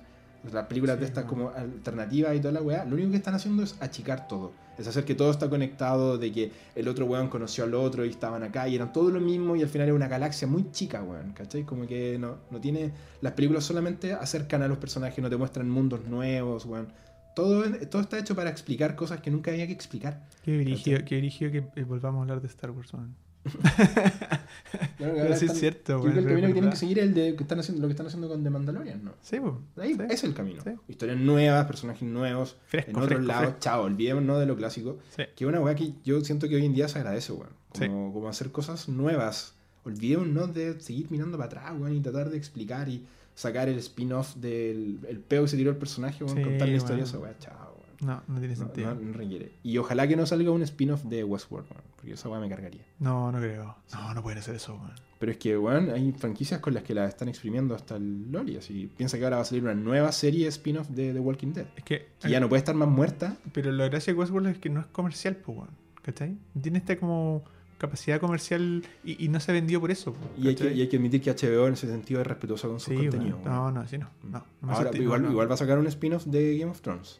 las 0.51 0.65
películas 0.65 0.99
de 0.99 1.05
estas 1.05 1.25
weón. 1.25 1.45
como 1.45 1.49
alternativas 1.49 2.35
y 2.35 2.39
toda 2.39 2.53
la 2.53 2.61
weá, 2.61 2.85
lo 2.85 2.95
único 2.95 3.11
que 3.11 3.17
están 3.17 3.35
haciendo 3.35 3.63
es 3.63 3.75
achicar 3.79 4.27
todo. 4.27 4.51
Es 4.77 4.87
hacer 4.87 5.05
que 5.05 5.13
todo 5.13 5.29
está 5.29 5.49
conectado, 5.49 6.17
de 6.17 6.31
que 6.31 6.51
el 6.75 6.87
otro 6.87 7.05
weón 7.05 7.27
conoció 7.27 7.65
al 7.65 7.73
otro 7.75 8.03
y 8.05 8.09
estaban 8.09 8.41
acá 8.43 8.67
y 8.67 8.75
eran 8.75 8.91
todo 8.91 9.11
lo 9.11 9.19
mismo 9.19 9.55
y 9.55 9.61
al 9.61 9.69
final 9.69 9.87
era 9.87 9.95
una 9.95 10.07
galaxia 10.07 10.47
muy 10.47 10.71
chica, 10.71 11.03
weón, 11.03 11.33
¿cachai? 11.33 11.63
Como 11.63 11.85
que 11.85 12.17
no, 12.17 12.37
no 12.49 12.59
tiene... 12.59 12.91
Las 13.21 13.33
películas 13.33 13.63
solamente 13.63 14.13
acercan 14.13 14.63
a 14.63 14.67
los 14.67 14.77
personajes, 14.77 15.21
no 15.21 15.29
te 15.29 15.37
muestran 15.37 15.69
mundos 15.69 16.05
nuevos, 16.07 16.65
weón. 16.65 16.87
Todo, 17.35 17.63
todo 17.89 18.01
está 18.01 18.17
hecho 18.19 18.35
para 18.35 18.49
explicar 18.49 18.95
cosas 18.95 19.21
que 19.21 19.29
nunca 19.29 19.51
había 19.51 19.67
que 19.67 19.73
explicar. 19.73 20.25
Qué 20.43 20.57
dirigido, 20.57 20.99
qué 21.05 21.15
dirigido 21.15 21.51
que 21.51 21.63
eh, 21.79 21.83
volvamos 21.83 22.19
a 22.19 22.21
hablar 22.23 22.41
de 22.41 22.47
Star 22.47 22.71
Wars, 22.71 22.93
man. 22.93 23.15
Bueno, 23.43 25.13
Pero 25.13 25.21
ahora 25.23 25.35
sí 25.35 25.45
es 25.45 25.53
cierto, 25.59 25.93
yo 25.97 26.01
creo 26.01 26.13
que 26.13 26.19
el 26.19 26.25
camino 26.25 26.47
que 26.47 26.53
tienen 26.53 26.69
que 26.69 26.75
seguir 26.77 26.99
es 26.99 27.05
el 27.05 27.13
de 27.13 27.35
que 27.35 27.43
están 27.43 27.59
haciendo, 27.59 27.81
lo 27.81 27.87
que 27.87 27.93
están 27.93 28.07
haciendo 28.07 28.29
con 28.29 28.43
The 28.43 28.49
Mandalorian, 28.49 29.03
¿no? 29.03 29.13
Sí, 29.21 29.39
pues. 29.39 29.53
Ahí 29.77 29.95
sí. 29.95 30.01
es 30.09 30.23
el 30.23 30.33
camino. 30.33 30.61
Sí. 30.63 30.71
Historias 30.87 31.17
nuevas, 31.17 31.65
personajes 31.65 32.03
nuevos, 32.03 32.57
Fresco, 32.67 32.91
en 32.91 32.95
otros 32.97 33.07
fresco, 33.09 33.25
lados. 33.25 33.43
fresco. 33.43 33.59
Chao, 33.59 33.83
olvidémonos 33.83 34.39
de 34.39 34.45
lo 34.45 34.55
clásico. 34.55 34.99
Sí. 35.15 35.23
Que 35.35 35.43
es 35.43 35.47
una 35.47 35.59
weá 35.59 35.75
que 35.75 35.93
yo 36.03 36.21
siento 36.21 36.47
que 36.47 36.55
hoy 36.55 36.65
en 36.65 36.73
día 36.73 36.87
se 36.87 36.99
agradece, 36.99 37.33
weón. 37.33 37.49
Como, 37.77 38.13
como 38.13 38.29
hacer 38.29 38.51
cosas 38.51 38.87
nuevas. 38.89 39.53
Olvidémonos 39.83 40.53
de 40.53 40.79
seguir 40.79 41.07
mirando 41.09 41.37
para 41.37 41.47
atrás, 41.47 41.73
weón, 41.79 41.95
y 41.95 42.01
tratar 42.01 42.29
de 42.29 42.37
explicar 42.37 42.87
y 42.89 43.05
sacar 43.33 43.69
el 43.69 43.79
spin-off 43.79 44.35
del 44.35 44.99
el 45.07 45.19
peo 45.19 45.43
que 45.43 45.47
se 45.47 45.57
tiró 45.57 45.71
el 45.71 45.77
personaje, 45.77 46.23
weón, 46.23 46.41
contar 46.43 46.67
la 46.69 46.75
historia 46.77 47.03
esa 47.03 47.17
weá. 47.17 47.35
Chao. 47.39 47.70
No, 48.01 48.21
no 48.27 48.39
tiene 48.39 48.55
sentido. 48.55 48.93
no- 48.95 49.01
no 49.01 49.13
requiere. 49.13 49.51
Y 49.63 49.77
ojalá 49.77 50.07
que 50.07 50.15
no 50.15 50.25
salga 50.25 50.51
un 50.51 50.63
spin-off 50.63 51.03
de 51.03 51.23
Westworld, 51.23 51.69
weón, 51.71 51.83
porque 51.95 52.13
esa 52.13 52.29
weá 52.29 52.39
me 52.39 52.49
cargaría. 52.49 52.81
No, 52.99 53.31
no 53.31 53.37
creo. 53.39 53.75
No, 53.93 54.13
no 54.13 54.21
pueden 54.23 54.39
hacer 54.39 54.55
eso, 54.55 54.73
weón. 54.75 54.91
Pero 55.19 55.31
es 55.33 55.37
que, 55.37 55.55
weón, 55.57 55.91
hay 55.91 56.11
franquicias 56.13 56.59
con 56.59 56.73
las 56.73 56.81
que 56.83 56.95
la 56.95 57.05
están 57.07 57.29
exprimiendo 57.29 57.75
hasta 57.75 57.95
el 57.97 58.31
Loli. 58.31 58.57
Así 58.57 58.89
piensa 58.97 59.17
que 59.19 59.23
ahora 59.23 59.35
va 59.37 59.43
a 59.43 59.45
salir 59.45 59.63
una 59.63 59.75
nueva 59.75 60.11
serie 60.11 60.47
spin-off 60.47 60.87
de 60.89 61.13
The 61.13 61.19
Walking 61.19 61.53
Dead. 61.53 61.67
Es 61.75 61.83
que. 61.83 62.07
Que 62.19 62.29
ya 62.29 62.39
no 62.39 62.49
puede 62.49 62.59
estar 62.59 62.73
más 62.75 62.89
muerta. 62.89 63.37
Pero 63.53 63.71
la 63.71 63.87
gracia 63.87 64.13
de 64.13 64.19
Westworld 64.19 64.47
es 64.47 64.57
que 64.57 64.69
no 64.69 64.79
es 64.81 64.87
comercial, 64.87 65.35
pues, 65.35 65.57
weón. 65.59 65.69
¿Cachai? 66.01 66.35
Tiene 66.59 66.79
esta 66.79 66.97
como 66.97 67.43
capacidad 67.77 68.19
comercial 68.19 68.83
y, 69.03 69.23
y 69.25 69.27
no 69.27 69.39
se 69.39 69.51
vendió 69.51 69.79
por 69.79 69.91
eso. 69.91 70.15
Y 70.37 70.47
hay, 70.47 70.55
que, 70.55 70.63
¿cachai? 70.63 70.77
y 70.79 70.81
hay 70.81 70.89
que 70.89 70.97
admitir 70.97 71.21
que 71.21 71.31
HBO 71.31 71.67
en 71.67 71.73
ese 71.73 71.87
sentido 71.87 72.21
es 72.21 72.25
respetuosa 72.27 72.67
con 72.67 72.79
Sí, 72.79 72.95
weón. 72.95 73.19
weón. 73.19 73.43
No, 73.43 73.71
no, 73.71 73.87
sí, 73.87 73.99
no. 73.99 74.07
no, 74.23 74.43
no 74.61 74.71
Ahora, 74.71 74.89
igual, 74.97 75.25
igual 75.29 75.47
va 75.49 75.53
a 75.53 75.57
sacar 75.57 75.77
un 75.77 75.85
spin-off 75.87 76.25
de 76.25 76.57
Game 76.57 76.71
of 76.71 76.81
Thrones. 76.81 77.19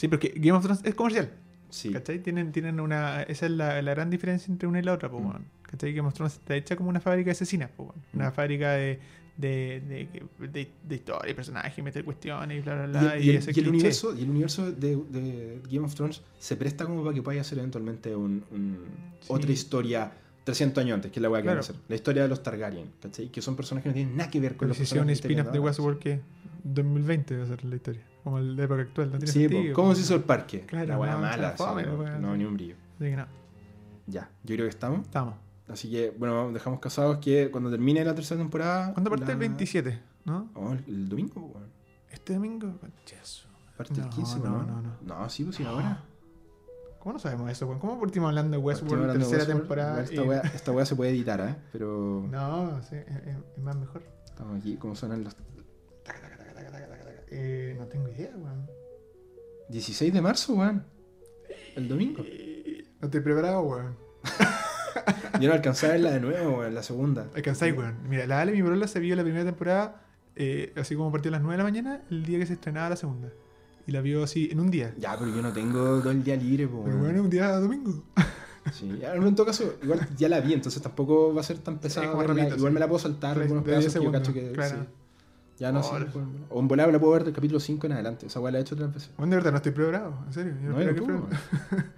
Sí, 0.00 0.08
porque 0.08 0.32
Game 0.36 0.52
of 0.56 0.64
Thrones 0.64 0.82
es 0.84 0.94
comercial. 0.94 1.30
Sí. 1.68 1.92
¿Cachai? 1.92 2.20
Tienen, 2.22 2.52
tienen 2.52 2.80
una. 2.80 3.22
Esa 3.24 3.44
es 3.46 3.52
la, 3.52 3.80
la 3.82 3.90
gran 3.92 4.08
diferencia 4.08 4.50
entre 4.50 4.66
una 4.66 4.78
y 4.78 4.82
la 4.82 4.94
otra, 4.94 5.10
pues, 5.10 5.22
Mm. 5.22 5.30
¿Cachai? 5.62 5.92
Game 5.92 6.08
of 6.08 6.14
Thrones 6.14 6.34
está 6.34 6.56
hecha 6.56 6.74
como 6.74 6.88
una 6.88 7.00
fábrica 7.00 7.26
de 7.26 7.32
asesinas, 7.32 7.70
pues. 7.76 7.90
Una 8.14 8.30
Mm. 8.30 8.32
fábrica 8.32 8.72
de, 8.72 8.98
de, 9.36 9.82
de, 9.86 10.48
de, 10.48 10.70
de 10.88 10.94
historia 10.94 11.30
y 11.30 11.34
personajes, 11.34 11.84
meter 11.84 12.02
cuestiones 12.04 12.58
y 12.58 12.60
bla, 12.62 12.86
bla, 12.86 12.86
Y, 12.86 12.90
bla. 13.04 13.18
Y, 13.18 13.26
y 13.26 13.28
el, 13.30 13.34
y 13.34 13.36
el 13.36 13.44
cliché. 13.52 13.68
universo, 13.68 14.14
y 14.18 14.22
el 14.22 14.30
universo 14.30 14.72
de, 14.72 15.60
Game 15.70 15.84
of 15.86 15.94
Thrones 15.94 16.22
se 16.38 16.56
presta 16.56 16.86
como 16.86 17.02
para 17.04 17.14
que 17.14 17.22
pueda 17.22 17.40
hacer 17.42 17.58
eventualmente 17.58 18.16
un, 18.16 18.42
un- 18.50 18.78
Sí. 19.20 19.26
otra 19.28 19.52
historia 19.52 20.12
300 20.44 20.82
años 20.82 20.94
antes, 20.96 21.12
que 21.12 21.18
es 21.20 21.22
la 21.22 21.28
weá 21.30 21.42
que 21.42 21.48
van 21.48 21.58
a 21.58 21.60
Claro. 21.60 21.72
hacer. 21.74 21.84
La 21.88 21.94
historia 21.94 22.22
de 22.22 22.28
los 22.28 22.42
Targaryen, 22.42 22.86
¿cachai? 23.02 23.28
Que 23.28 23.42
son 23.42 23.54
personajes 23.54 23.84
que 23.84 23.88
no 23.90 23.94
tienen 23.94 24.16
nada 24.16 24.30
que 24.30 24.40
ver 24.40 24.52
con 24.56 24.66
Pero 24.66 24.68
los 24.70 24.76
si 24.78 24.82
un 24.82 24.88
personajes 25.06 25.20
spin-off 25.20 25.52
de. 25.52 25.58
Westworld 25.60 25.98
que 26.00 26.20
2020 26.64 27.36
va 27.36 27.44
a 27.44 27.46
ser 27.46 27.64
la 27.64 27.76
historia. 27.76 28.02
Como 28.24 28.38
el 28.38 28.54
de 28.56 28.64
época 28.64 28.82
actual. 28.82 29.10
No 29.12 29.18
tiene 29.18 29.32
Sí, 29.32 29.40
sentido. 29.48 29.74
¿cómo 29.74 29.94
se 29.94 30.02
hizo 30.02 30.14
el 30.14 30.22
parque? 30.22 30.60
Claro, 30.66 30.86
la 30.86 30.98
weá 30.98 31.12
no, 31.12 31.18
mala, 31.20 31.50
fome, 31.52 31.84
sí, 31.84 31.90
no, 31.90 32.18
no, 32.20 32.36
ni 32.36 32.44
un 32.44 32.54
brillo. 32.54 32.74
Así 32.96 33.04
que 33.10 33.16
no, 33.16 33.26
Ya, 34.06 34.30
yo 34.44 34.54
creo 34.56 34.66
que 34.66 34.70
estamos. 34.70 35.00
estamos. 35.02 35.34
Así 35.68 35.90
que, 35.90 36.10
bueno, 36.10 36.50
dejamos 36.52 36.80
casados 36.80 37.18
que 37.18 37.50
cuando 37.50 37.70
termine 37.70 38.04
la 38.04 38.14
tercera 38.14 38.38
temporada. 38.40 38.92
¿Cuándo 38.92 39.08
parte 39.10 39.26
la- 39.26 39.32
el 39.32 39.38
27? 39.38 40.02
¿No? 40.24 40.50
Oh, 40.54 40.72
el, 40.72 40.84
el 40.88 41.08
domingo, 41.08 41.40
weón. 41.40 41.68
¿Este 42.10 42.34
domingo? 42.34 42.76
Conchazo. 42.80 43.48
Parte 43.76 43.94
el 43.94 44.00
No, 44.02 44.10
15, 44.10 44.38
no, 44.40 44.44
¿no? 44.50 44.62
no, 44.64 44.82
no. 44.82 44.92
No, 45.06 45.28
sí, 45.30 45.44
pues 45.44 45.56
sí, 45.56 45.64
ahora. 45.64 46.02
¿Cómo 46.98 47.14
no 47.14 47.18
sabemos 47.18 47.50
eso, 47.50 47.66
weón? 47.66 47.78
¿Cómo 47.78 47.98
partimos 47.98 48.28
hablando 48.28 48.58
de 48.58 48.62
Westworld, 48.62 48.94
hablando 49.04 49.14
tercera 49.20 49.38
Westworld. 49.38 49.60
temporada? 49.62 50.02
Esta 50.02 50.14
y- 50.22 50.28
weá, 50.28 50.40
esta 50.40 50.72
weá 50.72 50.84
se 50.84 50.96
puede 50.96 51.12
editar, 51.12 51.40
¿eh? 51.40 51.56
Pero 51.72 52.26
No, 52.30 52.82
sí, 52.82 52.96
es, 52.96 53.16
es- 53.26 53.58
más 53.62 53.76
mejor. 53.76 54.02
estamos 54.26 54.58
aquí, 54.58 54.76
¿cómo 54.76 54.94
suenan 54.94 55.24
los. 55.24 55.34
Eh, 57.30 57.74
no 57.78 57.86
tengo 57.86 58.08
idea, 58.08 58.32
weón. 58.36 58.66
16 59.68 60.12
de 60.12 60.20
marzo, 60.20 60.54
weón. 60.54 60.84
El 61.76 61.88
domingo. 61.88 62.24
No 63.00 63.06
estoy 63.06 63.20
preparado, 63.20 63.60
weón. 63.62 63.96
Yo 65.40 65.48
no 65.48 65.54
alcancé 65.54 65.86
a 65.86 65.90
verla 65.90 66.10
de 66.10 66.20
nuevo, 66.20 66.58
weón, 66.58 66.74
la 66.74 66.82
segunda. 66.82 67.28
Alcanzáis, 67.34 67.76
weón. 67.76 67.96
Mira, 68.08 68.26
la 68.26 68.40
Ale, 68.40 68.52
mi 68.52 68.62
brola, 68.62 68.86
se 68.88 69.00
vio 69.00 69.14
la 69.16 69.22
primera 69.22 69.44
temporada, 69.44 70.02
eh, 70.36 70.72
así 70.76 70.94
como 70.96 71.10
partió 71.12 71.30
a 71.30 71.32
las 71.32 71.42
9 71.42 71.54
de 71.54 71.58
la 71.58 71.64
mañana, 71.64 72.02
el 72.10 72.24
día 72.24 72.38
que 72.38 72.46
se 72.46 72.54
estrenaba 72.54 72.90
la 72.90 72.96
segunda. 72.96 73.32
Y 73.86 73.92
la 73.92 74.00
vio 74.00 74.22
así, 74.24 74.48
en 74.52 74.60
un 74.60 74.70
día. 74.70 74.94
Ya, 74.98 75.16
pero 75.18 75.34
yo 75.34 75.40
no 75.40 75.52
tengo 75.52 76.00
todo 76.00 76.10
el 76.10 76.22
día 76.22 76.36
libre, 76.36 76.66
po, 76.66 76.82
Pero 76.84 76.96
weón. 76.96 77.00
bueno, 77.00 77.22
un 77.22 77.30
día 77.30 77.48
domingo. 77.58 78.04
Sí, 78.74 79.00
en 79.02 79.34
todo 79.34 79.46
caso, 79.46 79.74
igual 79.82 80.06
ya 80.16 80.28
la 80.28 80.38
vi, 80.40 80.52
entonces 80.52 80.82
tampoco 80.82 81.34
va 81.34 81.40
a 81.40 81.44
ser 81.44 81.58
tan 81.58 81.80
verla. 81.80 82.12
rapidito, 82.12 82.56
igual 82.56 82.70
sí. 82.70 82.74
me 82.74 82.80
la 82.80 82.86
puedo 82.86 82.98
saltar 82.98 83.38
algunos 83.40 83.64
de 83.64 83.70
10 83.78 83.84
pedazos 83.84 83.98
que 84.00 84.04
yo 84.04 84.12
cacho 84.12 84.32
que. 84.34 84.52
claro. 84.52 84.82
sí. 84.82 84.88
Ya 85.60 85.70
no 85.72 85.82
sé. 85.82 85.90
Pues, 86.12 86.24
O 86.48 86.58
en 86.60 86.66
volada 86.68 86.90
la 86.90 86.98
puedo 86.98 87.12
ver 87.12 87.24
del 87.24 87.34
capítulo 87.34 87.60
5 87.60 87.86
en 87.86 87.92
adelante. 87.92 88.26
Esa 88.26 88.40
weá 88.40 88.50
la 88.50 88.58
he 88.58 88.62
hecho 88.62 88.74
otras 88.74 88.92
veces. 88.92 89.10
Bueno, 89.16 89.30
de 89.32 89.36
verdad, 89.36 89.50
no 89.52 89.56
estoy 89.58 89.72
preparado. 89.72 90.14
En 90.26 90.32
serio. 90.32 90.54
Yo 90.62 90.70
no, 90.70 90.78
No, 90.84 90.94
tú. 90.94 91.28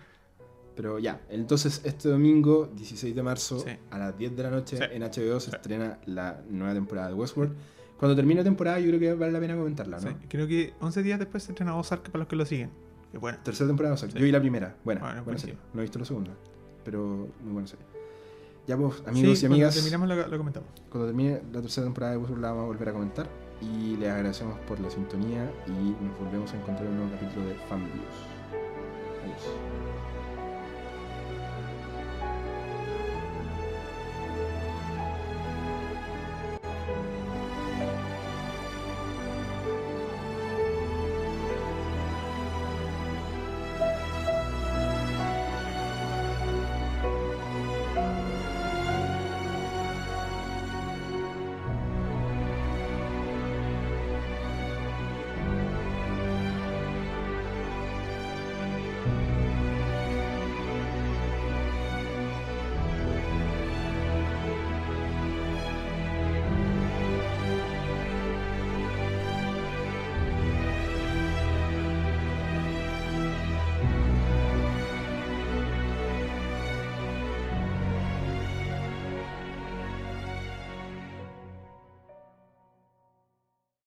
Pero 0.75 0.99
ya, 0.99 1.21
entonces 1.29 1.83
este 1.85 2.09
domingo, 2.09 2.69
16 2.75 3.15
de 3.15 3.23
marzo, 3.23 3.61
Sí. 3.61 3.71
a 3.91 3.99
las 3.99 4.17
10 4.17 4.35
de 4.35 4.43
la 4.43 4.51
noche, 4.51 4.79
Sí. 4.79 4.83
en 4.91 5.03
HBO 5.03 5.39
se 5.39 5.51
Sí. 5.51 5.57
estrena 5.57 5.99
la 6.07 6.41
nueva 6.49 6.73
temporada 6.75 7.09
de 7.09 7.15
Westworld. 7.15 7.53
Cuando 7.99 8.17
termine 8.17 8.41
la 8.41 8.45
temporada, 8.45 8.81
yo 8.81 8.89
creo 8.89 8.99
que 8.99 9.15
vale 9.15 9.33
la 9.33 9.39
pena 9.39 9.55
comentarla, 9.55 10.01
¿no? 10.01 10.19
Creo 10.29 10.49
que 10.49 10.73
11 10.81 11.03
días 11.03 11.19
después 11.19 11.43
se 11.45 11.53
estrena 11.53 11.77
Ozark 11.77 12.05
para 12.11 12.21
los 12.21 12.29
que 12.29 12.37
lo 12.37 12.45
siguen. 12.47 12.71
Que 13.13 13.19
bueno. 13.19 13.39
Tercera 13.45 13.69
temporada, 13.69 13.95
o 13.95 13.99
sea, 13.99 14.09
Sí. 14.11 14.19
yo 14.19 14.25
vi 14.25 14.33
la 14.33 14.41
primera. 14.41 14.75
Buena, 14.83 15.03
Bueno, 15.03 15.25
buena 15.25 15.39
serie. 15.39 15.57
No 15.75 15.81
he 15.81 15.83
visto 15.83 15.99
la 15.99 16.05
segunda, 16.07 16.33
pero 16.85 17.29
muy 17.45 17.53
buena 17.53 17.69
serie. 17.69 17.85
Ya 18.67 18.77
pues, 18.77 19.03
amigos 19.07 19.39
y 19.39 19.41
cuando 19.43 19.55
amigas, 19.57 19.75
terminamos 19.75 20.09
lo, 20.09 20.27
lo 20.27 20.39
comentamos. 20.39 20.69
cuando 20.89 21.07
termine 21.07 21.43
la 21.53 21.61
tercera 21.61 21.85
temporada 21.85 22.13
de 22.13 22.19
Westworld 22.19 22.43
la 22.43 22.49
vamos 22.51 22.65
a 22.65 22.67
volver 22.69 22.89
a 22.89 22.93
comentar. 22.93 23.29
Y 23.63 23.97
les 23.97 24.11
agradecemos 24.11 24.59
por 24.61 24.81
la 24.81 24.91
sintonía 24.91 25.49
y 25.67 26.05
nos 26.05 26.19
volvemos 26.19 26.53
a 26.53 26.57
encontrar 26.57 26.87
en 26.87 26.93
un 26.93 26.97
nuevo 26.99 27.13
capítulo 27.13 27.47
de 27.47 27.55
Familios. 27.69 28.15
Adiós. 29.23 29.92